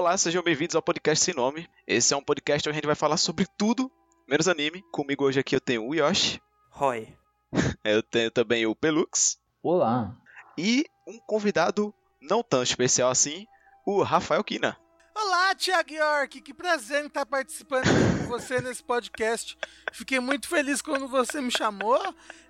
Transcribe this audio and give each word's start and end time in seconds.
Olá, 0.00 0.16
sejam 0.16 0.42
bem-vindos 0.42 0.74
ao 0.74 0.80
podcast 0.80 1.22
Sem 1.22 1.34
Nome. 1.34 1.68
Esse 1.86 2.14
é 2.14 2.16
um 2.16 2.22
podcast 2.22 2.66
onde 2.66 2.72
a 2.72 2.78
gente 2.78 2.86
vai 2.86 2.94
falar 2.94 3.18
sobre 3.18 3.44
tudo, 3.58 3.92
menos 4.26 4.48
anime. 4.48 4.82
Comigo 4.90 5.26
hoje 5.26 5.38
aqui 5.38 5.54
eu 5.54 5.60
tenho 5.60 5.86
o 5.86 5.94
Yoshi. 5.94 6.40
Roy. 6.70 7.06
Eu 7.84 8.02
tenho 8.02 8.30
também 8.30 8.64
o 8.64 8.74
Pelux. 8.74 9.38
Olá. 9.62 10.16
E 10.56 10.86
um 11.06 11.18
convidado 11.18 11.92
não 12.18 12.42
tão 12.42 12.62
especial 12.62 13.10
assim, 13.10 13.46
o 13.84 14.02
Rafael 14.02 14.42
Kina. 14.42 14.74
Olá, 15.22 15.54
Thiago 15.54 15.92
York, 15.92 16.40
que 16.40 16.54
prazer 16.54 17.02
em 17.04 17.06
estar 17.06 17.26
participando 17.26 17.84
com 17.84 18.26
você 18.28 18.58
nesse 18.62 18.82
podcast. 18.82 19.56
Fiquei 19.92 20.18
muito 20.18 20.48
feliz 20.48 20.80
quando 20.80 21.06
você 21.06 21.42
me 21.42 21.50
chamou. 21.50 21.98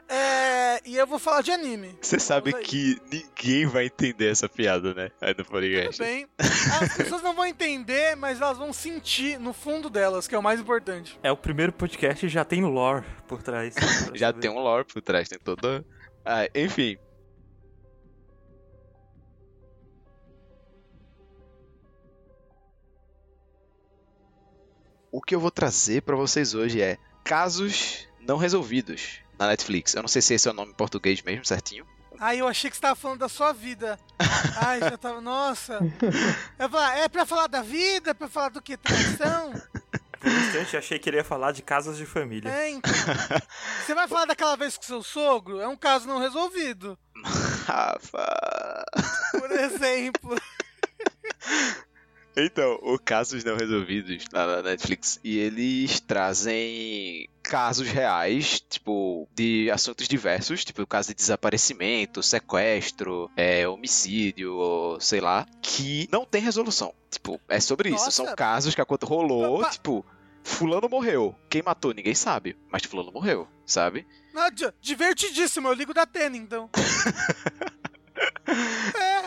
É, 0.09 0.81
e 0.89 0.97
eu 0.97 1.05
vou 1.05 1.19
falar 1.19 1.43
de 1.43 1.51
anime. 1.51 1.99
Você 2.01 2.21
sabe 2.21 2.53
que 2.53 2.97
ninguém 3.11 3.67
vai 3.67 3.87
entender 3.87 4.31
essa 4.31 4.49
piada, 4.49 4.95
né? 4.95 5.11
Aí 5.21 5.35
no 5.37 5.45
podcast. 5.45 5.97
Tudo 5.97 6.07
bem. 6.07 6.29
As 6.39 6.97
pessoas 6.97 7.23
não 7.23 7.35
vão 7.35 7.45
entender, 7.45 8.15
mas 8.15 8.41
elas 8.41 8.57
vão 8.57 8.73
sentir 8.73 9.39
no 9.41 9.53
fundo 9.53 9.91
delas, 9.91 10.29
que 10.29 10.35
é 10.37 10.39
o 10.39 10.43
mais 10.43 10.61
importante. 10.61 11.19
É 11.25 11.33
o 11.33 11.37
primeiro 11.37 11.73
podcast 11.73 12.25
e 12.25 12.29
já 12.29 12.45
tem 12.45 12.63
lore 12.63 13.05
por 13.27 13.43
trás. 13.43 13.75
já 14.15 14.33
tem 14.33 14.49
um 14.49 14.61
lore 14.61 14.85
por 14.85 15.03
trás, 15.03 15.29
tem 15.29 15.41
todo. 15.41 15.85
Ah, 16.25 16.49
enfim, 16.55 16.97
o 25.11 25.21
que 25.21 25.35
eu 25.35 25.41
vou 25.41 25.51
trazer 25.51 26.03
para 26.03 26.17
vocês 26.17 26.55
hoje 26.55 26.81
é 26.81 26.99
casos 27.25 28.07
não 28.21 28.37
resolvidos 28.37 29.21
na 29.39 29.49
Netflix. 29.49 29.95
Eu 29.95 30.03
não 30.03 30.09
sei 30.09 30.23
se 30.23 30.35
esse 30.35 30.49
é 30.49 30.51
o 30.51 30.55
nome 30.55 30.73
em 30.73 30.75
português 30.75 31.23
mesmo, 31.23 31.45
certinho. 31.45 31.87
Ai, 32.19 32.41
eu 32.41 32.47
achei 32.47 32.69
que 32.69 32.77
você 32.77 32.83
tava 32.83 32.95
falando 32.95 33.21
da 33.21 33.29
sua 33.29 33.53
vida. 33.53 33.99
Ai, 34.61 34.81
já 34.81 34.97
tava. 34.99 35.21
Nossa. 35.21 35.81
Eu 36.59 36.69
falar, 36.69 36.99
é 36.99 37.09
pra 37.09 37.25
falar 37.25 37.47
da 37.47 37.63
vida? 37.63 38.15
Pra 38.15 38.29
falar 38.29 38.51
do 38.51 38.61
que? 38.61 38.77
Traição? 38.77 39.53
Por 40.21 40.31
um 40.31 40.39
instante 40.39 40.77
achei 40.77 40.99
que 40.99 41.09
ele 41.09 41.17
ia 41.17 41.25
falar 41.25 41.53
de 41.53 41.63
casos 41.63 41.97
de 41.97 42.05
família. 42.05 42.51
É, 42.51 42.69
então. 42.69 42.93
Você 43.87 43.95
vai 43.95 44.07
falar 44.07 44.27
daquela 44.27 44.55
vez 44.55 44.77
com 44.77 44.83
seu 44.83 45.03
sogro? 45.03 45.61
É 45.61 45.67
um 45.67 45.77
caso 45.77 46.07
não 46.07 46.19
resolvido. 46.19 46.99
Rafa. 47.65 48.85
Por 49.33 49.51
exemplo. 49.53 50.37
Então, 52.37 52.79
o 52.83 52.99
Casos 52.99 53.45
Não 53.45 53.57
Resolvidos 53.57 54.25
na 54.33 54.63
Netflix, 54.63 55.19
e 55.23 55.39
eles 55.39 56.01
trazem 56.01 57.29
casos 57.43 57.89
reais, 57.89 58.61
tipo, 58.61 59.29
de 59.35 59.71
assuntos 59.71 60.07
diversos, 60.07 60.65
tipo, 60.65 60.87
caso 60.87 61.09
de 61.09 61.15
desaparecimento, 61.15 62.23
sequestro, 62.23 63.31
é, 63.37 63.67
homicídio, 63.67 64.97
sei 65.01 65.21
lá, 65.21 65.47
que 65.61 66.09
não 66.13 66.25
tem 66.25 66.41
resolução. 66.41 66.95
Tipo, 67.11 67.41
é 67.49 67.59
sobre 67.59 67.91
Nossa. 67.91 68.09
isso. 68.09 68.25
São 68.25 68.35
casos 68.37 68.75
que 68.75 68.81
a 68.81 68.85
conta 68.85 69.07
rolou, 69.07 69.69
tipo, 69.71 70.07
fulano 70.45 70.89
morreu. 70.89 71.35
Quem 71.49 71.63
matou, 71.63 71.93
ninguém 71.93 72.15
sabe, 72.15 72.57
mas 72.71 72.85
fulano 72.85 73.11
morreu, 73.13 73.49
sabe? 73.67 74.07
Não, 74.33 74.49
divertidíssimo, 74.81 75.69
eu 75.69 75.73
ligo 75.73 75.93
da 75.93 76.07
Tena, 76.07 76.37
então. 76.37 76.71
é, 78.47 79.20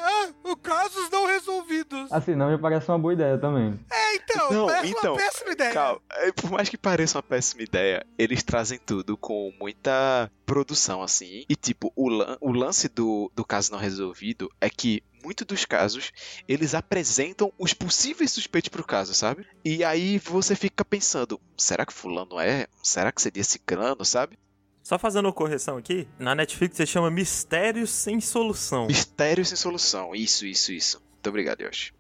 casos 0.94 1.10
não 1.10 1.26
resolvidos. 1.26 2.12
Assim, 2.12 2.36
não 2.36 2.52
me 2.52 2.58
parece 2.58 2.90
uma 2.90 3.00
boa 3.00 3.14
ideia 3.14 3.38
também. 3.38 3.80
É, 3.92 4.16
então, 4.16 4.52
não, 4.52 4.68
parece 4.68 4.92
então, 4.92 5.14
uma 5.14 5.20
péssima 5.20 5.52
ideia. 5.52 5.74
Calma, 5.74 6.02
é, 6.12 6.32
por 6.32 6.52
mais 6.52 6.70
que 6.70 6.78
pareça 6.78 7.18
uma 7.18 7.24
péssima 7.24 7.64
ideia, 7.64 8.06
eles 8.18 8.44
trazem 8.44 8.80
tudo 8.80 9.18
com 9.18 9.52
muita 9.60 10.32
produção, 10.46 11.02
assim. 11.02 11.46
E, 11.50 11.56
tipo, 11.56 11.92
o, 11.96 12.10
lan 12.10 12.38
o 12.40 12.52
lance 12.52 12.88
do, 12.88 13.32
do 13.36 13.44
caso 13.44 13.72
não 13.72 13.80
resolvido 13.80 14.50
é 14.62 14.70
que 14.70 15.04
muitos 15.24 15.48
dos 15.48 15.64
casos, 15.64 16.12
eles 16.48 16.76
apresentam 16.76 17.52
os 17.58 17.74
possíveis 17.74 18.32
suspeitos 18.32 18.68
pro 18.68 18.84
caso, 18.84 19.14
sabe? 19.14 19.48
E 19.64 19.84
aí 19.84 20.20
você 20.20 20.54
fica 20.54 20.84
pensando, 20.84 21.40
será 21.58 21.86
que 21.86 21.94
fulano 21.94 22.40
é? 22.40 22.68
Será 22.84 23.10
que 23.12 23.22
seria 23.22 23.44
ciclano, 23.44 24.04
sabe? 24.04 24.38
Só 24.84 25.00
fazendo 25.00 25.26
uma 25.26 25.34
correção 25.34 25.78
aqui, 25.78 26.08
na 26.20 26.36
Netflix 26.36 26.76
você 26.76 26.86
chama 26.86 27.10
Mistérios 27.10 27.90
Sem 27.90 28.20
Solução. 28.20 28.88
Mistérios 28.88 29.48
Sem 29.48 29.58
Solução, 29.58 30.14
isso, 30.14 30.46
isso, 30.46 30.74
isso. 30.74 31.02
Muito 31.14 31.30
obrigado, 31.30 31.62
Yoshi 31.62 31.94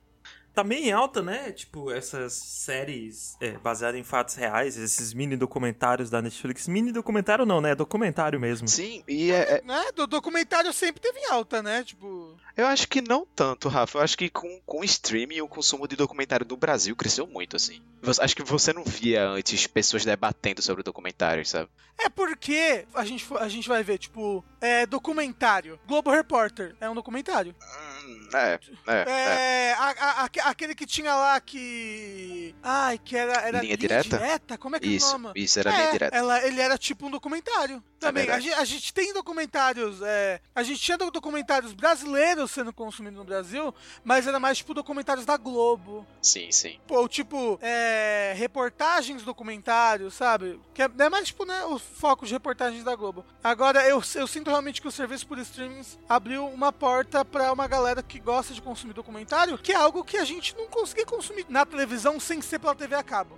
tá 0.53 0.63
meio 0.63 0.85
em 0.85 0.91
alta, 0.91 1.21
né? 1.21 1.51
Tipo, 1.51 1.91
essas 1.91 2.33
séries 2.33 3.35
é, 3.41 3.51
baseadas 3.57 3.99
em 3.99 4.03
fatos 4.03 4.35
reais, 4.35 4.77
esses 4.77 5.13
mini 5.13 5.35
documentários 5.35 6.09
da 6.09 6.21
Netflix. 6.21 6.67
Mini 6.67 6.91
documentário 6.91 7.45
não, 7.45 7.59
né? 7.59 7.71
É 7.71 7.75
documentário 7.75 8.39
mesmo. 8.39 8.67
Sim, 8.67 9.03
e 9.07 9.31
é. 9.31 9.55
é... 9.55 9.61
Né? 9.63 9.91
Do 9.95 10.05
documentário 10.05 10.71
sempre 10.73 11.01
teve 11.01 11.19
em 11.19 11.31
alta, 11.31 11.61
né? 11.61 11.83
Tipo. 11.83 12.37
Eu 12.55 12.67
acho 12.67 12.87
que 12.87 13.01
não 13.01 13.25
tanto, 13.25 13.67
Rafa. 13.67 13.97
Eu 13.97 14.03
acho 14.03 14.17
que 14.17 14.29
com, 14.29 14.61
com 14.65 14.81
o 14.81 14.83
streaming 14.83 15.41
o 15.41 15.47
consumo 15.47 15.87
de 15.87 15.95
documentário 15.95 16.45
no 16.47 16.55
Brasil 16.55 16.95
cresceu 16.95 17.25
muito, 17.25 17.55
assim. 17.55 17.81
Acho 18.19 18.35
que 18.35 18.43
você 18.43 18.71
não 18.71 18.83
via 18.83 19.27
antes 19.27 19.65
pessoas 19.65 20.05
debatendo 20.05 20.61
sobre 20.61 20.83
documentários, 20.83 21.49
sabe? 21.49 21.69
É 21.97 22.09
porque 22.09 22.85
a 22.93 23.05
gente, 23.05 23.25
a 23.39 23.47
gente 23.47 23.67
vai 23.67 23.83
ver, 23.83 23.97
tipo, 23.97 24.43
é, 24.59 24.85
documentário. 24.85 25.79
Globo 25.87 26.11
Repórter 26.11 26.75
é 26.79 26.89
um 26.89 26.95
documentário. 26.95 27.55
Hum, 28.05 28.29
é, 28.33 28.59
é. 28.87 28.93
é, 28.93 29.69
é. 29.69 29.73
A, 29.73 29.89
a, 29.89 30.29
a, 30.42 30.42
aquele 30.49 30.75
que 30.75 30.85
tinha 30.85 31.13
lá 31.15 31.39
que. 31.39 32.55
Ai, 32.61 32.97
que 32.97 33.15
era. 33.15 33.33
era 33.33 33.49
linha, 33.59 33.61
linha 33.61 33.77
direta? 33.77 34.17
direta? 34.17 34.57
Como 34.57 34.75
é 34.75 34.79
que 34.79 34.87
isso, 34.87 35.13
é 35.13 35.15
o 35.15 35.19
nome? 35.19 35.33
Isso, 35.39 35.59
era 35.59 35.71
é, 35.71 35.77
linha 35.77 35.91
direta. 35.91 36.15
Ela, 36.15 36.45
ele 36.45 36.61
era 36.61 36.77
tipo 36.77 37.07
um 37.07 37.11
documentário. 37.11 37.77
É 37.77 37.99
Também. 37.99 38.29
a, 38.29 38.39
gente, 38.39 38.53
a, 38.53 38.65
gente, 38.65 38.93
tem 38.93 39.13
documentários. 39.13 40.01
É, 40.01 40.41
a 40.53 40.63
gente 40.63 40.81
tinha 40.81 40.97
documentários 40.97 41.73
brasileiros 41.73 42.51
sendo 42.51 42.73
consumidos 42.73 43.17
no 43.17 43.23
Brasil, 43.23 43.73
mas 44.03 44.27
era 44.27 44.39
mais 44.39 44.57
tipo 44.57 44.73
documentários 44.73 45.25
da 45.25 45.37
Globo. 45.37 46.05
Sim, 46.21 46.51
sim. 46.51 46.79
Ou 46.89 47.07
tipo, 47.07 47.57
é, 47.61 48.33
reportagens 48.35 49.23
documentários, 49.23 50.13
sabe? 50.13 50.59
Que 50.73 50.81
é, 50.81 50.89
é 50.97 51.09
mais 51.09 51.27
tipo, 51.27 51.45
né, 51.45 51.63
o 51.65 51.79
foco 51.79 52.25
de 52.25 52.33
reportagens 52.33 52.83
da 52.83 52.95
Globo. 52.95 53.25
Agora, 53.43 53.87
eu, 53.87 54.01
eu 54.15 54.27
sinto 54.27 54.49
realmente 54.49 54.81
que 54.81 54.87
o 54.87 54.91
serviço 54.91 55.27
por 55.27 55.37
streamings 55.39 55.97
abriu 56.07 56.45
uma 56.47 56.71
porta 56.71 57.23
para 57.23 57.51
uma 57.51 57.67
galera 57.67 58.03
que 58.03 58.19
gosta 58.19 58.53
de 58.53 58.61
consumir 58.61 58.93
documentário, 58.93 59.57
que 59.57 59.71
é 59.71 59.75
algo 59.75 60.03
que 60.03 60.17
a 60.17 60.25
gente 60.25 60.32
não 60.57 60.67
conseguia 60.67 61.05
consumir 61.05 61.45
na 61.49 61.65
televisão 61.65 62.19
sem 62.19 62.41
ser 62.41 62.59
pela 62.59 62.75
TV 62.75 62.95
a 62.95 63.03
cabo 63.03 63.37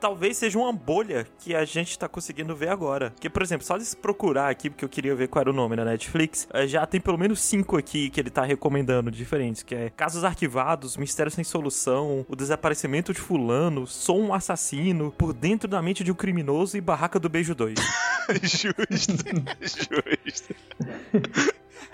talvez 0.00 0.36
seja 0.36 0.58
uma 0.58 0.72
bolha 0.72 1.26
que 1.40 1.54
a 1.54 1.64
gente 1.64 1.98
tá 1.98 2.08
conseguindo 2.08 2.54
ver 2.54 2.68
agora. 2.68 3.12
Que, 3.18 3.28
por 3.28 3.42
exemplo, 3.42 3.66
só 3.66 3.76
de 3.76 3.96
procurar 3.96 4.48
aqui, 4.48 4.70
porque 4.70 4.84
eu 4.84 4.88
queria 4.88 5.14
ver 5.14 5.28
qual 5.28 5.40
era 5.40 5.50
o 5.50 5.52
nome 5.52 5.76
na 5.76 5.84
Netflix, 5.84 6.46
eh, 6.52 6.66
já 6.66 6.86
tem 6.86 7.00
pelo 7.00 7.18
menos 7.18 7.40
cinco 7.40 7.76
aqui 7.76 8.10
que 8.10 8.20
ele 8.20 8.30
tá 8.30 8.44
recomendando 8.44 9.10
diferentes, 9.10 9.62
que 9.62 9.74
é 9.74 9.90
Casos 9.90 10.24
Arquivados, 10.24 10.96
Mistério 10.96 11.32
Sem 11.32 11.44
Solução, 11.44 12.24
O 12.28 12.36
Desaparecimento 12.36 13.12
de 13.12 13.20
Fulano, 13.20 13.86
Sou 13.86 14.20
um 14.20 14.34
Assassino, 14.34 15.12
Por 15.12 15.32
Dentro 15.32 15.68
da 15.68 15.80
Mente 15.82 16.04
de 16.04 16.12
um 16.12 16.14
Criminoso 16.14 16.76
e 16.76 16.80
Barraca 16.80 17.18
do 17.18 17.28
Beijo 17.28 17.54
2. 17.54 17.74
justo, 18.42 18.74
justo. 20.24 20.54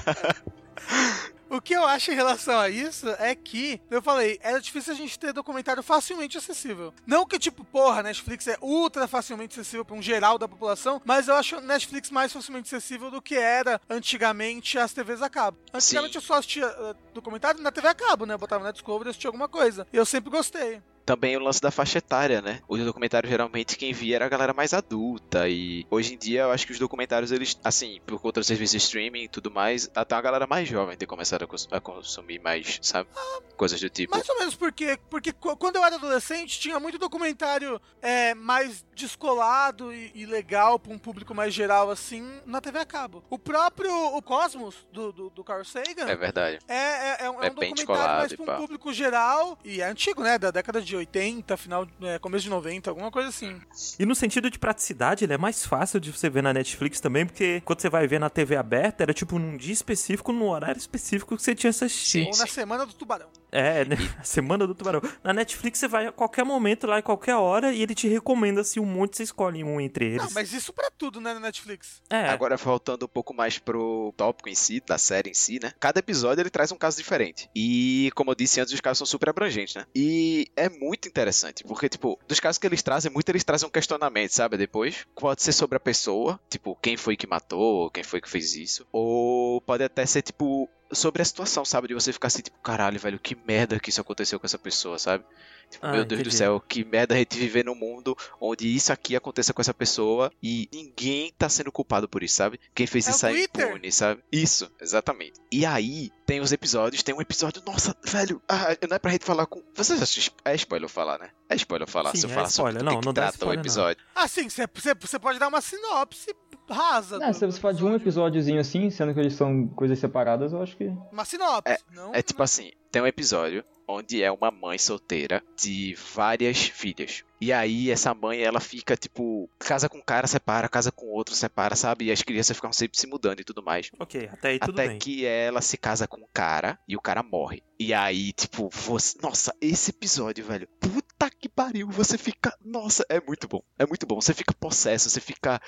O 1.53 1.61
que 1.61 1.75
eu 1.75 1.87
acho 1.87 2.11
em 2.11 2.15
relação 2.15 2.59
a 2.59 2.71
isso 2.71 3.07
é 3.19 3.35
que, 3.35 3.79
eu 3.91 4.01
falei, 4.01 4.39
era 4.43 4.59
difícil 4.59 4.95
a 4.95 4.97
gente 4.97 5.19
ter 5.19 5.35
documentário 5.35 5.83
facilmente 5.83 6.39
acessível. 6.39 6.95
Não 7.07 7.27
que, 7.27 7.39
tipo, 7.39 7.63
porra, 7.63 8.03
Netflix 8.03 8.49
é 8.49 8.57
ultra 8.63 9.07
facilmente 9.07 9.61
acessível 9.61 9.85
para 9.85 9.95
um 9.95 10.01
geral 10.01 10.39
da 10.39 10.49
população, 10.49 11.03
mas 11.05 11.29
eu 11.29 11.35
acho 11.35 11.61
Netflix 11.61 12.11
mais 12.11 12.33
facilmente 12.33 12.75
acessível 12.75 13.11
do 13.11 13.21
que 13.21 13.35
era 13.35 13.79
antigamente 13.91 14.79
as 14.79 14.95
TVs 14.95 15.21
a 15.21 15.29
cabo. 15.29 15.59
Antigamente 15.75 16.13
Sim. 16.13 16.19
eu 16.19 16.23
só 16.23 16.35
assistia 16.37 16.69
uh, 16.69 16.97
documentário 17.13 17.61
na 17.61 17.71
TV 17.71 17.87
a 17.87 17.95
cabo, 17.95 18.25
né? 18.25 18.33
Eu 18.33 18.39
botava 18.39 18.65
na 18.65 18.73
Discovery 18.73 19.09
e 19.09 19.11
assistia 19.11 19.29
alguma 19.29 19.47
coisa. 19.47 19.87
E 19.93 19.97
eu 19.99 20.07
sempre 20.07 20.31
gostei 20.31 20.81
também 21.05 21.37
o 21.37 21.41
lance 21.41 21.61
da 21.61 21.71
faixa 21.71 21.99
etária, 21.99 22.41
né? 22.41 22.61
Os 22.69 22.81
documentários 22.85 23.31
geralmente 23.31 23.77
quem 23.77 23.93
via 23.93 24.17
era 24.17 24.27
a 24.27 24.29
galera 24.29 24.53
mais 24.53 24.73
adulta 24.73 25.49
e 25.49 25.87
hoje 25.91 26.15
em 26.15 26.19
dia 26.19 26.43
eu 26.43 26.51
acho 26.51 26.67
que 26.67 26.73
os 26.73 26.79
documentários 26.79 27.33
eles, 27.33 27.59
assim, 27.65 28.01
por 28.07 28.21
conta 28.21 28.41
do 28.41 28.45
serviço 28.45 28.73
de 28.73 28.79
streaming 28.79 29.25
e 29.25 29.29
tudo 29.29 29.51
mais, 29.51 29.91
até 29.95 30.15
a 30.15 30.21
galera 30.21 30.47
mais 30.47 30.69
jovem 30.69 30.97
tem 30.97 31.09
começado 31.09 31.43
a, 31.43 31.47
cons 31.47 31.69
a 31.71 31.81
consumir 31.81 32.41
mais, 32.41 32.79
sabe? 32.83 33.09
Ah, 33.17 33.41
Coisas 33.57 33.81
do 33.81 33.89
tipo. 33.89 34.15
Mais 34.15 34.29
ou 34.29 34.39
menos 34.39 34.55
porque, 34.55 34.99
porque 35.09 35.33
quando 35.33 35.77
eu 35.77 35.85
era 35.85 35.97
adolescente 35.97 36.59
tinha 36.59 36.79
muito 36.81 36.99
documentário 36.99 37.81
é, 38.01 38.35
mais 38.35 38.85
descolado 38.95 39.93
e, 39.93 40.11
e 40.15 40.27
legal 40.27 40.79
para 40.79 40.93
um 40.93 40.99
público 40.99 41.35
mais 41.35 41.53
geral 41.55 41.91
assim 41.91 42.41
na 42.47 42.61
TV 42.61 42.79
a 42.79 42.87
cabo. 42.87 43.23
O 43.31 43.39
próprio 43.39 43.93
o 44.17 44.23
Cosmos 44.23 44.87
do, 44.93 45.13
do, 45.13 45.31
do 45.31 45.45
Carl 45.45 45.65
Sagan 45.65 46.09
é 46.09 46.17
verdade. 46.17 46.59
É, 46.69 46.75
é, 46.75 47.17
é, 47.21 47.25
é 47.27 47.31
um 47.31 47.55
documentário 47.55 47.87
mais 47.87 48.33
para 48.33 48.55
um 48.55 48.57
público 48.59 48.93
geral 48.93 49.59
e 49.65 49.81
é 49.81 49.87
antigo, 49.87 50.23
né? 50.23 50.39
Da 50.39 50.51
década 50.51 50.81
de 50.81 50.92
de 50.93 50.97
80, 50.97 51.57
final, 51.57 51.87
é, 52.03 52.19
começo 52.19 52.45
de 52.45 52.51
90, 52.51 52.91
alguma 52.91 53.11
coisa 53.11 53.31
assim. 53.31 53.59
E 53.99 54.05
no 54.05 54.15
sentido 54.15 54.51
de 54.51 54.59
praticidade, 54.59 55.25
ele 55.25 55.33
é 55.33 55.39
mais 55.39 55.65
fácil 55.65 55.99
de 55.99 56.13
você 56.13 56.29
ver 56.29 56.43
na 56.43 56.53
Netflix 56.53 57.01
também, 57.01 57.25
porque 57.25 57.63
quando 57.65 57.81
você 57.81 57.89
vai 57.89 58.07
ver 58.07 58.21
na 58.21 58.29
TV 58.29 58.57
aberta, 58.57 59.03
era 59.03 59.15
tipo 59.15 59.39
num 59.39 59.57
dia 59.57 59.73
específico, 59.73 60.33
num 60.33 60.49
horário 60.49 60.79
específico 60.79 61.37
que 61.37 61.43
você 61.43 61.55
tinha 61.55 61.71
essa 61.71 61.87
assistir. 61.87 62.27
Ou 62.27 62.37
na 62.37 62.47
semana 62.47 62.85
do 62.85 62.93
tubarão. 62.93 63.29
É, 63.53 63.85
né? 63.85 63.97
A 64.19 64.25
semana 64.25 64.67
do 64.67 64.75
tubarão. 64.75 65.03
Na 65.23 65.33
Netflix 65.33 65.79
você 65.79 65.87
vai 65.87 66.07
a 66.07 66.13
qualquer 66.13 66.45
momento 66.45 66.87
lá, 66.87 66.99
em 66.99 67.03
qualquer 67.03 67.37
hora, 67.37 67.73
e 67.73 67.83
ele 67.83 67.95
te 67.95 68.09
recomenda 68.09 68.65
se 68.65 68.81
um 68.81 68.87
monte 68.87 69.19
você 69.19 69.25
escolhe 69.25 69.63
um 69.63 69.81
entre 69.81 70.07
eles. 70.07 70.23
Não, 70.23 70.31
mas 70.33 70.53
isso 70.53 70.73
pra 70.73 70.91
tudo, 70.91 71.21
né, 71.21 71.35
na 71.35 71.41
Netflix. 71.41 72.01
É, 72.09 72.29
Agora, 72.31 72.57
voltando 72.57 73.05
um 73.05 73.09
pouco 73.09 73.35
mais 73.35 73.59
pro 73.59 74.15
tópico 74.17 74.49
em 74.49 74.55
si, 74.55 74.81
da 74.87 74.97
série 74.97 75.31
em 75.31 75.35
si, 75.35 75.61
né? 75.63 75.73
Cada 75.79 75.99
episódio 75.99 76.41
ele 76.41 76.51
traz 76.51 76.73
um 76.73 76.77
caso 76.77 76.97
diferente. 76.97 77.51
E, 77.55 78.11
como 78.15 78.31
eu 78.31 78.35
disse 78.35 78.61
antes, 78.61 78.73
os 78.73 78.81
casos 78.81 78.99
são 78.99 79.07
super 79.07 79.29
abrangentes, 79.29 79.75
né? 79.75 79.85
E 79.95 80.51
é 80.57 80.71
muito 80.71 81.07
interessante, 81.07 81.63
porque, 81.65 81.89
tipo, 81.89 82.19
dos 82.27 82.41
casos 82.41 82.59
que 82.59 82.67
eles 82.67 82.83
trazem, 82.83 83.13
muito 83.13 83.29
eles 83.29 83.45
trazem 83.45 83.69
um 83.69 83.73
questionamento, 83.73 84.31
sabe? 84.31 84.57
Depois, 84.57 85.07
pode 85.15 85.43
ser 85.43 85.53
sobre 85.53 85.77
a 85.77 85.81
pessoa, 85.81 86.41
tipo, 86.49 86.79
quem 86.81 86.97
foi 86.97 87.17
que 87.17 87.27
matou, 87.27 87.91
quem 87.91 88.03
foi 88.03 88.21
que 88.21 88.31
fez 88.31 88.55
isso. 88.55 88.87
Ou 88.91 89.61
pode 89.61 89.85
até 89.85 90.07
ser, 90.07 90.23
tipo, 90.23 90.69
sobre 90.93 91.23
a 91.23 91.25
situação, 91.25 91.65
sabe? 91.65 91.89
De 91.89 91.95
você 91.95 92.13
ficar 92.13 92.29
assim, 92.29 92.43
tipo, 92.43 92.59
caralho, 92.61 92.99
velho, 92.99 93.19
que 93.19 93.35
merda 93.47 93.79
que 93.81 93.91
isso 93.91 94.01
aconteceu 94.01 94.39
com 94.39 94.47
essa 94.47 94.59
pessoa, 94.59 94.99
sabe? 94.99 95.25
Tipo, 95.71 95.87
Ah, 95.87 95.93
meu 95.93 96.05
Deus 96.05 96.21
do 96.21 96.27
entendi. 96.29 96.37
céu, 96.37 96.61
que 96.69 96.85
merda 96.85 97.15
a 97.15 97.19
gente 97.19 97.39
viver 97.39 97.65
num 97.65 97.75
mundo 97.75 98.15
onde 98.39 98.69
isso 98.69 98.93
aqui 98.93 99.17
aconteça 99.17 99.55
com 99.55 99.63
essa 99.63 99.73
pessoa 99.73 100.31
e 100.43 100.69
ninguém 100.71 101.33
tá 101.39 101.49
sendo 101.49 101.73
culpado 101.73 102.07
por 102.07 102.23
isso, 102.23 102.35
sabe? 102.37 102.61
Quem 102.75 102.87
fez 102.87 103.09
É 103.09 103.11
isso 103.11 103.27
é 103.27 103.43
impune, 103.45 103.91
sabe? 103.91 104.23
Isso, 104.31 104.71
exatamente. 104.79 105.41
E 105.51 105.65
aí, 105.65 106.11
tem 106.27 106.41
os 106.41 106.53
episódios, 106.53 107.03
tem 107.03 107.15
um 107.15 107.23
episódio, 107.23 107.63
nossa, 107.65 107.97
velho, 108.05 108.43
ah, 108.47 108.77
não 108.87 108.97
é 108.97 108.99
pra 108.99 109.13
gente 109.13 109.25
falar 109.25 109.47
com. 109.47 109.63
Você 109.75 109.97
já 109.97 110.03
assistiu? 110.03 110.33
É 110.45 110.55
spoiler 110.57 110.91
falar, 110.91 111.19
né? 111.19 111.31
É 111.49 111.55
spoiler 111.57 111.89
falar, 111.89 112.11
Sim, 112.13 112.19
se 112.19 112.27
eu 112.27 112.31
é 112.31 112.35
falar 112.35 112.49
sobre 112.51 112.73
spoiler. 112.73 112.83
do 112.83 112.89
que 112.89 112.95
Não, 112.95 113.01
que 113.01 113.07
não 113.07 113.15
dá 113.15 113.23
trata 113.23 113.33
o 113.33 113.37
spoiler, 113.37 113.57
não. 113.57 113.63
episódio. 113.63 114.05
Assim, 114.15 114.49
você 114.51 115.19
pode 115.19 115.39
dar 115.39 115.49
uma 115.49 115.61
sinopse 115.63 116.35
rasa. 116.69 117.17
É, 117.23 117.29
do- 117.29 117.35
se 117.35 117.47
você 117.47 117.61
falar 117.61 117.75
de 117.75 117.85
um 117.85 117.95
episódiozinho 117.95 118.61
assim, 118.61 118.91
sendo 118.91 119.13
que 119.15 119.21
eles 119.21 119.35
são 119.35 119.67
coisas 119.69 119.99
separadas, 119.99 120.53
eu 120.53 120.63
acho 120.63 120.77
que. 120.77 120.85
Uma 121.13 121.25
sinopse. 121.25 121.79
não, 121.93 122.15
É 122.15 122.23
tipo 122.23 122.43
assim, 122.43 122.71
tem 122.91 123.03
um 123.03 123.07
episódio 123.07 123.65
onde 123.89 124.23
é 124.23 124.31
uma 124.31 124.51
mãe 124.51 124.79
solteira 124.79 125.43
de 125.61 125.95
várias 126.15 126.63
filhas. 126.63 127.25
E 127.41 127.53
aí 127.53 127.91
essa 127.91 128.15
mãe, 128.15 128.41
ela 128.41 128.61
fica 128.61 128.97
tipo, 128.97 129.51
casa 129.59 129.89
com 129.89 129.99
um 129.99 130.03
cara, 130.03 130.27
separa, 130.29 130.69
casa 130.69 130.93
com 130.93 131.07
outro, 131.07 131.35
separa, 131.35 131.75
sabe? 131.75 132.05
E 132.07 132.13
as 132.13 132.23
crianças 132.23 132.57
ficam 132.57 132.73
sempre 132.73 132.97
se 132.99 133.07
mudando 133.09 133.41
e 133.41 133.45
tudo 133.45 133.63
mais. 133.63 133.91
ok, 133.99 134.31
até 134.33 134.51
aí 134.51 134.59
tudo 134.61 134.79
Até 134.81 134.89
bem. 134.89 134.99
que 134.99 135.27
ela 135.27 135.61
se 135.61 135.77
casa 135.77 136.07
com 136.07 136.19
um 136.19 136.27
cara 136.33 136.79
e 136.89 136.97
o 136.97 137.01
cara 137.01 137.23
morre. 137.23 137.63
E 137.79 137.93
aí, 137.93 138.33
tipo, 138.33 138.69
você. 138.71 139.19
Nossa, 139.21 139.53
esse 139.61 139.91
episódio, 139.91 140.45
velho. 140.45 140.69
Puta 140.81 141.29
que 141.29 141.49
pariu. 141.49 141.89
Você 141.91 142.17
fica. 142.17 142.57
Nossa, 142.65 143.05
é 143.09 143.21
muito 143.21 143.49
bom. 143.49 143.61
É 143.77 143.85
muito 143.85 144.07
bom. 144.07 144.21
Você 144.21 144.33
fica 144.33 144.55
possesso, 144.55 145.11
você 145.11 145.21
fica. 145.21 145.61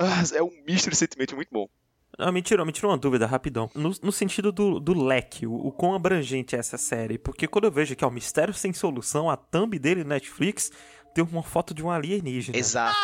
Ah, 0.00 0.22
é 0.34 0.42
um 0.42 0.50
misto 0.66 0.88
de 0.90 0.96
sentimento 0.96 1.36
muito 1.36 1.50
bom. 1.52 1.68
Ah, 2.18 2.32
me 2.32 2.42
tirou, 2.42 2.64
me 2.66 2.72
tirou 2.72 2.90
uma 2.90 2.98
dúvida, 2.98 3.26
rapidão. 3.26 3.70
No, 3.74 3.92
no 4.02 4.10
sentido 4.10 4.50
do, 4.50 4.80
do 4.80 4.94
leque, 4.94 5.46
o, 5.46 5.54
o 5.54 5.70
quão 5.70 5.94
abrangente 5.94 6.56
é 6.56 6.58
essa 6.58 6.76
série. 6.76 7.18
Porque 7.18 7.46
quando 7.46 7.66
eu 7.66 7.70
vejo 7.70 7.94
que 7.94 8.02
é 8.02 8.06
o 8.06 8.10
Mistério 8.10 8.52
Sem 8.52 8.72
Solução, 8.72 9.30
a 9.30 9.36
thumb 9.36 9.78
dele 9.78 10.02
no 10.02 10.08
Netflix 10.10 10.72
tem 11.14 11.22
uma 11.24 11.42
foto 11.42 11.72
de 11.74 11.82
um 11.84 11.90
alienígena. 11.90 12.58
Exato. 12.58 12.96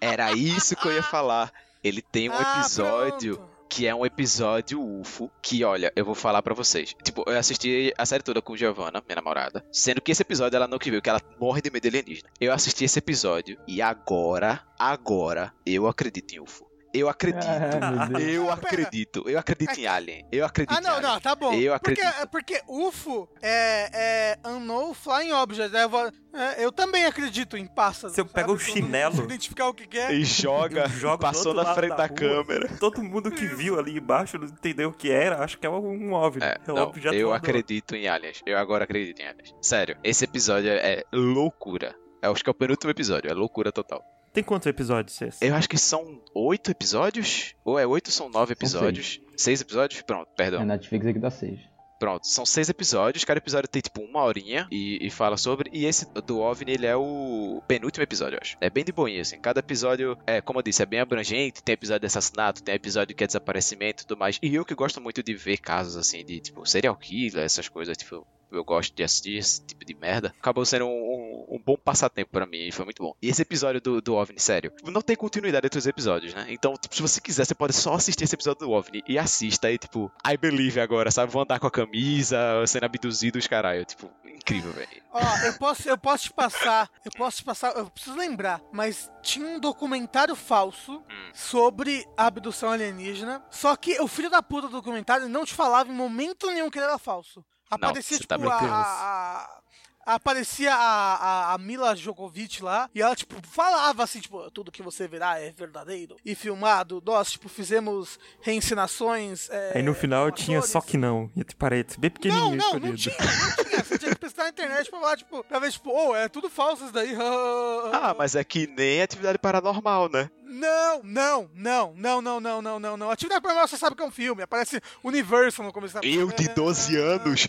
Era 0.00 0.32
isso 0.32 0.76
que 0.76 0.86
eu 0.86 0.92
ia 0.92 1.02
falar. 1.02 1.52
Ele 1.82 2.02
tem 2.02 2.28
um 2.28 2.34
Ah, 2.34 2.60
episódio 2.60 3.36
pronto. 3.36 3.55
Que 3.68 3.86
é 3.86 3.94
um 3.94 4.04
episódio 4.04 4.80
UFO, 4.80 5.30
que 5.42 5.64
olha, 5.64 5.92
eu 5.94 6.04
vou 6.04 6.14
falar 6.14 6.42
pra 6.42 6.54
vocês. 6.54 6.94
Tipo, 7.02 7.24
eu 7.26 7.38
assisti 7.38 7.92
a 7.96 8.06
série 8.06 8.22
toda 8.22 8.42
com 8.42 8.56
Giovanna, 8.56 9.02
minha 9.06 9.16
namorada, 9.16 9.64
sendo 9.72 10.00
que 10.00 10.12
esse 10.12 10.22
episódio 10.22 10.56
ela 10.56 10.68
não 10.68 10.78
que 10.78 10.90
viu, 10.90 11.02
que 11.02 11.10
ela 11.10 11.20
morre 11.38 11.60
de 11.60 11.70
medo 11.70 11.86
alienígena. 11.86 12.28
Eu 12.40 12.52
assisti 12.52 12.84
esse 12.84 12.98
episódio 12.98 13.58
e 13.66 13.80
agora, 13.82 14.62
agora, 14.78 15.52
eu 15.64 15.86
acredito 15.86 16.34
em 16.34 16.40
UFO. 16.40 16.65
Eu 16.98 17.08
acredito. 17.08 17.44
Ah. 17.46 18.20
Eu 18.20 18.44
Não, 18.46 18.56
pera. 18.56 18.68
acredito. 18.72 19.28
Eu 19.28 19.38
acredito 19.38 19.78
em 19.78 19.86
Alien. 19.86 20.26
Eu 20.32 20.44
acredito 20.44 20.76
Ah, 20.76 20.80
não, 20.80 20.90
em 20.90 20.94
Alien. 20.96 21.12
não, 21.12 21.20
tá 21.20 21.34
bom. 21.34 21.52
Eu 21.52 21.78
porque, 21.78 22.00
acredito. 22.00 22.28
porque 22.28 22.62
UFO 22.68 23.28
é, 23.42 23.90
é 23.92 24.48
Unknown 24.48 24.94
Flying 24.94 25.32
Object. 25.32 25.72
né? 25.72 25.84
Eu, 25.84 25.88
vou- 25.88 26.10
é, 26.34 26.64
eu 26.64 26.70
também 26.72 27.04
acredito 27.06 27.56
em 27.56 27.66
pássaros. 27.66 28.14
Você 28.14 28.24
pega 28.24 28.50
o 28.52 28.58
chinelo. 28.58 29.22
Identificar 29.24 29.68
o 29.68 29.74
que 29.74 29.86
que 29.86 29.98
é. 29.98 30.12
E 30.14 30.24
joga, 30.24 30.86
do 30.88 31.18
passou 31.18 31.52
na 31.54 31.74
frente 31.74 31.90
da 31.90 31.96
da, 31.96 32.08
câmera. 32.08 32.68
Todo 32.78 33.02
mundo 33.02 33.30
que 33.30 33.46
viu 33.46 33.78
ali 33.78 33.96
embaixo 33.98 34.38
não 34.38 34.46
entendeu 34.46 34.90
o 34.90 34.92
que 34.92 35.10
era, 35.10 35.42
acho 35.42 35.58
que 35.58 35.66
é 35.66 35.70
um 35.70 36.12
OVNI. 36.12 36.44
É, 36.44 36.58
É 36.66 36.72
um 36.72 36.76
não, 36.76 36.82
objeto 36.84 37.14
eu 37.14 37.28
voador. 37.28 37.48
acredito 37.48 37.94
em 37.94 38.06
aliens. 38.08 38.42
Eu 38.46 38.58
agora 38.58 38.84
acredito 38.84 39.20
em 39.20 39.26
aliens. 39.26 39.54
Sério, 39.60 39.96
esse 40.04 40.24
episódio 40.24 40.70
é 40.70 41.02
loucura. 41.12 41.94
Eu 42.22 42.32
acho 42.32 42.42
que 42.42 42.50
é 42.50 42.52
o 42.52 42.54
penúltimo 42.54 42.90
episódio, 42.90 43.30
é 43.30 43.34
loucura 43.34 43.70
total. 43.70 44.02
Tem 44.36 44.44
quantos 44.44 44.66
episódios 44.66 45.18
esse? 45.22 45.42
Eu 45.42 45.54
acho 45.54 45.66
que 45.66 45.78
são 45.78 46.20
oito 46.34 46.70
episódios? 46.70 47.54
Ou 47.64 47.78
é 47.78 47.86
oito 47.86 48.08
ou 48.08 48.12
são 48.12 48.28
nove 48.28 48.52
episódios? 48.52 49.18
seis. 49.34 49.62
episódios? 49.62 50.02
Pronto, 50.02 50.28
perdão. 50.36 50.60
A 50.60 50.64
Netflix 50.66 51.06
aqui 51.06 51.18
dá 51.18 51.30
6. 51.30 51.58
Pronto, 51.98 52.26
são 52.26 52.44
seis 52.44 52.68
episódios, 52.68 53.24
cada 53.24 53.38
episódio 53.38 53.66
tem 53.66 53.80
tipo 53.80 54.02
uma 54.02 54.22
horinha 54.22 54.68
e, 54.70 54.98
e 55.00 55.10
fala 55.10 55.38
sobre. 55.38 55.70
E 55.72 55.86
esse 55.86 56.04
do 56.26 56.40
OVNI, 56.40 56.72
ele 56.72 56.84
é 56.84 56.94
o 56.94 57.62
penúltimo 57.66 58.02
episódio, 58.02 58.36
eu 58.36 58.40
acho. 58.42 58.58
É 58.60 58.68
bem 58.68 58.84
de 58.84 58.92
boinha, 58.92 59.22
assim. 59.22 59.40
Cada 59.40 59.60
episódio, 59.60 60.18
é, 60.26 60.42
como 60.42 60.58
eu 60.58 60.62
disse, 60.62 60.82
é 60.82 60.86
bem 60.86 61.00
abrangente. 61.00 61.62
Tem 61.62 61.72
episódio 61.72 62.00
de 62.00 62.06
assassinato, 62.08 62.62
tem 62.62 62.74
episódio 62.74 63.16
que 63.16 63.24
é 63.24 63.26
desaparecimento 63.26 64.02
e 64.02 64.06
tudo 64.06 64.18
mais. 64.18 64.38
E 64.42 64.54
eu 64.54 64.66
que 64.66 64.74
gosto 64.74 65.00
muito 65.00 65.22
de 65.22 65.34
ver 65.34 65.56
casos 65.56 65.96
assim, 65.96 66.22
de 66.22 66.40
tipo, 66.40 66.66
serial 66.66 66.94
killer, 66.94 67.42
essas 67.42 67.70
coisas, 67.70 67.96
tipo. 67.96 68.26
Eu 68.50 68.64
gosto 68.64 68.94
de 68.94 69.02
assistir 69.02 69.36
esse 69.36 69.60
tipo 69.64 69.84
de 69.84 69.94
merda. 69.94 70.32
Acabou 70.38 70.64
sendo 70.64 70.86
um, 70.86 70.88
um- 70.88 71.56
um 71.56 71.62
bom 71.64 71.76
passatempo 71.76 72.30
pra 72.30 72.46
mim 72.46 72.58
e 72.68 72.72
foi 72.72 72.84
muito 72.84 73.02
bom. 73.02 73.14
E 73.20 73.28
esse 73.28 73.42
episódio 73.42 73.80
do, 73.80 74.00
do 74.00 74.14
OVNI, 74.14 74.38
sério, 74.38 74.72
não 74.84 75.00
tem 75.02 75.16
continuidade 75.16 75.66
entre 75.66 75.78
os 75.78 75.86
episódios, 75.86 76.32
né? 76.34 76.46
Então, 76.48 76.74
tipo, 76.74 76.94
se 76.94 77.02
você 77.02 77.20
quiser, 77.20 77.44
você 77.44 77.54
pode 77.54 77.72
só 77.72 77.94
assistir 77.94 78.24
esse 78.24 78.34
episódio 78.34 78.60
do 78.66 78.70
OVNI 78.72 79.02
e 79.08 79.18
assista 79.18 79.68
aí, 79.68 79.78
tipo, 79.78 80.10
I 80.26 80.36
believe 80.36 80.80
agora, 80.80 81.10
sabe? 81.10 81.32
Vou 81.32 81.42
andar 81.42 81.58
com 81.58 81.66
a 81.66 81.70
camisa, 81.70 82.38
sendo 82.66 82.84
abduzido, 82.84 83.38
os 83.38 83.46
caralho. 83.46 83.84
Tipo, 83.84 84.10
incrível, 84.24 84.72
velho. 84.72 84.88
Ó, 85.12 85.20
eu 85.46 85.54
posso, 85.58 85.88
eu 85.88 85.98
posso 85.98 86.24
te 86.24 86.32
passar, 86.32 86.90
eu 87.04 87.10
posso 87.16 87.38
te 87.38 87.44
passar, 87.44 87.76
eu 87.76 87.86
preciso 87.90 88.16
lembrar, 88.16 88.60
mas 88.72 89.10
tinha 89.22 89.46
um 89.46 89.58
documentário 89.58 90.36
falso 90.36 91.02
Hum. 91.10 91.30
sobre 91.32 92.04
a 92.16 92.26
abdução 92.26 92.70
alienígena, 92.70 93.42
só 93.50 93.74
que 93.76 94.00
o 94.00 94.06
filho 94.06 94.30
da 94.30 94.42
puta 94.42 94.68
do 94.68 94.72
documentário 94.72 95.28
não 95.28 95.44
te 95.44 95.54
falava 95.54 95.90
em 95.90 95.94
momento 95.94 96.46
nenhum 96.48 96.70
que 96.70 96.78
ele 96.78 96.86
era 96.86 96.98
falso. 96.98 97.44
Aparecia, 97.70 98.16
você 98.16 98.22
tipo, 98.22 98.48
tá 98.48 98.54
a, 98.56 98.58
a- 98.82 99.60
a- 100.06 100.14
aparecia 100.14 100.72
a, 100.72 101.14
a, 101.14 101.54
a 101.54 101.58
Mila 101.58 101.92
Djokovic 101.96 102.62
lá, 102.62 102.88
e 102.94 103.02
ela, 103.02 103.16
tipo, 103.16 103.34
falava 103.44 104.04
assim, 104.04 104.20
tipo, 104.20 104.48
tudo 104.52 104.70
que 104.70 104.80
você 104.82 105.08
verá 105.08 105.40
é 105.40 105.50
verdadeiro 105.50 106.16
e 106.24 106.34
filmado. 106.36 107.02
Nós, 107.04 107.32
tipo, 107.32 107.48
fizemos 107.48 108.16
reencenações. 108.40 109.48
é, 109.50 109.72
Aí 109.78 109.82
no 109.82 109.94
final 109.94 110.30
tinha 110.30 110.62
só 110.62 110.80
que 110.80 110.96
não. 110.96 111.28
Entre 111.36 111.56
parênteses, 111.56 111.96
bem 111.98 112.10
pequenininho 112.10 112.56
Não, 112.56 112.74
não, 112.74 112.78
não 112.78 112.94
tinha, 112.94 113.14
não 113.18 113.64
tinha. 113.64 113.84
Você 113.84 113.98
tinha 113.98 114.12
que 114.12 114.18
pesquisar 114.20 114.44
na 114.44 114.50
internet 114.50 114.88
pra 114.90 115.00
falar, 115.00 115.16
tipo, 115.16 115.42
pra 115.44 115.58
ver, 115.58 115.72
tipo, 115.72 115.90
oh, 115.90 116.14
é 116.14 116.28
tudo 116.28 116.48
falso 116.48 116.84
isso 116.84 116.92
daí. 116.92 117.14
Ah, 117.92 118.14
mas 118.16 118.34
é 118.36 118.44
que 118.44 118.66
nem 118.66 119.02
atividade 119.02 119.38
paranormal, 119.38 120.08
né? 120.08 120.30
Não, 120.56 121.02
não, 121.04 121.50
não, 121.54 121.94
não, 121.94 122.22
não, 122.22 122.40
não, 122.40 122.62
não, 122.62 122.80
não, 122.80 122.96
não. 122.96 123.10
Atividade 123.10 123.42
Paranormal 123.42 123.68
você 123.68 123.76
sabe 123.76 123.94
que 123.94 124.02
é 124.02 124.06
um 124.06 124.10
filme. 124.10 124.42
Aparece 124.42 124.80
Universal 125.04 125.66
no 125.66 125.72
começo 125.72 125.94
da 125.94 126.00
Eu, 126.02 126.28
de 126.32 126.48
12 126.48 126.96
anos, 126.96 127.46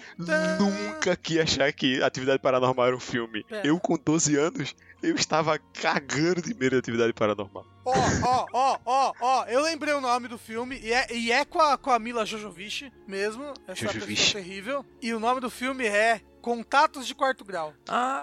nunca 0.60 1.16
que 1.16 1.40
achar 1.40 1.72
que 1.72 2.04
atividade 2.04 2.40
paranormal 2.42 2.88
era 2.88 2.96
um 2.96 3.00
filme. 3.00 3.46
É. 3.50 3.62
Eu, 3.64 3.80
com 3.80 3.98
12 3.98 4.36
anos, 4.36 4.76
eu 5.02 5.16
estava 5.16 5.58
cagando 5.74 6.42
de 6.42 6.54
medo 6.54 6.72
de 6.72 6.80
atividade 6.80 7.14
paranormal. 7.14 7.66
Ó, 7.86 7.94
ó, 8.24 8.46
ó, 8.52 8.80
ó, 8.86 9.14
ó, 9.22 9.46
eu 9.46 9.62
lembrei 9.62 9.94
o 9.94 10.02
nome 10.02 10.28
do 10.28 10.38
filme 10.38 10.78
e 10.84 10.92
é, 10.92 11.08
e 11.14 11.32
é 11.32 11.46
com, 11.46 11.62
a, 11.62 11.78
com 11.78 11.90
a 11.90 11.98
Mila 11.98 12.26
Jojovic 12.26 12.92
mesmo, 13.08 13.54
essa 13.66 13.86
Jojovic. 13.86 14.16
pessoa 14.22 14.44
terrível. 14.44 14.86
E 15.02 15.14
o 15.14 15.20
nome 15.20 15.40
do 15.40 15.50
filme 15.50 15.86
é 15.86 16.20
Contatos 16.42 17.06
de 17.08 17.14
Quarto 17.16 17.44
Grau. 17.44 17.74
Ah, 17.88 18.22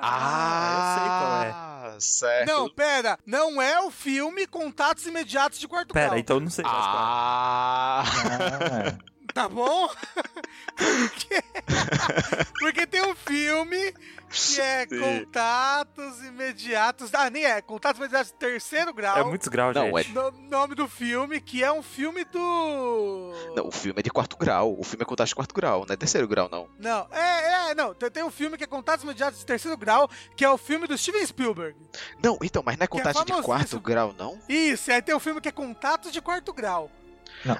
eu 0.74 0.98
sei 0.98 1.08
qual 1.08 1.42
é. 1.42 1.50
Ah, 1.50 1.96
certo. 2.00 2.46
Não, 2.48 2.68
pera, 2.70 3.18
não 3.26 3.60
é 3.60 3.80
o 3.80 3.90
filme 3.90 4.46
Contatos 4.46 5.06
Imediatos 5.06 5.58
de 5.58 5.68
Quarto 5.68 5.92
Pera, 5.92 6.06
Grau. 6.08 6.18
então 6.18 6.36
eu 6.36 6.40
não 6.40 6.50
sei 6.50 6.64
mais 6.64 6.76
qual 6.76 6.86
é. 6.86 6.98
Ah, 6.98 8.04
Ah, 8.06 9.14
Tá 9.34 9.48
bom? 9.48 9.88
Porque, 10.76 11.42
porque 12.60 12.86
tem 12.86 13.02
um 13.02 13.14
filme 13.16 13.92
que 14.28 14.60
é. 14.60 14.86
Contatos 14.86 16.22
Imediatos. 16.24 17.14
Ah, 17.14 17.30
nem 17.30 17.44
é. 17.44 17.60
Contatos 17.62 17.98
Imediatos 18.00 18.32
de 18.32 18.38
Terceiro 18.38 18.92
Grau. 18.92 19.18
É 19.18 19.24
muitos 19.24 19.48
graus, 19.48 19.74
Não, 19.74 19.86
gente. 19.98 20.12
No- 20.12 20.30
nome 20.30 20.74
do 20.74 20.88
filme, 20.88 21.40
que 21.40 21.62
é 21.62 21.72
um 21.72 21.82
filme 21.82 22.24
do. 22.24 23.32
não, 23.56 23.68
o 23.68 23.72
filme 23.72 24.00
é 24.00 24.02
de 24.02 24.10
quarto 24.10 24.36
grau. 24.36 24.74
O 24.78 24.82
filme 24.84 25.02
é 25.02 25.06
contato 25.06 25.28
de 25.28 25.34
quarto 25.34 25.54
grau, 25.54 25.84
não 25.86 25.92
é 25.92 25.96
terceiro 25.96 26.26
grau, 26.28 26.48
não. 26.50 26.68
Não, 26.78 27.06
é, 27.10 27.70
é, 27.70 27.74
não. 27.74 27.94
Tem, 27.94 28.10
tem 28.10 28.22
um 28.24 28.30
filme 28.30 28.56
que 28.56 28.64
é 28.64 28.66
Contatos 28.66 29.04
Imediatos 29.04 29.38
de 29.40 29.46
Terceiro 29.46 29.76
Grau, 29.76 30.08
que 30.36 30.44
é 30.44 30.50
o 30.50 30.56
filme 30.58 30.86
do 30.86 30.96
Steven 30.98 31.24
Spielberg. 31.26 31.76
Não, 32.22 32.38
então, 32.42 32.62
mas 32.64 32.76
não 32.76 32.82
é 32.82 32.84
é 32.84 32.88
contato 32.88 33.24
de 33.24 33.42
quarto 33.42 33.80
grau, 33.80 34.12
não? 34.16 34.38
Isso, 34.48 34.90
e 34.90 34.94
aí 34.94 35.02
tem 35.02 35.14
um 35.14 35.20
filme 35.20 35.40
que 35.40 35.48
é 35.48 35.52
Contatos 35.52 36.12
de 36.12 36.20
Quarto 36.20 36.52
Grau. 36.52 36.90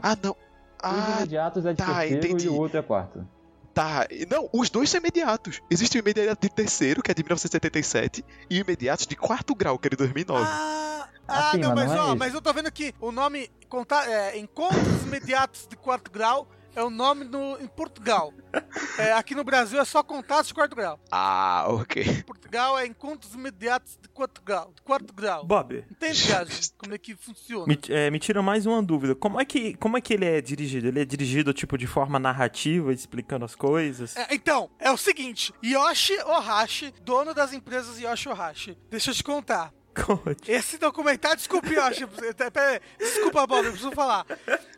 Ah, 0.02 0.16
não. 0.23 0.37
Ah, 0.83 1.16
imediatos 1.18 1.64
é 1.64 1.73
de 1.73 1.78
tá, 1.78 1.87
terceiro 2.00 2.26
entendi. 2.26 2.47
e 2.47 2.49
o 2.50 2.56
outro 2.56 2.78
é 2.78 2.83
quarto. 2.83 3.26
Tá. 3.74 4.06
Não, 4.30 4.48
os 4.52 4.70
dois 4.70 4.88
são 4.88 5.00
imediatos. 5.00 5.60
Existe 5.68 5.98
o 5.98 6.00
imediato 6.00 6.40
de 6.40 6.54
terceiro, 6.54 7.02
que 7.02 7.10
é 7.10 7.14
de 7.14 7.22
1977, 7.22 8.24
e 8.48 8.58
o 8.58 8.60
imediato 8.60 9.08
de 9.08 9.16
quarto 9.16 9.54
grau, 9.54 9.78
que 9.78 9.88
é 9.88 9.90
de 9.90 9.96
2009. 9.96 10.46
Ah, 10.46 11.08
Ah, 11.26 11.48
ah 11.48 11.50
sim, 11.52 11.58
não, 11.58 11.74
mas 11.74 11.86
mas 11.86 11.92
não 11.92 11.98
é 11.98 12.12
ó, 12.12 12.14
mas 12.14 12.34
eu 12.34 12.40
tô 12.40 12.52
vendo 12.52 12.70
que 12.70 12.94
o 13.00 13.10
nome 13.10 13.50
conta, 13.68 13.96
é, 14.04 14.38
Encontros 14.38 15.02
Imediatos 15.02 15.66
de 15.66 15.76
Quarto 15.76 16.10
Grau 16.10 16.46
É 16.74 16.82
o 16.82 16.90
nome 16.90 17.24
no, 17.24 17.58
em 17.60 17.66
Portugal. 17.66 18.32
É, 18.96 19.12
aqui 19.12 19.34
no 19.34 19.42
Brasil 19.42 19.80
é 19.80 19.84
só 19.84 20.04
contatos 20.04 20.46
de 20.48 20.54
quarto 20.54 20.76
grau. 20.76 21.00
Ah, 21.10 21.64
ok. 21.68 22.00
Em 22.00 22.22
Portugal 22.22 22.78
é 22.78 22.86
encontros 22.86 23.34
imediatos 23.34 23.98
de 24.00 24.08
quarto 24.08 24.40
grau. 24.40 24.72
De 24.72 24.82
quarto 24.82 25.12
grau. 25.12 25.44
Bob, 25.44 25.84
Entende, 25.90 26.22
Gage? 26.30 26.70
Como 26.78 26.94
é 26.94 26.98
que 26.98 27.16
funciona? 27.16 27.66
me, 27.66 27.76
é, 27.88 28.08
me 28.08 28.20
tira 28.20 28.40
mais 28.40 28.66
uma 28.66 28.80
dúvida. 28.80 29.16
Como 29.16 29.40
é, 29.40 29.44
que, 29.44 29.74
como 29.74 29.96
é 29.98 30.00
que 30.00 30.14
ele 30.14 30.24
é 30.24 30.40
dirigido? 30.40 30.86
Ele 30.86 31.00
é 31.00 31.04
dirigido, 31.04 31.52
tipo, 31.52 31.76
de 31.76 31.88
forma 31.88 32.20
narrativa, 32.20 32.92
explicando 32.92 33.44
as 33.44 33.56
coisas? 33.56 34.16
É, 34.16 34.32
então, 34.32 34.70
é 34.78 34.92
o 34.92 34.96
seguinte: 34.96 35.52
Yoshi 35.64 36.16
Ohashi, 36.22 36.94
dono 37.02 37.34
das 37.34 37.52
empresas 37.52 37.98
Yoshi 37.98 38.28
Ohashi. 38.28 38.78
Deixa 38.88 39.10
eu 39.10 39.14
te 39.14 39.24
contar. 39.24 39.72
Conte. 39.94 40.50
Esse 40.50 40.76
documentário, 40.78 41.36
desculpa, 41.36 41.68
Yoshi. 41.68 42.06
pera 42.06 42.80
desculpa, 42.98 43.46
Bob, 43.46 43.64
eu 43.66 43.72
preciso 43.72 43.92
falar. 43.92 44.26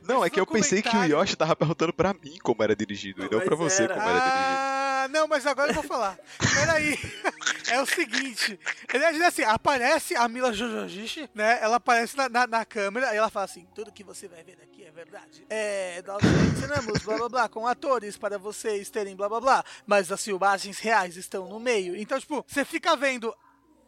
Não, 0.03 0.23
é 0.23 0.27
Esse 0.27 0.35
que 0.35 0.41
eu 0.41 0.47
pensei 0.47 0.83
que 0.83 0.89
o 0.89 0.91
documentário- 0.93 1.21
Yoshi 1.23 1.37
tava 1.37 1.57
perguntando 1.57 1.93
pra 1.93 2.13
mim 2.15 2.37
como 2.43 2.63
era 2.63 2.77
dirigido, 2.77 3.25
e 3.25 3.31
não 3.31 3.41
pra 3.41 3.57
você 3.57 3.85
era. 3.85 3.95
como 3.95 4.07
era 4.09 4.19
dirigido. 4.19 4.47
Ah, 4.49 5.09
não, 5.11 5.27
mas 5.29 5.47
agora 5.47 5.71
eu 5.71 5.75
vou 5.75 5.83
falar. 5.85 6.19
Peraí. 6.55 6.97
É 7.69 7.83
o 7.83 7.87
seguinte. 7.87 8.61
Ele 8.95 9.05
é 9.05 9.27
assim, 9.27 9.43
aparece 9.43 10.15
a 10.15 10.29
Mila 10.29 10.53
Jojojishi, 10.53 11.29
né? 11.35 11.59
Ela 11.61 11.77
aparece 11.77 12.17
na, 12.17 12.29
na, 12.29 12.47
na 12.47 12.65
câmera 12.65 13.13
e 13.13 13.17
ela 13.17 13.29
fala 13.29 13.45
assim: 13.45 13.67
tudo 13.75 13.91
que 13.91 14.05
você 14.05 14.29
vai 14.29 14.45
ver 14.45 14.57
aqui 14.63 14.85
é 14.85 14.91
verdade. 14.93 15.45
É, 15.51 16.01
nós 16.07 16.23
ensinamos 16.23 17.03
blá 17.03 17.17
blá 17.17 17.29
blá 17.29 17.49
com 17.49 17.67
atores 17.67 18.17
para 18.17 18.39
vocês 18.39 18.89
terem 18.89 19.17
blá 19.17 19.29
blá 19.29 19.41
blá, 19.41 19.65
mas 19.85 20.13
as 20.13 20.23
filmagens 20.23 20.79
reais 20.79 21.17
estão 21.17 21.49
no 21.49 21.59
meio. 21.59 21.97
Então, 21.97 22.21
tipo, 22.21 22.45
você 22.47 22.65
fica 22.65 22.95
vendo 22.95 23.35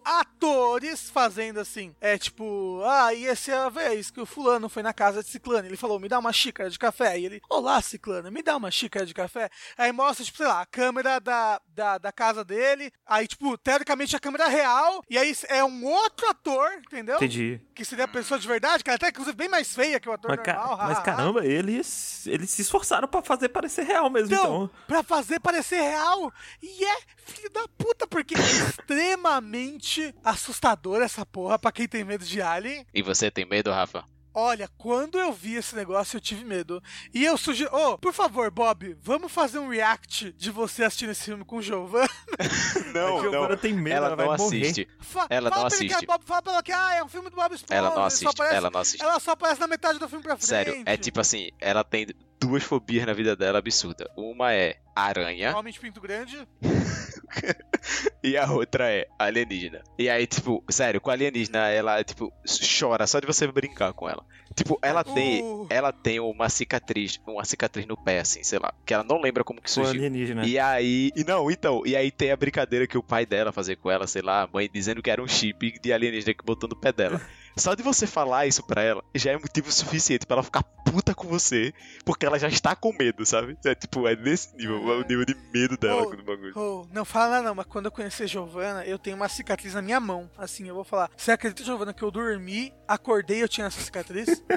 atores 0.05 1.11
fazendo 1.11 1.61
assim. 1.61 1.95
É 2.01 2.17
tipo, 2.19 2.83
ah, 2.85 3.13
e 3.15 3.27
essa 3.27 3.53
é 3.53 3.55
a 3.59 3.69
vez 3.69 4.11
que 4.11 4.21
o 4.21 4.27
fulano 4.27 4.69
foi 4.69 4.83
na 4.83 4.93
casa 4.93 5.23
de 5.23 5.29
Ciclano. 5.29 5.67
Ele 5.67 5.77
falou, 5.77 5.99
me 5.99 6.09
dá 6.09 6.19
uma 6.19 6.33
xícara 6.33 6.71
de 6.71 6.79
café. 6.79 7.19
E 7.19 7.27
ele, 7.27 7.41
olá, 7.49 7.81
Ciclano, 7.83 8.31
me 8.31 8.43
dá 8.43 8.57
uma 8.57 8.71
xícara 8.71 9.05
de 9.07 9.15
café. 9.15 9.51
Aí 9.77 9.93
mostra, 9.93 10.25
tipo, 10.25 10.39
sei 10.39 10.47
lá, 10.47 10.61
a 10.63 10.67
câmera 10.67 11.19
da, 11.21 11.61
da, 11.69 11.99
da 11.99 12.13
casa 12.13 12.45
dele. 12.45 12.91
Aí, 13.07 13.27
tipo, 13.27 13.57
teoricamente 13.59 14.15
a 14.17 14.21
câmera 14.21 14.49
real. 14.49 15.03
E 15.09 15.19
aí 15.19 15.35
é 15.49 15.65
um 15.65 15.85
outro 15.85 16.29
ator, 16.29 16.71
entendeu? 16.87 17.17
Entendi. 17.17 17.61
Que 17.75 17.85
seria 17.85 18.05
a 18.05 18.09
pessoa 18.09 18.39
de 18.39 18.47
verdade, 18.49 18.83
que 18.83 18.91
ela 18.91 18.97
até, 18.97 19.09
inclusive, 19.09 19.37
bem 19.37 19.49
mais 19.49 19.75
feia 19.75 20.01
que 20.01 20.09
o 20.09 20.13
ator 20.13 20.31
Mas, 20.31 20.41
ca- 20.45 20.55
normal. 20.55 20.77
mas 20.79 20.89
hahaha. 20.99 21.03
caramba, 21.03 21.47
eles, 21.47 22.27
eles 22.27 22.51
se 22.51 22.63
esforçaram 22.63 23.07
pra 23.09 23.23
fazer 23.23 23.49
parecer 23.51 23.85
real 23.85 24.11
mesmo, 24.11 24.35
Então, 24.35 24.45
então. 24.65 24.71
pra 24.87 25.03
fazer 25.03 25.41
parecer 25.41 25.81
real. 25.81 26.33
E 26.63 26.85
é 26.85 26.97
filho 27.27 27.51
da 27.51 27.67
puta, 27.77 28.07
porque 28.07 28.35
é 28.35 28.39
extremamente 29.09 29.88
assustador 30.25 31.03
essa 31.03 31.25
porra 31.27 31.59
pra 31.59 31.73
quem 31.73 31.87
tem 31.89 32.05
medo 32.05 32.25
de 32.25 32.41
alien. 32.41 32.87
E 32.95 33.03
você 33.03 33.31
tem 33.31 33.45
medo, 33.45 33.71
Rafa? 33.71 34.05
Olha, 34.35 34.69
quando 34.79 35.19
eu 35.19 35.33
vi 35.33 35.55
esse 35.57 35.75
negócio, 35.75 36.17
eu 36.17 36.21
tive 36.21 36.45
medo. 36.45 36.81
E 37.13 37.25
eu 37.25 37.37
sugiro. 37.37 37.75
Ô, 37.75 37.99
por 37.99 38.13
favor, 38.13 38.49
Bob, 38.53 38.97
vamos 39.03 39.33
fazer 39.33 39.59
um 39.59 39.69
react 39.69 40.33
de 40.33 40.51
você 40.53 40.85
assistindo 40.85 41.11
esse 41.11 41.25
filme 41.25 41.45
com 41.45 41.57
o 41.57 41.63
Giovanna? 41.63 42.09
Não, 42.95 43.19
a 43.19 43.21
Giovana 43.23 43.57
tem 43.57 43.73
medo, 43.73 43.97
ela, 43.97 44.07
Ela 44.09 44.17
vai 44.17 44.27
não 44.27 44.33
assiste. 44.35 44.87
Fa 45.01 45.27
Ela 45.29 45.51
fala 45.51 45.63
não 45.63 45.69
que 45.71 45.75
assiste. 45.75 46.05
é 46.05 46.07
Bob, 46.07 46.23
fala 46.25 46.43
pra 46.43 46.53
ela 46.53 46.63
que 46.63 46.71
ah, 46.73 46.95
é 46.95 47.03
um 47.03 47.09
filme 47.09 47.31
do 47.31 47.35
Bob 47.37 47.53
Esponja. 47.55 47.75
Ela 47.79 47.91
não 47.95 48.05
assiste. 48.05 48.29
aparece- 48.29 48.57
Ela 48.57 48.71
não 48.71 48.81
assiste. 48.81 49.03
ela 49.03 49.19
só 49.19 49.31
aparece 49.33 49.61
na 49.61 49.67
metade 49.67 49.99
do 49.99 50.09
filme 50.09 50.23
pra 50.23 50.37
frente. 50.37 50.47
Sério, 50.49 50.83
é 50.87 50.97
tipo 50.97 51.21
assim, 51.21 51.51
ela 51.61 51.83
tem 51.83 52.07
duas 52.41 52.63
fobias 52.63 53.07
na 53.07 53.13
vida 53.13 53.35
dela 53.35 53.59
absurda. 53.59 54.11
Uma 54.17 54.53
é 54.53 54.77
aranha 54.95 55.57
Homem 55.57 55.73
de 55.73 55.81
pinto 55.81 56.01
grande. 56.01 56.37
e 58.23 58.37
a 58.37 58.51
outra 58.51 58.91
é 58.91 59.07
alienígena. 59.19 59.83
E 59.99 60.09
aí, 60.09 60.27
tipo, 60.27 60.65
sério, 60.71 61.01
com 61.01 61.11
a 61.11 61.13
alienígena, 61.13 61.69
ela, 61.69 62.03
tipo, 62.03 62.33
chora 62.79 63.07
só 63.07 63.21
de 63.21 63.27
você 63.27 63.47
brincar 63.47 63.93
com 63.93 64.09
ela. 64.09 64.25
Tipo, 64.59 64.77
ela 64.83 65.05
tem, 65.05 65.43
Uh. 65.43 65.67
ela 65.71 65.93
tem 65.93 66.19
uma 66.19 66.49
cicatriz, 66.49 67.21
uma 67.25 67.45
cicatriz 67.45 67.87
no 67.87 67.97
pé, 67.97 68.19
assim, 68.19 68.43
sei 68.43 68.59
lá, 68.59 68.75
que 68.85 68.93
ela 68.93 69.05
não 69.05 69.21
lembra 69.21 69.45
como 69.45 69.61
que 69.63 69.71
surgiu. 69.71 69.93
alienígena. 69.95 70.45
E 70.45 70.59
aí, 70.59 71.13
e 71.15 71.23
não, 71.23 71.49
então, 71.49 71.83
e 71.87 71.95
aí 71.95 72.11
tem 72.11 72.33
a 72.33 72.37
brincadeira 72.37 72.85
que 72.87 72.99
o 72.99 73.03
pai 73.03 73.25
dela 73.25 73.53
fazia 73.53 73.77
com 73.77 73.89
ela, 73.89 74.07
sei 74.09 74.21
lá, 74.21 74.43
a 74.43 74.49
mãe 74.53 74.69
dizendo 74.73 75.01
que 75.01 75.11
era 75.11 75.23
um 75.23 75.29
chip 75.29 75.79
de 75.81 75.93
alienígena 75.93 76.35
que 76.35 76.45
botou 76.45 76.69
no 76.69 76.75
pé 76.75 76.93
dela. 76.93 77.21
Só 77.57 77.75
de 77.75 77.83
você 77.83 78.07
falar 78.07 78.47
isso 78.47 78.63
pra 78.65 78.83
ela 78.83 79.03
já 79.17 79.33
é 79.33 79.37
motivo 79.37 79.73
suficiente 79.73 80.25
pra 80.25 80.37
ela 80.37 80.45
ficar 80.45 80.63
puta 80.63 81.13
com 81.13 81.27
você, 81.27 81.73
porque 82.05 82.25
ela 82.25 82.39
já 82.39 82.47
está 82.47 82.77
com 82.77 82.93
medo, 82.97 83.27
sabe? 83.27 83.59
É 83.65 83.75
tipo, 83.75 84.07
é 84.07 84.15
nesse 84.15 84.57
nível, 84.57 84.77
é 84.93 84.97
o 84.99 85.03
nível 85.07 85.25
de 85.25 85.35
medo 85.53 85.77
dela 85.77 86.03
Oh, 86.03 86.07
com 86.07 86.15
o 86.15 86.23
bagulho. 86.25 86.53
Oh, 86.55 86.87
não 86.93 87.05
fala 87.05 87.31
nada 87.31 87.49
não, 87.49 87.55
mas 87.57 87.67
quando 87.67 87.87
eu 87.87 87.91
conhecer 87.91 88.29
Giovana, 88.29 88.85
eu 88.85 88.97
tenho 88.97 89.17
uma 89.17 89.29
cicatriz 89.29 89.75
na 89.75 89.83
minha 89.83 89.99
mão. 89.99 90.31
Assim, 90.39 90.69
eu 90.69 90.75
vou 90.75 90.85
falar. 90.85 91.11
Você 91.17 91.33
acredita, 91.33 91.65
Giovana, 91.65 91.93
que 91.93 92.03
eu 92.03 92.13
dormi, 92.13 92.73
acordei 92.87 93.39
e 93.39 93.41
eu 93.41 93.49
tinha 93.49 93.67
essa 93.67 93.81
cicatriz? 93.81 94.41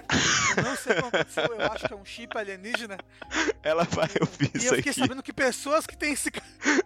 eu 0.58 0.64
não 0.64 0.76
sei 0.76 0.98
aconteceu, 0.98 1.44
eu 1.46 1.72
acho 1.72 1.88
que 1.88 1.94
é 1.94 1.96
um 1.96 2.06
chip 2.06 2.38
alienígena. 2.38 2.98
Ela 3.64 3.84
vai 3.84 4.10
ouvir 4.20 4.52
E 4.54 4.58
isso 4.58 4.68
eu 4.68 4.76
fiquei 4.76 4.92
aqui. 4.92 5.00
sabendo 5.00 5.24
que 5.24 5.34
pessoas 5.34 5.86
que 5.86 5.98
têm 5.98 6.16
cicatriz. 6.16 6.82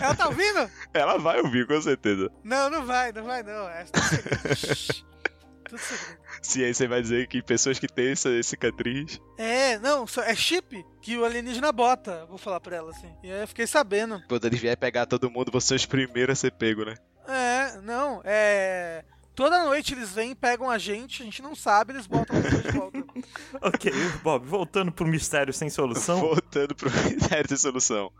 Ela 0.00 0.14
tá 0.14 0.26
ouvindo? 0.26 0.68
Ela 0.92 1.18
vai 1.18 1.40
ouvir, 1.40 1.66
com 1.66 1.80
certeza. 1.80 2.30
Não, 2.42 2.68
não 2.68 2.84
vai, 2.84 3.12
não 3.12 3.24
vai 3.24 3.42
não. 3.42 3.68
É 3.68 3.84
tudo 3.84 5.78
segredo. 5.78 6.18
Aí 6.56 6.74
você 6.74 6.88
vai 6.88 7.02
dizer 7.02 7.28
que 7.28 7.42
pessoas 7.42 7.78
que 7.78 7.86
têm 7.86 8.12
essa 8.12 8.42
cicatriz. 8.42 9.20
É, 9.36 9.78
não, 9.78 10.06
é 10.24 10.34
chip 10.34 10.84
que 11.02 11.16
o 11.16 11.24
alienígena 11.24 11.70
bota. 11.70 12.24
Vou 12.26 12.38
falar 12.38 12.58
pra 12.60 12.76
ela 12.76 12.90
assim. 12.90 13.12
E 13.22 13.30
aí 13.30 13.40
eu 13.42 13.48
fiquei 13.48 13.66
sabendo. 13.66 14.22
Quando 14.28 14.46
eles 14.46 14.58
vierem 14.58 14.78
pegar 14.78 15.06
todo 15.06 15.30
mundo, 15.30 15.52
você 15.52 15.74
é 15.74 15.76
os 15.76 15.86
primeiros 15.86 16.32
a 16.32 16.36
ser 16.40 16.52
pego, 16.52 16.84
né? 16.84 16.94
É, 17.28 17.80
não, 17.82 18.22
é. 18.24 19.04
Toda 19.38 19.62
noite 19.62 19.94
eles 19.94 20.10
vêm, 20.10 20.34
pegam 20.34 20.68
a 20.68 20.78
gente, 20.78 21.22
a 21.22 21.24
gente 21.24 21.40
não 21.40 21.54
sabe, 21.54 21.92
eles 21.92 22.08
botam 22.08 22.36
a 22.36 22.40
gente 22.40 22.60
de 22.62 22.72
volta. 22.72 22.98
Ok, 23.62 23.92
Bob, 24.20 24.44
voltando 24.44 24.90
pro 24.90 25.06
mistério 25.06 25.52
sem 25.54 25.70
solução. 25.70 26.18
Voltando 26.18 26.74
pro 26.74 26.90
critério 26.90 27.46
de 27.48 27.56
solução. 27.56 28.10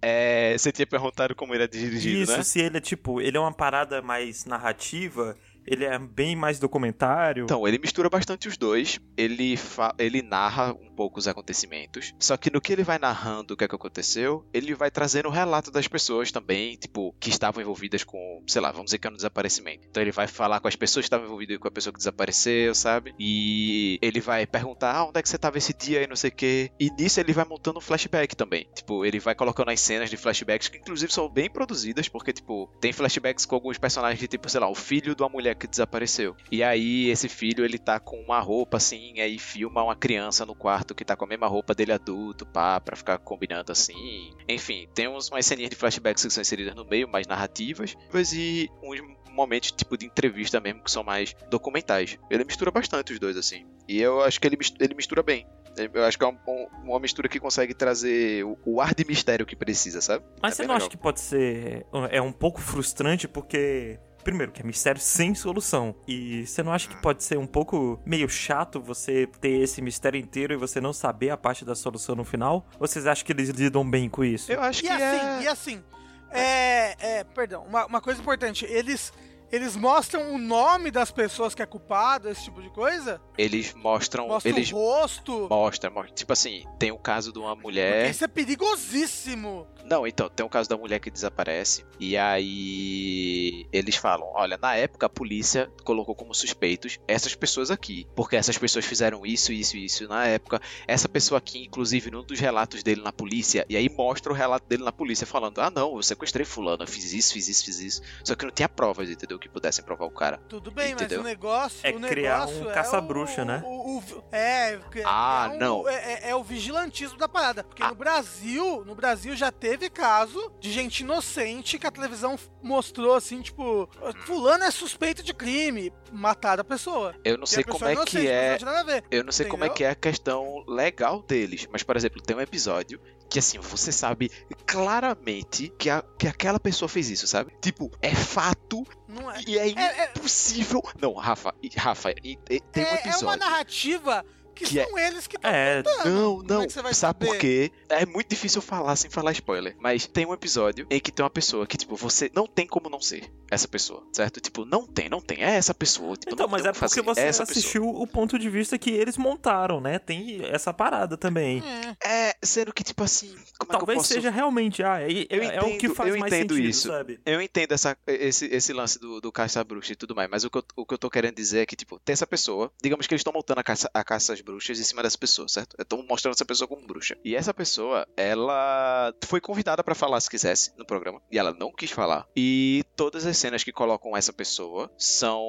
É, 0.00 0.56
você 0.56 0.70
tinha 0.70 0.86
perguntado 0.86 1.34
como 1.34 1.52
ele 1.54 1.64
é 1.64 1.66
dirigido, 1.66 2.22
Isso, 2.22 2.36
né? 2.36 2.42
se 2.44 2.60
ele 2.60 2.76
é 2.76 2.80
tipo, 2.80 3.20
ele 3.20 3.36
é 3.36 3.40
uma 3.40 3.52
parada 3.52 4.00
mais 4.00 4.44
narrativa, 4.44 5.36
ele 5.66 5.84
é 5.84 5.98
bem 5.98 6.36
mais 6.36 6.60
documentário. 6.60 7.44
Então, 7.44 7.66
ele 7.66 7.76
mistura 7.78 8.08
bastante 8.08 8.46
os 8.46 8.56
dois. 8.56 9.00
Ele, 9.16 9.56
fa- 9.56 9.92
ele 9.98 10.22
narra 10.22 10.72
um 10.72 10.89
pouco 11.00 11.18
os 11.18 11.26
acontecimentos. 11.26 12.14
Só 12.18 12.36
que 12.36 12.52
no 12.52 12.60
que 12.60 12.74
ele 12.74 12.84
vai 12.84 12.98
narrando 12.98 13.54
o 13.54 13.56
que, 13.56 13.64
é 13.64 13.68
que 13.68 13.74
aconteceu, 13.74 14.44
ele 14.52 14.74
vai 14.74 14.90
trazendo 14.90 15.30
o 15.30 15.32
relato 15.32 15.70
das 15.70 15.88
pessoas 15.88 16.30
também, 16.30 16.76
tipo, 16.76 17.14
que 17.18 17.30
estavam 17.30 17.62
envolvidas 17.62 18.04
com, 18.04 18.42
sei 18.46 18.60
lá, 18.60 18.70
vamos 18.70 18.88
dizer 18.88 18.98
que 18.98 19.06
é 19.06 19.10
um 19.10 19.16
desaparecimento. 19.16 19.86
Então 19.90 20.02
ele 20.02 20.12
vai 20.12 20.26
falar 20.26 20.60
com 20.60 20.68
as 20.68 20.76
pessoas 20.76 21.04
que 21.04 21.06
estavam 21.06 21.24
envolvidas 21.24 21.56
com 21.56 21.66
a 21.66 21.70
pessoa 21.70 21.90
que 21.90 21.96
desapareceu, 21.96 22.74
sabe? 22.74 23.14
E 23.18 23.98
ele 24.02 24.20
vai 24.20 24.46
perguntar, 24.46 24.94
ah, 24.94 25.06
onde 25.06 25.18
é 25.18 25.22
que 25.22 25.28
você 25.30 25.38
tava 25.38 25.56
esse 25.56 25.72
dia 25.72 26.02
e 26.02 26.06
não 26.06 26.16
sei 26.16 26.28
o 26.28 26.34
quê. 26.34 26.70
E 26.78 26.90
nisso 26.90 27.18
ele 27.18 27.32
vai 27.32 27.46
montando 27.46 27.78
um 27.78 27.80
flashback 27.80 28.36
também. 28.36 28.68
Tipo, 28.74 29.02
ele 29.06 29.18
vai 29.18 29.34
colocando 29.34 29.70
as 29.70 29.80
cenas 29.80 30.10
de 30.10 30.18
flashbacks 30.18 30.68
que 30.68 30.76
inclusive 30.76 31.10
são 31.10 31.30
bem 31.30 31.48
produzidas, 31.48 32.10
porque, 32.10 32.30
tipo, 32.30 32.70
tem 32.78 32.92
flashbacks 32.92 33.46
com 33.46 33.54
alguns 33.54 33.78
personagens 33.78 34.20
de, 34.20 34.28
tipo, 34.28 34.50
sei 34.50 34.60
lá, 34.60 34.68
o 34.68 34.74
filho 34.74 35.14
de 35.14 35.22
uma 35.22 35.30
mulher 35.30 35.54
que 35.54 35.66
desapareceu. 35.66 36.36
E 36.52 36.62
aí 36.62 37.08
esse 37.08 37.26
filho, 37.26 37.64
ele 37.64 37.78
tá 37.78 37.98
com 37.98 38.20
uma 38.20 38.38
roupa 38.38 38.76
assim, 38.76 39.18
aí 39.18 39.38
filma 39.38 39.82
uma 39.82 39.96
criança 39.96 40.44
no 40.44 40.54
quarto 40.54 40.89
que 40.94 41.04
tá 41.04 41.16
com 41.16 41.24
a 41.24 41.28
mesma 41.28 41.46
roupa 41.46 41.74
dele 41.74 41.92
adulto, 41.92 42.44
pá, 42.46 42.80
pra 42.80 42.96
ficar 42.96 43.18
combinando 43.18 43.70
assim. 43.72 44.30
Enfim, 44.48 44.88
tem 44.94 45.08
uns, 45.08 45.28
umas 45.30 45.44
ceninhas 45.46 45.70
de 45.70 45.76
flashbacks 45.76 46.24
que 46.24 46.30
são 46.32 46.40
inseridas 46.40 46.74
no 46.74 46.84
meio, 46.84 47.08
mais 47.08 47.26
narrativas, 47.26 47.96
e 48.32 48.68
uns 48.82 49.00
momentos 49.32 49.70
tipo 49.70 49.96
de 49.96 50.06
entrevista 50.06 50.60
mesmo 50.60 50.82
que 50.82 50.90
são 50.90 51.02
mais 51.04 51.34
documentais. 51.50 52.18
Ele 52.30 52.44
mistura 52.44 52.70
bastante 52.70 53.12
os 53.12 53.18
dois 53.18 53.36
assim. 53.36 53.64
E 53.88 54.00
eu 54.00 54.20
acho 54.22 54.40
que 54.40 54.46
ele, 54.46 54.58
ele 54.80 54.94
mistura 54.94 55.22
bem. 55.22 55.46
Eu 55.94 56.04
acho 56.04 56.18
que 56.18 56.24
é 56.24 56.26
um- 56.28 56.36
um- 56.48 56.66
uma 56.90 56.98
mistura 56.98 57.28
que 57.28 57.38
consegue 57.38 57.72
trazer 57.72 58.44
o, 58.44 58.58
o 58.66 58.80
ar 58.80 58.92
de 58.92 59.04
mistério 59.04 59.46
que 59.46 59.54
precisa, 59.54 60.00
sabe? 60.00 60.24
Mas 60.42 60.54
É 60.54 60.56
você 60.56 60.66
não 60.66 60.74
acha 60.74 60.84
legal. 60.86 60.90
que 60.90 60.96
pode 60.96 61.20
ser. 61.20 61.86
É 62.10 62.20
um 62.20 62.32
pouco 62.32 62.60
frustrante 62.60 63.28
porque. 63.28 63.98
Primeiro, 64.22 64.52
que 64.52 64.62
é 64.62 64.64
mistério 64.64 65.00
sem 65.00 65.34
solução. 65.34 65.94
E 66.06 66.46
você 66.46 66.62
não 66.62 66.72
acha 66.72 66.88
que 66.88 66.96
pode 66.96 67.24
ser 67.24 67.38
um 67.38 67.46
pouco 67.46 68.00
meio 68.04 68.28
chato 68.28 68.80
você 68.80 69.26
ter 69.40 69.60
esse 69.62 69.80
mistério 69.80 70.20
inteiro 70.20 70.52
e 70.52 70.56
você 70.56 70.80
não 70.80 70.92
saber 70.92 71.30
a 71.30 71.36
parte 71.36 71.64
da 71.64 71.74
solução 71.74 72.14
no 72.14 72.24
final? 72.24 72.66
Ou 72.78 72.86
vocês 72.86 73.06
acham 73.06 73.24
que 73.24 73.32
eles 73.32 73.48
lidam 73.50 73.88
bem 73.88 74.08
com 74.08 74.24
isso? 74.24 74.52
Eu 74.52 74.60
acho 74.60 74.80
E 74.80 74.82
que 74.82 74.88
assim, 74.88 75.02
é... 75.02 75.42
e 75.42 75.48
assim, 75.48 75.82
é, 76.30 77.18
é, 77.18 77.24
perdão, 77.24 77.64
uma, 77.64 77.86
uma 77.86 78.00
coisa 78.00 78.20
importante, 78.20 78.64
eles, 78.66 79.12
eles 79.50 79.76
mostram 79.76 80.34
o 80.34 80.38
nome 80.38 80.90
das 80.90 81.10
pessoas 81.10 81.54
que 81.54 81.62
é 81.62 81.66
culpado, 81.66 82.28
esse 82.28 82.44
tipo 82.44 82.62
de 82.62 82.70
coisa? 82.70 83.20
eles 83.36 83.72
mostram, 83.74 84.28
Mostram 84.28 84.52
eles 84.54 84.70
o 84.70 84.76
rosto? 84.76 85.46
mostram, 85.48 85.90
mostram. 85.92 86.14
Tipo 86.14 86.32
assim, 86.32 86.64
tem 86.78 86.90
o 86.90 86.98
caso 86.98 87.32
de 87.32 87.38
uma 87.38 87.50
Porque 87.56 87.62
mulher. 87.62 88.10
Isso 88.10 88.22
é 88.24 88.28
perigosíssimo. 88.28 89.66
Não, 89.84 90.06
então, 90.06 90.28
tem 90.28 90.44
o 90.44 90.48
caso 90.48 90.68
da 90.68 90.76
mulher 90.76 91.00
que 91.00 91.10
desaparece. 91.10 91.84
E 91.98 92.16
aí 92.16 93.66
eles 93.72 93.96
falam: 93.96 94.30
olha, 94.34 94.58
na 94.60 94.74
época 94.76 95.06
a 95.06 95.08
polícia 95.08 95.70
colocou 95.84 96.14
como 96.14 96.34
suspeitos 96.34 96.98
essas 97.08 97.34
pessoas 97.34 97.70
aqui. 97.70 98.06
Porque 98.14 98.36
essas 98.36 98.58
pessoas 98.58 98.84
fizeram 98.84 99.24
isso, 99.24 99.52
isso 99.52 99.76
e 99.76 99.86
isso 99.86 100.06
na 100.06 100.26
época. 100.26 100.60
Essa 100.86 101.08
pessoa 101.08 101.38
aqui, 101.38 101.64
inclusive, 101.64 102.10
num 102.10 102.22
dos 102.22 102.38
relatos 102.38 102.82
dele 102.82 103.02
na 103.02 103.12
polícia. 103.12 103.64
E 103.68 103.76
aí 103.76 103.88
mostra 103.88 104.30
o 104.32 104.36
relato 104.36 104.68
dele 104.68 104.84
na 104.84 104.92
polícia 104.92 105.26
falando: 105.26 105.60
ah, 105.60 105.70
não, 105.70 105.96
eu 105.96 106.02
sequestrei 106.02 106.44
fulano, 106.44 106.82
eu 106.82 106.88
fiz 106.88 107.12
isso, 107.12 107.32
fiz 107.32 107.48
isso, 107.48 107.64
fiz 107.64 107.80
isso. 107.80 108.02
Só 108.22 108.34
que 108.34 108.44
não 108.44 108.52
tinha 108.52 108.68
provas, 108.68 109.08
entendeu? 109.08 109.38
Que 109.40 109.48
pudessem 109.48 109.84
provar 109.84 110.04
o 110.06 110.10
cara. 110.10 110.38
Tudo 110.48 110.70
bem, 110.70 110.92
Entendeu? 110.92 111.18
mas 111.22 111.26
o 111.26 111.28
negócio. 111.28 111.80
É 111.82 111.90
o 111.90 112.00
criar 112.00 112.40
negócio 112.46 112.66
um 112.66 112.70
é 112.70 112.74
caça-bruxa, 112.74 113.44
né? 113.44 113.62
o- 113.64 113.98
o- 113.98 114.24
é, 114.30 114.74
é 114.74 114.80
Ah, 115.04 115.50
um- 115.52 115.58
não. 115.58 115.88
É, 115.88 115.94
é- 116.24 116.30
é 116.30 116.36
o 116.36 116.42
vigilantismo 116.44 117.18
da 117.18 117.28
parada. 117.28 117.64
Porque 117.64 117.82
Ah. 117.82 117.88
no 117.88 117.94
Brasil, 117.94 118.84
no 118.84 118.94
Brasil 118.94 119.34
já 119.34 119.50
teve 119.50 119.88
caso 119.90 120.52
de 120.60 120.70
gente 120.70 121.00
inocente 121.00 121.78
que 121.78 121.86
a 121.86 121.90
televisão 121.90 122.38
mostrou 122.62 123.14
assim, 123.14 123.40
tipo, 123.40 123.88
fulano 124.26 124.64
é 124.64 124.70
suspeito 124.70 125.22
de 125.22 125.32
crime, 125.34 125.92
mataram 126.12 126.60
a 126.60 126.64
pessoa. 126.64 127.14
Eu 127.24 127.38
não 127.38 127.46
sei 127.46 127.64
como 127.64 127.84
é 127.86 127.92
inocente, 127.92 128.10
que 128.22 128.28
é. 128.28 128.50
Não 128.52 128.58
tinha 128.58 128.70
nada 128.72 128.80
a 128.80 128.94
ver. 128.94 129.04
Eu 129.10 129.24
não 129.24 129.32
sei 129.32 129.46
como 129.46 129.64
é 129.64 129.66
Entendeu? 129.66 129.76
que 129.76 129.84
é 129.84 129.90
a 129.90 129.94
questão 129.94 130.64
legal 130.68 131.22
deles, 131.22 131.66
mas, 131.72 131.82
por 131.82 131.96
exemplo, 131.96 132.20
tem 132.22 132.36
um 132.36 132.40
episódio 132.40 133.00
que, 133.30 133.38
assim, 133.38 133.58
você 133.60 133.92
sabe 133.92 134.28
claramente 134.66 135.72
que, 135.78 135.88
a- 135.88 136.04
que 136.18 136.26
aquela 136.26 136.58
pessoa 136.58 136.88
fez 136.88 137.08
isso, 137.10 137.26
sabe? 137.26 137.52
Tipo, 137.62 137.90
é 138.02 138.14
fato 138.14 138.84
Não 139.08 139.30
é. 139.30 139.40
e 139.46 139.56
é, 139.58 139.68
É, 139.68 140.00
é- 140.04 140.10
impossível. 140.16 140.82
Não, 141.00 141.14
Rafa, 141.14 141.54
Rafa, 141.76 142.12
tem 142.14 142.36
um 142.84 142.86
é, 142.86 142.90
é 142.90 142.90
uma 142.90 142.94
episódio. 142.98 143.38
narrativa 143.38 144.24
que, 144.54 144.64
que 144.64 144.78
é- 144.80 144.86
são 144.86 144.98
eles 144.98 145.26
que 145.26 145.36
estão 145.36 145.50
É, 145.50 145.82
contando. 145.82 146.10
Não, 146.10 146.36
Como 146.36 146.48
não. 146.48 146.62
é 146.62 146.66
que 146.66 146.72
você 146.72 146.82
vai 146.82 146.94
Sabe 146.94 147.24
saber? 147.24 147.26
por 147.26 147.38
quê? 147.40 147.72
É 147.88 148.06
muito 148.06 148.28
difícil 148.28 148.60
falar 148.62 148.96
sem 148.96 149.10
falar 149.10 149.32
spoiler. 149.32 149.76
Mas 149.78 150.06
tem 150.06 150.26
um 150.26 150.32
episódio 150.34 150.86
em 150.90 151.00
que 151.00 151.10
tem 151.12 151.24
uma 151.24 151.30
pessoa 151.30 151.66
que, 151.66 151.76
tipo, 151.76 151.96
você 151.96 152.30
não 152.34 152.46
tem 152.46 152.66
como 152.66 152.88
não 152.88 153.00
ser 153.00 153.30
essa 153.50 153.66
pessoa, 153.66 154.06
certo? 154.12 154.40
Tipo, 154.40 154.64
não 154.64 154.86
tem, 154.86 155.08
não 155.08 155.20
tem. 155.20 155.42
É 155.42 155.54
essa 155.56 155.74
pessoa. 155.74 156.16
Tipo, 156.16 156.34
Então, 156.34 156.46
não 156.46 156.50
mas 156.52 156.64
é 156.64 156.70
o 156.70 156.72
que 156.72 156.78
fazer. 156.78 156.96
porque 157.02 157.14
você 157.14 157.20
é 157.20 157.26
essa 157.28 157.44
pessoa. 157.46 157.58
assistiu 157.60 157.88
o 157.88 158.06
ponto 158.06 158.38
de 158.38 158.48
vista 158.50 158.78
que 158.78 158.90
eles 158.90 159.16
montaram, 159.16 159.80
né? 159.80 159.98
Tem 159.98 160.44
essa 160.46 160.72
parada 160.72 161.16
também. 161.16 161.62
É. 162.04 162.28
É, 162.30 162.34
sendo 162.42 162.72
que, 162.72 162.82
tipo 162.84 163.02
assim, 163.02 163.28
como 163.28 163.40
é 163.40 163.44
que 163.70 163.74
eu 163.74 163.78
Talvez 163.80 163.98
posso 163.98 164.12
seja 164.14 164.30
realmente, 164.30 164.82
ah, 164.82 165.00
é, 165.00 165.06
Eu 165.28 165.42
é 165.42 165.60
o 165.60 165.64
que 165.64 165.74
entendo- 165.86 165.94
faz 165.94 166.14
eu 166.14 166.20
mais 166.20 166.32
entendo 166.32 166.54
sentido, 166.54 166.68
isso. 166.68 166.88
sabe? 166.88 167.20
Eu 167.26 167.40
entendo 167.40 167.72
essa, 167.72 167.96
esse, 168.06 168.46
esse 168.46 168.72
lance 168.72 168.98
do, 168.98 169.20
do 169.20 169.32
caça 169.32 169.60
às 169.60 169.66
bruxas 169.66 169.90
e 169.90 169.96
tudo 169.96 170.14
mais, 170.14 170.28
mas 170.30 170.44
o 170.44 170.50
que, 170.50 170.58
eu, 170.58 170.64
o 170.76 170.86
que 170.86 170.94
eu 170.94 170.98
tô 170.98 171.10
querendo 171.10 171.34
dizer 171.34 171.60
é 171.60 171.66
que, 171.66 171.74
tipo, 171.76 171.98
tem 172.00 172.12
essa 172.12 172.26
pessoa, 172.26 172.72
digamos 172.82 173.06
que 173.06 173.14
eles 173.14 173.20
estão 173.20 173.32
montando 173.32 173.60
a 173.60 173.64
caça, 173.64 173.90
a 173.92 174.04
caça 174.04 174.36
às 174.40 174.44
bruxas 174.44 174.80
em 174.80 174.84
cima 174.84 175.02
dessa 175.02 175.18
pessoa, 175.18 175.46
certo? 175.48 175.76
Estão 175.78 176.04
mostrando 176.08 176.34
essa 176.34 176.44
pessoa 176.44 176.66
como 176.66 176.86
bruxa. 176.86 177.16
E 177.24 177.36
essa 177.36 177.54
pessoa, 177.54 178.06
ela 178.16 179.14
foi 179.24 179.40
convidada 179.40 179.84
pra 179.84 179.94
falar 179.94 180.20
se 180.20 180.30
quisesse 180.30 180.72
no 180.76 180.86
programa, 180.86 181.22
e 181.30 181.38
ela 181.38 181.52
não 181.52 181.72
quis 181.72 181.90
falar. 181.90 182.26
E 182.34 182.82
todas 182.96 183.26
as 183.26 183.36
cenas 183.36 183.62
que 183.62 183.72
colocam 183.72 184.16
essa 184.16 184.32
pessoa 184.32 184.90
são, 184.96 185.44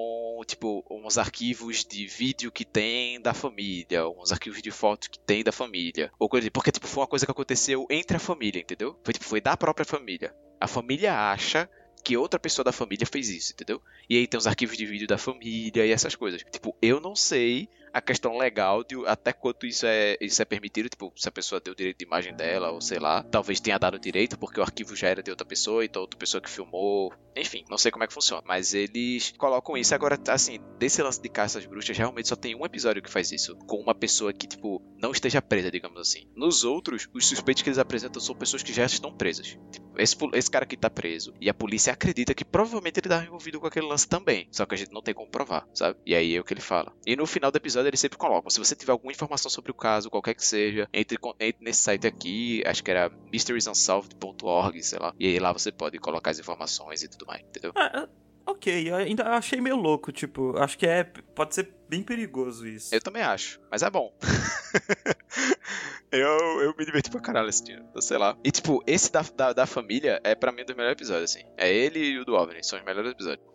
tipo, 0.46 0.86
uns 0.90 1.18
arquivos 1.18 1.86
de 1.86 2.06
vídeo 2.06 2.52
que 2.52 2.66
tem 2.66 3.20
da 3.22 3.34
família, 3.34 4.08
uns 4.08 4.32
arquivos 4.32 4.62
de 4.62 4.72
foto 4.72 5.10
que 5.10 5.20
tem 5.20 5.44
da 5.44 5.52
família, 5.52 6.12
ou 6.20 6.30
coisa, 6.30 6.52
porque, 6.52 6.72
tipo, 6.72 6.88
foi 6.88 7.02
uma 7.02 7.08
coisa 7.08 7.26
que 7.26 7.32
aconteceu 7.32 7.86
entre 7.90 8.18
a 8.18 8.20
família, 8.20 8.60
entendeu? 8.60 9.00
Foi, 9.04 9.14
tipo, 9.14 9.26
foi 9.26 9.42
da 9.42 9.56
própria 9.56 9.86
família. 9.86 10.36
A 10.60 10.68
família 10.68 11.32
acha 11.32 11.70
que 12.04 12.18
outra 12.18 12.40
pessoa 12.40 12.64
da 12.64 12.72
família 12.72 13.06
fez 13.06 13.30
isso, 13.30 13.54
entendeu? 13.54 13.82
E 14.10 14.18
aí 14.18 14.28
tem 14.28 14.38
os 14.38 14.48
arquivos 14.48 14.76
de 14.78 14.86
vídeo 14.86 15.08
da 15.08 15.18
família 15.18 15.86
e 15.86 15.92
essas 15.92 16.16
coisas. 16.16 16.44
Tipo, 16.52 16.76
eu 16.82 17.00
não 17.00 17.16
sei 17.16 17.70
a 17.94 18.02
questão 18.02 18.38
legal 18.38 18.84
de 18.84 18.96
até 19.06 19.34
quanto 19.34 19.66
isso 19.66 19.86
é, 19.86 20.18
isso 20.22 20.42
é 20.42 20.46
permitido, 20.46 20.90
tipo, 20.90 21.12
se 21.16 21.28
a 21.28 21.32
pessoa 21.32 21.60
deu 21.60 21.74
o 21.74 21.76
direito 21.76 22.00
de 22.00 22.06
imagem 22.06 22.34
dela, 22.34 22.72
ou 22.72 22.82
sei 22.82 23.00
lá, 23.00 23.24
talvez 23.24 23.60
tenha 23.60 23.78
dado 23.78 24.00
direito 24.00 24.38
porque 24.38 24.60
o 24.60 24.64
arquivo 24.64 24.96
já 24.96 25.10
era 25.10 25.24
de 25.24 25.32
outra 25.32 25.46
pessoa, 25.46 25.84
então 25.84 26.02
outra 26.02 26.18
pessoa 26.18 26.42
que 26.42 26.50
filmou, 26.50 27.14
enfim, 27.36 27.64
não 27.70 27.78
sei 27.78 27.92
como 27.92 28.04
é 28.04 28.08
que 28.08 28.14
funciona, 28.14 28.44
mas 28.46 28.74
eles 28.74 29.34
colocam 29.38 29.78
isso. 29.78 29.96
Agora, 29.96 30.20
assim, 30.28 30.60
desse 30.78 31.02
lance 31.02 31.22
de 31.22 31.30
caça 31.30 31.60
às 31.60 31.66
bruxas, 31.66 31.98
realmente 31.98 32.28
só 32.28 32.36
tem 32.36 32.56
um 32.56 32.66
episódio 32.66 33.02
que 33.02 33.10
faz 33.10 33.32
isso, 33.32 33.56
com 33.68 33.78
uma 33.78 33.96
pessoa 33.96 34.34
que, 34.34 34.48
tipo, 34.48 34.82
não 34.98 35.12
esteja 35.12 35.42
presa, 35.42 35.72
digamos 35.72 36.00
assim. 36.00 36.28
Nos 36.36 36.64
outros, 36.64 37.08
os 37.14 37.28
suspeitos 37.28 37.64
que 37.64 37.70
eles 37.70 37.80
apresentam 37.80 38.22
são 38.22 38.36
pessoas 38.36 38.64
que 38.64 38.74
já 38.74 38.86
estão 38.86 39.14
presas. 39.14 39.58
Tipo, 39.72 39.92
esse, 39.98 40.16
esse 40.34 40.52
cara 40.52 40.66
que 40.66 40.78
tá 40.78 40.90
preso, 40.90 41.34
e 41.40 41.50
a 41.50 41.54
polícia 41.54 41.94
acredita 41.94 42.34
que 42.34 42.46
provavelmente 42.46 43.00
ele 43.00 43.10
tá 43.10 43.24
envolvido 43.24 43.60
com 43.60 43.68
aquele 43.68 43.88
lance 43.88 44.08
também, 44.08 44.48
só 44.52 44.66
que 44.66 44.76
a 44.76 44.78
gente 44.78 44.92
não 44.92 45.02
tem 45.02 45.14
como 45.14 45.30
provar, 45.30 45.68
sabe? 45.74 46.00
E 46.06 46.16
aí 46.16 46.36
é 46.36 46.40
o 46.40 46.44
que 46.44 46.54
ele 46.54 46.62
fala. 46.62 46.94
E 47.06 47.16
no 47.16 47.26
final 47.26 47.52
do 47.52 47.58
episódio 47.58 47.81
eles 47.88 48.00
sempre 48.00 48.18
colocam, 48.18 48.50
se 48.50 48.60
você 48.60 48.76
tiver 48.76 48.92
alguma 48.92 49.12
informação 49.12 49.50
sobre 49.50 49.72
o 49.72 49.74
caso, 49.74 50.10
qualquer 50.10 50.34
que 50.34 50.46
seja, 50.46 50.88
entre, 50.94 51.18
entre 51.40 51.64
nesse 51.64 51.84
site 51.84 52.08
aqui, 52.08 52.64
acho 52.66 52.84
que 52.84 52.92
era 52.92 53.12
mysteriesunsolved.org, 53.32 54.84
sei 54.84 55.00
lá, 55.00 55.14
e 55.20 55.28
aí 55.28 55.40
lá 55.40 55.52
você 55.52 55.72
pode 55.72 55.98
colocar 56.00 56.32
as 56.32 56.40
informações 56.40 57.04
e 57.04 57.08
tudo 57.08 57.26
mais, 57.26 57.42
entendeu? 57.42 57.72
Ah, 57.76 58.04
ah, 58.04 58.10
ok, 58.46 58.90
eu 58.90 58.96
ainda 58.96 59.24
achei 59.30 59.62
meio 59.62 59.76
louco, 59.76 60.12
tipo, 60.12 60.58
acho 60.58 60.78
que 60.78 60.86
é. 60.86 61.04
Pode 61.04 61.56
ser 61.56 61.74
bem 61.88 62.04
perigoso 62.04 62.68
isso. 62.68 62.94
Eu 62.94 63.02
também 63.02 63.24
acho, 63.24 63.60
mas 63.70 63.84
é 63.84 63.90
bom. 63.90 64.14
eu, 66.12 66.62
eu 66.62 66.76
me 66.78 66.86
diverti 66.86 67.10
pra 67.10 67.20
caralho 67.20 67.50
assistindo, 67.50 67.84
então, 67.90 68.02
sei 68.02 68.18
lá. 68.18 68.38
E 68.44 68.52
tipo, 68.52 68.84
esse 68.86 69.12
da, 69.12 69.22
da, 69.36 69.54
da 69.54 69.66
família 69.66 70.20
é 70.24 70.36
pra 70.36 70.52
mim 70.52 70.62
um 70.62 70.66
dos 70.66 70.76
melhores 70.76 70.98
episódios, 70.98 71.32
assim. 71.32 71.46
É 71.58 71.72
ele 71.72 72.00
e 72.00 72.20
o 72.20 72.26
do 72.26 72.34
OVNI, 72.34 72.64
são 72.64 72.80
os 72.80 72.86
melhores 72.86 73.12
episódios. 73.12 73.51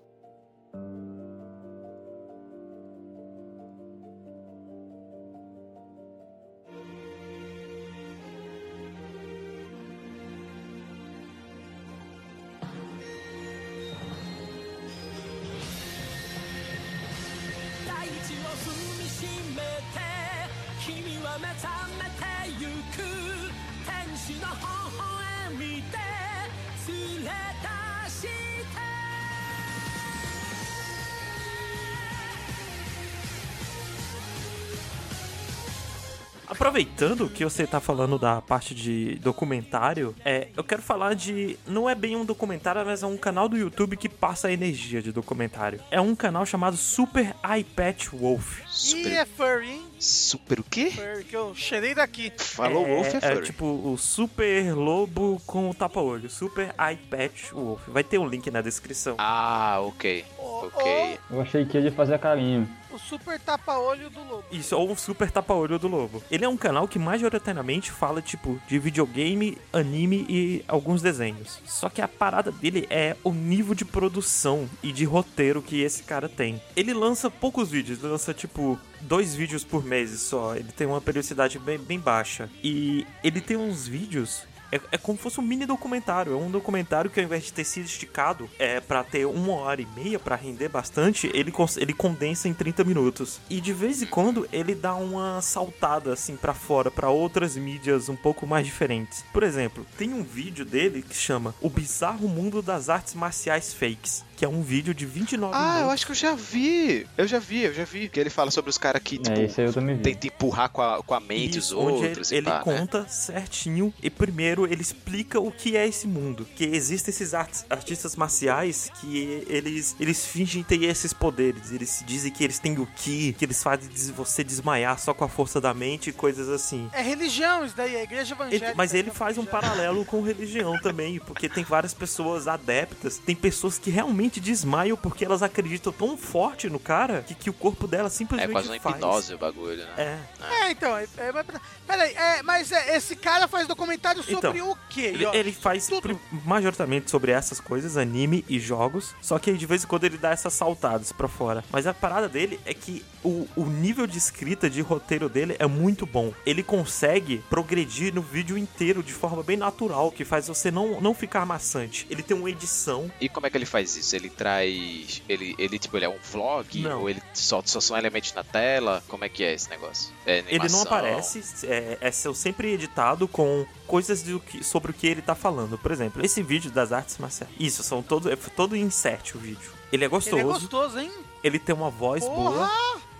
Que 37.29 37.45
você 37.45 37.67
tá 37.67 37.81
falando 37.81 38.19
da 38.19 38.41
parte 38.41 38.75
de 38.75 39.17
documentário, 39.17 40.15
é, 40.25 40.49
eu 40.57 40.65
quero 40.65 40.83
falar 40.83 41.15
de. 41.15 41.59
Não 41.67 41.89
é 41.89 41.95
bem 41.95 42.17
um 42.17 42.25
documentário, 42.25 42.85
mas 42.85 43.03
é 43.03 43.07
um 43.07 43.17
canal 43.17 43.49
do 43.49 43.57
YouTube 43.57 43.97
que 43.97 44.09
passa 44.09 44.49
a 44.49 44.53
energia 44.53 45.03
de 45.03 45.13
documentário. 45.13 45.81
É 45.91 46.01
um 46.01 46.15
canal 46.15 46.45
chamado 46.47 46.77
Super 46.77 47.35
iPad 47.59 48.07
Wolf. 48.13 48.61
Super, 48.69 49.13
E 49.13 49.17
é 49.17 49.25
furry, 49.25 49.71
hein? 49.71 49.83
super 49.99 50.61
o 50.61 50.65
quê? 50.65 50.91
Furry, 50.91 51.25
que 51.25 51.37
eu 51.37 51.55
cheirei 51.55 51.95
daqui. 51.95 52.33
Falou 52.37 52.87
é, 52.87 52.95
Wolf 52.95 53.15
é 53.15 53.17
é 53.17 53.21
furry. 53.21 53.47
tipo 53.47 53.65
o 53.65 53.97
Super 53.97 54.75
Lobo 54.75 55.41
com 55.47 55.71
o 55.71 55.75
tapa-olho. 55.75 56.29
Super 56.29 56.75
iPad 56.93 57.33
Wolf. 57.53 57.81
Vai 57.89 58.05
ter 58.05 58.19
um 58.19 58.27
link 58.27 58.51
na 58.51 58.61
descrição. 58.61 59.17
Ah, 59.19 59.79
ok. 59.81 60.25
Ok. 60.39 61.19
Eu 61.31 61.41
achei 61.41 61.65
que 61.65 61.77
ele 61.77 61.91
fazia 61.91 62.19
carinho. 62.19 62.69
O, 62.97 62.99
o 62.99 62.99
super 62.99 63.39
tapa-olho 63.39 64.11
do 64.11 64.21
lobo. 64.25 64.45
Isso, 64.51 64.77
ou 64.77 64.91
um 64.91 64.97
super 64.97 65.31
tapa-olho 65.31 65.79
do 65.79 65.87
lobo. 65.87 66.23
Ele 66.31 66.45
é 66.45 66.49
um 66.49 66.57
canal 66.57 66.89
que 66.89 66.99
majoritariamente 66.99 67.93
fala, 67.93 68.23
tipo, 68.23 68.61
de 68.67 68.79
videogame, 68.79 69.59
anime 69.73 70.27
e 70.29 70.65
alguns 70.67 71.03
desenhos. 71.03 71.61
Só 71.65 71.89
que 71.89 72.01
a 72.01 72.09
parada 72.09 72.51
dele 72.51 72.87
é 72.91 73.17
o 73.23 73.33
nível 73.33 73.75
de 73.75 73.85
produção 73.85 74.69
e 74.83 74.93
de 74.93 75.05
roteiro 75.05 75.63
que 75.63 75.81
esse 75.81 76.03
cara 76.03 76.29
tem. 76.29 76.61
Ele 76.75 76.95
lança 76.95 77.31
poucos 77.31 77.71
vídeos, 77.71 77.99
ele 77.99 78.13
lança, 78.13 78.33
tipo, 78.33 78.79
dois 79.01 79.35
vídeos 79.35 79.63
por 79.63 79.85
mês 79.85 80.11
só. 80.21 80.57
Ele 80.57 80.73
tem 80.73 80.87
uma 80.87 81.01
periodicidade 81.01 81.59
bem, 81.59 81.79
bem 81.79 82.01
baixa. 82.01 82.49
E 82.63 83.07
ele 83.23 83.41
tem 83.41 83.57
uns 83.57 83.87
vídeos 83.87 84.43
é, 84.71 84.81
é 84.93 84.99
como 84.99 85.17
se 85.17 85.23
fosse 85.23 85.41
um 85.41 85.43
mini 85.43 85.67
documentário. 85.67 86.33
É 86.33 86.37
um 86.37 86.51
documentário 86.51 87.11
que 87.11 87.21
ao 87.21 87.25
invés 87.25 87.45
de 87.45 87.53
ter 87.53 87.65
sido 87.65 87.85
esticado 87.85 88.49
é 88.59 88.81
para 88.81 89.03
ter 89.05 89.27
uma 89.27 89.53
hora 89.53 89.81
e 89.81 89.87
meia 89.87 90.19
para 90.19 90.37
render 90.37 90.69
bastante, 90.69 91.31
ele, 91.33 91.53
ele 91.77 91.93
condensa 91.93 92.49
em 92.49 92.55
30 92.55 92.85
minutos. 92.85 93.41
E 93.49 93.61
de 93.61 93.73
vez 93.73 94.03
em 94.03 94.07
quando 94.07 94.49
ele 94.53 94.75
dá 94.75 94.95
uma 94.95 95.41
saltada 95.41 96.13
assim 96.13 96.37
para 96.37 96.55
fora 96.55 96.91
para 96.91 97.11
outras 97.11 97.57
mídias 97.57 98.09
um 98.09 98.17
pouco 98.17 98.47
mais 98.47 98.67
diferentes. 98.67 99.25
Por 99.33 99.43
exemplo, 99.43 99.87
tem 99.97 100.13
um 100.13 100.23
vídeo 100.23 100.65
dele 100.65 101.03
que 101.03 101.17
chama 101.17 101.55
O 101.61 101.69
Bizarro 101.69 102.29
Mundo 102.29 102.63
das 102.63 102.89
Artes 102.89 103.15
Marciais 103.15 103.73
Fakes, 103.73 104.25
que 104.37 104.45
é 104.45 104.49
um 104.49 104.63
vídeo 104.63 104.93
de 104.95 105.07
29 105.07 105.53
Ah, 105.55 105.59
minutos. 105.61 105.83
eu 105.83 105.91
acho 105.91 106.07
que 106.07 106.13
eu 106.13 106.17
já 106.17 106.35
vi. 106.35 107.07
Eu 107.17 107.27
já 107.27 107.39
vi, 107.39 107.63
eu 107.63 107.75
já 107.75 107.85
vi. 107.85 108.09
Que 108.09 108.21
ele 108.21 108.31
fala 108.31 108.51
sobre 108.51 108.71
os 108.71 108.79
caras 108.79 109.01
que, 109.03 109.19
tipo, 109.19 109.39
É, 109.39 109.45
esse 109.45 109.61
aí 109.61 109.67
eu 109.67 109.73
também 109.73 109.97
vi. 109.97 110.03
tenta 110.03 110.27
empurrar 110.27 110.69
com 110.69 110.83
a, 110.83 111.03
com 111.03 111.15
a 111.15 111.21
mente 111.21 111.59
Isso, 111.59 111.77
os 111.79 111.85
onde 111.85 112.07
outros 112.07 112.31
ele, 112.33 112.41
e 112.43 112.45
pá, 112.51 112.63
ele 112.65 112.71
né? 112.75 112.79
conta 112.81 113.09
certinho 113.09 113.93
e 114.03 114.11
primeiro 114.11 114.67
ele 114.67 114.83
explica 114.83 115.41
o 115.41 115.51
que 115.51 115.77
é 115.77 115.87
esse 115.87 116.07
mundo. 116.07 116.47
Que 116.55 116.65
existem 116.65 117.11
esses 117.13 117.35
artis- 117.35 117.65
artistas 117.71 118.15
marciais 118.17 118.91
que 119.01 119.43
eles, 119.49 119.97
eles 119.99 120.25
fingem 120.27 120.63
ter 120.63 120.83
esses 120.85 121.13
poderes. 121.13 121.73
Eles 121.73 122.03
dizem 122.07 122.31
que 122.31 122.45
eles 122.45 122.59
têm 122.59 122.79
o 122.79 122.87
ki, 122.87 123.35
que 123.39 123.45
eles 123.45 123.63
fazem 123.63 123.89
você 124.15 124.45
desmaiar 124.45 124.99
só 124.99 125.15
com 125.15 125.25
a 125.25 125.29
força 125.29 125.61
da 125.61 125.73
mente 125.73 126.11
e 126.11 126.13
coisas 126.13 126.49
assim. 126.49 126.89
É 126.93 127.03
religião 127.03 127.65
isso 127.65 127.77
daí, 127.77 127.95
é 127.97 128.03
igreja 128.03 128.35
Ele- 128.35 128.43
evangélica. 128.43 128.75
mas 128.77 128.93
ele 128.95 129.09
né? 129.09 129.15
faz 129.15 129.39
um 129.39 129.45
paralelo 129.45 130.05
com 130.05 130.21
religião 130.23 130.79
também, 130.81 131.19
porque 131.21 131.49
tem 131.49 131.65
várias 131.65 131.95
pessoas 131.95 132.47
adeptas, 132.47 133.19
tem 133.19 133.35
pessoas 133.35 133.79
que 133.79 133.91
realmente 133.91 134.26
desmaiam 134.29 134.97
porque 134.97 135.25
elas 135.25 135.43
acreditam 135.43 135.93
tão 135.93 136.17
forte 136.17 136.69
no 136.69 136.79
cara 136.79 137.23
que, 137.23 137.35
que 137.35 137.51
o 137.51 137.53
corpo 137.53 137.87
dela 137.87 138.07
É 138.07 138.11
simplesmente 138.11 138.53
quase 138.53 138.69
uma 138.69 138.81
faz. 138.81 138.97
hipnose 138.97 139.35
o 139.35 139.39
bagulho, 139.39 139.77
né? 139.79 139.93
É. 139.97 140.67
É, 140.67 140.71
então, 140.71 140.97
é, 140.97 141.07
é, 141.19 141.33
mas, 141.33 141.47
peraí, 141.87 142.15
é, 142.15 142.43
mas 142.43 142.73
é, 142.73 142.97
esse 142.97 143.15
cara 143.17 143.47
faz 143.47 143.67
documentário 143.67 144.23
sobre 144.23 144.37
sobre 144.47 144.63
o 144.63 144.77
quê? 144.89 145.01
Ele, 145.15 145.25
ele 145.27 145.53
faz 145.53 145.87
Tudo. 145.87 146.19
majoritariamente 146.45 147.11
sobre 147.11 147.33
essas 147.33 147.61
coisas, 147.61 147.97
anime 147.97 148.45
e 148.49 148.59
jogos. 148.59 149.15
Só 149.21 149.39
que 149.39 149.53
de 149.53 149.67
vez 149.67 149.85
em 149.85 149.87
quando 149.87 150.05
ele 150.05 150.19
dá 150.19 150.31
essas 150.31 150.53
saltadas 150.53 151.13
pra 151.13 151.29
fora. 151.29 151.65
Mas 151.71 151.87
a 151.87 151.95
parada 151.95 152.29
dele 152.29 152.59
é 152.65 152.75
que 152.75 153.05
o, 153.25 153.47
o 153.57 153.65
nível 153.65 154.07
de 154.07 154.19
escrita, 154.19 154.69
de 154.71 154.81
roteiro 154.81 155.29
dele 155.29 155.57
é 155.59 155.67
muito 155.67 156.07
bom. 156.07 156.33
Ele 156.45 156.63
consegue 156.63 157.43
progredir 157.51 158.15
no 158.15 158.23
vídeo 158.23 158.57
inteiro 158.57 159.03
de 159.03 159.13
forma 159.13 159.43
bem 159.43 159.57
natural, 159.57 160.11
que 160.11 160.25
faz 160.25 160.49
você 160.49 160.71
não, 160.71 161.01
não 161.01 161.15
ficar 161.15 161.45
maçante. 161.47 162.07
Ele 162.11 162.23
tem 162.23 162.37
uma 162.37 162.51
edição. 162.51 163.11
E 163.21 163.29
como 163.29 163.47
é 163.47 163.51
que 163.51 163.57
ele 163.57 163.67
faz 163.67 163.97
isso? 163.97 164.16
Ele 164.17 164.31
traz. 164.31 165.23
Ele, 165.29 165.55
ele 165.59 165.79
tipo, 165.79 165.97
ele 165.97 166.05
é 166.05 166.09
um 166.09 166.19
vlog? 166.19 166.81
Não. 166.81 167.03
Ou 167.03 167.11
ele 167.11 167.23
só, 167.33 167.63
só 167.65 167.81
são 167.81 167.97
elementos 167.97 168.33
na 168.33 168.43
tela? 168.43 169.03
Como 169.09 169.25
é 169.25 169.29
que 169.29 169.45
é 169.45 169.53
esse 169.53 169.69
negócio? 169.71 170.13
É 170.25 170.45
Ele 170.49 170.69
não 170.69 170.83
aparece, 170.83 171.43
é, 171.67 171.99
é 172.01 172.11
seu 172.11 172.35
sempre 172.35 172.73
editado 172.73 173.29
com 173.29 173.67
coisas 173.87 174.23
do 174.23 174.41
que, 174.41 174.65
sobre 174.65 174.91
o 174.91 174.95
que 174.95 175.07
ele 175.07 175.23
tá 175.23 175.35
falando. 175.35 175.79
Por 175.79 175.93
exemplo, 175.93 176.25
esse 176.25 176.43
vídeo 176.43 176.71
das 176.71 176.93
artes 176.93 177.19
marciais. 177.19 177.53
Isso, 177.59 177.83
são 177.83 178.03
todo, 178.03 178.31
é 178.31 178.37
todo 178.37 178.77
insert 178.77 179.35
o 179.35 179.39
vídeo. 179.39 179.73
Ele 179.93 180.05
é 180.05 180.09
gostoso, 180.09 180.37
Ele 180.37 180.49
é 180.49 180.53
gostoso, 180.53 180.99
hein? 180.99 181.11
ele 181.43 181.59
tem 181.59 181.75
uma 181.75 181.91
voz 181.91 182.25
boa. 182.25 182.69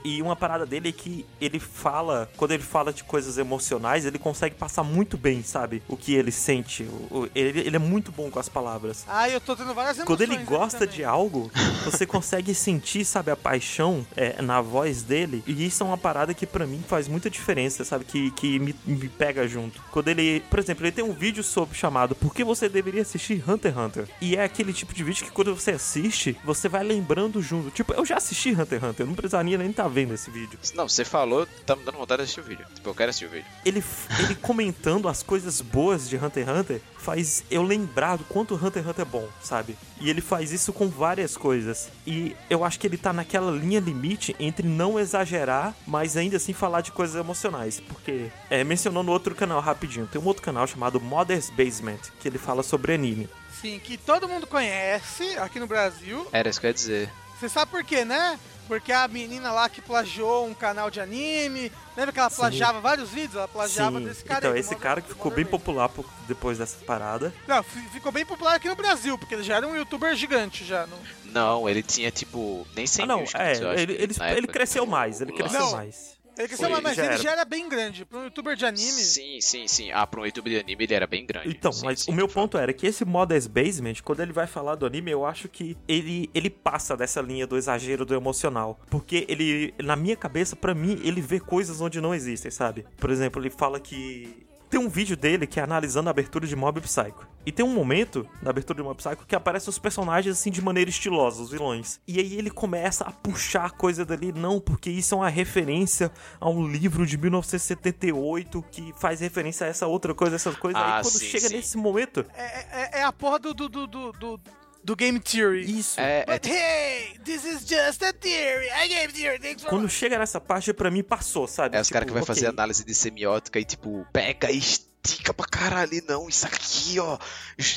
E 0.07 0.23
uma 0.23 0.37
parada 0.37 0.65
dele 0.65 0.91
é 0.91 0.93
que 0.93 1.27
ele 1.41 1.59
fala, 1.59 2.31
quando 2.37 2.53
ele 2.53 2.63
fala 2.63 2.93
de 2.93 3.03
coisas 3.03 3.39
emocionais, 3.39 4.07
ele 4.07 4.21
consegue 4.21 4.55
passar 4.55 4.85
muito 4.85 5.19
bem, 5.19 5.43
sabe? 5.43 5.83
O 5.89 5.97
que 5.97 6.15
ele 6.15 6.31
sente. 6.31 6.85
O- 7.11 7.29
ele, 7.35 7.59
ele 7.59 7.75
é 7.75 7.79
muito 7.81 8.13
bom 8.13 8.31
com 8.31 8.39
as 8.39 8.49
palavras. 8.49 9.05
Ai, 9.09 9.35
eu 9.35 9.41
tô 9.41 9.57
tendo 9.57 9.75
várias 9.75 9.97
emoções 9.97 10.07
Quando 10.07 10.21
ele 10.21 10.37
gosta 10.45 10.87
de 10.87 11.03
algo, 11.03 11.51
você 11.85 12.07
consegue 12.07 12.55
sentir, 12.55 13.05
sabe, 13.05 13.33
a 13.33 13.37
paixão 13.37 14.07
é, 14.17 14.41
na 14.41 14.61
voz 14.61 15.03
dele. 15.03 15.43
E 15.45 15.67
isso 15.67 15.83
é 15.83 15.87
uma 15.87 15.99
parada 15.99 16.33
que 16.33 16.47
pra 16.47 16.69
mim 16.69 16.85
faz 16.87 17.09
muita 17.09 17.29
diferença, 17.29 17.85
sabe? 17.85 18.05
Que, 18.05 18.31
que 18.31 18.61
me, 18.61 18.77
me 18.87 19.09
pega 19.09 19.49
junto. 19.49 19.83
Quando 19.91 20.07
ele, 20.07 20.39
por 20.49 20.61
exemplo, 20.61 20.85
ele 20.85 20.93
tem 20.93 21.05
um 21.05 21.13
vídeo 21.13 21.43
sobre 21.43 21.77
chamado 21.77 22.15
Por 22.15 22.33
que 22.33 22.45
você 22.45 22.69
deveria 22.69 23.03
assistir 23.03 23.43
Hunter 23.49 23.73
x 23.73 23.77
Hunter? 23.81 24.09
E 24.21 24.37
é 24.37 24.45
aquele 24.45 24.73
tipo 24.73 24.95
de 24.95 25.03
vídeo 25.03 25.25
que 25.25 25.33
quando 25.33 25.53
você 25.53 25.73
assiste, 25.73 26.37
você 26.45 26.69
vai 26.69 26.85
lembrando 26.85 27.43
junto. 27.43 27.71
Tipo, 27.71 27.93
eu 27.93 28.07
já 28.07 28.19
assisti 28.19 28.51
Hunter 28.53 28.79
x 28.79 28.89
Hunter, 28.89 29.03
eu 29.05 29.09
não 29.09 29.15
precisaria 29.17 29.59
nem 29.59 29.71
estar 29.71 29.89
vendo 29.97 30.13
esse 30.13 30.31
vídeo. 30.31 30.59
Não, 30.75 30.87
você 30.87 31.07
falou, 31.07 31.49
tá 31.65 31.75
me 31.75 31.83
dando 31.83 31.97
vontade 31.97 32.19
de 32.19 32.25
assistir 32.25 32.41
o 32.41 32.45
vídeo. 32.45 32.67
Tipo, 32.75 32.91
eu 32.91 32.95
quero 32.95 33.09
assistir 33.09 33.25
o 33.25 33.31
vídeo. 33.31 33.47
Ele, 33.65 33.83
ele 34.19 34.35
comentando 34.43 35.09
as 35.09 35.23
coisas 35.23 35.63
boas 35.63 36.07
de 36.07 36.19
Hunter 36.19 36.47
x 36.47 36.59
Hunter 36.59 36.81
faz 36.99 37.45
eu 37.51 37.63
lembrar 37.63 38.17
do 38.17 38.25
quanto 38.25 38.55
Hunter 38.55 38.83
x 38.83 38.91
Hunter 38.91 39.07
é 39.07 39.09
bom, 39.09 39.27
sabe? 39.43 39.75
E 39.99 40.11
ele 40.11 40.21
faz 40.21 40.53
isso 40.53 40.71
com 40.71 40.87
várias 40.87 41.35
coisas. 41.35 41.89
E 42.07 42.37
eu 42.51 42.63
acho 42.63 42.79
que 42.79 42.87
ele 42.87 42.99
tá 42.99 43.11
naquela 43.11 43.51
linha 43.51 43.81
limite 43.81 44.37
entre 44.39 44.69
não 44.69 45.01
exagerar, 45.01 45.75
mas 45.87 46.15
ainda 46.15 46.37
assim 46.37 46.53
falar 46.53 46.83
de 46.83 46.93
coisas 46.93 47.17
emocionais. 47.17 47.81
Porque, 47.81 48.31
é, 48.51 48.63
mencionando 48.65 49.11
outro 49.11 49.35
canal 49.35 49.63
rapidinho, 49.63 50.07
tem 50.07 50.21
um 50.21 50.27
outro 50.27 50.43
canal 50.43 50.67
chamado 50.67 51.01
Mother's 51.01 51.49
Basement, 51.49 52.01
que 52.21 52.29
ele 52.29 52.37
fala 52.37 52.63
sobre 52.63 52.93
anime. 52.93 53.31
Sim, 53.63 53.81
que 53.83 53.97
todo 53.97 54.29
mundo 54.29 54.47
conhece 54.47 55.39
aqui 55.39 55.59
no 55.59 55.67
Brasil. 55.67 56.27
Era 56.33 56.51
isso 56.51 56.61
que 56.61 56.67
eu 56.67 56.69
ia 56.69 56.75
dizer. 56.75 57.11
Você 57.41 57.49
sabe 57.49 57.71
por 57.71 57.83
quê, 57.83 58.05
né? 58.05 58.39
Porque 58.67 58.93
a 58.93 59.07
menina 59.07 59.53
lá 59.53 59.69
que 59.69 59.81
plagiou 59.81 60.47
um 60.47 60.55
canal 60.55 60.91
de 60.91 61.01
anime. 61.01 61.71
Lembra 61.97 62.13
que 62.13 62.19
ela 62.19 62.29
Sim. 62.31 62.37
plagiava 62.37 62.81
vários 62.81 63.09
vídeos? 63.11 63.37
Ela 63.37 63.49
plagiava 63.49 63.99
Sim, 63.99 64.05
desse 64.05 64.25
cara 64.25 64.39
então 64.41 64.53
aí, 64.53 64.61
esse 64.61 64.75
cara 64.77 65.01
que 65.01 65.09
ficou 65.09 65.31
bem 65.31 65.45
popular 65.45 65.89
po- 65.89 66.05
depois 66.27 66.59
dessa 66.59 66.77
parada. 66.85 67.33
Não, 67.47 67.63
fi- 67.63 67.89
ficou 67.93 68.11
bem 68.13 68.27
popular 68.27 68.57
aqui 68.57 68.69
no 68.69 68.75
Brasil, 68.75 69.17
porque 69.17 69.35
ele 69.35 69.43
já 69.45 69.57
era 69.57 69.67
um 69.69 69.77
youtuber 69.77 70.15
gigante 70.17 70.65
já. 70.65 70.87
No... 70.87 70.97
Não, 71.27 71.69
ele 71.69 71.83
tinha 71.83 72.11
tipo. 72.11 72.67
Nem 72.75 72.87
100 72.87 73.05
Ah, 73.05 73.07
não, 73.07 73.15
mil 73.17 73.25
inscritos, 73.25 73.61
é, 73.61 73.81
ele, 73.81 73.93
ele, 73.95 74.15
ele 74.37 74.47
cresceu 74.47 74.85
mais, 74.85 75.21
ele 75.21 75.33
cresceu 75.33 75.61
Não. 75.61 75.73
mais. 75.73 76.16
Ele, 76.37 76.49
cresceu, 76.49 76.69
Foi, 76.71 76.81
mas 76.83 76.97
já 76.97 77.05
ele 77.05 77.15
era. 77.15 77.23
já 77.23 77.33
era 77.33 77.45
bem 77.45 77.69
grande. 77.69 78.05
Para 78.05 78.19
um 78.19 78.25
youtuber 78.25 78.55
de 78.57 78.67
anime. 78.67 78.83
Sim, 78.83 79.41
sim, 79.41 79.67
sim. 79.67 79.91
Ah, 79.91 80.07
pra 80.07 80.21
um 80.21 80.27
YouTube 80.27 80.51
de 80.51 80.59
anime 80.59 80.85
ele 80.85 80.95
era 80.95 81.07
bem 81.07 81.25
grande. 81.25 81.49
Então, 81.49 81.73
Sim, 81.73 81.85
mas 81.87 82.01
sim, 82.01 82.11
o 82.11 82.15
meu 82.15 82.29
fato. 82.29 82.35
ponto 82.35 82.59
era 82.59 82.73
que 82.73 82.87
esse 82.87 83.05
Modest 83.05 83.49
Basement, 83.49 83.95
quando 84.05 84.21
ele 84.21 84.33
vai 84.33 84.47
falar 84.47 84.75
do 84.75 84.85
anime, 84.85 85.11
eu 85.11 85.25
acho 85.25 85.49
que 85.49 85.77
ele, 85.89 86.29
ele 86.35 86.51
passa 86.51 86.97
dessa 86.97 87.21
linha 87.23 87.47
do 87.47 87.57
exagero 87.57 88.05
do 88.05 88.15
emocional. 88.15 88.79
Porque 88.91 89.25
ele, 89.29 89.73
na 89.83 89.97
minha 89.97 90.17
cabeça, 90.17 90.55
pra 90.55 90.75
mim, 90.75 91.01
ele 91.03 91.21
vê 91.23 91.41
coisas 91.41 91.81
onde 91.81 92.01
não 92.01 92.15
existem, 92.15 92.51
sabe? 92.51 92.85
Por 92.99 93.11
exemplo, 93.11 93.41
ele 93.41 93.51
fala 93.51 93.81
que. 93.81 94.46
Tem 94.69 94.81
um 94.81 94.89
vídeo 94.89 95.17
dele 95.17 95.47
que 95.47 95.61
é 95.61 95.63
analisando 95.63 96.09
a 96.09 96.11
abertura 96.11 96.47
de 96.47 96.57
Mob 96.57 96.81
Psycho. 96.81 97.27
E 97.47 97.53
tem 97.53 97.65
um 97.65 97.73
momento 97.73 98.29
na 98.43 98.51
abertura 98.51 98.77
de 98.79 98.83
Mob 98.83 98.97
Psycho 98.97 99.25
que 99.27 99.37
aparecem 99.37 99.71
os 99.71 99.79
personagens 99.79 100.37
assim 100.37 100.51
de 100.51 100.61
maneira 100.61 100.91
estilosa, 100.91 101.41
os 101.41 101.51
vilões. 101.53 102.01
E 102.07 102.19
aí 102.19 102.35
ele 102.37 102.51
começa 102.51 103.05
a 103.05 103.13
puxar 103.13 103.71
coisa 103.71 104.05
dali, 104.05 104.33
não, 104.33 104.59
porque 104.61 104.91
isso 104.91 105.15
é 105.15 105.19
uma 105.19 105.29
referência 105.29 106.11
a 106.41 106.49
um 106.51 106.67
livro 106.67 107.07
de 107.07 107.17
1978 107.17 108.65
que 108.71 108.93
faz 108.99 109.21
referência 109.21 109.67
a 109.67 109.71
essa 109.71 109.87
outra 109.87 110.15
coisa, 110.15 110.37
essas 110.37 110.57
coisas. 110.57 110.81
Ah, 110.81 110.97
aí 110.97 111.03
quando 111.03 111.13
sim, 111.19 111.27
chega 111.27 111.49
sim. 111.49 111.57
nesse 111.57 111.77
momento, 111.77 112.27
É, 112.35 112.99
é- 112.99 113.01
é 113.01 113.03
a 113.05 113.13
porra 113.13 113.39
do, 113.39 113.55
do, 113.55 113.69
do, 113.69 113.87
do, 113.87 114.41
do- 114.87 114.97
Game 114.97 115.21
Theory. 115.21 115.79
isso. 115.79 116.01
É, 116.01 116.21
é 116.21 116.25
But 116.27 116.47
hey, 116.47 117.19
this 117.25 117.45
is 117.45 117.61
just 117.67 118.03
a 118.03 118.13
theory. 118.13 118.69
I 118.71 118.89
Game 118.89 119.13
Theory. 119.13 119.39
Thanks 119.39 119.63
for 119.63 119.69
Quando 119.71 119.89
chega 119.89 120.19
nessa 120.19 120.41
parte, 120.41 120.73
pra 120.73 120.91
mim 120.91 121.03
passou, 121.03 121.47
sabe? 121.47 121.77
É 121.77 121.81
os 121.81 121.91
caras 121.91 122.07
que 122.07 122.13
vai 122.13 122.23
Tipo, 122.23 122.33
fazer 122.35 122.47
análise 122.47 122.85
de 122.85 122.95
semiótica 122.95 123.59
e 123.61 123.65
tipo, 123.65 124.07
pega 124.13 124.51
e 124.51 124.59
estica 124.59 125.35
pra 125.35 125.47
caralho. 125.47 126.03
Não, 126.09 126.29
isso 126.29 126.47
aqui, 126.47 126.99
ó. 126.99 127.19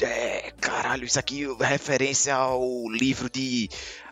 É, 0.01 0.51
caralho, 0.61 1.03
isso 1.05 1.19
aqui 1.19 1.45
é 1.59 1.65
referência 1.65 2.33
ao 2.35 2.87
livro 2.89 3.29
de 3.29 3.69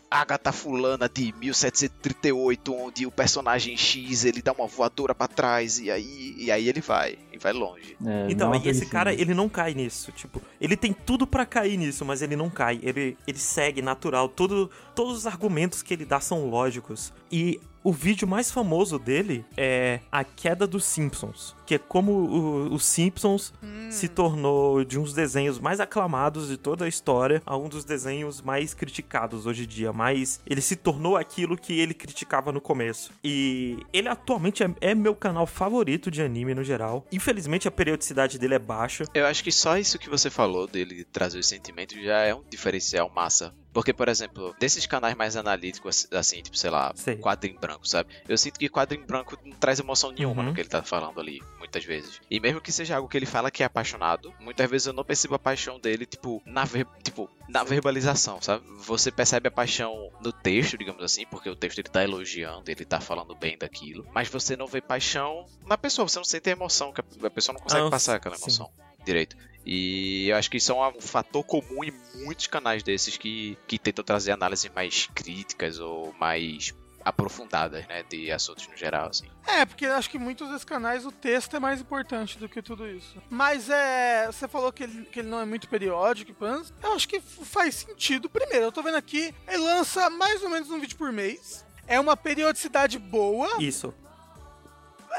Agatha 0.09 0.51
Fulana 0.51 1.09
de 1.09 1.33
1738, 1.33 2.73
onde 2.73 3.05
o 3.05 3.11
personagem 3.11 3.75
X 3.75 4.25
ele 4.25 4.41
dá 4.41 4.51
uma 4.53 4.67
voadora 4.67 5.13
pra 5.13 5.27
trás 5.27 5.79
e 5.79 5.91
aí, 5.91 6.35
e 6.37 6.51
aí 6.51 6.67
ele 6.69 6.81
vai, 6.81 7.17
e 7.31 7.37
vai 7.37 7.53
longe. 7.53 7.97
É, 8.05 8.27
Então, 8.31 8.53
e 8.55 8.69
esse 8.69 8.85
cara, 8.85 9.13
ele 9.13 9.33
não 9.33 9.49
cai 9.49 9.73
nisso. 9.73 10.11
Tipo, 10.11 10.41
ele 10.59 10.77
tem 10.77 10.93
tudo 10.93 11.27
pra 11.27 11.45
cair 11.45 11.77
nisso, 11.77 12.05
mas 12.05 12.21
ele 12.21 12.35
não 12.35 12.49
cai. 12.49 12.79
Ele, 12.81 13.17
ele 13.27 13.37
segue 13.37 13.81
natural. 13.81 14.29
Tudo, 14.29 14.69
todos 14.95 15.17
os 15.17 15.27
argumentos 15.27 15.81
que 15.81 15.93
ele 15.93 16.05
dá 16.05 16.19
são 16.19 16.49
lógicos. 16.49 17.13
E 17.31 17.59
o 17.87 17.91
vídeo 17.93 18.27
mais 18.27 18.51
famoso 18.51 18.99
dele 18.99 19.45
é 19.55 20.01
a 20.11 20.21
queda 20.23 20.67
dos 20.67 20.83
Simpsons. 20.83 21.55
Que 21.65 21.75
é 21.75 21.77
como 21.77 22.11
o- 22.11 22.73
os 22.73 22.85
Simpsons 22.85 23.53
se 23.89 24.07
tornou 24.09 24.83
de 24.83 24.99
uns 24.99 25.13
desenhos 25.13 25.57
mais 25.59 25.79
aclamados 25.79 26.47
de 26.49 26.57
toda 26.57 26.83
a 26.85 26.87
história 26.87 27.41
a 27.45 27.55
um 27.57 27.69
dos 27.69 27.85
desenhos 27.85 28.41
mais 28.41 28.73
criticados 28.73 29.45
hoje 29.45 29.63
em 29.63 29.67
dia. 29.67 29.93
Mas 29.93 30.41
ele 30.45 30.61
se 30.61 30.75
tornou 30.75 31.15
aquilo 31.15 31.57
que 31.57 31.79
ele 31.79 31.93
criticava 31.93 32.51
no 32.51 32.59
começo. 32.59 33.11
E 33.23 33.77
ele 33.93 34.09
atualmente 34.09 34.63
é, 34.63 34.69
é 34.81 34.93
meu 34.95 35.15
canal 35.15 35.45
favorito 35.47 36.11
de 36.11 36.21
anime 36.21 36.53
no 36.53 36.63
geral. 36.63 37.05
Infelizmente 37.11 37.67
a 37.67 37.71
periodicidade 37.71 38.37
dele 38.37 38.55
é 38.55 38.59
baixa. 38.59 39.05
Eu 39.13 39.25
acho 39.25 39.43
que 39.43 39.51
só 39.51 39.77
isso 39.77 39.97
que 39.99 40.09
você 40.09 40.29
falou 40.29 40.67
dele 40.67 41.05
trazer 41.05 41.39
os 41.39 41.47
sentimentos 41.47 42.01
já 42.03 42.19
é 42.19 42.33
um 42.35 42.43
diferencial 42.49 43.09
massa. 43.13 43.53
Porque, 43.77 43.93
por 43.93 44.09
exemplo, 44.09 44.55
desses 44.59 44.87
canais 44.87 45.15
mais 45.15 45.35
analíticos, 45.37 46.07
assim, 46.11 46.41
tipo, 46.41 46.57
sei 46.57 46.71
lá, 46.71 46.91
Sei. 46.95 47.15
quadro 47.15 47.47
em 47.47 47.53
branco, 47.53 47.87
sabe? 47.87 48.09
Eu 48.27 48.35
sinto 48.35 48.57
que 48.57 48.67
quadro 48.67 48.97
em 48.97 49.05
branco 49.05 49.37
não 49.45 49.55
traz 49.55 49.79
emoção 49.79 50.11
nenhuma 50.11 50.41
Uhum. 50.41 50.47
no 50.49 50.55
que 50.55 50.61
ele 50.61 50.67
tá 50.67 50.81
falando 50.81 51.19
ali, 51.19 51.43
muitas 51.59 51.85
vezes. 51.85 52.19
E 52.27 52.39
mesmo 52.39 52.59
que 52.59 52.71
seja 52.71 52.95
algo 52.95 53.07
que 53.07 53.15
ele 53.15 53.27
fala 53.27 53.51
que 53.51 53.61
é 53.61 53.67
apaixonado, 53.67 54.33
muitas 54.39 54.67
vezes 54.67 54.87
eu 54.87 54.93
não 54.93 55.03
percebo 55.03 55.35
a 55.35 55.39
paixão 55.39 55.79
dele, 55.79 56.07
tipo, 56.07 56.41
na, 56.43 56.65
ver- 56.65 56.87
tipo, 57.03 57.29
na 57.47 57.63
verbalização, 57.63 58.41
sabe? 58.41 58.65
Você 58.79 59.11
percebe 59.11 59.47
a 59.47 59.51
paixão 59.51 60.11
no 60.23 60.31
texto, 60.33 60.75
digamos 60.75 61.03
assim, 61.03 61.27
porque 61.27 61.47
o 61.47 61.55
texto 61.55 61.77
ele 61.77 61.87
tá 61.89 62.03
elogiando, 62.03 62.71
ele 62.71 62.83
tá 62.83 62.99
falando 62.99 63.35
bem 63.35 63.59
daquilo. 63.59 64.07
Mas 64.11 64.27
você 64.27 64.55
não 64.57 64.65
vê 64.65 64.81
paixão 64.81 65.45
na 65.67 65.77
pessoa, 65.77 66.07
você 66.09 66.17
não 66.17 66.25
sente 66.25 66.49
a 66.49 66.53
emoção, 66.53 66.91
que 66.91 66.99
a- 67.01 67.29
pessoa 67.29 67.53
não 67.53 67.61
consegue 67.61 67.85
Ah, 67.85 67.91
passar 67.91 68.15
aquela 68.15 68.35
sim. 68.37 68.45
emoção 68.45 68.71
direito. 69.05 69.37
E 69.69 70.29
eu 70.29 70.37
acho 70.37 70.49
que 70.49 70.55
isso 70.55 70.71
é 70.71 70.87
um 70.89 71.01
fator 71.01 71.43
comum 71.43 71.83
em 71.83 71.93
muitos 72.15 72.47
canais 72.47 72.81
desses 72.81 73.17
que, 73.17 73.57
que 73.67 73.77
tentam 73.77 74.01
trazer 74.01 74.31
análises 74.31 74.71
mais 74.73 75.09
críticas 75.13 75.77
ou 75.77 76.15
mais 76.17 76.73
aprofundadas, 77.03 77.85
né, 77.87 78.03
de 78.03 78.31
assuntos 78.31 78.65
no 78.67 78.77
geral, 78.77 79.09
assim. 79.09 79.27
É, 79.45 79.65
porque 79.65 79.85
eu 79.85 79.93
acho 79.93 80.09
que 80.09 80.17
muitos 80.17 80.47
desses 80.47 80.63
canais 80.63 81.05
o 81.05 81.11
texto 81.11 81.55
é 81.55 81.59
mais 81.59 81.81
importante 81.81 82.37
do 82.37 82.47
que 82.47 82.61
tudo 82.61 82.87
isso. 82.87 83.21
Mas 83.29 83.69
é. 83.69 84.25
Você 84.27 84.47
falou 84.47 84.71
que 84.71 84.83
ele, 84.83 85.05
que 85.05 85.19
ele 85.19 85.27
não 85.27 85.41
é 85.41 85.45
muito 85.45 85.67
periódico, 85.67 86.33
Pans. 86.33 86.73
Eu 86.81 86.93
acho 86.93 87.07
que 87.07 87.19
faz 87.19 87.75
sentido. 87.75 88.29
Primeiro, 88.29 88.65
eu 88.65 88.71
tô 88.71 88.81
vendo 88.81 88.97
aqui, 88.97 89.35
ele 89.47 89.57
lança 89.57 90.09
mais 90.09 90.43
ou 90.43 90.49
menos 90.49 90.69
um 90.69 90.79
vídeo 90.79 90.97
por 90.97 91.11
mês. 91.11 91.65
É 91.87 91.99
uma 91.99 92.15
periodicidade 92.15 92.97
boa. 92.99 93.49
Isso. 93.59 93.93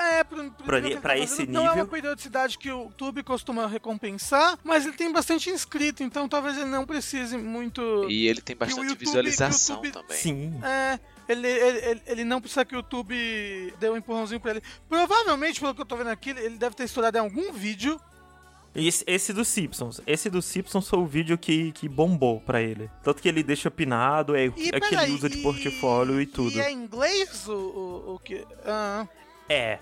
É, 0.01 0.23
pro, 0.23 0.51
pro 0.53 0.65
Pra 0.65 0.81
nível 0.81 1.01
pra 1.01 1.15
tá 1.15 1.19
esse 1.19 1.37
fazendo, 1.39 1.53
Não 1.53 1.63
é 1.63 1.71
uma 1.71 1.75
nível. 1.75 1.89
periodicidade 1.89 2.57
que 2.57 2.71
o 2.71 2.85
YouTube 2.85 3.23
costuma 3.25 3.67
recompensar, 3.67 4.57
mas 4.63 4.87
ele 4.87 4.97
tem 4.97 5.13
bastante 5.13 5.51
inscrito, 5.51 6.03
então 6.05 6.29
talvez 6.29 6.57
ele 6.57 6.67
não 6.71 6.87
precise 6.87 7.37
muito. 7.37 8.07
E 8.09 8.29
ele 8.29 8.41
tem 8.41 8.55
bastante 8.57 8.87
YouTube- 8.87 8.99
visualização 9.05 9.77
YouTube- 9.77 9.93
também. 9.93 10.17
Sim. 10.17 10.61
É, 10.63 11.01
ele, 11.29 11.49
ele, 11.49 11.79
ele- 11.87 12.03
ele 12.07 12.25
não 12.25 12.41
precisa 12.41 12.65
que 12.65 12.75
o 12.75 12.79
YouTube 12.79 13.75
dê 13.81 13.91
um 13.91 13.97
empurrãozinho 13.97 14.41
pra 14.41 14.53
ele. 14.53 14.63
Provavelmente, 14.89 15.61
pelo 15.61 15.75
que 15.75 15.81
eu 15.81 15.87
tô 15.87 15.97
vendo 15.97 16.11
aqui, 16.11 16.31
ele 16.31 16.57
deve 16.57 16.77
ter 16.77 16.85
estourado 16.85 17.17
em 17.19 17.21
algum 17.21 17.53
vídeo. 17.53 18.01
Esse, 18.75 19.03
esse 19.07 19.33
dos 19.33 19.49
Simpsons. 19.49 20.01
Esse 20.07 20.31
dos 20.31 20.45
Simpsons 20.45 20.89
foi 20.89 20.99
o 21.01 21.07
vídeo 21.07 21.37
que, 21.37 21.73
que 21.73 21.89
bombou 21.89 22.41
pra 22.41 22.61
ele. 22.63 22.89
Tanto 23.03 23.21
que 23.21 23.29
ele 23.29 23.43
deixa 23.43 23.69
pinado, 23.71 24.37
é, 24.37 24.47
E 24.57 24.69
é 24.73 24.79
que 24.79 24.95
ele 24.95 25.13
usa 25.13 25.29
de 25.29 25.39
e- 25.39 25.43
portfólio 25.43 26.21
e 26.21 26.27
tudo. 26.27 26.57
E 26.57 26.61
é 26.61 26.71
em 26.71 26.77
inglês 26.85 27.49
o, 27.49 27.53
o, 27.55 28.15
o 28.15 28.19
que. 28.21 28.47
Ah, 28.65 29.07
É. 29.49 29.79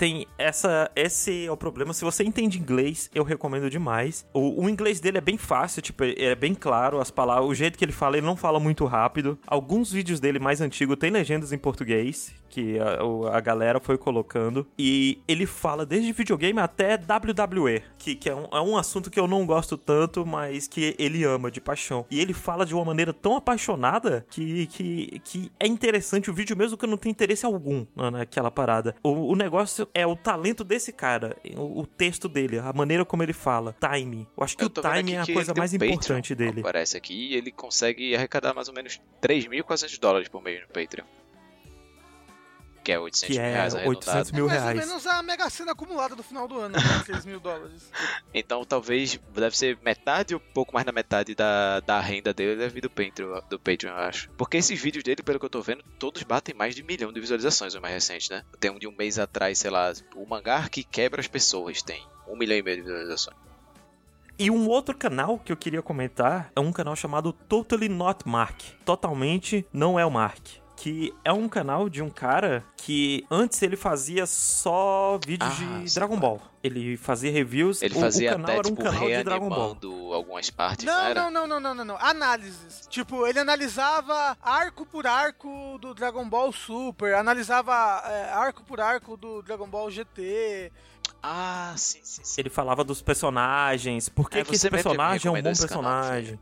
tem 0.00 0.26
essa. 0.38 0.90
Esse 0.96 1.44
é 1.44 1.52
o 1.52 1.56
problema. 1.58 1.92
Se 1.92 2.02
você 2.02 2.24
entende 2.24 2.58
inglês, 2.58 3.10
eu 3.14 3.22
recomendo 3.22 3.68
demais. 3.68 4.24
O, 4.32 4.64
o 4.64 4.70
inglês 4.70 4.98
dele 4.98 5.18
é 5.18 5.20
bem 5.20 5.36
fácil, 5.36 5.82
tipo, 5.82 6.02
é 6.02 6.34
bem 6.34 6.54
claro 6.54 6.98
as 6.98 7.10
palavras. 7.10 7.46
O 7.50 7.54
jeito 7.54 7.76
que 7.76 7.84
ele 7.84 7.92
fala, 7.92 8.16
ele 8.16 8.24
não 8.24 8.34
fala 8.34 8.58
muito 8.58 8.86
rápido. 8.86 9.38
Alguns 9.46 9.92
vídeos 9.92 10.18
dele 10.18 10.38
mais 10.38 10.62
antigos 10.62 10.96
tem 10.96 11.10
legendas 11.10 11.52
em 11.52 11.58
português, 11.58 12.32
que 12.50 12.78
a, 12.78 13.36
a 13.36 13.40
galera 13.40 13.80
foi 13.80 13.96
colocando. 13.96 14.66
E 14.78 15.18
ele 15.26 15.46
fala 15.46 15.86
desde 15.86 16.12
videogame 16.12 16.58
até 16.60 16.94
WWE, 16.96 17.82
que, 17.96 18.14
que 18.14 18.28
é, 18.28 18.34
um, 18.34 18.46
é 18.52 18.60
um 18.60 18.76
assunto 18.76 19.10
que 19.10 19.18
eu 19.18 19.26
não 19.26 19.46
gosto 19.46 19.76
tanto, 19.78 20.26
mas 20.26 20.66
que 20.68 20.94
ele 20.98 21.24
ama 21.24 21.50
de 21.50 21.60
paixão. 21.60 22.04
E 22.10 22.20
ele 22.20 22.34
fala 22.34 22.66
de 22.66 22.74
uma 22.74 22.84
maneira 22.84 23.12
tão 23.12 23.36
apaixonada 23.36 24.26
que, 24.30 24.66
que, 24.66 25.20
que 25.24 25.52
é 25.58 25.66
interessante 25.66 26.30
o 26.30 26.34
vídeo, 26.34 26.56
mesmo 26.56 26.76
que 26.76 26.84
eu 26.84 26.88
não 26.88 26.96
tenha 26.96 27.10
interesse 27.12 27.46
algum 27.46 27.86
na- 27.94 28.10
naquela 28.10 28.50
parada. 28.50 28.94
O, 29.02 29.32
o 29.32 29.36
negócio 29.36 29.88
é 29.94 30.06
o 30.06 30.16
talento 30.16 30.64
desse 30.64 30.92
cara, 30.92 31.36
o, 31.56 31.80
o 31.80 31.86
texto 31.86 32.28
dele, 32.28 32.58
a 32.58 32.72
maneira 32.72 33.04
como 33.04 33.22
ele 33.22 33.32
fala, 33.32 33.74
time. 33.80 34.26
Eu 34.36 34.42
acho 34.44 34.56
que 34.56 34.64
Eu 34.64 34.68
o 34.68 34.70
time 34.70 35.12
é 35.12 35.20
a 35.20 35.26
coisa 35.26 35.54
mais 35.56 35.72
um 35.72 35.78
Patreon, 35.78 35.92
importante 35.94 36.34
dele. 36.34 36.60
Aparece 36.60 36.96
aqui 36.96 37.34
ele 37.34 37.50
consegue 37.52 38.14
arrecadar 38.14 38.54
mais 38.54 38.68
ou 38.68 38.74
menos 38.74 39.00
3.400 39.22 39.98
dólares 40.00 40.28
por 40.28 40.42
mês 40.42 40.60
no 40.62 40.68
Patreon. 40.68 41.04
Que 42.82 42.92
é 42.92 42.98
800 42.98 43.26
Que 43.26 43.32
mil 43.40 43.48
é 43.48 43.52
reais 43.52 43.74
800 43.74 44.08
arredondado. 44.08 44.34
mil 44.36 44.46
mais 44.46 44.62
reais. 44.62 44.80
ou 44.80 44.86
menos 44.86 45.06
a 45.06 45.22
mega 45.22 45.50
cena 45.50 45.72
acumulada 45.72 46.16
do 46.16 46.22
final 46.22 46.48
do 46.48 46.58
ano, 46.58 46.76
né? 46.76 46.82
6 47.06 47.24
mil 47.26 47.38
dólares. 47.40 47.90
Então 48.32 48.64
talvez 48.64 49.20
deve 49.34 49.56
ser 49.56 49.78
metade 49.82 50.34
ou 50.34 50.40
pouco 50.40 50.72
mais 50.72 50.86
da 50.86 50.92
metade 50.92 51.34
da, 51.34 51.80
da 51.80 52.00
renda 52.00 52.32
dele 52.32 52.56
deve 52.56 52.74
vir 52.74 52.80
do 52.82 52.90
Patreon, 52.90 53.40
do 53.48 53.58
Patreon, 53.58 53.90
eu 53.90 53.96
acho. 53.98 54.30
Porque 54.30 54.56
esses 54.56 54.80
vídeos 54.80 55.04
dele, 55.04 55.22
pelo 55.22 55.38
que 55.38 55.44
eu 55.44 55.50
tô 55.50 55.60
vendo, 55.60 55.84
todos 55.98 56.22
batem 56.22 56.54
mais 56.54 56.74
de 56.74 56.82
um 56.82 56.86
milhão 56.86 57.12
de 57.12 57.20
visualizações, 57.20 57.74
o 57.74 57.80
mais 57.80 57.92
recente, 57.94 58.30
né? 58.30 58.42
Tem 58.58 58.70
um 58.70 58.78
de 58.78 58.86
um 58.86 58.92
mês 58.96 59.18
atrás, 59.18 59.58
sei 59.58 59.70
lá, 59.70 59.92
o 60.16 60.26
mangá 60.26 60.68
que 60.68 60.82
quebra 60.82 61.20
as 61.20 61.28
pessoas 61.28 61.82
tem 61.82 62.02
um 62.26 62.36
milhão 62.36 62.56
e 62.56 62.62
meio 62.62 62.76
de 62.78 62.82
visualizações. 62.82 63.36
E 64.38 64.50
um 64.50 64.68
outro 64.68 64.96
canal 64.96 65.38
que 65.38 65.52
eu 65.52 65.56
queria 65.56 65.82
comentar 65.82 66.50
é 66.56 66.60
um 66.60 66.72
canal 66.72 66.96
chamado 66.96 67.30
Totally 67.30 67.90
Not 67.90 68.26
Mark. 68.26 68.58
Totalmente 68.86 69.66
não 69.70 69.98
é 69.98 70.06
o 70.06 70.10
Mark. 70.10 70.40
Que 70.82 71.12
é 71.22 71.30
um 71.30 71.46
canal 71.46 71.90
de 71.90 72.00
um 72.02 72.08
cara 72.08 72.64
que 72.74 73.26
antes 73.30 73.60
ele 73.60 73.76
fazia 73.76 74.24
só 74.24 75.20
vídeos 75.26 75.52
Ah, 75.60 75.82
de 75.84 75.94
Dragon. 75.94 76.16
Ball. 76.18 76.40
Ele 76.64 76.96
fazia 76.96 77.30
reviews. 77.30 77.82
Ele 77.82 77.94
o, 77.94 78.00
fazia 78.00 78.30
o 78.30 78.32
canal 78.32 78.44
até, 78.46 78.58
era 78.58 78.68
um 78.68 78.70
tipo, 78.70 78.82
canal 78.82 79.06
de 79.08 79.22
Dragon 79.24 79.48
Ball. 79.50 80.14
algumas 80.14 80.48
partes, 80.48 80.86
não, 80.86 80.94
Não, 80.94 81.02
era? 81.06 81.30
não, 81.30 81.30
não, 81.30 81.46
não, 81.46 81.60
não, 81.60 81.74
não, 81.74 81.84
não. 81.84 81.96
Análises. 81.98 82.86
Tipo, 82.88 83.26
ele 83.26 83.38
analisava 83.38 84.38
arco 84.40 84.86
por 84.86 85.06
arco 85.06 85.76
do 85.82 85.92
Dragon 85.92 86.26
Ball 86.26 86.50
Super, 86.50 87.14
analisava 87.14 87.72
é, 88.06 88.32
arco 88.32 88.62
por 88.64 88.80
arco 88.80 89.18
do 89.18 89.42
Dragon 89.42 89.68
Ball 89.68 89.90
GT. 89.90 90.72
Ah, 91.22 91.74
sim, 91.76 92.00
sim, 92.02 92.22
sim. 92.24 92.40
Ele 92.40 92.48
falava 92.48 92.82
dos 92.82 93.02
personagens, 93.02 94.08
por 94.08 94.30
que, 94.30 94.38
É, 94.38 94.44
que 94.44 94.54
esse 94.54 94.70
personagem 94.70 95.28
é 95.28 95.30
um 95.38 95.42
bom 95.42 95.50
esse 95.50 95.68
canal, 95.68 95.82
personagem. 95.92 96.40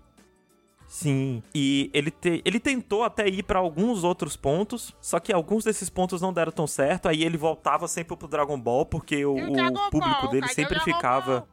Sim, 0.89 1.43
e 1.55 1.91
ele, 1.93 2.11
te- 2.11 2.41
ele 2.47 2.59
tentou 2.59 3.05
até 3.05 3.29
ir 3.29 3.43
pra 3.43 3.59
alguns 3.59 4.03
outros 4.05 4.37
pontos, 4.39 4.97
só 5.03 5.21
que 5.21 5.31
alguns 5.31 5.63
desses 5.63 5.91
pontos 5.91 6.23
não 6.23 6.33
deram 6.33 6.51
tão 6.51 6.67
certo, 6.67 7.09
aí 7.09 7.23
ele 7.23 7.37
voltava 7.37 7.87
sempre 7.87 8.17
pro 8.17 8.27
Dragon 8.27 8.59
Ball, 8.59 8.87
porque 8.87 9.23
o, 9.25 9.35
o 9.35 9.91
público 9.91 10.23
Ball, 10.23 10.31
dele 10.31 10.49
sempre 10.49 10.81
ficava... 10.81 11.47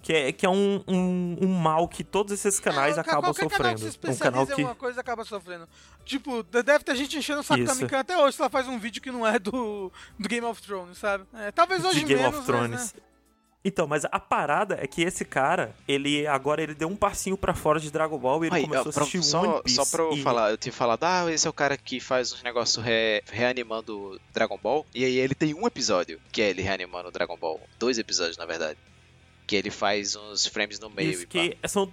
Que 0.00 0.12
é, 0.12 0.32
que 0.32 0.46
é 0.46 0.48
um, 0.48 0.80
um, 0.86 1.36
um 1.42 1.48
mal 1.48 1.88
que 1.88 2.04
todos 2.04 2.32
esses 2.32 2.60
canais 2.60 2.96
É, 2.96 3.00
acabam 3.00 3.34
qualquer 3.34 3.48
canal 3.50 3.74
que 3.74 3.80
sofrendo. 3.80 4.14
se 4.14 4.22
um 4.22 4.24
canal 4.24 4.46
que. 4.46 4.62
em 4.62 4.64
uma 4.64 4.74
coisa 4.76 5.00
acaba 5.00 5.24
sofrendo. 5.24 5.68
Tipo, 6.04 6.44
de- 6.44 6.62
deve 6.62 6.84
ter 6.84 6.94
gente 6.94 7.18
enchendo 7.18 7.40
o 7.40 7.42
saco 7.42 7.64
da 7.64 7.72
Isso. 7.72 7.82
Mikan 7.82 7.98
até 7.98 8.16
hoje 8.16 8.36
se 8.36 8.40
ela 8.40 8.48
faz 8.48 8.68
um 8.68 8.78
vídeo 8.78 9.02
que 9.02 9.10
não 9.10 9.26
é 9.26 9.40
do, 9.40 9.92
do 10.16 10.28
Game 10.28 10.46
of 10.46 10.62
Thrones, 10.62 10.98
sabe? 10.98 11.24
É, 11.34 11.50
talvez 11.50 11.84
hoje 11.84 11.98
de 11.98 12.04
Game 12.06 12.22
menos, 12.22 12.38
of 12.38 12.46
Thrones. 12.46 12.70
Mas, 12.70 12.94
né? 12.94 13.00
Então, 13.68 13.86
mas 13.86 14.04
a 14.04 14.18
parada 14.18 14.78
é 14.80 14.86
que 14.86 15.02
esse 15.02 15.24
cara, 15.24 15.74
ele 15.86 16.26
agora 16.26 16.62
ele 16.62 16.74
deu 16.74 16.88
um 16.88 16.96
passinho 16.96 17.36
pra 17.36 17.54
fora 17.54 17.78
de 17.78 17.90
Dragon 17.90 18.18
Ball 18.18 18.44
e 18.44 18.48
ele 18.48 18.56
Aí, 18.56 18.62
começou 18.62 18.86
ó, 18.86 18.90
a 18.90 18.92
pra- 18.92 19.02
assistir 19.02 19.22
só, 19.22 19.42
One 19.42 19.62
Piece. 19.62 19.76
só 19.76 19.84
pra 19.84 20.02
eu 20.04 20.12
e- 20.14 20.22
falar, 20.22 20.50
eu 20.50 20.56
tinha 20.56 20.72
falado, 20.72 21.04
ah, 21.04 21.30
esse 21.32 21.46
é 21.46 21.50
o 21.50 21.52
cara 21.52 21.76
que 21.76 22.00
faz 22.00 22.32
uns 22.32 22.42
negócios 22.42 22.84
re- 22.84 23.22
reanimando 23.30 24.20
Dragon 24.32 24.58
Ball. 24.62 24.86
E 24.94 25.04
aí 25.04 25.16
ele 25.18 25.34
tem 25.34 25.54
um 25.54 25.66
episódio 25.66 26.20
que 26.32 26.42
é 26.42 26.50
ele 26.50 26.62
reanimando 26.62 27.10
Dragon 27.10 27.36
Ball. 27.36 27.60
Dois 27.78 27.98
episódios, 27.98 28.36
na 28.36 28.46
verdade. 28.46 28.78
Que 29.46 29.56
ele 29.56 29.70
faz 29.70 30.14
uns 30.16 30.46
frames 30.46 30.78
no 30.80 30.90
meio 30.90 31.10
Isso, 31.10 31.22
e 31.22 31.26
pá. 31.26 31.56
que 31.62 31.68
são. 31.68 31.92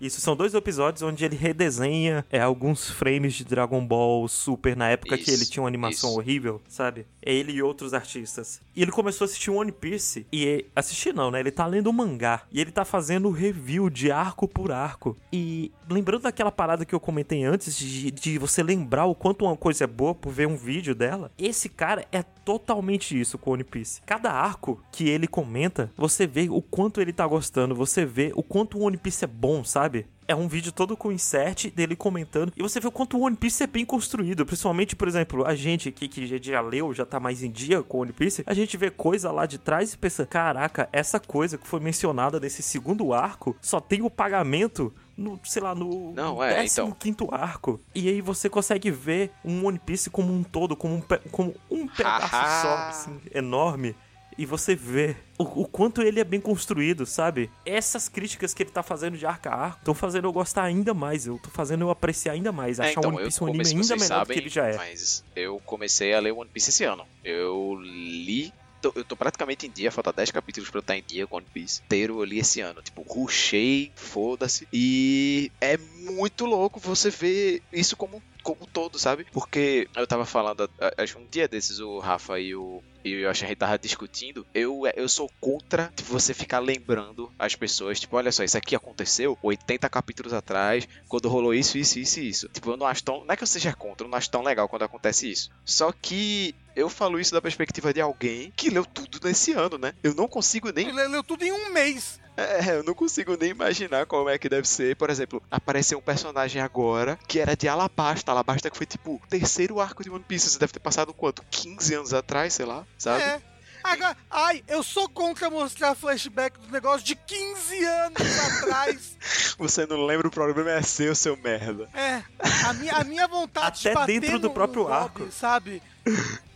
Isso, 0.00 0.20
são 0.20 0.36
dois 0.36 0.54
episódios 0.54 1.02
onde 1.02 1.24
ele 1.24 1.34
redesenha 1.34 2.24
é, 2.30 2.38
alguns 2.40 2.88
frames 2.88 3.34
de 3.34 3.44
Dragon 3.44 3.84
Ball 3.84 4.28
Super 4.28 4.76
na 4.76 4.88
época 4.90 5.16
que 5.18 5.24
Isso, 5.24 5.32
ele 5.32 5.44
tinha 5.50 5.60
uma 5.60 5.68
animação 5.68 6.10
isso. 6.10 6.18
horrível, 6.20 6.62
sabe? 6.68 7.04
Ele 7.28 7.52
e 7.52 7.62
outros 7.62 7.92
artistas. 7.92 8.60
E 8.74 8.80
ele 8.80 8.90
começou 8.90 9.24
a 9.24 9.26
assistir 9.26 9.50
One 9.50 9.70
Piece. 9.70 10.26
E 10.32 10.64
assistir 10.74 11.14
não, 11.14 11.30
né? 11.30 11.40
Ele 11.40 11.50
tá 11.50 11.66
lendo 11.66 11.88
o 11.88 11.92
mangá. 11.92 12.42
E 12.50 12.58
ele 12.58 12.70
tá 12.70 12.84
fazendo 12.84 13.30
review 13.30 13.90
de 13.90 14.10
arco 14.10 14.48
por 14.48 14.72
arco. 14.72 15.14
E 15.30 15.70
lembrando 15.90 16.22
daquela 16.22 16.50
parada 16.50 16.86
que 16.86 16.94
eu 16.94 17.00
comentei 17.00 17.44
antes, 17.44 17.76
de, 17.76 18.10
de 18.10 18.38
você 18.38 18.62
lembrar 18.62 19.04
o 19.04 19.14
quanto 19.14 19.44
uma 19.44 19.56
coisa 19.56 19.84
é 19.84 19.86
boa 19.86 20.14
por 20.14 20.32
ver 20.32 20.48
um 20.48 20.56
vídeo 20.56 20.94
dela, 20.94 21.30
esse 21.38 21.68
cara 21.68 22.06
é 22.10 22.22
totalmente 22.22 23.18
isso 23.18 23.36
com 23.36 23.50
One 23.50 23.64
Piece. 23.64 24.00
Cada 24.06 24.32
arco 24.32 24.82
que 24.90 25.08
ele 25.08 25.26
comenta, 25.26 25.92
você 25.96 26.26
vê 26.26 26.48
o 26.48 26.62
quanto 26.62 27.00
ele 27.00 27.12
tá 27.12 27.26
gostando, 27.26 27.74
você 27.74 28.06
vê 28.06 28.32
o 28.34 28.42
quanto 28.42 28.78
o 28.78 28.82
One 28.82 28.96
Piece 28.96 29.24
é 29.24 29.28
bom, 29.28 29.62
sabe? 29.62 30.06
É 30.28 30.34
um 30.34 30.46
vídeo 30.46 30.70
todo 30.70 30.94
com 30.94 31.10
insert 31.10 31.70
dele 31.74 31.96
comentando. 31.96 32.52
E 32.54 32.62
você 32.62 32.78
vê 32.78 32.86
o 32.86 32.92
quanto 32.92 33.16
o 33.16 33.22
One 33.22 33.34
Piece 33.34 33.62
é 33.62 33.66
bem 33.66 33.84
construído. 33.86 34.44
Principalmente, 34.44 34.94
por 34.94 35.08
exemplo, 35.08 35.46
a 35.46 35.54
gente 35.54 35.88
aqui 35.88 36.06
que 36.06 36.26
já- 36.26 36.60
leu, 36.60 36.92
já 36.92 37.06
tá 37.06 37.18
mais 37.18 37.42
em 37.42 37.50
dia 37.50 37.82
com 37.82 37.96
o 37.98 38.00
One 38.02 38.12
Piece. 38.12 38.42
A 38.46 38.52
gente 38.52 38.76
vê 38.76 38.90
coisa 38.90 39.32
lá 39.32 39.46
de 39.46 39.56
trás 39.56 39.94
e 39.94 39.96
pensa: 39.98 40.26
caraca, 40.26 40.86
essa 40.92 41.18
coisa 41.18 41.56
que 41.56 41.66
foi 41.66 41.80
mencionada 41.80 42.38
nesse 42.38 42.62
segundo 42.62 43.14
arco 43.14 43.56
só 43.60 43.80
tem 43.80 44.02
o 44.02 44.10
pagamento 44.10 44.92
no, 45.16 45.40
sei 45.42 45.62
lá, 45.62 45.74
no 45.74 46.12
Não, 46.12 46.44
é, 46.44 46.64
então. 46.64 46.90
15 46.92 47.16
arco. 47.32 47.80
E 47.94 48.08
aí 48.08 48.20
você 48.20 48.50
consegue 48.50 48.90
ver 48.90 49.32
um 49.42 49.66
One 49.66 49.78
Piece 49.78 50.10
como 50.10 50.32
um 50.32 50.42
todo, 50.44 50.76
como 50.76 50.94
um, 50.96 51.02
como 51.30 51.54
um 51.70 51.88
pedaço 51.88 52.28
só, 52.62 52.74
assim, 52.90 53.18
enorme. 53.34 53.96
E 54.38 54.46
você 54.46 54.74
vê 54.76 55.16
o, 55.36 55.62
o 55.62 55.66
quanto 55.66 56.00
ele 56.00 56.20
é 56.20 56.24
bem 56.24 56.40
construído, 56.40 57.04
sabe? 57.04 57.50
Essas 57.66 58.08
críticas 58.08 58.54
que 58.54 58.62
ele 58.62 58.70
tá 58.70 58.82
fazendo 58.84 59.18
de 59.18 59.26
arco 59.26 59.48
a 59.48 59.52
arco 59.54 59.78
estão 59.80 59.94
fazendo 59.94 60.26
eu 60.28 60.32
gostar 60.32 60.62
ainda 60.62 60.94
mais. 60.94 61.26
Eu 61.26 61.38
tô 61.42 61.50
fazendo 61.50 61.82
eu 61.82 61.90
apreciar 61.90 62.32
ainda 62.34 62.52
mais. 62.52 62.78
É, 62.78 62.82
Achar 62.84 62.92
então, 63.00 63.10
o 63.10 63.14
One 63.16 63.24
Piece 63.24 63.42
um 63.42 63.46
anime 63.48 63.64
comecei, 63.64 63.76
ainda 63.80 63.94
melhor 63.96 64.06
do 64.06 64.08
sabem, 64.08 64.34
que 64.36 64.40
ele 64.42 64.48
já 64.48 64.66
é. 64.68 64.76
mas 64.76 65.24
eu 65.34 65.60
comecei 65.66 66.14
a 66.14 66.20
ler 66.20 66.30
One 66.32 66.48
Piece 66.48 66.70
esse 66.70 66.84
ano. 66.84 67.04
Eu 67.24 67.76
li... 67.82 68.52
tô- 68.80 68.92
Eu 68.94 69.04
tô 69.04 69.16
praticamente 69.16 69.66
em 69.66 69.70
dia, 69.70 69.90
falta 69.90 70.12
10 70.12 70.30
capítulos 70.30 70.70
pra 70.70 70.78
eu 70.78 70.82
estar 70.82 70.96
em 70.96 71.02
dia 71.04 71.26
com 71.26 71.36
One 71.38 71.46
Piece. 71.52 71.82
Inteiro 71.84 72.20
eu 72.20 72.24
li 72.24 72.38
esse 72.38 72.60
ano. 72.60 72.80
Tipo, 72.80 73.02
rushei, 73.02 73.90
foda-se. 73.96 74.68
E 74.72 75.50
é 75.60 75.76
muito 75.76 76.46
louco 76.46 76.78
você 76.78 77.10
ver 77.10 77.60
isso 77.72 77.96
como, 77.96 78.22
como 78.44 78.62
um 78.62 78.66
todo, 78.66 78.98
sabe? 79.00 79.26
Porque 79.32 79.88
eu 79.96 80.06
tava 80.06 80.24
falando, 80.24 80.70
acho 80.96 81.16
que 81.16 81.22
um 81.22 81.26
dia 81.28 81.48
desses 81.48 81.80
o 81.80 81.98
Rafa 81.98 82.38
e 82.40 82.54
o, 82.54 82.80
e 83.04 83.14
o 83.14 83.20
Yoshi 83.20 83.44
a 83.44 83.48
gente 83.48 83.58
tava 83.58 83.78
discutindo. 83.78 84.46
Eu, 84.54 84.82
eu 84.96 85.08
sou 85.08 85.30
contra 85.40 85.92
você 86.04 86.32
ficar 86.34 86.58
lembrando 86.58 87.30
as 87.38 87.54
pessoas, 87.54 88.00
tipo, 88.00 88.16
olha 88.16 88.32
só, 88.32 88.42
isso 88.44 88.56
aqui 88.58 88.74
aconteceu 88.74 89.38
80 89.42 89.88
capítulos 89.88 90.32
atrás, 90.32 90.88
quando 91.08 91.28
rolou 91.28 91.54
isso, 91.54 91.78
isso, 91.78 91.98
isso 91.98 92.20
e 92.20 92.28
isso. 92.28 92.48
Tipo, 92.48 92.70
eu 92.70 92.76
não 92.76 92.86
acho 92.86 93.02
tão. 93.04 93.24
Não 93.24 93.32
é 93.32 93.36
que 93.36 93.42
eu 93.42 93.46
seja 93.46 93.72
contra, 93.72 94.06
eu 94.06 94.10
não 94.10 94.18
acho 94.18 94.30
tão 94.30 94.42
legal 94.42 94.68
quando 94.68 94.82
acontece 94.82 95.30
isso. 95.30 95.50
Só 95.64 95.92
que 95.92 96.54
eu 96.76 96.88
falo 96.88 97.18
isso 97.18 97.32
da 97.34 97.42
perspectiva 97.42 97.92
de 97.92 98.00
alguém 98.00 98.52
que 98.56 98.70
leu 98.70 98.84
tudo 98.84 99.18
nesse 99.24 99.52
ano, 99.52 99.76
né? 99.78 99.92
Eu 100.02 100.14
não 100.14 100.28
consigo 100.28 100.70
nem 100.72 100.88
Ele 100.88 101.08
leu 101.08 101.22
tudo 101.24 101.42
em 101.44 101.52
um 101.52 101.72
mês. 101.72 102.20
é, 102.36 102.76
eu 102.76 102.84
não 102.84 102.94
consigo 102.94 103.36
nem 103.36 103.50
imaginar 103.50 104.06
como 104.06 104.28
é 104.28 104.38
que 104.38 104.48
deve 104.48 104.68
ser. 104.68 104.94
Por 104.94 105.10
exemplo, 105.10 105.42
apareceu 105.50 105.98
um 105.98 106.02
personagem 106.02 106.62
agora 106.62 107.18
que 107.26 107.40
era 107.40 107.56
de 107.56 107.66
Alabasta. 107.66 108.30
Alabasta 108.30 108.70
que 108.70 108.76
foi 108.76 108.86
tipo 108.86 109.14
o 109.14 109.20
terceiro 109.28 109.80
arco 109.80 110.04
de 110.04 110.10
One 110.10 110.24
Piece. 110.26 110.48
Você 110.48 110.58
deve 110.58 110.72
ter 110.72 110.78
passado 110.78 111.12
quanto? 111.12 111.42
15 111.50 111.94
anos 111.94 112.14
atrás, 112.14 112.54
sei 112.54 112.64
lá, 112.64 112.86
sabe? 112.98 113.22
É. 113.22 113.40
Agora, 113.84 114.16
ai, 114.28 114.62
eu 114.66 114.82
sou 114.82 115.08
contra 115.08 115.48
mostrar 115.48 115.94
flashback 115.94 116.58
do 116.58 116.70
negócio 116.70 117.06
de 117.06 117.14
15 117.14 117.84
anos 117.84 118.38
atrás. 118.62 119.16
Você 119.56 119.86
não 119.86 120.04
lembra, 120.04 120.26
o 120.28 120.30
problema 120.30 120.72
é 120.72 120.82
seu, 120.82 121.14
seu 121.14 121.36
merda. 121.36 121.88
É, 121.94 122.22
a 122.66 122.72
minha, 122.74 122.92
a 122.94 123.04
minha 123.04 123.26
vontade 123.28 123.80
de 123.80 123.88
Até 123.88 123.94
bater 123.98 124.20
dentro 124.20 124.40
do 124.40 124.48
no- 124.48 124.54
próprio 124.54 124.82
no 124.84 124.92
arco. 124.92 125.30
sabe? 125.30 125.80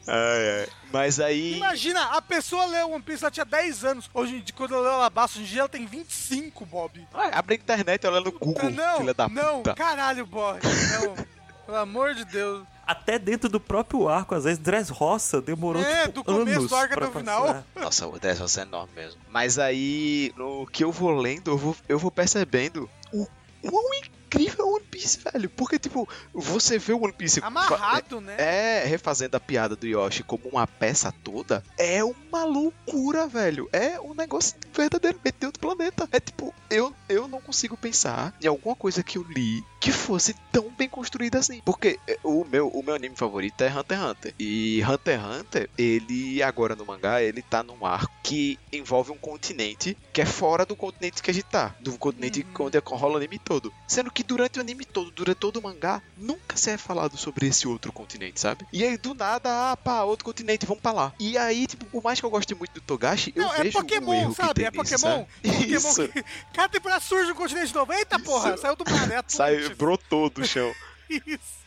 Ai, 0.06 0.60
ai. 0.62 0.68
Mas 0.92 1.20
aí. 1.20 1.56
Imagina, 1.56 2.02
a 2.16 2.20
pessoa 2.20 2.66
leu 2.66 2.90
One 2.90 3.02
Piece, 3.02 3.22
ela 3.22 3.30
tinha 3.30 3.46
10 3.46 3.84
anos. 3.84 4.10
Hoje, 4.12 4.36
em 4.36 4.40
dia, 4.40 4.54
quando 4.54 4.74
ela 4.74 4.82
leu 4.82 4.92
Alabasta, 4.94 5.38
hoje 5.38 5.46
em 5.48 5.52
dia 5.52 5.60
ela 5.60 5.68
tem 5.68 5.86
25, 5.86 6.66
Bob. 6.66 7.06
Ah, 7.14 7.38
abre 7.38 7.54
a 7.54 7.58
internet, 7.58 8.04
olha 8.06 8.20
no 8.20 8.32
Google, 8.32 8.68
não, 8.70 8.98
filha 8.98 9.14
da 9.14 9.28
não, 9.28 9.58
puta. 9.58 9.74
caralho, 9.74 10.26
Bob. 10.26 10.58
Não, 10.64 11.14
pelo 11.64 11.78
amor 11.78 12.14
de 12.14 12.24
Deus. 12.24 12.66
Até 12.92 13.18
dentro 13.18 13.48
do 13.48 13.58
próprio 13.58 14.08
arco, 14.08 14.34
às 14.34 14.44
vezes 14.44 14.58
Dressrosa 14.58 15.40
demorou 15.40 15.82
É, 15.82 16.02
tipo, 16.06 16.12
do 16.12 16.24
começo 16.24 16.58
anos 16.58 16.70
do 16.70 16.76
arco 16.76 16.94
pra 16.94 17.06
até 17.06 17.16
o 17.16 17.20
final. 17.20 17.64
Nossa, 17.74 18.06
o 18.06 18.18
10 18.18 18.38
vai 18.38 18.48
ser 18.48 18.60
enorme 18.62 18.92
mesmo. 18.94 19.20
Mas 19.30 19.58
aí, 19.58 20.32
no 20.36 20.66
que 20.66 20.84
eu 20.84 20.92
vou 20.92 21.10
lendo, 21.16 21.50
eu 21.50 21.58
vou, 21.58 21.76
eu 21.88 21.98
vou 21.98 22.10
percebendo 22.10 22.88
o 23.12 23.26
quão 23.62 23.94
incrível 24.32 24.68
One 24.68 24.84
Piece, 24.90 25.18
velho. 25.18 25.50
Porque, 25.50 25.78
tipo, 25.78 26.08
você 26.32 26.78
vê 26.78 26.92
o 26.92 27.02
One 27.02 27.12
Piece. 27.12 27.40
Amarrado, 27.42 28.20
né? 28.20 28.36
É, 28.38 28.84
refazendo 28.84 29.36
a 29.36 29.40
piada 29.40 29.76
do 29.76 29.86
Yoshi 29.86 30.22
como 30.22 30.48
uma 30.48 30.66
peça 30.66 31.12
toda, 31.22 31.62
é 31.78 32.02
uma 32.04 32.44
loucura, 32.44 33.26
velho. 33.26 33.68
É 33.72 34.00
um 34.00 34.14
negócio 34.14 34.56
verdadeiramente 34.74 35.36
de 35.38 35.46
outro 35.46 35.60
planeta. 35.60 36.08
É 36.12 36.20
tipo, 36.20 36.54
eu, 36.70 36.94
eu 37.08 37.28
não 37.28 37.40
consigo 37.40 37.76
pensar 37.76 38.34
em 38.42 38.46
alguma 38.46 38.74
coisa 38.74 39.02
que 39.02 39.18
eu 39.18 39.22
li 39.22 39.62
que 39.80 39.90
fosse 39.90 40.34
tão 40.52 40.70
bem 40.70 40.88
construída 40.88 41.38
assim. 41.38 41.60
Porque 41.64 41.98
é, 42.06 42.18
o 42.22 42.44
meu, 42.44 42.68
o 42.68 42.82
meu 42.82 42.94
anime 42.94 43.16
favorito 43.16 43.60
é 43.62 43.68
Hunter 43.68 43.98
x 43.98 44.10
Hunter. 44.10 44.34
E 44.38 44.82
Hunter 44.84 45.18
x 45.20 45.40
Hunter, 45.40 45.70
ele 45.76 46.42
agora 46.42 46.76
no 46.76 46.86
mangá, 46.86 47.20
ele 47.22 47.42
tá 47.42 47.62
num 47.62 47.84
arco 47.84 48.12
que 48.22 48.58
envolve 48.72 49.10
um 49.10 49.16
continente 49.18 49.96
que 50.12 50.20
é 50.20 50.26
fora 50.26 50.64
do 50.64 50.76
continente 50.76 51.22
que 51.22 51.30
a 51.30 51.34
gente 51.34 51.46
tá. 51.46 51.74
Do 51.80 51.98
continente 51.98 52.46
Uhum. 52.58 52.66
onde 52.66 52.78
rola 52.78 53.14
o 53.14 53.16
anime 53.16 53.38
todo. 53.38 53.72
Sendo 53.86 54.10
que 54.10 54.21
durante 54.22 54.58
o 54.58 54.62
anime 54.62 54.84
todo, 54.84 55.10
durante 55.10 55.38
todo 55.38 55.56
o 55.58 55.62
mangá, 55.62 56.02
nunca 56.16 56.56
se 56.56 56.70
é 56.70 56.76
falado 56.78 57.16
sobre 57.16 57.46
esse 57.46 57.66
outro 57.68 57.92
continente, 57.92 58.40
sabe? 58.40 58.66
E 58.72 58.82
aí 58.84 58.96
do 58.96 59.14
nada, 59.14 59.72
ah, 59.72 59.76
pá, 59.76 60.02
outro 60.02 60.24
continente, 60.24 60.66
vamos 60.66 60.82
pra 60.82 60.92
lá. 60.92 61.12
E 61.18 61.36
aí, 61.38 61.66
tipo, 61.66 61.84
por 61.86 62.02
mais 62.02 62.18
que 62.20 62.26
eu 62.26 62.30
goste 62.30 62.54
muito 62.54 62.72
do 62.74 62.80
Togashi, 62.80 63.32
eu 63.34 63.42
Não, 63.42 63.54
é 63.54 63.62
vejo 63.62 63.78
Pokémon, 63.78 64.12
erro 64.14 64.34
sabe? 64.34 64.48
que 64.48 64.54
tem 64.54 64.64
É 64.66 64.70
Pokémon. 64.70 64.98
sabe? 64.98 65.26
Pokémon 65.42 65.76
Isso. 65.76 66.08
que. 66.08 66.24
Cada 66.52 66.68
temporada 66.68 67.00
surge 67.00 67.32
um 67.32 67.34
continente 67.34 67.74
novo. 67.74 67.92
Eita 67.92 68.18
porra, 68.18 68.56
saiu 68.56 68.76
do 68.76 68.84
mar, 68.90 69.00
é 69.10 69.16
Atlantis. 69.16 69.36
Sai, 69.36 69.68
brotou 69.70 70.28
do 70.30 70.46
chão. 70.46 70.72
Isso. 71.10 71.62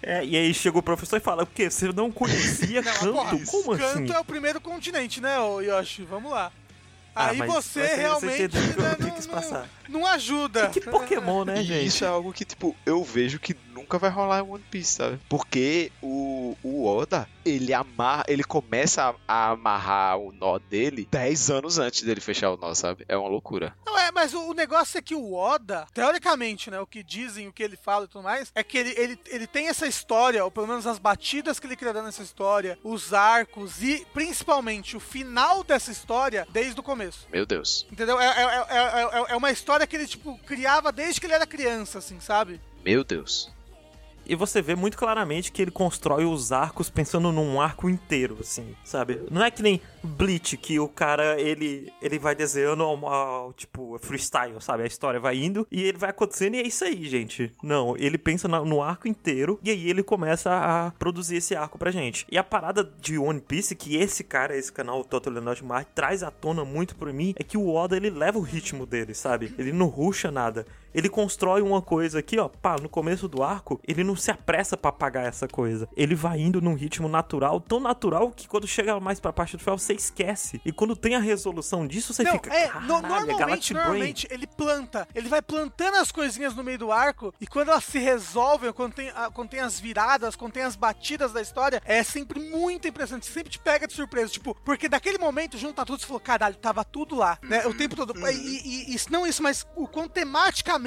É, 0.00 0.24
e 0.24 0.36
aí 0.36 0.54
chega 0.54 0.78
o 0.78 0.82
professor 0.82 1.16
e 1.16 1.20
fala, 1.20 1.42
o 1.42 1.46
quê? 1.46 1.68
Você 1.68 1.92
não 1.92 2.10
conhecia 2.12 2.80
Não, 2.82 2.92
canto? 2.92 3.12
porra, 3.12 3.38
Como 3.46 3.72
assim? 3.72 3.82
Canto 4.06 4.12
é 4.12 4.18
o 4.20 4.24
primeiro 4.24 4.60
continente, 4.60 5.20
né, 5.20 5.36
Yoshi? 5.60 6.02
Vamos 6.04 6.30
lá. 6.30 6.52
Ah, 7.18 7.30
Aí 7.30 7.38
mas- 7.38 7.52
você 7.52 7.80
mas 7.80 7.90
você 7.90 7.96
realmente 7.96 8.42
eu 8.42 8.48
né, 8.48 8.96
não, 9.00 9.40
não- 9.88 10.00
não 10.00 10.06
ajuda. 10.06 10.68
Que 10.68 10.80
Pokémon, 10.80 11.44
né, 11.44 11.60
e 11.60 11.64
gente? 11.64 11.86
isso 11.86 12.04
é 12.04 12.08
algo 12.08 12.32
que, 12.32 12.44
tipo, 12.44 12.76
eu 12.86 13.02
vejo 13.02 13.40
que 13.40 13.54
nunca 13.78 13.98
vai 13.98 14.10
rolar 14.10 14.40
em 14.40 14.42
One 14.42 14.64
Piece, 14.70 14.94
sabe? 14.94 15.20
Porque 15.28 15.90
o, 16.02 16.56
o 16.62 16.86
Oda, 16.86 17.28
ele 17.44 17.72
amarra, 17.72 18.24
ele 18.28 18.44
começa 18.44 19.02
a, 19.02 19.14
a 19.26 19.50
amarrar 19.50 20.18
o 20.18 20.32
nó 20.32 20.58
dele 20.58 21.08
10 21.10 21.50
anos 21.50 21.78
antes 21.78 22.02
dele 22.02 22.20
fechar 22.20 22.50
o 22.50 22.56
nó, 22.56 22.74
sabe? 22.74 23.04
É 23.08 23.16
uma 23.16 23.28
loucura. 23.28 23.74
Não 23.86 23.98
é, 23.98 24.10
mas 24.10 24.34
o, 24.34 24.50
o 24.50 24.52
negócio 24.52 24.98
é 24.98 25.02
que 25.02 25.14
o 25.14 25.34
Oda, 25.34 25.86
teoricamente, 25.94 26.70
né, 26.70 26.80
o 26.80 26.86
que 26.86 27.02
dizem, 27.02 27.48
o 27.48 27.52
que 27.52 27.62
ele 27.62 27.76
fala 27.76 28.04
e 28.04 28.08
tudo 28.08 28.22
mais, 28.22 28.50
é 28.54 28.62
que 28.62 28.76
ele, 28.76 28.90
ele, 28.96 29.18
ele 29.28 29.46
tem 29.46 29.68
essa 29.68 29.86
história, 29.86 30.44
ou 30.44 30.50
pelo 30.50 30.66
menos 30.66 30.86
as 30.86 30.98
batidas 30.98 31.58
que 31.58 31.66
ele 31.66 31.76
cria 31.76 31.92
nessa 31.92 32.22
história, 32.22 32.78
os 32.82 33.14
arcos 33.14 33.82
e 33.82 34.06
principalmente 34.12 34.96
o 34.96 35.00
final 35.00 35.62
dessa 35.62 35.90
história 35.90 36.46
desde 36.50 36.78
o 36.78 36.82
começo. 36.82 37.26
Meu 37.32 37.46
Deus. 37.46 37.86
Entendeu? 37.90 38.20
É, 38.20 38.26
é, 38.26 38.42
é, 38.42 39.02
é, 39.02 39.32
é 39.32 39.36
uma 39.36 39.50
história 39.50 39.86
que 39.86 39.96
ele, 39.96 40.06
tipo, 40.06 40.38
criava 40.46 40.92
desde 40.92 41.20
que 41.20 41.26
ele 41.26 41.34
era 41.34 41.46
criança, 41.46 41.98
assim, 41.98 42.20
sabe? 42.20 42.60
Meu 42.84 43.04
Deus. 43.04 43.50
E 44.28 44.34
você 44.34 44.60
vê 44.60 44.74
muito 44.74 44.98
claramente 44.98 45.50
que 45.50 45.62
ele 45.62 45.70
constrói 45.70 46.26
os 46.26 46.52
arcos 46.52 46.90
pensando 46.90 47.32
num 47.32 47.60
arco 47.60 47.88
inteiro, 47.88 48.36
assim, 48.40 48.76
sabe? 48.84 49.22
Não 49.30 49.42
é 49.42 49.50
que 49.50 49.62
nem 49.62 49.80
Bleach, 50.02 50.56
que 50.58 50.78
o 50.78 50.86
cara, 50.86 51.40
ele, 51.40 51.90
ele 52.02 52.18
vai 52.18 52.34
desenhando 52.34 52.82
ao, 52.82 53.06
ao, 53.06 53.52
tipo, 53.54 53.98
freestyle, 54.00 54.60
sabe? 54.60 54.82
A 54.82 54.86
história 54.86 55.18
vai 55.18 55.38
indo 55.38 55.66
e 55.70 55.82
ele 55.82 55.96
vai 55.96 56.10
acontecendo 56.10 56.56
e 56.56 56.60
é 56.60 56.66
isso 56.66 56.84
aí, 56.84 57.08
gente. 57.08 57.52
Não, 57.62 57.96
ele 57.96 58.18
pensa 58.18 58.46
no 58.46 58.82
arco 58.82 59.08
inteiro 59.08 59.58
e 59.62 59.70
aí 59.70 59.88
ele 59.88 60.02
começa 60.02 60.50
a 60.50 60.90
produzir 60.92 61.36
esse 61.36 61.56
arco 61.56 61.78
pra 61.78 61.90
gente. 61.90 62.26
E 62.30 62.36
a 62.36 62.44
parada 62.44 62.84
de 63.00 63.18
One 63.18 63.40
Piece, 63.40 63.74
que 63.74 63.96
esse 63.96 64.22
cara, 64.22 64.56
esse 64.56 64.70
canal 64.72 65.02
Total 65.04 65.32
Leonard 65.32 65.64
Mar, 65.64 65.86
traz 65.86 66.22
à 66.22 66.30
tona 66.30 66.64
muito 66.64 66.94
pra 66.96 67.12
mim, 67.12 67.34
é 67.36 67.42
que 67.42 67.56
o 67.56 67.74
Oda, 67.74 67.96
ele 67.96 68.10
leva 68.10 68.38
o 68.38 68.42
ritmo 68.42 68.84
dele, 68.84 69.14
sabe? 69.14 69.54
Ele 69.58 69.72
não 69.72 69.86
ruxa 69.86 70.30
nada. 70.30 70.66
Ele 70.94 71.08
constrói 71.08 71.62
uma 71.62 71.82
coisa 71.82 72.18
aqui, 72.18 72.38
ó, 72.38 72.48
pá, 72.48 72.76
no 72.80 72.88
começo 72.88 73.28
do 73.28 73.42
arco, 73.42 73.80
ele 73.86 74.02
não 74.02 74.16
se 74.16 74.30
apressa 74.30 74.76
pra 74.76 74.90
apagar 74.90 75.26
essa 75.26 75.46
coisa. 75.46 75.88
Ele 75.96 76.14
vai 76.14 76.40
indo 76.40 76.60
num 76.60 76.74
ritmo 76.74 77.08
natural, 77.08 77.60
tão 77.60 77.80
natural 77.80 78.30
que 78.30 78.48
quando 78.48 78.66
chega 78.66 78.98
mais 79.00 79.20
pra 79.20 79.32
parte 79.32 79.56
do 79.56 79.62
final, 79.62 79.78
você 79.78 79.92
esquece. 79.92 80.60
E 80.64 80.72
quando 80.72 80.96
tem 80.96 81.14
a 81.14 81.20
resolução 81.20 81.86
disso, 81.86 82.12
você 82.14 82.22
não, 82.22 82.32
fica, 82.32 82.52
é, 82.52 82.68
caralho, 82.68 82.84
é 82.84 82.86
normalmente, 82.86 83.74
normalmente 83.74 84.28
ele 84.30 84.46
planta, 84.46 85.06
ele 85.14 85.28
vai 85.28 85.42
plantando 85.42 85.96
as 85.96 86.10
coisinhas 86.10 86.54
no 86.54 86.64
meio 86.64 86.78
do 86.78 86.90
arco 86.90 87.34
e 87.40 87.46
quando 87.46 87.70
elas 87.70 87.84
se 87.84 87.98
resolvem, 87.98 88.72
quando 88.72 88.94
tem, 88.94 89.10
quando 89.34 89.50
tem 89.50 89.60
as 89.60 89.78
viradas, 89.78 90.36
quando 90.36 90.52
tem 90.52 90.62
as 90.62 90.76
batidas 90.76 91.32
da 91.32 91.40
história, 91.40 91.82
é 91.84 92.02
sempre 92.02 92.40
muito 92.40 92.88
impressionante, 92.88 93.26
sempre 93.26 93.50
te 93.50 93.58
pega 93.58 93.86
de 93.86 93.92
surpresa, 93.92 94.32
tipo, 94.32 94.54
porque 94.64 94.88
daquele 94.88 95.18
momento 95.18 95.58
junta 95.58 95.84
tudo 95.84 95.98
e 95.98 96.00
você 96.00 96.06
falou, 96.06 96.20
caralho, 96.20 96.56
tava 96.56 96.84
tudo 96.84 97.14
lá, 97.14 97.38
né, 97.42 97.66
o 97.66 97.74
tempo 97.74 97.94
todo, 97.94 98.14
e, 98.30 98.92
e, 98.92 98.94
e 98.94 98.98
não 99.10 99.26
isso, 99.26 99.42
mas 99.42 99.66
o 99.76 99.86
quão 99.86 100.08
tematicamente 100.08 100.78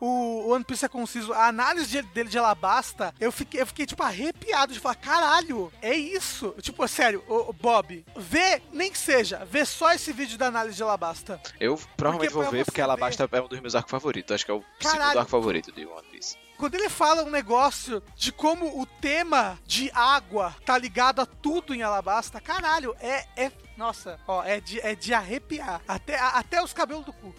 o 0.00 0.50
One 0.52 0.64
Piece 0.64 0.84
é 0.84 0.88
conciso, 0.88 1.32
a 1.32 1.46
análise 1.46 1.86
de- 1.90 2.02
dele 2.02 2.28
de 2.28 2.38
Alabasta, 2.38 3.14
eu 3.20 3.30
fiquei, 3.32 3.60
eu 3.60 3.66
fiquei 3.66 3.86
tipo 3.86 4.02
arrepiado 4.02 4.72
de 4.72 4.80
falar, 4.80 4.94
caralho, 4.96 5.72
é 5.80 5.94
isso, 5.94 6.54
tipo, 6.60 6.86
sério, 6.88 7.22
ô, 7.28 7.52
Bob, 7.52 8.04
vê, 8.16 8.60
nem 8.72 8.90
que 8.90 8.98
seja, 8.98 9.44
vê 9.50 9.64
só 9.64 9.92
esse 9.92 10.12
vídeo 10.12 10.36
da 10.38 10.46
análise 10.46 10.76
de 10.76 10.82
Alabasta, 10.82 11.40
Eu 11.60 11.78
provavelmente 11.96 12.32
pra 12.32 12.42
vou 12.42 12.50
ver, 12.50 12.64
porque 12.64 12.80
Alabasta 12.80 13.28
é 13.30 13.40
um 13.40 13.48
dos 13.48 13.60
meus 13.60 13.74
arcos 13.74 13.90
favoritos. 13.90 14.34
Acho 14.34 14.44
que 14.44 14.50
é 14.50 14.54
o 14.54 14.64
Caralho. 14.80 15.00
segundo 15.02 15.18
arco 15.18 15.30
favorito 15.30 15.72
de 15.72 15.86
One 15.86 16.06
Piece. 16.10 16.36
Quando 16.58 16.74
ele 16.76 16.88
fala 16.88 17.24
um 17.24 17.30
negócio 17.30 18.02
de 18.14 18.30
como 18.30 18.80
o 18.80 18.86
tema 18.86 19.58
de 19.66 19.90
água 19.92 20.54
tá 20.64 20.78
ligado 20.78 21.20
a 21.20 21.26
tudo 21.26 21.74
em 21.74 21.82
Alabasta, 21.82 22.40
caralho, 22.40 22.94
é. 23.00 23.24
é 23.36 23.52
nossa, 23.76 24.20
ó, 24.28 24.44
é 24.44 24.60
de, 24.60 24.78
é 24.80 24.94
de 24.94 25.12
arrepiar. 25.14 25.80
Até, 25.88 26.16
a- 26.18 26.28
até 26.38 26.62
os 26.62 26.72
cabelos 26.72 27.04
do 27.04 27.12
cu. 27.12 27.34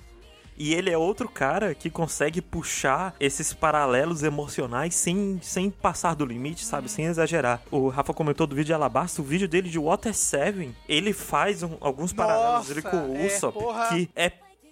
E 0.58 0.74
ele 0.74 0.90
é 0.90 0.98
outro 0.98 1.28
cara 1.28 1.74
que 1.74 1.90
consegue 1.90 2.42
puxar 2.42 3.16
esses 3.20 3.54
paralelos 3.54 4.22
emocionais 4.24 4.94
sem, 4.96 5.40
sem 5.42 5.70
passar 5.70 6.14
do 6.16 6.26
limite, 6.26 6.64
sabe? 6.66 6.90
Sem 6.90 7.06
exagerar. 7.06 7.62
O 7.72 7.90
Rafa 7.90 8.14
comentou 8.14 8.46
do 8.46 8.56
vídeo 8.56 8.68
de 8.68 8.74
Alabasta, 8.74 9.22
o 9.22 9.26
vídeo 9.26 9.48
dele 9.48 9.70
de 9.70 9.80
Water 9.80 10.14
7, 10.14 10.76
ele 10.88 11.12
faz 11.14 11.64
um- 11.64 11.78
alguns 11.82 12.14
paralelos 12.14 12.70
ali 12.72 12.82
com 12.82 13.12
o 13.12 13.16
é, 13.18 13.26
Usopp, 13.28 13.58
porra. 13.58 13.88
que 13.90 14.10
é 14.16 14.32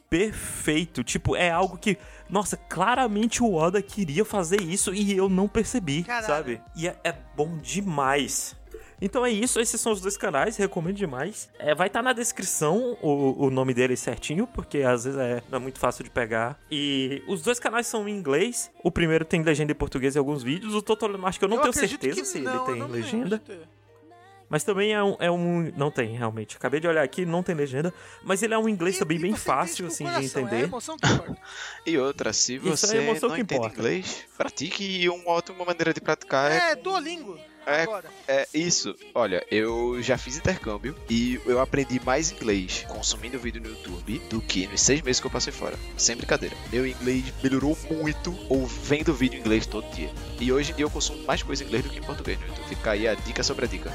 perfeito. 0.10 1.04
Tipo, 1.04 1.36
é 1.36 1.50
algo 1.50 1.78
que, 1.78 1.98
nossa, 2.30 2.58
claramente 2.58 3.42
o 3.42 3.54
Oda 3.54 3.82
queria 3.82 4.24
fazer 4.26 4.62
isso 4.62 4.94
e 4.94 5.16
eu 5.16 5.30
não 5.30 5.48
percebi, 5.48 6.04
Caralho. 6.04 6.28
sabe? 6.28 6.62
E 6.76 6.88
é, 6.88 6.96
é 7.04 7.16
bom 7.36 7.58
demais. 7.58 8.56
Então 9.02 9.26
é 9.26 9.32
isso, 9.32 9.60
esses 9.60 9.82
são 9.82 9.92
os 9.92 10.00
dois 10.00 10.16
canais, 10.16 10.58
recomendo 10.58 10.96
demais. 10.96 11.50
É, 11.58 11.74
vai 11.74 11.88
estar 11.88 12.04
na 12.04 12.14
descrição 12.14 12.96
o, 13.02 13.46
o 13.46 13.50
nome 13.50 13.74
deles 13.74 14.00
certinho, 14.00 14.46
porque 14.46 14.80
às 14.84 15.06
vezes 15.06 15.20
é, 15.20 15.42
não 15.50 15.58
é 15.58 15.62
muito 15.62 15.80
fácil 15.80 16.04
de 16.04 16.10
pegar. 16.12 16.60
E 16.70 17.24
os 17.28 17.42
dois 17.42 17.60
canais 17.60 17.88
são 17.88 18.08
em 18.08 18.16
inglês. 18.16 18.70
O 18.84 18.92
primeiro 18.92 19.26
tem 19.26 19.42
legenda 19.42 19.72
em 19.72 19.76
português 19.76 20.16
em 20.16 20.20
alguns 20.20 20.44
vídeos. 20.44 20.76
O 20.76 20.82
Totoro, 20.84 21.20
acho 21.26 21.40
que 21.40 21.46
eu 21.46 21.50
não 21.50 21.58
tenho 21.58 21.70
acredito 21.72 22.00
certeza 22.02 22.24
se 22.26 22.40
não, 22.40 22.52
ele 22.70 22.80
eu 22.82 22.88
tem 22.88 22.92
legenda. 22.92 23.42
Mas 24.48 24.66
também 24.66 24.92
é 24.94 25.02
um, 25.02 25.16
é 25.18 25.32
um. 25.32 25.72
Não 25.78 25.90
tem, 25.90 26.14
realmente. 26.14 26.58
Acabei 26.58 26.82
de 26.82 26.86
olhar 26.88 27.02
aqui, 27.04 27.26
não 27.26 27.42
tem 27.42 27.56
legenda. 27.56 27.94
Mas 28.22 28.44
ele 28.44 28.54
é 28.54 28.58
um 28.58 28.68
inglês 28.68 28.98
E- 28.98 29.00
também 29.00 29.18
e 29.18 29.22
bem 29.22 29.34
fácil, 29.34 29.88
assim, 29.88 30.04
com 30.04 30.10
o 30.10 30.14
de 30.14 30.18
coração, 30.30 30.42
É 30.42 30.46
entender. 30.46 30.64
emoção 30.66 30.98
que 30.98 31.08
importa. 31.08 31.38
E 31.88 31.98
outra, 31.98 32.34
se 32.34 32.58
é 32.58 32.60
você 32.60 32.98
emoção 32.98 33.30
não 33.30 33.36
que 33.38 33.42
entende 33.44 33.60
importa. 33.62 33.80
inglês, 33.80 34.26
pratique 34.38 34.84
e 34.84 35.08
uma 35.10 35.30
ótima 35.32 35.64
maneira 35.64 35.94
de 35.94 36.02
praticar 36.02 36.52
é 36.52 36.72
É, 36.72 36.76
Duolingo. 36.76 37.40
É. 37.66 37.86
É 38.28 38.48
isso. 38.54 38.96
Olha, 39.14 39.46
eu 39.52 40.02
já 40.02 40.18
fiz 40.18 40.38
intercâmbio 40.38 40.96
e 41.10 41.40
eu 41.46 41.60
aprendi 41.60 42.00
mais 42.04 42.32
inglês 42.32 42.86
consumindo 42.88 43.40
vídeo 43.40 43.62
no 43.62 43.70
YouTube 43.70 44.20
do 44.30 44.42
que 44.42 44.68
nos 44.68 44.82
seis 44.82 45.02
meses 45.02 45.20
que 45.20 45.28
eu 45.28 45.32
passei 45.32 45.54
fora. 45.54 45.78
Sem 45.98 46.16
brincadeira. 46.16 46.56
Meu 46.72 46.86
inglês 46.88 47.26
melhorou 47.44 47.78
muito 47.90 48.38
ou 48.50 48.66
vendo 48.66 49.14
vídeo 49.14 49.38
em 49.38 49.42
inglês 49.42 49.66
todo 49.66 49.90
dia. 49.94 50.12
E 50.40 50.52
hoje 50.52 50.72
em 50.72 50.76
dia 50.76 50.86
eu 50.86 50.90
consumo 50.90 51.24
mais 51.24 51.44
coisa 51.44 51.64
em 51.64 51.68
inglês 51.68 51.84
do 51.84 51.90
que 51.90 52.00
em 52.00 52.04
português 52.04 52.40
no 52.40 52.48
YouTube. 52.48 52.68
Fica 52.68 52.92
aí 52.92 53.08
a 53.08 53.14
dica 53.14 53.44
sobre 53.44 53.66
a 53.66 53.68
dica. 53.68 53.92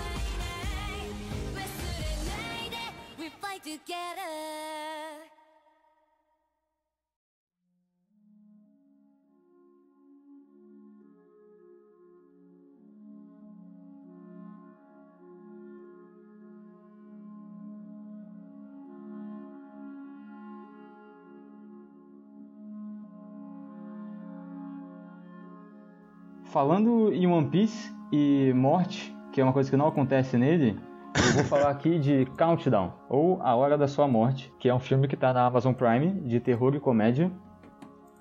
Falando 26.56 27.12
em 27.12 27.26
One 27.26 27.50
Piece 27.50 27.94
e 28.10 28.50
morte, 28.54 29.14
que 29.30 29.42
é 29.42 29.44
uma 29.44 29.52
coisa 29.52 29.68
que 29.68 29.76
não 29.76 29.88
acontece 29.88 30.38
nele, 30.38 30.80
eu 31.14 31.34
vou 31.34 31.44
falar 31.44 31.68
aqui 31.68 31.98
de 31.98 32.24
Countdown, 32.38 32.94
ou 33.10 33.42
A 33.42 33.54
Hora 33.54 33.76
da 33.76 33.86
Sua 33.86 34.08
Morte, 34.08 34.50
que 34.58 34.66
é 34.66 34.74
um 34.74 34.78
filme 34.78 35.06
que 35.06 35.18
tá 35.18 35.34
na 35.34 35.44
Amazon 35.44 35.74
Prime, 35.74 36.12
de 36.22 36.40
terror 36.40 36.74
e 36.74 36.80
comédia. 36.80 37.30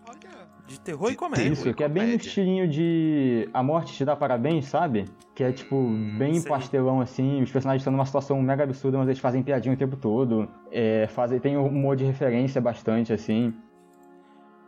Olha. 0.05 0.49
De 0.67 0.77
terror 0.81 1.07
e 1.07 1.11
De 1.11 1.17
comédia. 1.17 1.47
Isso, 1.47 1.73
que 1.73 1.81
é 1.81 1.87
bem 1.87 2.07
no 2.07 2.15
estilinho 2.15 2.67
de 2.67 3.47
A 3.53 3.63
Morte 3.63 3.93
Te 3.93 4.03
Dá 4.03 4.17
Parabéns, 4.17 4.65
sabe? 4.65 5.05
Que 5.33 5.45
é 5.45 5.53
tipo, 5.53 5.87
bem 6.17 6.33
sei. 6.33 6.49
pastelão 6.49 6.99
assim, 6.99 7.41
os 7.41 7.49
personagens 7.49 7.83
estão 7.83 7.93
numa 7.93 8.05
situação 8.05 8.41
mega 8.41 8.65
absurda, 8.65 8.97
mas 8.97 9.07
eles 9.07 9.19
fazem 9.19 9.43
piadinha 9.43 9.73
o 9.73 9.77
tempo 9.77 9.95
todo. 9.95 10.45
É, 10.73 11.07
fazem, 11.07 11.39
tem 11.39 11.55
um 11.55 11.67
humor 11.67 11.95
de 11.95 12.03
referência 12.03 12.59
bastante, 12.59 13.13
assim. 13.13 13.53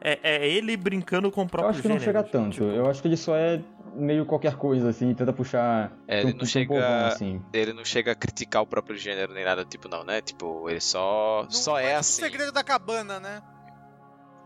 É, 0.09 0.19
é 0.23 0.47
ele 0.47 0.77
brincando 0.77 1.31
com 1.31 1.41
o 1.43 1.47
próprio 1.47 1.67
Eu 1.67 1.69
acho 1.71 1.81
que 1.81 1.87
não 1.87 1.99
gênero, 1.99 2.05
chega 2.17 2.23
tanto. 2.23 2.51
tipo, 2.53 2.65
Eu 2.65 2.89
acho 2.89 3.01
que 3.01 3.07
ele 3.07 3.17
só 3.17 3.35
é 3.35 3.61
meio 3.95 4.25
qualquer 4.25 4.55
coisa, 4.55 4.89
assim, 4.89 5.13
tenta 5.13 5.33
puxar. 5.33 5.91
É, 6.07 6.17
um- 6.23 6.29
ele 6.29 6.37
não 6.37 6.45
chega- 6.45 6.67
povão, 6.73 7.05
assim. 7.07 7.41
Ele 7.51 7.73
não 7.73 7.83
chega 7.83 8.11
a 8.11 8.15
criticar 8.15 8.61
o 8.61 8.67
próprio 8.67 8.95
gênero 8.97 9.33
nem 9.33 9.43
nada, 9.43 9.65
tipo, 9.65 9.89
não, 9.89 10.03
né? 10.03 10.21
Tipo, 10.21 10.69
ele 10.69 10.79
só. 10.79 11.43
Não 11.43 11.51
só 11.51 11.77
é 11.79 11.83
faz 11.93 11.95
o 11.95 11.99
assim. 11.99 12.21
segredo 12.21 12.51
da 12.51 12.63
cabana, 12.63 13.19
né? 13.19 13.41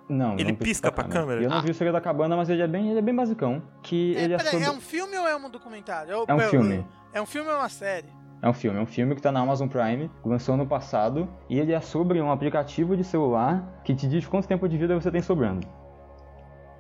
Não, 0.10 0.34
Ele 0.34 0.52
não 0.52 0.56
pisca 0.56 0.92
pra 0.92 1.06
câmera? 1.06 1.42
Eu 1.42 1.50
não 1.50 1.58
Ah. 1.58 1.62
vi 1.62 1.72
o 1.72 1.74
Segredo 1.74 1.94
da 1.94 2.02
Cabana, 2.02 2.36
mas 2.36 2.50
ele 2.50 2.62
é 2.62 2.68
bem, 2.68 2.90
ele 2.90 3.00
é 3.00 3.02
bem 3.02 3.16
basicão. 3.16 3.62
Que 3.82 4.14
É, 4.18 4.24
ele 4.24 4.34
é 4.34 4.38
peraí, 4.38 4.52
sobre. 4.52 4.66
é 4.66 4.72
um 4.72 4.82
filme 4.82 5.18
ou 5.18 5.26
é 5.26 5.34
um 5.38 5.50
documentário? 5.50 6.12
Eu- 6.12 6.26
É 6.28 6.34
um 6.34 6.42
eu- 6.42 6.50
filme. 6.50 6.86
É 7.14 7.22
um 7.22 7.26
filme 7.26 7.50
ou 7.50 7.56
é 7.56 7.60
uma 7.60 7.70
série? 7.70 8.08
É 8.42 8.50
um 8.50 8.54
filme, 8.54 8.80
é 8.80 8.82
um 8.82 8.86
filme 8.88 9.14
que 9.16 9.22
tá 9.22 9.32
na 9.32 9.40
Amazon 9.40 9.68
Prime, 9.68 10.10
lançou 10.26 10.56
ano 10.56 10.66
passado, 10.66 11.30
e 11.48 11.60
ele 11.60 11.74
é 11.74 11.80
sobre 11.80 12.20
um 12.22 12.32
aplicativo 12.32 12.98
de 12.98 13.04
celular 13.04 13.82
que 13.84 13.94
te 13.94 14.08
diz 14.08 14.26
quanto 14.26 14.48
tempo 14.48 14.68
de 14.68 14.78
vida 14.78 15.00
você 15.00 15.12
tem 15.12 15.22
sobrando. 15.22 15.68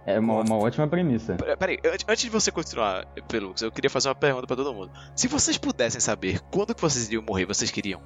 É 0.03 0.19
uma, 0.19 0.41
uma 0.41 0.57
ótima 0.57 0.87
premissa. 0.87 1.35
Pera- 1.35 1.55
Peraí, 1.55 1.77
antes- 1.85 2.23
de 2.23 2.29
você 2.31 2.51
continuar, 2.51 3.05
Pelux, 3.27 3.61
eu 3.61 3.71
queria 3.71 3.89
fazer 3.91 4.09
uma 4.09 4.15
pergunta 4.15 4.47
pra 4.47 4.55
todo 4.55 4.73
mundo. 4.73 4.91
Se 5.15 5.27
vocês 5.27 5.57
pudessem 5.59 6.01
saber 6.01 6.39
quando 6.51 6.73
que 6.73 6.81
vocês 6.81 7.05
iriam 7.07 7.21
morrer, 7.21 7.45
vocês 7.45 7.69
queriam? 7.69 8.01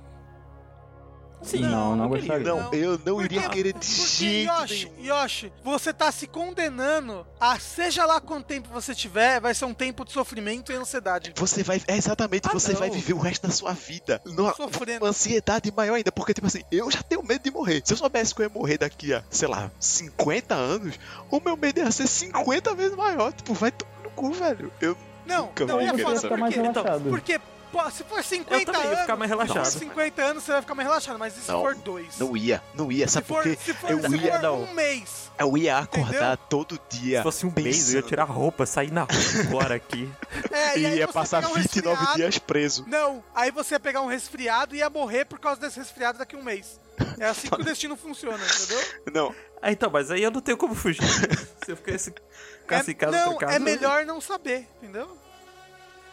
Sim, 1.46 1.62
Não, 1.62 1.96
não 1.96 2.10
queria. 2.10 2.40
gostaria. 2.40 2.46
Não, 2.62 2.74
eu 2.74 2.92
não 3.06 3.16
Porque- 3.18 3.36
iria 3.36 3.50
querer 3.50 3.74
de 3.74 3.80
Porque, 3.80 3.92
jeito 4.26 4.52
Yoshi, 4.52 4.92
nenhum. 4.98 5.06
Yoshi, 5.16 5.54
você 5.64 5.94
tá 5.94 6.12
se 6.12 6.28
condenando 6.28 7.26
a 7.40 7.60
seja 7.60 8.06
lá 8.06 8.20
quanto 8.20 8.46
tempo 8.46 8.68
você 8.74 8.96
tiver, 8.96 9.40
vai 9.40 9.54
ser 9.54 9.66
um 9.66 9.74
tempo 9.74 10.04
de 10.04 10.12
sofrimento 10.12 10.72
e 10.72 10.76
ansiedade. 10.76 11.34
Você 11.36 11.62
vai. 11.64 11.82
É 11.88 11.96
exatamente, 11.98 12.48
Ah, 12.48 12.54
você 12.54 12.72
não. 12.74 12.80
vai 12.80 12.90
viver 12.90 13.14
o 13.14 13.20
resto 13.20 13.46
da 13.48 13.54
sua 13.54 13.74
vida. 13.74 14.22
Numa 14.26 14.54
Sofrendo. 14.56 15.06
ansiedade 15.06 15.72
maior 15.76 15.96
ainda, 15.96 16.12
porque, 16.12 16.34
tipo 16.34 16.48
assim, 16.48 16.64
eu 16.72 16.90
já 16.90 17.02
tenho 17.04 17.22
medo 17.24 17.44
de 17.44 17.52
morrer. 17.52 17.82
Se 17.86 17.94
eu 17.94 17.98
soubesse 17.98 18.34
que 18.34 18.42
eu 18.42 18.46
ia 18.46 18.50
morrer 18.50 18.78
daqui 18.78 19.14
a, 19.14 19.24
sei 19.30 19.48
lá, 19.48 19.70
50 19.80 20.56
anos, 20.56 21.00
o 21.30 21.40
meu 21.40 21.56
medo 21.56 21.80
ia 21.80 21.92
ser 21.92 22.08
50 22.08 22.74
vezes 22.74 22.96
maior. 22.98 23.32
Tipo, 23.34 23.54
vai 23.54 23.72
tomar 23.72 23.92
no 24.04 24.10
cu, 24.10 24.32
velho. 24.32 24.72
Eu 24.82 24.98
Não, 25.26 25.48
Nunca 25.48 25.66
não, 25.66 25.80
é 25.82 25.90
querer 25.90 26.04
foda, 26.04 26.22
porque, 26.28 26.60
relaxado. 26.60 27.10
porque 27.10 27.40
pô, 27.40 27.46
se 27.92 28.04
for 28.04 28.24
50 28.24 28.54
Eu 28.56 28.66
também 28.66 28.82
ia 28.82 28.88
anos, 28.88 29.02
ficar 29.02 29.16
mais 29.16 29.30
se 29.32 29.38
relaxado. 29.38 29.66
for 29.72 29.80
50 29.80 30.22
anos, 30.24 30.44
você 30.44 30.52
vai 30.52 30.62
ficar 30.62 30.76
mais 30.76 30.88
relaxado, 30.88 31.20
mas 31.20 31.38
e 31.38 31.42
se 31.42 31.52
Não, 31.52 31.62
for 31.62 31.76
dois? 31.76 32.18
não 32.20 32.36
ia, 32.38 32.62
não 32.74 32.92
ia, 32.92 33.08
se 33.08 33.14
sabe 33.14 33.28
por 33.28 33.44
quê? 33.44 33.58
se 33.64 33.74
for, 33.74 33.92
Eu 33.92 34.00
se 34.02 34.16
ia, 34.18 34.34
for 34.34 34.42
não. 34.42 34.62
um 34.64 34.74
mês. 34.74 35.32
Eu 35.38 35.58
ia 35.58 35.78
acordar 35.80 36.38
todo 36.38 36.80
dia. 36.90 37.18
Se 37.20 37.24
fosse 37.24 37.46
um 37.46 37.54
mês, 37.56 37.66
eu 37.90 37.96
ia 37.96 38.02
pensando. 38.02 38.08
tirar 38.10 38.24
a 38.24 38.26
roupa, 38.26 38.66
sair 38.66 38.92
na 38.92 39.02
rua 39.02 39.10
agora 39.50 39.76
aqui. 39.76 40.10
É, 40.52 40.78
E 40.80 40.86
e 40.86 40.96
ia 40.98 41.08
passar 41.08 41.42
pegar 41.42 41.52
um 41.54 41.56
29 41.62 41.96
resfriado. 41.98 42.16
dias 42.18 42.38
preso. 42.40 42.86
Não, 42.88 43.24
aí 43.34 43.52
você 43.52 43.76
ia 43.76 43.80
pegar 43.80 44.02
um 44.02 44.08
resfriado 44.08 44.76
e 44.76 44.80
ia 44.80 44.90
morrer 44.90 45.26
por 45.26 45.40
causa 45.40 45.60
desse 45.60 45.78
resfriado 45.80 46.18
daqui 46.18 46.36
a 46.36 46.40
um 46.40 46.44
mês. 46.44 46.80
É 47.20 47.26
assim 47.26 47.50
que 47.50 47.62
o 47.62 47.64
destino 47.66 47.98
funciona, 47.98 48.40
entendeu? 48.46 48.82
Não, 49.14 49.36
Ah, 49.62 49.72
então, 49.72 49.90
mas 49.92 50.10
aí 50.12 50.24
eu 50.24 50.32
não 50.32 50.40
tenho 50.40 50.58
como 50.58 50.74
fugir. 50.74 51.02
Se 51.66 51.72
eu 51.72 51.76
ficar 51.76 51.92
esse, 51.94 52.14
ficar 52.62 52.88
É, 52.88 52.92
em 52.92 52.96
casa, 52.96 53.26
não, 53.26 53.38
é 53.42 53.60
melhor 53.60 54.06
não 54.06 54.22
saber, 54.22 54.66
entendeu? 54.82 55.18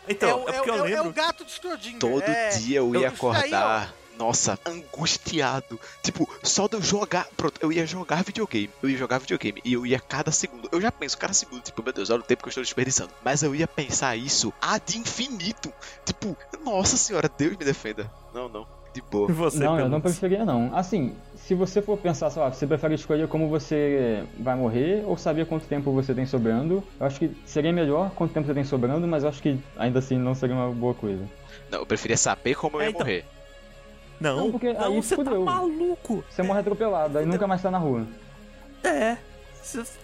Então, 0.08 0.28
é, 0.28 0.32
é, 0.32 0.34
o- 0.34 0.48
é, 0.48 0.52
porque 0.52 0.70
eu 0.70 0.74
é 0.74 0.80
o- 0.82 0.86
é 0.86 0.90
o 0.90 1.04
lembro. 1.04 1.12
gato 1.12 1.44
de 1.44 1.60
todo 1.98 2.22
é... 2.22 2.48
dia 2.58 2.78
eu 2.78 2.94
ia 2.94 3.08
acordar. 3.08 3.94
Nossa, 4.18 4.58
angustiado. 4.66 5.80
Tipo, 6.02 6.28
só 6.42 6.68
de 6.68 6.76
eu 6.76 6.82
jogar. 6.82 7.26
Pronto, 7.36 7.58
eu 7.60 7.72
ia 7.72 7.86
jogar 7.86 8.22
videogame. 8.22 8.70
Eu 8.82 8.90
ia 8.90 8.96
jogar 8.98 9.18
videogame. 9.18 9.60
E 9.64 9.72
eu 9.72 9.86
ia 9.86 9.98
cada 9.98 10.30
segundo. 10.30 10.68
Eu 10.70 10.80
já 10.80 10.92
penso 10.92 11.16
cada 11.18 11.32
segundo. 11.32 11.62
Tipo, 11.62 11.82
meu 11.82 11.92
Deus, 11.92 12.10
olha 12.10 12.20
o 12.20 12.24
tempo 12.24 12.42
que 12.42 12.48
eu 12.48 12.50
estou 12.50 12.62
desperdiçando. 12.62 13.10
Mas 13.24 13.42
eu 13.42 13.54
ia 13.54 13.66
pensar 13.66 14.14
isso 14.16 14.52
ad 14.60 14.96
infinito. 14.98 15.72
Tipo, 16.04 16.36
nossa 16.64 16.96
senhora, 16.96 17.28
Deus 17.28 17.56
me 17.56 17.64
defenda. 17.64 18.12
Não, 18.34 18.48
não. 18.48 18.66
De 18.94 19.00
boa. 19.00 19.30
E 19.30 19.32
você, 19.32 19.58
não, 19.58 19.78
eu 19.78 19.88
não 19.88 20.00
preferia 20.00 20.44
não. 20.44 20.70
Assim, 20.76 21.14
se 21.36 21.54
você 21.54 21.80
for 21.80 21.96
pensar, 21.96 22.28
sei 22.30 22.42
lá, 22.42 22.50
você 22.52 22.66
prefere 22.66 22.94
escolher 22.94 23.26
como 23.26 23.48
você 23.48 24.22
vai 24.38 24.54
morrer 24.54 25.02
ou 25.06 25.16
saber 25.16 25.46
quanto 25.46 25.64
tempo 25.66 25.90
você 25.92 26.12
tem 26.14 26.26
sobrando, 26.26 26.84
eu 27.00 27.06
acho 27.06 27.18
que 27.18 27.34
seria 27.46 27.72
melhor 27.72 28.10
quanto 28.10 28.34
tempo 28.34 28.46
você 28.46 28.52
tem 28.54 28.64
sobrando, 28.64 29.06
mas 29.08 29.22
eu 29.22 29.30
acho 29.30 29.40
que 29.40 29.58
ainda 29.78 29.98
assim 29.98 30.18
não 30.18 30.34
seria 30.34 30.54
uma 30.54 30.68
boa 30.70 30.92
coisa. 30.92 31.22
Não, 31.70 31.78
eu 31.80 31.86
preferia 31.86 32.18
saber 32.18 32.54
como 32.54 32.76
eu 32.76 32.82
É, 32.82 32.84
ia 32.84 32.90
então. 32.90 33.00
morrer. 33.00 33.24
Não, 34.20 34.36
Não, 34.36 34.50
porque 34.52 34.72
não, 34.74 34.84
aí 34.84 35.02
você 35.02 35.16
tá 35.16 35.24
fudeu. 35.24 35.42
maluco. 35.44 36.22
Você 36.30 36.42
morre 36.42 36.60
atropelado, 36.60 37.16
aí 37.18 37.24
nunca 37.26 37.46
mais 37.46 37.62
tá 37.62 37.70
na 37.70 37.78
rua. 37.78 38.06
É. 38.84 39.16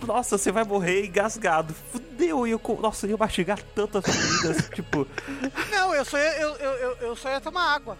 Nossa, 0.06 0.38
você 0.38 0.50
vai 0.50 0.64
morrer 0.64 1.04
engasgado. 1.06 1.74
Fudeu, 1.74 2.46
e 2.46 2.52
eu, 2.52 2.60
nossa, 2.80 3.06
eu 3.06 3.10
ia 3.10 3.16
mastigar 3.16 3.58
tantas 3.74 4.04
comidas, 4.04 4.68
tipo... 4.74 5.06
Não, 5.70 5.94
eu 5.94 6.04
só 6.04 6.16
ia, 6.16 6.40
eu, 6.40 6.54
eu, 6.56 6.96
eu 7.00 7.16
só 7.16 7.28
ia 7.28 7.40
tomar 7.40 7.74
água. 7.74 7.98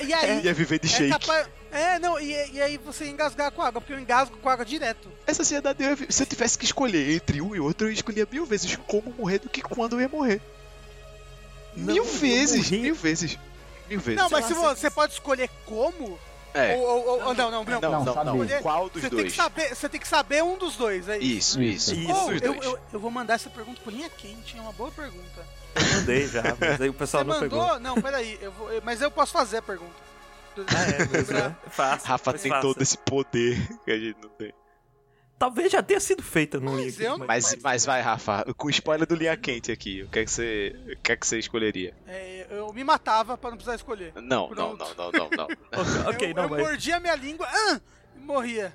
E, 0.00 0.04
e 0.06 0.14
aí? 0.14 0.40
Ia 0.46 0.54
viver 0.54 0.78
de 0.78 0.86
é 0.86 0.90
shake. 0.90 1.10
capaz. 1.18 1.48
É, 1.72 1.98
não, 1.98 2.18
e, 2.18 2.32
e 2.52 2.62
aí 2.62 2.78
você 2.78 3.04
ia 3.04 3.10
engasgar 3.10 3.50
com 3.50 3.60
água, 3.60 3.80
porque 3.80 3.92
eu 3.92 3.98
engasgo 4.00 4.36
com 4.38 4.48
água 4.48 4.64
direto. 4.64 5.10
Essa 5.26 5.42
ansiedade, 5.42 5.82
eu 5.82 5.96
se 6.10 6.22
eu 6.22 6.26
tivesse 6.26 6.56
que 6.56 6.64
escolher 6.64 7.10
entre 7.14 7.42
um 7.42 7.54
e 7.54 7.60
outro, 7.60 7.88
eu 7.88 7.92
escolhia 7.92 8.26
mil 8.30 8.46
vezes 8.46 8.76
como 8.86 9.12
morrer 9.12 9.40
do 9.40 9.48
que 9.50 9.60
quando 9.60 9.94
eu 9.96 10.00
ia 10.00 10.08
morrer. 10.08 10.40
Não, 11.74 11.92
mil 11.92 12.04
vezes, 12.04 12.70
morri- 12.70 12.82
mil 12.82 12.94
vezes. 12.94 13.38
Mil 13.88 14.00
vezes. 14.00 14.20
Não, 14.20 14.30
mas 14.30 14.46
se 14.46 14.54
você- 14.54 14.80
você 14.80 14.90
pode 14.90 15.12
escolher 15.12 15.50
como. 15.66 16.18
É. 16.54 16.74
Ou, 16.76 16.82
ou, 16.86 17.22
ou- 17.26 17.34
não, 17.34 17.50
não, 17.50 17.64
não. 17.64 17.64
Não, 17.64 17.80
Não, 17.80 18.04
não, 18.04 18.24
não. 18.24 18.38
saber. 18.48 18.62
Qual 18.62 18.88
dos 18.88 19.02
Você 19.02 19.10
tem, 19.10 19.18
dois? 19.18 19.30
que 19.32 19.36
saber, 19.36 19.74
você 19.74 19.88
tem 19.90 20.00
que 20.00 20.08
saber 20.08 20.42
um 20.42 20.56
dos 20.56 20.76
dois, 20.76 21.06
é 21.08 21.18
Isso, 21.18 21.60
isso. 21.60 21.92
isso. 21.94 22.10
Isso. 22.10 22.24
Oh, 22.26 22.32
eu, 22.32 22.54
eu, 22.62 22.78
eu 22.94 23.00
vou 23.00 23.10
mandar 23.10 23.34
essa 23.34 23.50
pergunta 23.50 23.78
por 23.84 23.92
linha 23.92 24.08
quente, 24.08 24.56
é 24.56 24.60
uma 24.62 24.72
boa 24.72 24.90
pergunta. 24.90 25.46
Eu 25.76 25.96
mandei 25.96 26.26
já, 26.26 26.42
mas 26.58 26.80
aí 26.80 26.88
o 26.88 26.94
pessoal 26.94 27.24
Você 27.24 27.30
não 27.30 27.40
mandou? 27.40 27.64
pegou. 27.64 27.80
Não, 27.80 28.00
peraí, 28.00 28.38
eu 28.40 28.52
vou, 28.52 28.68
mas 28.82 29.00
eu 29.00 29.10
posso 29.10 29.32
fazer 29.32 29.58
a 29.58 29.62
pergunta. 29.62 30.06
Ah, 30.58 30.84
é, 30.84 31.02
é 31.02 31.54
fácil. 31.70 32.08
Rafa 32.08 32.32
tem 32.32 32.50
fácil. 32.50 32.68
todo 32.68 32.82
esse 32.82 32.96
poder 32.96 33.68
que 33.84 33.90
a 33.90 33.98
gente 33.98 34.16
não 34.22 34.30
tem. 34.30 34.52
Talvez 35.38 35.70
já 35.70 35.82
tenha 35.82 36.00
sido 36.00 36.22
feita 36.22 36.58
no 36.58 36.72
Mas 36.72 36.96
Mas, 37.26 37.56
mas 37.62 37.84
vai, 37.84 38.00
Rafa, 38.00 38.42
com 38.56 38.70
spoiler 38.70 39.06
do 39.06 39.14
Linha 39.14 39.36
Quente 39.36 39.70
aqui, 39.70 40.02
o 40.02 40.08
que 40.08 40.20
é 40.20 40.24
que 40.24 40.30
você, 40.30 40.74
o 40.92 41.02
que 41.02 41.12
é 41.12 41.16
que 41.16 41.26
você 41.26 41.38
escolheria? 41.38 41.94
É, 42.06 42.46
eu 42.48 42.72
me 42.72 42.82
matava 42.82 43.36
pra 43.36 43.50
não 43.50 43.58
precisar 43.58 43.76
escolher. 43.76 44.14
Não, 44.14 44.22
não, 44.22 44.48
Pronto. 44.48 44.94
não, 44.96 45.12
não, 45.12 45.12
não, 45.12 45.30
não. 45.30 45.44
Ok, 45.44 46.00
ok, 46.08 46.30
eu, 46.30 46.34
não, 46.34 46.44
eu 46.44 46.48
mas... 46.48 46.60
mordia 46.60 46.98
minha 47.00 47.14
língua 47.14 47.46
ah, 47.46 47.80
e 48.16 48.20
morria. 48.20 48.72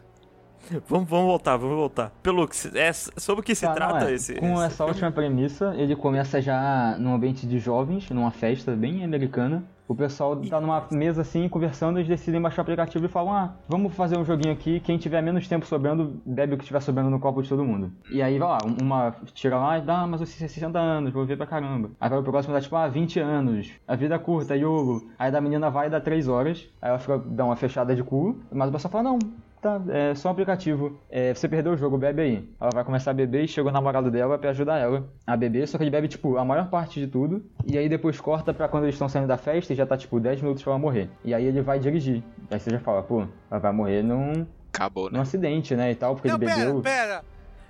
Vamos, 0.88 1.10
vamos 1.10 1.26
voltar, 1.26 1.58
vamos 1.58 1.76
voltar. 1.76 2.12
Pelux, 2.24 2.74
é, 2.76 2.94
sobre 2.94 3.42
o 3.42 3.44
que 3.44 3.54
se 3.56 3.66
Tá, 3.66 3.74
trata 3.74 4.10
é. 4.10 4.14
esse... 4.14 4.36
Com 4.36 4.54
esse 4.54 4.64
essa 4.66 4.76
filme? 4.78 4.92
última 4.92 5.12
premissa, 5.12 5.74
ele 5.76 5.96
começa 5.96 6.42
já 6.42 6.96
num 6.98 7.14
ambiente 7.14 7.46
de 7.46 7.60
jovens, 7.60 8.10
numa 8.10 8.32
festa 8.32 8.74
bem 8.76 9.04
americana. 9.04 9.64
O 9.88 9.96
pessoal 9.96 10.38
tá 10.38 10.62
numa 10.62 10.88
mesa 10.90 11.22
assim, 11.22 11.50
conversando, 11.50 11.98
eles 12.00 12.08
decidem 12.08 12.40
baixar 12.40 12.62
o 12.62 12.64
aplicativo 12.64 13.04
e 13.06 13.10
falam: 13.10 13.34
Ah, 13.34 13.54
vamos 13.68 13.94
fazer 13.94 14.18
um 14.18 14.24
joguinho 14.24 14.54
aqui, 14.54 14.80
quem 14.80 14.98
tiver 14.98 15.22
menos 15.22 15.46
tempo 15.50 15.66
sobrando, 15.66 16.22
bebe 16.26 16.54
o 16.54 16.58
que 16.58 16.64
tiver 16.64 16.80
sobrando 16.80 17.10
no 17.10 17.20
copo 17.20 17.42
de 17.44 17.50
todo 17.50 17.66
mundo. 17.66 17.92
E 18.10 18.22
aí 18.22 18.40
vai 18.40 18.48
lá, 18.48 18.60
uma 18.82 19.14
tira 19.34 19.58
lá 19.58 19.78
e 19.78 19.82
dá, 19.82 20.08
mas 20.08 20.22
eu 20.22 20.28
tenho 20.28 20.50
60 20.50 20.80
anos, 20.80 21.12
vou 21.12 21.26
ver 21.26 21.36
pra 21.36 21.46
caramba. 21.46 21.90
Aí 22.00 22.10
vai 22.10 22.22
pro 22.22 22.32
próximo 22.32 22.54
dá 22.54 22.62
tipo, 22.62 22.74
ah, 22.78 22.88
20 22.88 23.20
anos, 23.20 23.70
a 23.86 23.94
vida 23.98 24.16
é 24.16 24.18
curta, 24.20 24.56
YOLO. 24.56 25.10
Aí 25.20 25.30
da 25.30 25.42
menina 25.42 25.70
vai 25.70 25.88
e 25.88 25.90
dá 25.90 26.00
3 26.00 26.30
horas, 26.30 26.70
aí 26.82 26.88
ela 26.90 27.00
fica, 27.00 27.18
dá 27.26 27.44
uma 27.44 27.58
fechada 27.58 27.94
de 27.94 28.02
cu, 28.02 28.40
mas 28.50 28.70
o 28.70 28.72
pessoal 28.72 28.92
fala: 28.94 29.04
Não, 29.04 29.20
Tá, 29.62 29.80
é 29.90 30.16
só 30.16 30.30
um 30.30 30.32
aplicativo. 30.32 31.00
É, 31.10 31.34
você 31.36 31.48
perdeu 31.48 31.74
o 31.74 31.78
jogo, 31.78 31.96
bebe 31.96 32.22
aí. 32.22 32.50
Ela 32.60 32.72
vai 32.74 32.84
começar 32.84 33.12
a 33.12 33.14
beber 33.14 33.44
e 33.44 33.48
chega 33.48 33.70
o 33.70 33.72
namorado 33.72 34.10
dela 34.10 34.36
pra 34.40 34.50
ajudar 34.50 34.80
ela 34.80 35.08
a 35.28 35.38
beber, 35.38 35.68
só 35.68 35.78
que 35.78 35.84
ele 35.84 35.92
bebe, 35.92 36.08
tipo, 36.08 36.36
a 36.38 36.44
maior 36.44 36.68
parte 36.70 37.00
de 37.00 37.06
tudo. 37.06 37.46
E 37.68 37.78
aí 37.78 37.88
depois 37.88 38.20
corta 38.20 38.54
pra 38.56 38.68
quando 38.68 38.86
eles 38.86 38.96
estão 38.96 39.08
saindo 39.08 39.28
da 39.28 39.38
festa 39.38 39.72
e 39.72 39.76
já 39.76 39.86
tá, 39.86 39.96
tipo, 39.96 40.20
10 40.20 40.42
minutos 40.42 40.64
pra 40.64 40.72
ela 40.74 40.80
morrer. 40.80 41.10
E 41.24 41.32
aí 41.32 41.46
ele 41.46 41.62
vai 41.62 41.78
dirigir. 41.78 42.24
Aí 42.50 42.60
você 42.60 42.72
já 42.72 42.80
fala, 42.80 43.04
pô, 43.04 43.28
ela 43.52 43.60
vai 43.60 43.72
morrer 43.72 44.02
num, 44.02 44.48
Acabou, 44.74 45.12
num 45.12 45.18
né? 45.18 45.22
acidente, 45.22 45.76
né, 45.76 45.92
e 45.92 45.96
tal, 45.96 46.16
porque 46.16 46.28
não, 46.30 46.38
ele 46.38 46.46
pera, 46.48 46.58
bebeu. 46.66 46.82
pera. 46.82 47.24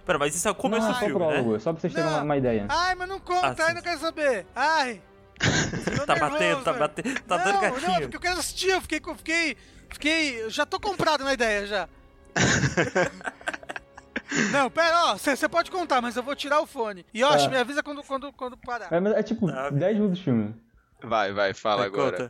Pera, 0.05 0.17
mas 0.17 0.33
isso 0.33 0.47
é 0.47 0.51
o 0.51 0.55
começo 0.55 0.83
não, 0.83 0.91
do 0.91 0.95
é 0.95 0.99
só 0.99 1.05
filme, 1.05 1.15
prólogo, 1.15 1.53
né? 1.53 1.59
só 1.59 1.73
pra 1.73 1.81
vocês 1.81 1.93
terem 1.93 2.09
Não. 2.09 2.17
uma, 2.17 2.23
uma 2.23 2.37
ideia. 2.37 2.65
Ai, 2.69 2.95
mas 2.95 3.09
não 3.09 3.19
conta, 3.19 3.47
Ah, 3.63 3.65
ai, 3.67 3.73
não 3.73 3.81
quero 3.81 3.99
saber. 3.99 4.45
Ai. 4.55 5.01
Tá 6.05 6.13
nervoso, 6.15 6.31
batendo, 6.31 6.63
tá 6.63 6.73
batendo, 6.73 7.19
tá 7.21 7.37
não, 7.37 7.43
dando 7.43 7.53
Não, 7.55 7.63
é 7.63 7.69
gatinho. 7.71 8.01
porque 8.01 8.15
eu 8.15 8.21
quero 8.21 8.39
assistir, 8.39 8.69
eu 8.69 8.81
fiquei, 8.81 8.99
com- 8.99 9.15
fiquei, 9.15 9.57
fiquei, 9.91 10.49
já 10.49 10.65
tô 10.65 10.79
comprado 10.79 11.23
na 11.23 11.33
ideia 11.33 11.65
já. 11.67 11.89
não, 14.51 14.69
pera, 14.71 15.05
ó, 15.05 15.17
você 15.17 15.47
pode 15.49 15.69
contar, 15.71 16.01
mas 16.01 16.15
eu 16.15 16.23
vou 16.23 16.35
tirar 16.35 16.61
o 16.61 16.67
fone. 16.67 17.05
E, 17.13 17.21
Yoshi, 17.21 17.45
Tá. 17.45 17.49
me 17.49 17.57
avisa 17.57 17.83
quando, 17.83 18.03
quando, 18.03 18.31
quando 18.33 18.57
parar. 18.57 18.91
É, 18.91 18.99
mas 18.99 19.13
é 19.13 19.23
tipo 19.23 19.47
Tá. 19.51 19.69
10 19.69 19.95
minutos 19.95 20.17
de 20.19 20.23
filme. 20.23 20.55
Vai, 21.03 21.33
vai, 21.33 21.53
fala 21.53 21.77
Vai, 21.77 21.87
agora. 21.87 22.29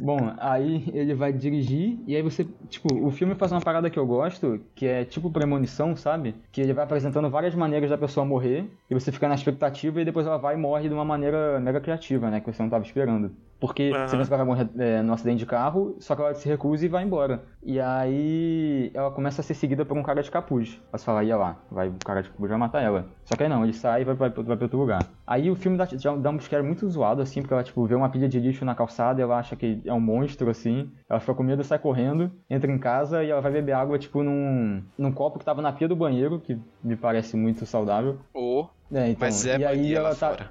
Bom, 0.00 0.32
aí 0.38 0.84
ele 0.92 1.14
vai 1.14 1.32
dirigir 1.32 1.98
e 2.06 2.14
aí 2.14 2.22
você, 2.22 2.44
tipo, 2.68 2.88
o 2.88 3.10
filme 3.10 3.34
faz 3.34 3.52
uma 3.52 3.60
parada 3.60 3.90
que 3.90 3.98
eu 3.98 4.06
gosto, 4.06 4.60
que 4.74 4.86
é 4.86 5.04
tipo 5.04 5.30
premonição, 5.30 5.96
sabe? 5.96 6.34
Que 6.52 6.60
ele 6.60 6.72
vai 6.72 6.84
apresentando 6.84 7.28
várias 7.30 7.54
maneiras 7.54 7.90
da 7.90 7.98
pessoa 7.98 8.24
morrer 8.24 8.64
e 8.88 8.94
você 8.94 9.10
fica 9.10 9.28
na 9.28 9.34
expectativa 9.34 10.00
e 10.00 10.04
depois 10.04 10.26
ela 10.26 10.38
vai 10.38 10.54
e 10.54 10.58
morre 10.58 10.88
de 10.88 10.94
uma 10.94 11.04
maneira 11.04 11.58
mega 11.60 11.80
criativa, 11.80 12.30
né? 12.30 12.40
Que 12.40 12.52
você 12.52 12.62
não 12.62 12.70
tava 12.70 12.84
esperando. 12.84 13.32
Porque 13.60 13.90
Aham. 13.92 14.06
você 14.06 14.16
pensa 14.16 14.28
que 14.28 14.34
ela 14.34 14.44
vai 14.44 14.54
morrer 14.54 14.70
é, 14.78 15.02
no 15.02 15.12
acidente 15.12 15.40
de 15.40 15.46
carro, 15.46 15.96
só 15.98 16.14
que 16.14 16.22
ela 16.22 16.32
se 16.34 16.48
recusa 16.48 16.86
e 16.86 16.88
vai 16.88 17.02
embora. 17.02 17.44
E 17.60 17.80
aí 17.80 18.90
ela 18.94 19.10
começa 19.10 19.40
a 19.40 19.44
ser 19.44 19.54
seguida 19.54 19.84
por 19.84 19.96
um 19.96 20.02
cara 20.02 20.22
de 20.22 20.30
capuz. 20.30 20.80
Você 20.92 21.04
fala, 21.04 21.24
ia 21.24 21.36
lá, 21.36 21.56
vai, 21.68 21.88
o 21.88 21.94
cara 21.94 22.22
de 22.22 22.30
capuz 22.30 22.48
vai 22.48 22.58
matar 22.58 22.82
ela. 22.82 23.06
Só 23.24 23.34
que 23.34 23.42
aí 23.42 23.48
não, 23.48 23.64
ele 23.64 23.72
sai 23.72 24.02
e 24.02 24.04
vai, 24.04 24.14
vai, 24.14 24.30
vai 24.30 24.56
pra 24.56 24.64
outro 24.64 24.78
lugar. 24.78 25.08
Aí 25.26 25.50
o 25.50 25.56
filme 25.56 25.76
dá, 25.76 25.86
já 25.86 26.14
dá 26.14 26.30
um 26.30 26.38
scare 26.38 26.62
muito 26.62 26.88
zoado, 26.88 27.20
assim, 27.20 27.42
porque 27.42 27.52
ela, 27.52 27.64
tipo, 27.64 27.84
vê 27.84 27.96
uma 27.96 28.07
pilha 28.08 28.28
de 28.28 28.38
lixo 28.40 28.64
na 28.64 28.74
calçada 28.74 29.20
ela 29.22 29.38
acha 29.38 29.54
que 29.56 29.80
é 29.84 29.92
um 29.92 30.00
monstro, 30.00 30.50
assim. 30.50 30.90
Ela 31.08 31.20
fica 31.20 31.34
com 31.34 31.42
medo, 31.42 31.62
sai 31.64 31.78
correndo, 31.78 32.30
entra 32.48 32.70
em 32.70 32.78
casa 32.78 33.22
e 33.24 33.30
ela 33.30 33.40
vai 33.40 33.52
beber 33.52 33.72
água, 33.72 33.98
tipo, 33.98 34.22
num, 34.22 34.82
num 34.98 35.12
copo 35.12 35.38
que 35.38 35.44
tava 35.44 35.60
na 35.62 35.72
pia 35.72 35.88
do 35.88 35.96
banheiro, 35.96 36.40
que 36.40 36.58
me 36.82 36.96
parece 36.96 37.36
muito 37.36 37.64
saudável. 37.66 38.18
Ou, 38.34 38.70
É, 38.92 39.08
então, 39.08 39.16
mas 39.28 39.46
é 39.46 39.58
e 39.58 39.64
aí 39.64 39.94
ela 39.94 40.14
tá. 40.14 40.30
fora. 40.30 40.50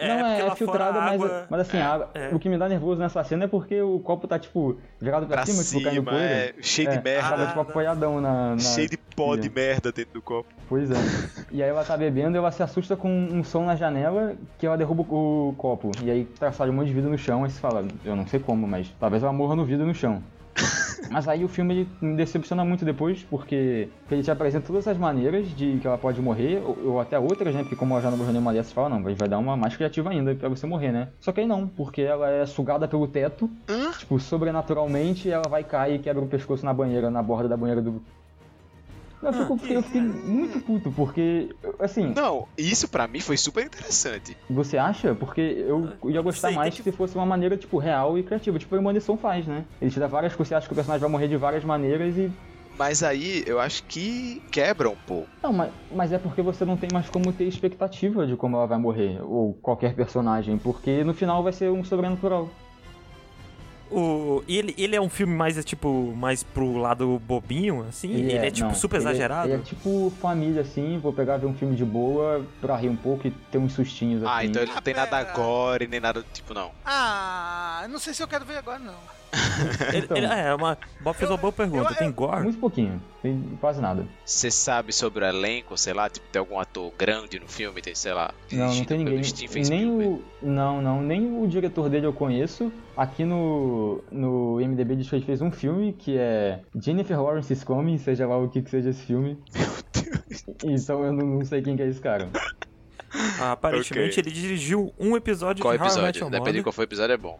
não, 0.00 0.26
é, 0.26 0.42
lá 0.44 0.52
é 0.52 0.56
filtrada, 0.56 0.92
fora 0.92 1.00
a 1.00 1.04
mas, 1.06 1.14
água- 1.22 1.46
mas 1.50 1.60
assim, 1.62 1.78
a 1.78 1.88
água- 1.94 2.10
é. 2.14 2.34
o 2.34 2.38
que 2.38 2.48
me 2.48 2.56
dá 2.56 2.68
nervoso 2.68 3.00
nessa 3.00 3.22
cena 3.24 3.44
é 3.44 3.48
porque 3.48 3.80
o 3.82 3.98
copo 4.00 4.26
tá, 4.28 4.38
tipo, 4.38 4.78
virado 5.00 5.26
pra, 5.26 5.36
Pra 5.38 5.46
cima, 5.46 5.62
tipo, 5.64 5.82
caindo 5.82 6.00
cima, 6.00 6.10
poeira. 6.12 6.34
é, 6.34 6.54
cheio 6.62 6.88
É, 6.88 6.96
de 6.96 7.04
merda. 7.04 7.28
Tava, 7.28 7.46
tipo, 7.48 7.60
apoiadão 7.60 8.20
na, 8.20 8.50
na- 8.52 8.58
Cheio 8.58 8.88
de 8.88 8.96
pó 8.96 9.36
de 9.36 9.50
merda 9.50 9.90
dentro 9.92 10.14
do 10.14 10.22
copo. 10.22 10.48
Pois 10.70 10.88
é. 10.88 10.94
E 11.50 11.60
aí 11.64 11.68
ela 11.68 11.84
tá 11.84 11.96
bebendo 11.96 12.36
e 12.36 12.38
ela 12.38 12.52
se 12.52 12.62
assusta 12.62 12.94
com 12.94 13.10
um 13.10 13.42
som 13.42 13.64
na 13.64 13.74
janela 13.74 14.36
que 14.56 14.64
ela 14.64 14.78
derruba 14.78 15.02
o 15.02 15.52
copo. 15.58 15.90
E 16.00 16.08
aí 16.08 16.24
traçaram 16.24 16.72
um 16.72 16.76
monte 16.76 16.86
de 16.86 16.94
vidro 16.94 17.10
no 17.10 17.18
chão 17.18 17.44
e 17.44 17.50
se 17.50 17.58
fala, 17.58 17.84
eu 18.04 18.14
não 18.14 18.24
sei 18.24 18.38
como, 18.38 18.68
mas 18.68 18.88
talvez 19.00 19.20
ela 19.20 19.32
morra 19.32 19.56
no 19.56 19.64
vidro 19.64 19.84
no 19.84 19.92
chão. 19.92 20.22
Mas 21.10 21.26
aí 21.26 21.44
o 21.44 21.48
filme 21.48 21.74
ele 21.74 21.88
me 22.00 22.16
decepciona 22.16 22.64
muito 22.64 22.84
depois, 22.84 23.26
porque 23.28 23.88
ele 24.08 24.22
te 24.22 24.30
apresenta 24.30 24.66
todas 24.66 24.86
as 24.86 24.96
maneiras 24.96 25.48
de 25.56 25.78
que 25.78 25.86
ela 25.86 25.98
pode 25.98 26.20
morrer, 26.20 26.62
ou, 26.64 26.92
ou 26.92 27.00
até 27.00 27.18
outras, 27.18 27.52
né? 27.52 27.62
Porque 27.62 27.74
como 27.74 27.94
ela 27.94 28.02
já 28.02 28.10
não 28.10 28.16
morreu 28.16 28.32
nenhuma 28.32 28.52
dessas, 28.52 28.72
fala, 28.72 28.88
não, 28.88 29.02
vai 29.02 29.28
dar 29.28 29.38
uma 29.38 29.56
mais 29.56 29.76
criativa 29.76 30.10
ainda 30.10 30.34
pra 30.36 30.48
você 30.48 30.66
morrer, 30.66 30.92
né? 30.92 31.08
Só 31.18 31.32
que 31.32 31.40
aí 31.40 31.46
não, 31.46 31.66
porque 31.66 32.02
ela 32.02 32.30
é 32.30 32.46
sugada 32.46 32.86
pelo 32.86 33.08
teto, 33.08 33.50
tipo, 33.98 34.20
sobrenaturalmente 34.20 35.28
ela 35.28 35.48
vai 35.48 35.64
cair 35.64 35.96
e 35.96 35.98
quebra 35.98 36.22
o 36.22 36.28
pescoço 36.28 36.64
na 36.64 36.72
banheira, 36.72 37.10
na 37.10 37.22
borda 37.22 37.48
da 37.48 37.56
banheira 37.56 37.82
do... 37.82 38.00
Eu, 39.22 39.32
fico, 39.32 39.72
eu 39.72 39.82
fiquei 39.82 40.00
muito 40.00 40.60
puto, 40.60 40.90
porque, 40.92 41.48
assim, 41.78 42.14
Não, 42.16 42.46
isso 42.56 42.88
pra 42.88 43.06
mim 43.06 43.20
foi 43.20 43.36
super 43.36 43.66
interessante. 43.66 44.36
você 44.48 44.78
acha? 44.78 45.14
Porque 45.14 45.40
eu 45.40 45.92
ia 46.08 46.22
gostar 46.22 46.48
Sei, 46.48 46.56
mais 46.56 46.74
que- 46.74 46.82
se 46.82 46.92
fosse 46.92 47.14
uma 47.14 47.26
maneira, 47.26 47.56
tipo, 47.56 47.76
real 47.78 48.16
e 48.18 48.22
criativa. 48.22 48.58
Tipo, 48.58 48.74
a 48.74 48.78
Premonição 48.78 49.16
faz, 49.18 49.46
né? 49.46 49.64
Ele 49.80 49.90
te 49.90 50.00
dá 50.00 50.06
várias 50.06 50.34
coisas, 50.34 50.48
você 50.48 50.54
acha 50.54 50.66
que 50.66 50.72
o 50.72 50.74
personagem 50.76 51.00
vai 51.02 51.10
morrer 51.10 51.28
de 51.28 51.36
várias 51.36 51.64
maneiras 51.64 52.16
e... 52.16 52.30
Mas 52.78 53.02
aí 53.02 53.42
eu 53.46 53.60
acho 53.60 53.82
que 53.84 54.42
quebra 54.50 54.88
um 54.88 54.96
pouco. 54.96 55.28
Não, 55.42 55.52
mas, 55.52 55.72
mas 55.90 56.12
é 56.12 56.18
porque 56.18 56.40
você 56.40 56.64
não 56.64 56.76
tem 56.76 56.88
mais 56.92 57.08
como 57.10 57.32
ter 57.32 57.44
expectativa 57.44 58.26
de 58.26 58.36
como 58.36 58.56
ela 58.56 58.66
vai 58.66 58.78
morrer, 58.78 59.20
ou 59.22 59.54
qualquer 59.54 59.94
personagem, 59.94 60.56
porque 60.56 61.02
no 61.04 61.12
final 61.12 61.42
vai 61.42 61.52
ser 61.52 61.70
um 61.70 61.82
sobrenatural. 61.84 62.48
O, 63.90 64.42
ele, 64.48 64.74
ele 64.78 64.94
é 64.94 65.00
um 65.00 65.08
filme 65.08 65.34
mais, 65.34 65.58
é, 65.58 65.62
tipo, 65.62 66.12
mais 66.16 66.42
pro 66.44 66.76
lado 66.76 67.20
bobinho, 67.26 67.84
assim? 67.88 68.12
Ele, 68.12 68.36
é, 68.36 68.50
tipo, 68.50 68.68
não, 68.68 68.74
super 68.74 68.96
ele 69.00 69.06
é- 69.06 69.10
exagerado? 69.10 69.48
Ele 69.48 69.60
é 69.60 69.64
tipo 69.64 70.12
família, 70.20 70.62
assim, 70.62 70.98
vou 70.98 71.12
pegar 71.12 71.38
ver 71.38 71.46
um 71.46 71.54
filme 71.54 71.74
de 71.74 71.84
boa 71.84 72.44
pra 72.60 72.76
rir 72.76 72.88
um 72.88 72.96
pouco 72.96 73.26
e 73.26 73.30
ter 73.50 73.58
uns 73.58 73.72
sustinhos, 73.72 74.22
assim. 74.22 74.32
Ah, 74.32 74.44
então 74.44 74.62
ele 74.62 74.70
não 74.70 74.78
Ah, 74.78 74.82
tem 74.82 74.94
nada 74.94 75.16
agora 75.18 75.82
e 75.82 75.88
nem 75.88 75.98
nada 76.00 76.24
tipo, 76.32 76.54
não. 76.54 76.70
Ah, 76.84 77.86
não 77.90 77.98
sei 77.98 78.14
se 78.14 78.22
eu 78.22 78.28
quero 78.28 78.44
ver 78.44 78.58
agora, 78.58 78.78
não. 78.78 79.19
Ele- 79.92 79.98
Então. 80.04 80.16
ele- 80.16 80.26
é, 80.26 80.54
uma, 80.54 80.76
Bob 81.00 81.14
fez 81.16 81.30
uma 81.30 81.36
boa 81.36 81.52
pergunta. 81.52 81.92
eu- 81.92 81.96
tem 81.96 82.10
gore? 82.10 82.42
Muito 82.42 82.58
pouquinho, 82.58 83.00
tem 83.22 83.40
quase 83.60 83.80
nada. 83.80 84.04
Você 84.24 84.50
sabe 84.50 84.92
sobre 84.92 85.24
o 85.24 85.28
elenco, 85.28 85.76
sei 85.78 85.92
lá, 85.92 86.08
tipo, 86.08 86.26
tem 86.32 86.40
algum 86.40 86.58
ator 86.58 86.92
grande 86.98 87.38
no 87.38 87.46
filme, 87.46 87.80
tem, 87.80 87.94
sei 87.94 88.12
lá, 88.12 88.32
Não, 88.52 88.74
não 88.74 88.84
tem 88.84 88.98
ninguém. 88.98 89.22
Steven 89.22 89.62
Nem 89.64 89.80
Spielberg. 89.82 90.08
o. 90.42 90.46
Não, 90.46 90.82
não, 90.82 91.00
nem 91.02 91.40
o 91.42 91.46
diretor 91.46 91.88
dele 91.88 92.06
eu 92.06 92.12
conheço. 92.12 92.72
Aqui 92.96 93.24
no, 93.24 94.02
no 94.10 94.56
MDB 94.60 94.96
diz 94.96 95.08
que 95.08 95.16
ele 95.16 95.24
fez 95.24 95.40
um 95.40 95.50
filme 95.50 95.92
que 95.92 96.18
é 96.18 96.60
Jennifer 96.74 97.20
Lawrence 97.22 97.52
is 97.52 97.62
Coming, 97.62 97.98
seja 97.98 98.26
lá 98.26 98.36
o 98.36 98.48
que, 98.48 98.60
que 98.62 98.70
seja 98.70 98.90
esse 98.90 99.02
filme. 99.02 99.38
Então 100.64 101.04
eu 101.04 101.12
não, 101.12 101.26
não 101.26 101.44
sei 101.44 101.60
quem 101.62 101.76
que 101.76 101.82
é 101.82 101.88
esse 101.88 102.00
cara. 102.00 102.28
Ah, 103.40 103.52
aparentemente 103.52 104.20
Ok. 104.20 104.22
ele 104.22 104.30
dirigiu 104.30 104.92
um 104.98 105.16
episódio 105.16 105.62
Qual 105.64 105.72
de 105.76 105.82
How 105.82 105.86
Met 105.88 106.18
episódio? 106.18 106.30
Depende 106.30 106.58
de 106.58 106.62
qual 106.62 106.72
foi 106.72 106.84
o 106.84 106.86
episódio, 106.86 107.12
é 107.12 107.16
bom. 107.16 107.38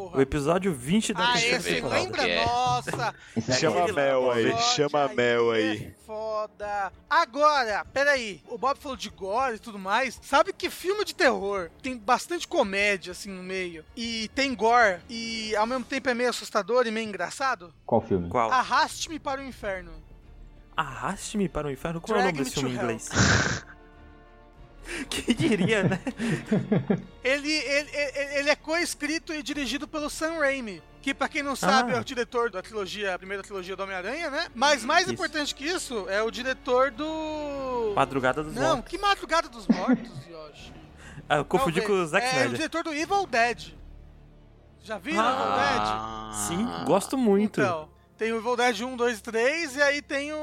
Porra. 0.00 0.16
O 0.16 0.20
episódio 0.22 0.72
20 0.72 1.12
da 1.12 1.32
Ah, 1.32 1.36
esse, 1.36 1.80
lembra? 1.82 2.26
é. 2.26 2.42
Nossa! 2.42 3.14
Esse 3.36 3.60
Chama 3.60 3.80
é 3.80 3.90
a 3.90 3.92
Mel 3.92 4.30
aí, 4.30 4.58
chama 4.74 5.04
a 5.04 5.08
Mel 5.08 5.52
é 5.54 5.58
aí. 5.58 5.94
Foda. 6.06 6.90
Agora, 7.08 7.84
peraí. 7.92 8.40
O 8.48 8.56
Bob 8.56 8.78
falou 8.78 8.96
de 8.96 9.10
gore 9.10 9.56
e 9.56 9.58
tudo 9.58 9.78
mais. 9.78 10.18
Sabe 10.22 10.54
que 10.54 10.70
filme 10.70 11.04
de 11.04 11.14
terror 11.14 11.70
tem 11.82 11.98
bastante 11.98 12.48
comédia, 12.48 13.12
assim, 13.12 13.30
no 13.30 13.42
meio. 13.42 13.84
E 13.94 14.28
tem 14.34 14.54
gore. 14.54 15.00
E 15.06 15.54
ao 15.54 15.66
mesmo 15.66 15.84
tempo 15.84 16.08
é 16.08 16.14
meio 16.14 16.30
assustador 16.30 16.86
e 16.86 16.90
meio 16.90 17.06
engraçado? 17.06 17.70
Qual 17.84 18.00
filme? 18.00 18.30
Qual? 18.30 18.50
Arraste-me 18.50 19.18
para 19.18 19.42
o 19.42 19.44
inferno. 19.44 19.92
Arraste-me 20.74 21.46
para 21.46 21.68
o 21.68 21.70
inferno. 21.70 22.00
Qual 22.00 22.16
é 22.18 22.22
o 22.22 22.24
nome 22.24 22.38
desse 22.38 22.56
me 22.56 22.62
filme 22.62 22.70
em 22.70 22.78
inglês? 22.78 23.10
Quem 25.08 25.34
diria, 25.34 25.82
né? 25.84 26.00
Ele, 27.22 27.52
ele, 27.52 27.90
ele, 28.38 28.50
é 28.50 28.56
co-escrito 28.56 29.32
e 29.34 29.42
dirigido 29.42 29.86
pelo 29.86 30.08
Sam 30.10 30.38
Raimi. 30.38 30.82
Que, 31.02 31.14
pra 31.14 31.28
quem 31.28 31.42
não 31.42 31.54
sabe, 31.54 31.92
Ah. 31.92 31.96
é 31.96 32.00
o 32.00 32.04
diretor 32.04 32.50
da 32.50 32.60
trilogia, 32.62 33.14
a 33.14 33.18
primeira 33.18 33.42
trilogia 33.42 33.74
do 33.76 33.82
Homem-Aranha, 33.82 34.30
né? 34.30 34.48
Mas 34.54 34.84
mais 34.84 35.04
Isso. 35.04 35.14
importante 35.14 35.54
que 35.54 35.64
isso, 35.64 36.06
é 36.08 36.22
o 36.22 36.30
diretor 36.30 36.90
do. 36.90 37.92
Madrugada 37.94 38.42
dos 38.42 38.54
Não, 38.54 38.76
Mortos. 38.76 38.90
que 38.90 38.98
Madrugada 38.98 39.48
dos 39.48 39.66
Mortos, 39.68 40.10
Yoshi. 40.28 40.72
Ah, 41.28 41.36
eu 41.36 41.44
confundi 41.44 41.80
Talvez. 41.80 41.86
com 42.00 42.04
o 42.04 42.06
Zack 42.06 42.26
É 42.26 42.28
o 42.28 42.32
Snyder. 42.32 42.56
diretor 42.56 42.82
do 42.84 42.92
Evil 42.94 43.26
Dead. 43.26 43.74
Já 44.82 44.98
viram 44.98 45.22
Ah. 45.22 46.32
Evil 46.42 46.56
Dead? 46.58 46.68
Sim, 46.80 46.84
gosto 46.84 47.16
muito. 47.16 47.60
Então, 47.60 47.88
tem 48.18 48.32
o 48.32 48.36
Evil 48.38 48.56
Dead 48.56 48.80
1, 48.80 48.96
2 48.96 49.18
e 49.18 49.22
3, 49.22 49.76
e 49.76 49.82
aí 49.82 50.02
tem 50.02 50.32
o. 50.32 50.36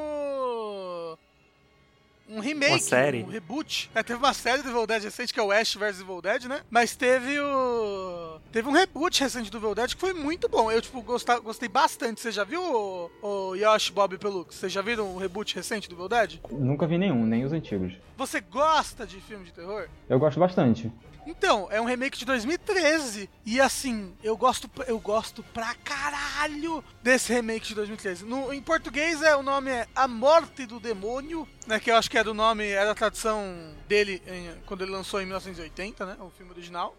Um 2.30 2.40
remake, 2.40 2.72
Uma 2.74 2.80
série. 2.80 3.24
um 3.24 3.28
reboot. 3.28 3.90
É, 3.96 4.04
teve 4.04 4.20
uma 4.20 4.34
série 4.34 4.62
do 4.62 4.70
Evil 4.70 4.86
Dead 4.86 5.04
recente, 5.04 5.34
que 5.34 5.40
é 5.40 5.44
o 5.44 5.52
Ash 5.52 5.76
vs 5.76 6.02
Evil 6.02 6.22
Dead, 6.22 6.44
né? 6.46 6.62
Mas 6.70 6.96
teve 6.96 7.40
o. 7.40 8.40
Teve 8.52 8.68
um 8.68 8.72
reboot 8.74 9.22
recente 9.22 9.50
do 9.50 9.58
Evil 9.58 9.74
Dead 9.76 9.94
que 9.94 10.00
foi 10.00 10.14
muito 10.14 10.50
bom. 10.50 10.70
Eu, 10.72 10.82
tipo, 10.82 11.02
gostei, 11.02 11.40
gostei 11.40 11.70
bastante. 11.70 12.20
Você 12.20 12.32
já 12.32 12.44
viu 12.44 12.62
o, 12.62 13.10
o 13.22 13.56
Yoshi, 13.56 13.92
Bob 13.92 14.14
e 14.14 14.18
Pelux? 14.18 14.56
Vocês 14.56 14.72
já 14.74 14.82
viram 14.82 15.16
o 15.16 15.18
reboot 15.18 15.56
recente 15.56 15.88
do 15.88 15.96
Evil 15.96 16.10
Dead? 16.10 16.40
Nunca 16.52 16.86
vi 16.86 16.98
nenhum, 16.98 17.26
nem 17.26 17.46
os 17.46 17.54
antigos. 17.54 17.94
Você 18.18 18.42
gosta 18.42 19.06
de 19.06 19.22
filme 19.22 19.46
de 19.46 19.54
terror? 19.54 19.88
Eu 20.10 20.20
gosto 20.20 20.40
bastante. 20.40 20.92
Então, 21.30 21.68
é 21.70 21.80
um 21.82 21.84
remake 21.86 22.18
de 22.18 22.24
2013. 22.26 23.30
E 23.46 23.60
assim, 23.60 24.16
eu 24.24 24.38
gosto, 24.38 24.70
eu 24.88 24.98
gosto 24.98 25.44
pra 25.54 25.76
caralho 25.84 26.82
desse 27.04 27.34
remake 27.34 27.68
de 27.68 27.76
2013. 27.76 28.24
No, 28.24 28.54
em 28.54 28.62
português 28.62 29.22
é 29.22 29.36
o 29.36 29.44
nome 29.44 29.70
é 29.70 29.86
A 29.94 30.08
Morte 30.08 30.66
do 30.66 30.80
Demônio, 30.80 31.46
né? 31.68 31.80
Que 31.82 31.92
eu 31.92 31.98
acho 31.98 32.10
que 32.10 32.18
era 32.18 32.32
o 32.32 32.34
nome, 32.34 32.66
era 32.66 32.92
a 32.92 32.96
tradução 32.96 33.44
dele 33.90 34.22
em- 34.26 34.56
quando 34.66 34.84
ele 34.84 34.92
lançou 34.92 35.22
em 35.22 35.26
1980, 35.26 36.06
né? 36.06 36.16
O 36.22 36.30
filme 36.30 36.52
original. 36.54 36.96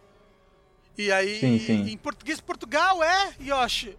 E 0.97 1.11
aí, 1.11 1.41
Sim, 1.41 1.59
sim. 1.59 1.91
em 1.91 1.97
português 1.97 2.41
Portugal 2.41 3.03
é 3.03 3.33
Yoshi. 3.41 3.97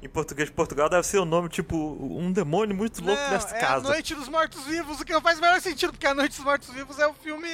Em 0.00 0.08
português 0.08 0.48
de 0.48 0.54
Portugal 0.54 0.88
deve 0.88 1.06
ser 1.06 1.18
o 1.18 1.24
nome, 1.24 1.48
tipo, 1.48 1.76
um 1.76 2.32
demônio 2.32 2.74
muito 2.74 3.04
louco 3.04 3.20
Não, 3.22 3.30
dessa 3.30 3.54
é 3.56 3.60
casa. 3.60 3.86
A 3.86 3.90
Noite 3.90 4.14
dos 4.16 4.28
Mortos 4.28 4.64
Vivos, 4.64 5.00
o 5.00 5.04
que 5.04 5.12
não 5.12 5.20
faz 5.20 5.38
o 5.38 5.40
menor 5.42 5.60
sentido, 5.60 5.92
porque 5.92 6.06
A 6.08 6.14
Noite 6.14 6.34
dos 6.36 6.44
Mortos 6.44 6.68
Vivos 6.70 6.98
é 6.98 7.06
o 7.06 7.14
filme 7.14 7.48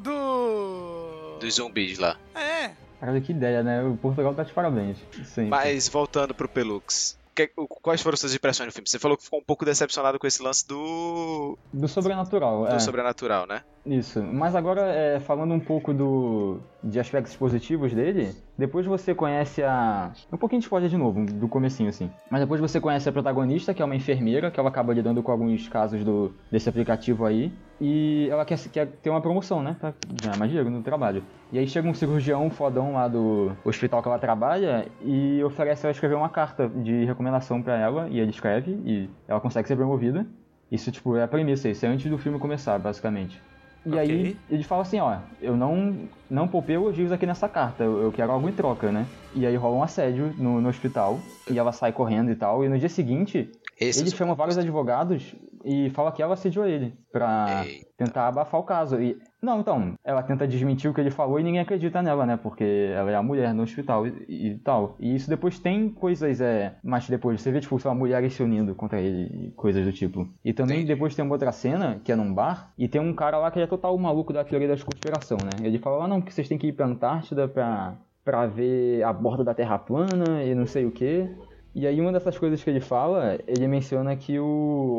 do. 0.00 1.11
Dos 1.42 1.54
zumbis 1.56 1.98
lá. 1.98 2.16
É. 2.34 2.70
Caralho, 3.00 3.20
que 3.20 3.32
ideia, 3.32 3.62
né? 3.62 3.82
O 3.82 3.96
Portugal 3.96 4.32
tá 4.34 4.42
de 4.44 4.52
parabéns. 4.52 4.96
Sempre. 5.26 5.50
Mas 5.50 5.88
voltando 5.88 6.32
pro 6.34 6.48
Pelux. 6.48 7.18
que- 7.34 7.50
o- 7.56 7.66
quais 7.66 8.00
foram 8.02 8.16
suas 8.16 8.34
impressões 8.34 8.66
no 8.66 8.72
filme? 8.72 8.86
Você 8.88 8.98
falou 8.98 9.16
que 9.16 9.24
ficou 9.24 9.40
um 9.40 9.42
pouco 9.42 9.64
decepcionado 9.64 10.18
com 10.18 10.26
esse 10.26 10.42
lance 10.42 10.68
do, 10.68 11.56
Do 11.72 11.88
sobrenatural, 11.88 12.66
do 12.66 12.74
é. 12.74 12.78
sobrenatural, 12.78 13.46
né? 13.46 13.62
Isso. 13.84 14.22
Mas 14.22 14.54
agora, 14.54 14.82
é, 14.82 15.18
falando 15.18 15.52
um 15.52 15.58
pouco 15.58 15.92
do, 15.92 16.60
de 16.84 17.00
aspectos 17.00 17.34
positivos 17.34 17.92
dele, 17.92 18.32
depois 18.56 18.86
você 18.86 19.12
conhece 19.12 19.62
a... 19.62 20.12
Um 20.32 20.36
pouquinho 20.36 20.60
de 20.60 20.66
spoiler 20.66 20.88
de 20.88 20.96
novo, 20.96 21.24
do 21.26 21.48
comecinho, 21.48 21.88
assim. 21.88 22.08
Mas 22.30 22.40
depois 22.40 22.60
você 22.60 22.80
conhece 22.80 23.08
a 23.08 23.12
protagonista, 23.12 23.74
que 23.74 23.82
é 23.82 23.84
uma 23.84 23.96
enfermeira, 23.96 24.52
que 24.52 24.60
ela 24.60 24.68
acaba 24.68 24.94
lidando 24.94 25.20
com 25.20 25.32
alguns 25.32 25.68
casos 25.68 26.04
do, 26.04 26.32
desse 26.50 26.68
aplicativo 26.68 27.24
aí. 27.24 27.52
E 27.80 28.28
ela 28.30 28.44
quer, 28.44 28.56
quer 28.68 28.86
ter 28.86 29.10
uma 29.10 29.20
promoção, 29.20 29.60
né? 29.60 29.76
Pra 29.80 29.92
ganhar 30.22 30.36
mais 30.38 30.48
dinheiro 30.48 30.70
no 30.70 30.82
trabalho. 30.82 31.24
E 31.50 31.58
aí 31.58 31.66
chega 31.66 31.88
um 31.88 31.94
cirurgião 31.94 32.48
fodão 32.50 32.92
lá 32.92 33.08
do 33.08 33.50
hospital 33.64 34.00
que 34.00 34.08
ela 34.08 34.18
trabalha 34.18 34.86
e 35.00 35.42
oferece 35.42 35.84
ela 35.84 35.90
escrever 35.90 36.14
uma 36.14 36.28
carta 36.28 36.68
de 36.68 37.04
recomendação 37.04 37.60
pra 37.60 37.76
ela. 37.76 38.08
E 38.08 38.20
ele 38.20 38.30
escreve 38.30 38.80
e 38.84 39.10
ela 39.26 39.40
consegue 39.40 39.66
ser 39.66 39.74
promovida. 39.74 40.24
Isso, 40.70 40.90
tipo, 40.92 41.16
é 41.16 41.24
a 41.24 41.28
premissa, 41.28 41.68
isso 41.68 41.84
é 41.84 41.88
antes 41.88 42.08
do 42.08 42.16
filme 42.16 42.38
começar, 42.38 42.78
basicamente. 42.78 43.42
E 43.84 43.90
Ok. 43.90 44.00
aí 44.00 44.36
ele 44.48 44.62
fala 44.62 44.82
assim, 44.82 45.00
ó, 45.00 45.16
eu 45.40 45.56
não, 45.56 46.08
não 46.30 46.46
poupei 46.46 46.76
elogios 46.76 47.10
aqui 47.10 47.26
nessa 47.26 47.48
carta, 47.48 47.82
eu, 47.82 48.00
eu 48.00 48.12
quero 48.12 48.30
algo 48.30 48.48
em 48.48 48.52
troca, 48.52 48.92
né? 48.92 49.06
E 49.34 49.44
aí 49.44 49.56
rola 49.56 49.76
um 49.76 49.82
assédio 49.82 50.32
no, 50.38 50.60
no 50.60 50.68
hospital, 50.68 51.18
e 51.50 51.58
ela 51.58 51.72
sai 51.72 51.92
correndo 51.92 52.30
e 52.30 52.36
tal, 52.36 52.64
e 52.64 52.68
no 52.68 52.78
dia 52.78 52.88
seguinte, 52.88 53.50
Esse 53.80 54.00
ele 54.00 54.10
chama 54.10 54.34
vários 54.34 54.56
advogados 54.56 55.34
e 55.64 55.90
fala 55.90 56.12
que 56.12 56.22
ela 56.22 56.34
assediou 56.34 56.64
ele, 56.66 56.94
pra 57.10 57.64
Eita. 57.66 57.86
tentar 57.96 58.28
abafar 58.28 58.60
o 58.60 58.64
caso. 58.64 59.00
E, 59.00 59.18
não, 59.42 59.60
então, 59.60 59.94
ela 60.04 60.22
tenta 60.22 60.46
desmentir 60.46 60.90
o 60.90 60.94
que 60.94 61.00
ele 61.00 61.10
falou 61.10 61.38
e 61.38 61.42
ninguém 61.42 61.60
acredita 61.60 62.00
nela, 62.00 62.24
né? 62.24 62.36
Porque 62.36 62.64
ela 62.94 63.10
é 63.10 63.14
a 63.14 63.22
mulher 63.22 63.52
no 63.52 63.62
hospital 63.62 64.06
e, 64.06 64.12
e 64.28 64.58
tal. 64.58 64.96
E 65.00 65.14
isso 65.14 65.28
depois 65.28 65.58
tem 65.58 65.88
coisas, 65.88 66.40
é, 66.40 66.74
mais 66.82 67.08
depois, 67.08 67.40
você 67.40 67.50
vê, 67.50 67.60
tipo, 67.60 67.78
sei 67.78 67.88
lá, 67.88 67.94
mulheres 67.94 68.32
se 68.32 68.42
unindo 68.42 68.74
contra 68.74 69.00
ele 69.00 69.48
e 69.48 69.50
coisas 69.50 69.84
do 69.84 69.92
tipo. 69.92 70.28
E 70.44 70.52
também 70.52 70.78
Entendi. 70.78 70.94
depois 70.94 71.14
tem 71.14 71.24
uma 71.24 71.34
outra 71.34 71.52
cena, 71.52 72.00
que 72.04 72.12
é 72.12 72.16
num 72.16 72.32
bar, 72.32 72.72
e 72.78 72.86
tem 72.86 73.00
um 73.00 73.12
cara 73.12 73.38
lá 73.38 73.50
que 73.50 73.60
é 73.60 73.66
total 73.66 73.96
maluco 73.98 74.32
da 74.32 74.44
teoria 74.44 74.68
da 74.68 74.76
conspiração, 74.76 75.38
né? 75.38 75.66
Ele 75.66 75.78
fala, 75.78 76.04
ah, 76.04 76.08
não, 76.08 76.20
que 76.20 76.32
vocês 76.32 76.48
têm 76.48 76.58
que 76.58 76.68
ir 76.68 76.72
pra 76.72 76.86
Antártida 76.86 77.48
pra 77.48 77.94
pra 78.24 78.46
ver 78.46 79.02
a 79.02 79.12
borda 79.12 79.42
da 79.42 79.54
Terra 79.54 79.78
plana 79.78 80.44
e 80.44 80.54
não 80.54 80.66
sei 80.66 80.86
o 80.86 80.90
que. 80.90 81.28
E 81.74 81.86
aí 81.86 82.00
uma 82.00 82.12
dessas 82.12 82.38
coisas 82.38 82.62
que 82.62 82.68
ele 82.68 82.80
fala, 82.80 83.38
ele 83.46 83.66
menciona 83.66 84.14
que 84.14 84.38
o 84.38 84.44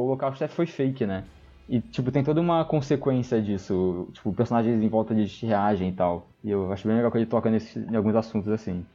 Holocausto 0.01 0.47
foi 0.49 0.65
fake, 0.65 1.05
né? 1.05 1.23
E, 1.67 1.79
tipo, 1.79 2.11
tem 2.11 2.23
toda 2.23 2.41
uma 2.41 2.65
consequência 2.65 3.41
disso. 3.41 4.09
Tipo, 4.13 4.33
personagens 4.33 4.81
em 4.81 4.89
volta 4.89 5.15
de 5.15 5.25
reagem 5.45 5.89
e 5.89 5.93
tal. 5.93 6.27
E 6.43 6.51
eu 6.51 6.71
acho 6.71 6.87
bem 6.87 6.97
legal 6.97 7.11
que 7.11 7.17
ele 7.17 7.25
toca 7.25 7.49
nesse, 7.49 7.79
em 7.79 7.95
alguns 7.95 8.15
assuntos 8.15 8.51
assim. 8.51 8.85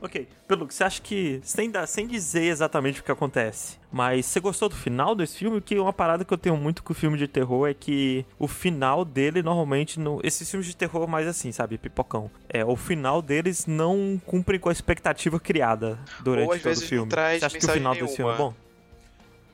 Ok, 0.00 0.28
Pelo 0.46 0.66
você 0.66 0.84
acha 0.84 1.00
que, 1.00 1.40
sem, 1.42 1.70
dar, 1.70 1.86
sem 1.86 2.06
dizer 2.06 2.44
exatamente 2.44 3.00
o 3.00 3.02
que 3.04 3.10
acontece, 3.10 3.78
mas 3.90 4.26
você 4.26 4.38
gostou 4.38 4.68
do 4.68 4.74
final 4.74 5.14
desse 5.14 5.38
filme? 5.38 5.60
Que 5.60 5.78
uma 5.78 5.92
parada 5.92 6.24
que 6.24 6.32
eu 6.32 6.38
tenho 6.38 6.56
muito 6.56 6.82
com 6.82 6.92
o 6.92 6.94
filme 6.94 7.16
de 7.16 7.26
terror 7.26 7.66
é 7.66 7.74
que 7.74 8.24
o 8.38 8.46
final 8.46 9.04
dele, 9.06 9.42
normalmente, 9.42 9.98
no, 9.98 10.20
esses 10.22 10.48
filmes 10.50 10.66
de 10.66 10.76
terror 10.76 11.08
mais 11.08 11.26
assim, 11.26 11.50
sabe, 11.50 11.78
pipocão, 11.78 12.30
é, 12.48 12.64
o 12.64 12.76
final 12.76 13.22
deles 13.22 13.66
não 13.66 14.20
cumpre 14.26 14.58
com 14.58 14.68
a 14.68 14.72
expectativa 14.72 15.40
criada 15.40 15.98
durante 16.20 16.50
Ou, 16.50 16.58
todo 16.60 16.76
o 16.76 16.80
filme. 16.80 17.02
não 17.02 17.08
traz 17.08 17.40
Você 17.40 17.46
acha 17.46 17.58
que 17.58 17.64
o 17.64 17.68
final 17.68 17.94
mensagem 17.94 18.02
desse 18.04 18.16
filme 18.16 18.32
é 18.32 18.34
nenhuma. 18.36 18.50
bom? 18.52 18.65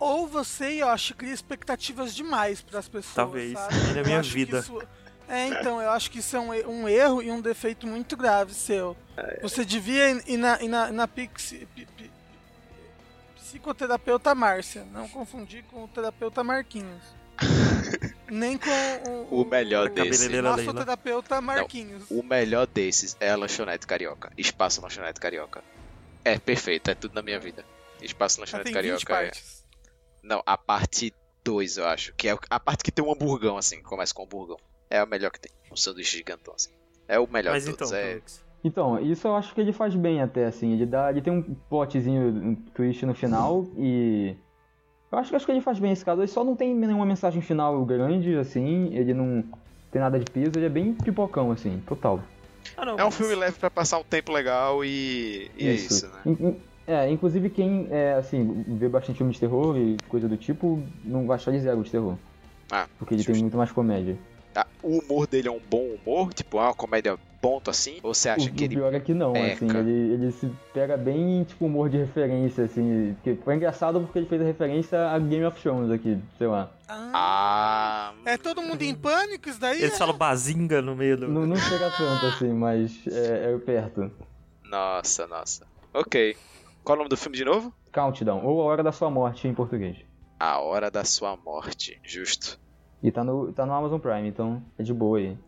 Ou 0.03 0.27
você, 0.27 0.83
eu 0.83 0.89
acho, 0.89 1.15
cria 1.15 1.33
expectativas 1.33 2.15
demais 2.15 2.61
pras 2.61 2.89
pessoas. 2.89 3.15
Talvez. 3.15 3.53
sabe? 3.59 3.75
E 3.75 3.93
na 3.95 4.01
Eu 4.01 4.05
minha 4.05 4.23
vida. 4.23 4.59
isso- 4.59 4.83
É, 5.29 5.47
então, 5.47 5.81
eu 5.81 5.91
acho 5.91 6.11
que 6.11 6.19
isso 6.19 6.37
é 6.37 6.41
um, 6.41 6.89
erro 6.89 7.23
e 7.23 7.31
um 7.31 7.41
defeito 7.41 7.87
muito 7.87 8.17
grave 8.17 8.53
seu. 8.53 8.97
Você 9.41 9.65
devia 9.65 10.11
ir- 10.11 10.37
na, 10.37 10.61
ir 10.63 10.69
na, 10.69 10.91
na 10.93 11.09
pixi- 11.09 11.67
pi- 11.75 11.87
pi- 11.97 12.11
psicoterapeuta 13.37 14.35
Márcia, 14.35 14.85
não 14.93 15.09
confundir 15.09 15.63
com 15.65 15.85
o 15.85 15.89
terapeuta 15.89 16.43
Marquinhos. 16.43 17.03
Nem 18.31 18.57
com 18.59 18.71
o, 19.31 19.43
O 19.43 19.45
melhor 19.45 19.89
desse. 19.91 20.29
Leila. 20.29 20.57
massoterapeuta 20.57 21.41
Marquinhos. 21.41 22.05
O 22.11 22.23
melhor 22.23 22.67
desses 22.67 23.17
é 23.21 23.31
a 23.31 23.37
lanchonete 23.37 23.87
carioca. 23.87 24.33
Espaço 24.37 24.81
lanchonete 24.81 25.21
carioca. 25.21 25.63
É 26.25 26.39
perfeito, 26.39 26.91
é 26.91 26.95
tudo 26.95 27.15
na 27.15 27.23
minha 27.23 27.39
vida. 27.39 27.65
Espaço 28.01 28.41
lanchonete 28.41 28.73
tem 28.73 28.83
20 28.83 29.05
carioca 29.05 29.13
é. 29.15 29.17
partes. 29.25 29.62
Não, 30.23 30.43
a 30.47 30.57
parte 30.57 31.13
2, 31.45 31.77
eu 31.79 31.87
acho. 31.87 32.15
Que 32.15 32.29
é 32.29 32.37
a 32.51 32.61
parte 32.61 32.85
que 32.85 32.93
tem 32.93 33.05
um 33.05 33.13
hamburgão, 33.13 33.57
assim. 33.57 33.83
Começa 33.83 34.15
com 34.15 34.23
um 34.23 34.25
hamburgão. 34.27 34.57
É 34.89 34.99
a 34.99 35.07
melhor 35.07 35.31
que 35.31 35.41
tem. 35.41 35.51
Um 35.71 35.77
sanduíche 35.77 36.17
gigantão, 36.19 36.55
assim. 36.55 36.71
É 37.09 37.19
o 37.19 37.27
melhor 37.31 37.53
Mas 37.53 37.65
de 37.65 37.71
então, 37.71 37.87
todos. 37.89 37.93
é... 37.93 38.09
Pelux, 38.11 38.45
Então, 38.65 39.01
isso 39.01 39.27
eu 39.27 39.35
acho 39.35 39.53
que 39.55 39.61
ele 39.61 39.73
faz 39.73 39.95
bem 39.97 40.23
até, 40.23 40.45
assim. 40.47 40.73
Ele, 40.73 40.87
dá, 40.87 41.11
ele 41.11 41.21
tem 41.21 41.33
um 41.33 41.43
plotzinho, 41.69 42.23
um 42.29 42.55
twist 42.55 43.05
no 43.05 43.15
final 43.15 43.67
e. 43.77 44.37
Eu 45.11 45.19
acho, 45.19 45.31
que- 45.31 45.37
acho 45.37 45.45
que 45.47 45.53
ele 45.53 45.61
faz 45.61 45.79
bem 45.79 45.93
esse 45.93 46.05
caso. 46.05 46.21
Ele 46.23 46.29
só 46.29 46.43
não 46.45 46.55
tem 46.57 46.75
nenhuma 46.75 47.05
mensagem 47.05 47.43
final 47.43 47.85
grande, 47.85 48.35
assim. 48.37 48.95
Ele 48.95 49.13
não 49.13 49.43
tem 49.91 50.01
nada 50.01 50.19
de 50.19 50.25
peso. 50.31 50.53
Ele 50.57 50.67
é 50.67 50.71
bem 50.71 50.95
pipocão, 50.95 51.51
assim, 51.51 51.83
total. 51.87 52.23
Ah, 52.77 52.85
não, 52.87 52.93
é 52.99 53.03
um 53.03 53.07
mas- 53.07 53.17
filme 53.17 53.35
leve 53.35 53.59
pra 53.59 53.69
passar 53.69 53.99
um 53.99 54.05
tempo 54.05 54.33
legal 54.33 54.83
e, 54.85 55.51
e 55.59 55.69
é 55.69 55.73
isso, 55.75 56.07
né? 56.25 56.55
É, 56.87 57.09
inclusive 57.11 57.49
quem, 57.51 57.87
é, 57.91 58.15
assim, 58.15 58.65
vê 58.67 58.89
bastante 58.89 59.17
filme 59.19 59.33
de 59.33 59.39
terror 59.41 59.77
e 59.79 59.97
coisa 60.09 60.29
do 60.29 60.37
tipo, 60.37 60.83
não 61.05 61.27
vai 61.27 61.37
achar 61.37 61.53
de 61.53 61.61
zero 61.61 61.83
de 61.83 61.91
terror. 61.91 62.17
Ah, 62.71 62.87
Porque 62.99 63.15
ele 63.15 63.21
justo. 63.23 63.33
tem 63.33 63.41
muito 63.43 63.57
mais 63.57 63.71
comédia. 63.71 64.17
Ah, 64.55 64.67
o 64.83 64.99
humor 64.99 65.27
dele 65.27 65.49
é 65.49 65.51
um 65.51 65.61
bom 65.71 65.95
humor? 66.05 66.35
Tipo, 66.35 66.59
é 66.59 66.63
uma 66.63 66.75
comédia 66.75 67.17
ponto 67.41 67.71
assim? 67.71 67.99
Ou 68.03 68.13
você 68.15 68.29
acha 68.29 68.49
o, 68.49 68.53
que 68.53 68.63
o 68.63 68.67
ele. 68.67 68.77
pior 68.77 68.95
é 68.95 69.01
que 69.01 69.15
não, 69.15 69.33
peca? 69.33 69.55
assim, 69.55 69.69
ele, 69.79 70.13
ele 70.15 70.33
se 70.33 70.51
pega 70.75 70.97
bem, 70.97 71.45
tipo, 71.45 71.67
humor 71.67 71.89
de 71.89 71.97
referência, 71.99 72.65
assim. 72.65 73.17
Que 73.25 73.35
foi 73.37 73.55
engraçado 73.57 74.01
porque 74.01 74.19
ele 74.19 74.27
fez 74.27 74.43
a 74.43 74.45
referência 74.45 75.09
a 75.11 75.19
Game 75.19 75.45
of 75.45 75.61
Thrones 75.61 75.91
aqui, 75.91 76.19
sei 76.37 76.47
lá. 76.49 76.71
Ah, 76.89 77.11
Ah. 77.15 78.13
é 78.31 78.37
todo 78.37 78.61
mundo 78.63 78.83
em 78.83 78.95
pânico 78.95 79.49
isso 79.49 79.61
daí? 79.61 79.79
Eles 79.81 79.95
é? 79.95 79.99
falam 79.99 80.17
bazinga 80.17 80.83
no 80.83 80.95
meio 80.97 81.17
do... 81.17 81.29
Não, 81.29 81.47
não 81.47 81.57
chega 81.57 81.91
tanto, 81.91 82.27
assim, 82.27 82.53
mas 82.53 82.93
é, 83.07 83.53
é 83.55 83.59
perto. 83.59 84.11
Nossa, 84.65 85.27
nossa. 85.27 85.67
Ok. 85.95 86.37
Qual 86.85 86.95
é 86.95 86.97
o 86.97 86.99
nome 86.99 87.11
do 87.11 87.17
filme 87.17 87.37
de 87.37 87.45
novo? 87.45 87.73
Countdown, 87.93 88.45
ou 88.45 88.61
A 88.61 88.65
Hora 88.65 88.83
da 88.83 88.91
Sua 88.91 89.09
Morte 89.09 89.47
em 89.47 89.55
português. 89.55 89.99
A 90.39 90.59
Hora 90.59 90.91
da 90.91 91.05
Sua 91.05 91.37
Morte. 91.37 92.01
Justo. 92.03 92.59
E 93.01 93.13
tá 93.13 93.23
no, 93.23 93.53
tá 93.53 93.65
no 93.65 93.73
Amazon 93.73 94.01
Prime, 94.01 94.29
então 94.29 94.61
é 94.77 94.83
de 94.83 94.93
boa 94.93 95.19
aí. 95.19 95.39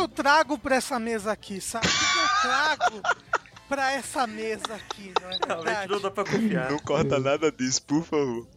Eu 0.00 0.08
trago 0.08 0.58
pra 0.58 0.76
essa 0.76 0.98
mesa 0.98 1.30
aqui, 1.32 1.60
sabe? 1.60 1.86
O 1.86 1.90
que, 1.90 1.98
que 1.98 2.18
eu 2.18 2.50
trago 2.50 3.02
pra 3.68 3.92
essa 3.92 4.26
mesa 4.26 4.74
aqui, 4.74 5.12
não 5.20 5.28
é 5.30 5.38
Realmente 5.46 5.64
verdade? 5.64 5.92
não 5.92 6.00
dá 6.00 6.10
pra 6.10 6.24
confiar. 6.24 6.80
corta 6.82 7.20
nada 7.20 7.52
disso, 7.52 7.82
por 7.84 8.02
favor. 8.04 8.48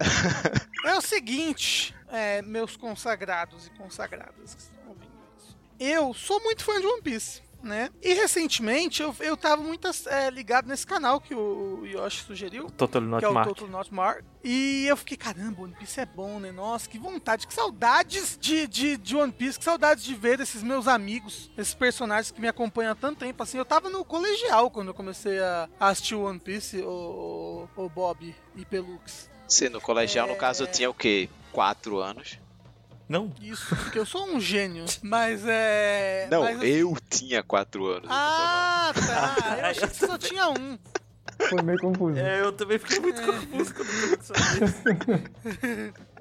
É 0.85 0.95
o 0.95 1.01
seguinte, 1.01 1.93
é, 2.11 2.41
meus 2.41 2.75
consagrados 2.75 3.67
e 3.67 3.69
consagradas 3.77 4.55
que 4.55 4.61
estão 4.61 4.87
ouvindo 4.87 5.11
isso. 5.37 5.55
Eu 5.79 6.13
sou 6.15 6.41
muito 6.41 6.63
fã 6.63 6.79
de 6.81 6.87
One 6.87 7.01
Piece, 7.03 7.42
né? 7.63 7.89
E 8.01 8.13
recentemente 8.13 9.01
eu, 9.01 9.15
eu 9.19 9.37
tava 9.37 9.61
muito 9.61 9.87
é, 10.07 10.29
ligado 10.29 10.67
nesse 10.67 10.85
canal 10.85 11.19
que 11.19 11.33
o, 11.33 11.85
Yoshi 11.85 12.23
sugeriu. 12.25 12.69
Totally 12.71 13.05
Not 13.05 13.19
que 13.19 13.25
é 13.25 13.29
o 13.29 13.33
Mark. 13.33 13.47
Total 13.47 13.67
Not 13.67 13.93
Mark. 13.93 14.23
E 14.43 14.85
eu 14.87 14.97
fiquei, 14.97 15.15
caramba, 15.15 15.61
One 15.63 15.73
Piece 15.73 16.01
é 16.01 16.05
bom, 16.05 16.39
né? 16.39 16.51
Nossa, 16.51 16.89
que 16.89 16.99
vontade, 16.99 17.47
que 17.47 17.53
saudades 17.53 18.37
de, 18.39 18.67
de, 18.67 18.97
de 18.97 19.15
One 19.15 19.31
Piece, 19.31 19.57
que 19.57 19.63
saudades 19.63 20.03
de 20.03 20.13
ver 20.13 20.39
esses 20.41 20.61
meus 20.61 20.87
amigos, 20.87 21.49
esses 21.57 21.73
personagens 21.73 22.29
que 22.31 22.41
me 22.41 22.47
acompanham 22.47 22.91
há 22.91 22.95
tanto 22.95 23.19
tempo. 23.19 23.41
Assim, 23.41 23.57
eu 23.57 23.65
tava 23.65 23.89
no 23.89 24.03
colegial 24.03 24.69
quando 24.69 24.89
eu 24.89 24.93
comecei 24.93 25.39
a, 25.39 25.69
a 25.79 25.87
assistir 25.87 26.15
One 26.15 26.39
Piece, 26.39 26.81
o, 26.81 27.67
o 27.75 27.89
Bob 27.89 28.35
e 28.55 28.65
Pelux. 28.65 29.29
Você 29.47 29.69
no 29.69 29.79
colegial, 29.79 30.27
no 30.27 30.33
É. 30.33 30.37
caso, 30.37 30.65
tinha 30.67 30.89
o 30.89 30.93
quê? 30.93 31.29
Quatro 31.51 31.99
anos? 31.99 32.39
Não? 33.07 33.31
Isso, 33.41 33.75
porque 33.75 33.99
eu 33.99 34.05
sou 34.05 34.25
um 34.27 34.39
gênio. 34.39 34.85
Mas 35.01 35.43
é. 35.45 36.27
Não, 36.31 36.41
mas, 36.41 36.63
eu 36.63 36.95
tinha 37.09 37.43
quatro 37.43 37.85
anos. 37.87 38.07
Ah, 38.09 38.93
tá. 38.93 39.57
Eu 39.59 39.65
achei 39.65 39.87
que 39.87 39.95
você 39.95 40.07
só 40.07 40.17
tinha 40.17 40.49
um. 40.49 40.77
Foi 41.49 41.61
meio 41.61 41.79
confuso. 41.79 42.17
É, 42.17 42.41
eu 42.41 42.53
também 42.53 42.79
fiquei 42.79 42.99
muito 42.99 43.21
confuso 43.21 43.73
quando 43.73 43.89
eu. 43.89 44.17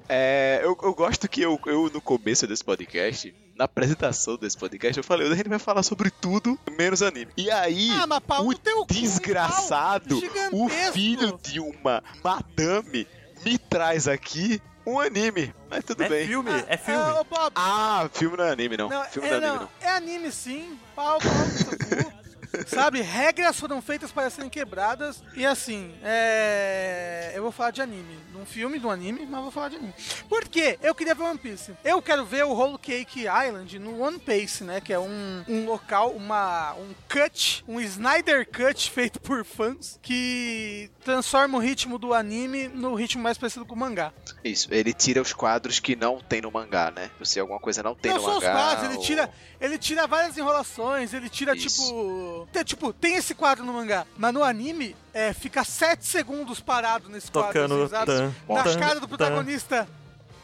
É, 0.09 0.59
eu, 0.61 0.77
eu 0.83 0.93
gosto 0.93 1.29
que 1.29 1.41
eu, 1.41 1.57
eu, 1.65 1.89
no 1.89 2.01
começo 2.01 2.45
desse 2.45 2.63
podcast, 2.63 3.33
na 3.55 3.65
apresentação 3.65 4.35
desse 4.35 4.57
podcast, 4.57 4.97
eu 4.97 5.03
falei, 5.03 5.31
a 5.31 5.35
gente 5.35 5.47
vai 5.47 5.59
falar 5.59 5.83
sobre 5.83 6.09
tudo, 6.09 6.59
menos 6.77 7.01
anime. 7.01 7.31
E 7.37 7.49
aí, 7.49 7.89
Ah, 7.91 8.41
o 8.41 8.49
um 8.49 8.85
desgraçado, 8.85 10.21
o 10.51 10.67
filho 10.91 11.39
de 11.41 11.59
uma 11.59 12.03
madame, 12.23 13.07
me 13.45 13.57
traz 13.57 14.07
aqui 14.07 14.61
um 14.85 14.99
anime. 14.99 15.53
Mas 15.69 15.83
tudo 15.83 16.03
É 16.03 16.09
bem. 16.09 16.27
filme, 16.27 16.51
é 16.67 16.77
filme. 16.77 17.01
Ah, 17.01 17.21
ô, 17.21 17.23
Bob, 17.23 17.51
Ah, 17.55 18.09
filme 18.13 18.37
não 18.37 18.43
é 18.45 18.51
anime, 18.51 18.77
não. 18.77 18.89
Não, 18.89 19.03
filme 19.05 19.27
é, 19.27 19.31
não 19.31 19.37
é 19.37 19.47
anime, 19.49 19.59
não. 19.59 19.69
é 19.81 19.91
anime 19.95 20.31
sim, 20.31 20.77
pau, 20.95 21.17
pau. 21.19 22.13
Sabe, 22.67 23.01
regras 23.01 23.59
foram 23.59 23.81
feitas 23.81 24.11
para 24.11 24.29
serem 24.29 24.49
quebradas. 24.49 25.23
E 25.35 25.45
assim, 25.45 25.93
é. 26.03 27.31
Eu 27.35 27.41
vou 27.43 27.51
falar 27.51 27.71
de 27.71 27.81
anime. 27.81 28.17
Num 28.33 28.45
filme 28.45 28.79
do 28.79 28.89
anime, 28.89 29.25
mas 29.29 29.41
vou 29.41 29.51
falar 29.51 29.69
de 29.69 29.75
anime. 29.77 29.93
Por 30.29 30.47
quê? 30.47 30.77
Eu 30.81 30.93
queria 30.95 31.15
ver 31.15 31.23
One 31.23 31.37
Piece. 31.39 31.71
Eu 31.83 32.01
quero 32.01 32.25
ver 32.25 32.43
o 32.45 32.51
Whole 32.53 32.77
Cake 32.77 33.21
Island 33.21 33.77
no 33.79 34.01
One 34.01 34.19
Piece, 34.19 34.63
né? 34.63 34.81
Que 34.81 34.91
é 34.93 34.99
um, 34.99 35.43
um 35.47 35.65
local, 35.65 36.11
uma, 36.11 36.73
um 36.73 36.93
cut, 37.11 37.63
um 37.67 37.79
Snyder 37.81 38.47
Cut 38.49 38.89
feito 38.91 39.19
por 39.19 39.43
fãs 39.45 39.99
que 40.01 40.89
transforma 41.03 41.57
o 41.57 41.61
ritmo 41.61 41.97
do 41.97 42.13
anime 42.13 42.67
no 42.67 42.93
ritmo 42.95 43.21
mais 43.21 43.37
parecido 43.37 43.65
com 43.65 43.75
o 43.75 43.77
mangá. 43.77 44.11
Isso, 44.43 44.67
ele 44.71 44.93
tira 44.93 45.21
os 45.21 45.33
quadros 45.33 45.79
que 45.79 45.95
não 45.95 46.19
tem 46.19 46.41
no 46.41 46.51
mangá, 46.51 46.91
né? 46.91 47.09
Se 47.23 47.39
alguma 47.39 47.59
coisa 47.59 47.81
não 47.83 47.95
tem 47.95 48.11
não 48.11 48.19
no 48.19 48.25
só 48.25 48.37
os 48.37 48.43
mangá. 48.43 48.53
quadros, 48.53 48.85
ele 48.89 48.97
ou- 48.97 49.03
tira, 49.03 49.29
ele 49.59 49.77
tira 49.77 50.07
várias 50.07 50.37
enrolações, 50.37 51.13
ele 51.13 51.29
tira 51.29 51.55
Isso. 51.55 51.83
tipo. 51.85 52.42
Tem, 52.51 52.63
tipo, 52.63 52.91
tem 52.93 53.15
esse 53.15 53.33
quadro 53.35 53.63
no 53.65 53.73
mangá, 53.73 54.05
mas 54.17 54.33
no 54.33 54.43
anime 54.43 54.95
é, 55.13 55.33
fica 55.33 55.63
7 55.63 56.05
segundos 56.05 56.59
parado 56.59 57.09
nesse 57.09 57.31
quadro. 57.31 57.51
Tocando 57.53 57.83
assim, 57.83 58.05
tan, 58.05 58.33
Na 58.49 58.63
tan, 58.63 58.79
cara 58.79 58.99
do 58.99 59.07
protagonista. 59.07 59.87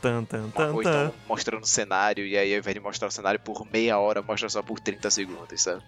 Tan, 0.02 0.24
tan, 0.24 0.50
tan, 0.50 0.72
Ou 0.74 0.82
tan. 0.84 0.90
então 0.90 1.14
mostrando 1.28 1.64
o 1.64 1.68
cenário, 1.68 2.26
e 2.26 2.38
aí 2.38 2.54
ao 2.54 2.60
invés 2.60 2.74
de 2.74 2.80
mostrar 2.80 3.08
o 3.10 3.12
cenário 3.12 3.40
por 3.40 3.68
meia 3.72 3.98
hora, 4.00 4.22
mostra 4.22 4.48
só 4.50 4.62
por 4.62 4.80
30 4.80 5.10
segundos, 5.12 5.62
sabe? 5.62 5.84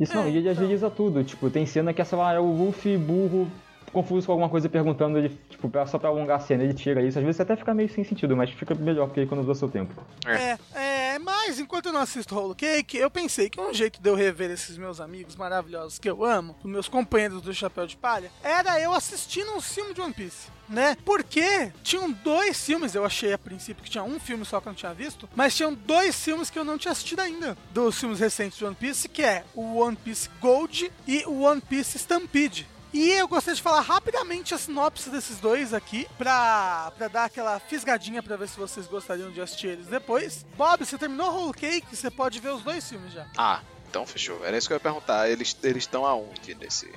Isso 0.00 0.14
não, 0.14 0.22
É, 0.22 0.26
e 0.26 0.28
ele 0.36 0.40
então. 0.48 0.52
agiliza 0.52 0.88
tudo. 0.90 1.22
Tipo, 1.24 1.50
tem 1.50 1.66
cena 1.66 1.92
que, 1.92 2.04
sei 2.04 2.16
lá, 2.18 2.32
é 2.32 2.38
o 2.40 2.44
Luffy 2.46 2.96
burro, 2.96 3.50
confuso 3.92 4.26
com 4.26 4.32
alguma 4.32 4.48
coisa 4.48 4.68
perguntando, 4.68 5.18
ele, 5.18 5.38
tipo, 5.50 5.70
só 5.86 5.98
pra 5.98 6.08
alongar 6.08 6.38
a 6.38 6.40
cena, 6.40 6.64
ele 6.64 6.74
tira 6.74 7.02
isso. 7.02 7.18
Às 7.18 7.24
vezes 7.24 7.40
até 7.40 7.54
fica 7.54 7.74
meio 7.74 7.88
sem 7.88 8.02
sentido, 8.02 8.36
mas 8.36 8.50
fica 8.50 8.74
melhor 8.74 9.06
porque 9.06 9.20
ele 9.20 9.26
economiza 9.26 9.54
seu 9.54 9.68
tempo. 9.68 9.94
É, 10.26 10.58
é, 10.74 11.18
mas 11.18 11.60
enquanto 11.60 11.86
eu 11.86 11.92
não 11.92 12.00
assisto 12.00 12.34
Whole 12.34 12.54
Cake, 12.54 12.96
eu 12.96 13.10
pensei 13.10 13.50
que 13.50 13.60
um 13.60 13.72
jeito 13.72 14.00
de 14.00 14.08
eu 14.08 14.14
rever 14.14 14.50
esses 14.50 14.78
meus 14.78 15.00
amigos 15.00 15.36
maravilhosos 15.36 15.98
que 15.98 16.08
eu 16.08 16.24
amo, 16.24 16.56
os 16.62 16.70
meus 16.70 16.88
companheiros 16.88 17.42
do 17.42 17.52
Chapéu 17.52 17.86
de 17.86 17.96
Palha, 17.96 18.30
era 18.42 18.80
eu 18.80 18.92
assistindo 18.94 19.52
um 19.54 19.60
filme 19.60 19.92
de 19.92 20.00
One 20.00 20.14
Piece. 20.14 20.50
Né? 20.68 20.96
Porque 21.04 21.70
tinham 21.82 22.10
dois 22.10 22.64
filmes, 22.64 22.94
eu 22.94 23.04
achei 23.04 23.32
a 23.32 23.38
princípio 23.38 23.84
que 23.84 23.90
tinha 23.90 24.04
um 24.04 24.18
filme 24.18 24.42
só 24.44 24.58
que 24.58 24.68
eu 24.68 24.70
não 24.70 24.76
tinha 24.76 24.94
visto, 24.94 25.28
mas 25.36 25.54
tinham 25.54 25.74
dois 25.74 26.18
filmes 26.24 26.48
que 26.48 26.58
eu 26.58 26.64
não 26.64 26.78
tinha 26.78 26.92
assistido 26.92 27.20
ainda, 27.20 27.58
dos 27.72 27.98
filmes 28.00 28.20
recentes 28.20 28.56
de 28.56 28.64
One 28.64 28.74
Piece, 28.74 29.06
que 29.06 29.22
é 29.22 29.44
o 29.54 29.80
One 29.80 29.96
Piece 29.96 30.30
Gold 30.40 30.90
e 31.06 31.24
o 31.26 31.42
One 31.42 31.60
Piece 31.60 31.98
Stampede. 31.98 32.66
E 32.92 33.10
eu 33.10 33.26
gostaria 33.26 33.56
de 33.56 33.62
falar 33.62 33.80
rapidamente 33.80 34.52
a 34.54 34.58
sinopse 34.58 35.08
desses 35.08 35.38
dois 35.38 35.72
aqui, 35.72 36.06
pra, 36.18 36.92
pra 36.98 37.08
dar 37.08 37.24
aquela 37.24 37.58
fisgadinha 37.58 38.22
pra 38.22 38.36
ver 38.36 38.48
se 38.48 38.58
vocês 38.58 38.86
gostariam 38.86 39.30
de 39.30 39.40
assistir 39.40 39.68
eles 39.68 39.86
depois. 39.86 40.44
Bob, 40.58 40.84
você 40.84 40.98
terminou 40.98 41.32
Whole 41.32 41.54
Cake, 41.54 41.96
você 41.96 42.10
pode 42.10 42.38
ver 42.38 42.50
os 42.50 42.62
dois 42.62 42.86
filmes 42.86 43.12
já. 43.12 43.26
Ah, 43.38 43.60
então 43.88 44.06
fechou. 44.06 44.44
Era 44.44 44.56
isso 44.58 44.66
que 44.68 44.74
eu 44.74 44.76
ia 44.76 44.80
perguntar. 44.80 45.28
Eles 45.30 45.56
eles 45.62 45.84
estão 45.84 46.04
aonde 46.04 46.54
nesse. 46.54 46.90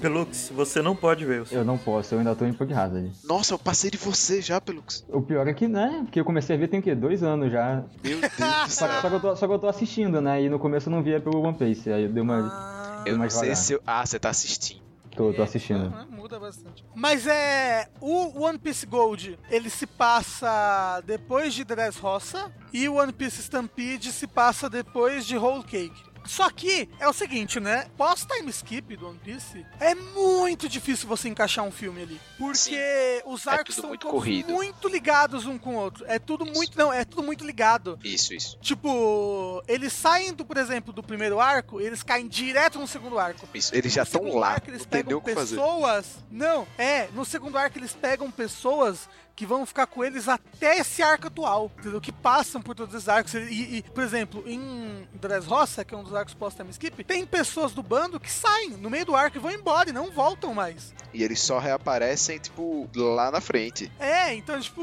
Pelux, 0.00 0.50
você 0.54 0.80
não 0.80 0.94
pode 0.94 1.24
ver 1.24 1.42
os 1.42 1.50
Eu 1.50 1.64
não 1.64 1.76
posso, 1.76 2.14
eu 2.14 2.18
ainda 2.20 2.32
tô 2.36 2.44
em 2.44 2.52
Pug 2.52 2.72
Hazard. 2.72 3.10
Nossa, 3.24 3.54
eu 3.54 3.58
passei 3.58 3.90
de 3.90 3.96
você 3.96 4.40
já, 4.40 4.60
Pelux. 4.60 5.04
O 5.08 5.20
pior 5.22 5.48
é 5.48 5.52
que, 5.54 5.66
né? 5.66 6.02
Porque 6.04 6.20
eu 6.20 6.24
comecei 6.24 6.54
a 6.54 6.58
ver 6.58 6.68
tem 6.68 6.78
o 6.78 6.82
quê? 6.82 6.94
Dois 6.94 7.22
anos 7.24 7.50
já. 7.50 7.82
Meu 8.04 8.20
Deus 8.20 8.32
do 8.32 8.70
Só, 8.70 8.86
céu. 8.86 9.00
só 9.00 9.08
que 9.08 9.14
eu 9.16 9.20
tô, 9.20 9.34
só 9.36 9.46
que 9.48 9.52
eu 9.54 9.58
tô 9.58 9.66
assistindo, 9.66 10.20
né? 10.20 10.40
E 10.42 10.48
no 10.48 10.58
começo 10.58 10.88
eu 10.88 10.92
não 10.92 11.02
via 11.02 11.20
pelo 11.20 11.40
One 11.40 11.56
Piece. 11.56 11.90
Aí 11.90 12.04
eu 12.04 12.12
dei 12.12 12.22
uma. 12.22 12.48
Ah, 12.48 13.02
Eu 13.06 13.18
não 13.18 13.28
sei 13.28 13.56
se 13.56 13.72
eu. 13.72 13.82
Ah, 13.84 14.06
você 14.06 14.18
tá 14.20 14.28
assistindo. 14.30 14.87
Tô, 15.18 15.32
tô 15.32 15.42
assistindo. 15.42 15.86
Aham, 15.86 16.06
Muda 16.12 16.38
bastante. 16.38 16.84
Mas 16.94 17.26
é. 17.26 17.88
O 18.00 18.44
One 18.44 18.56
Piece 18.56 18.86
Gold, 18.86 19.36
ele 19.50 19.68
se 19.68 19.84
passa 19.84 21.02
depois 21.04 21.54
de 21.54 21.64
Dressrosa. 21.64 22.52
E 22.72 22.88
o 22.88 22.94
One 22.94 23.12
Piece 23.12 23.40
Stampede 23.42 24.12
se 24.12 24.28
passa 24.28 24.70
depois 24.70 25.26
de 25.26 25.36
Whole 25.36 25.64
Cake. 25.64 26.07
Só 26.28 26.50
que 26.50 26.88
é 27.00 27.08
o 27.08 27.12
seguinte, 27.12 27.58
né? 27.58 27.86
Pós-time 27.96 28.50
skip 28.50 28.96
do 28.96 29.08
One 29.08 29.18
Piece, 29.18 29.64
é 29.80 29.94
muito 29.94 30.68
difícil 30.68 31.08
você 31.08 31.28
encaixar 31.28 31.64
um 31.64 31.70
filme 31.70 32.02
ali. 32.02 32.20
Porque 32.36 32.58
Sim. 32.76 33.22
os 33.26 33.46
É 33.46 33.50
arcos 33.50 33.74
são 33.74 33.88
muito 33.88 34.06
corrido. 34.06 34.52
muito 34.52 34.88
ligados 34.88 35.46
um 35.46 35.56
com 35.58 35.76
o 35.76 35.78
outro. 35.78 36.04
É 36.06 36.18
tudo 36.18 36.44
muito. 36.44 36.76
Não, 36.78 36.92
é 36.92 37.04
tudo 37.04 37.22
muito 37.22 37.44
ligado. 37.44 37.98
Isso, 38.04 38.34
isso. 38.34 38.58
Tipo, 38.60 39.62
eles 39.66 39.92
saem, 39.92 40.32
do, 40.34 40.44
por 40.44 40.56
exemplo, 40.58 40.92
do 40.92 41.02
primeiro 41.02 41.40
arco, 41.40 41.80
eles 41.80 42.02
caem 42.02 42.28
direto 42.28 42.78
no 42.78 42.86
segundo 42.86 43.18
arco. 43.18 43.48
Isso. 43.54 43.74
Eles 43.74 43.92
já 43.92 44.02
No 44.02 44.06
estão 44.06 44.22
segundo 44.22 44.38
lá. 44.40 44.48
arco, 44.50 44.70
eles 44.70 44.82
Não 44.82 44.88
pegam 44.88 45.20
pessoas. 45.20 46.06
Não, 46.30 46.66
é, 46.76 47.08
no 47.14 47.24
segundo 47.24 47.56
arco 47.56 47.78
eles 47.78 47.94
pegam 47.94 48.30
pessoas 48.30 49.08
que 49.38 49.46
vão 49.46 49.64
ficar 49.64 49.86
com 49.86 50.02
eles 50.04 50.28
até 50.28 50.78
esse 50.80 51.00
arco 51.00 51.28
atual, 51.28 51.70
entendeu? 51.78 52.00
Que 52.00 52.10
passam 52.10 52.60
por 52.60 52.74
todos 52.74 52.92
esses 52.92 53.08
arcos. 53.08 53.34
E, 53.34 53.76
e, 53.78 53.82
por 53.94 54.02
exemplo, 54.02 54.42
em 54.44 55.06
Dressrosa, 55.14 55.84
que 55.84 55.94
é 55.94 55.96
um 55.96 56.02
dos 56.02 56.12
arcos 56.12 56.34
pós-time 56.34 56.68
skip, 56.70 57.04
tem 57.04 57.24
pessoas 57.24 57.70
do 57.72 57.80
bando 57.80 58.18
que 58.18 58.32
saem 58.32 58.70
no 58.70 58.90
meio 58.90 59.06
do 59.06 59.14
arco 59.14 59.36
e 59.36 59.40
vão 59.40 59.52
embora 59.52 59.90
e 59.90 59.92
não 59.92 60.10
voltam 60.10 60.52
mais. 60.52 60.92
E 61.14 61.22
eles 61.22 61.40
só 61.40 61.58
reaparecem, 61.60 62.38
tipo, 62.40 62.90
lá 62.96 63.30
na 63.30 63.40
frente. 63.40 63.90
É, 64.00 64.34
então, 64.34 64.60
tipo, 64.60 64.82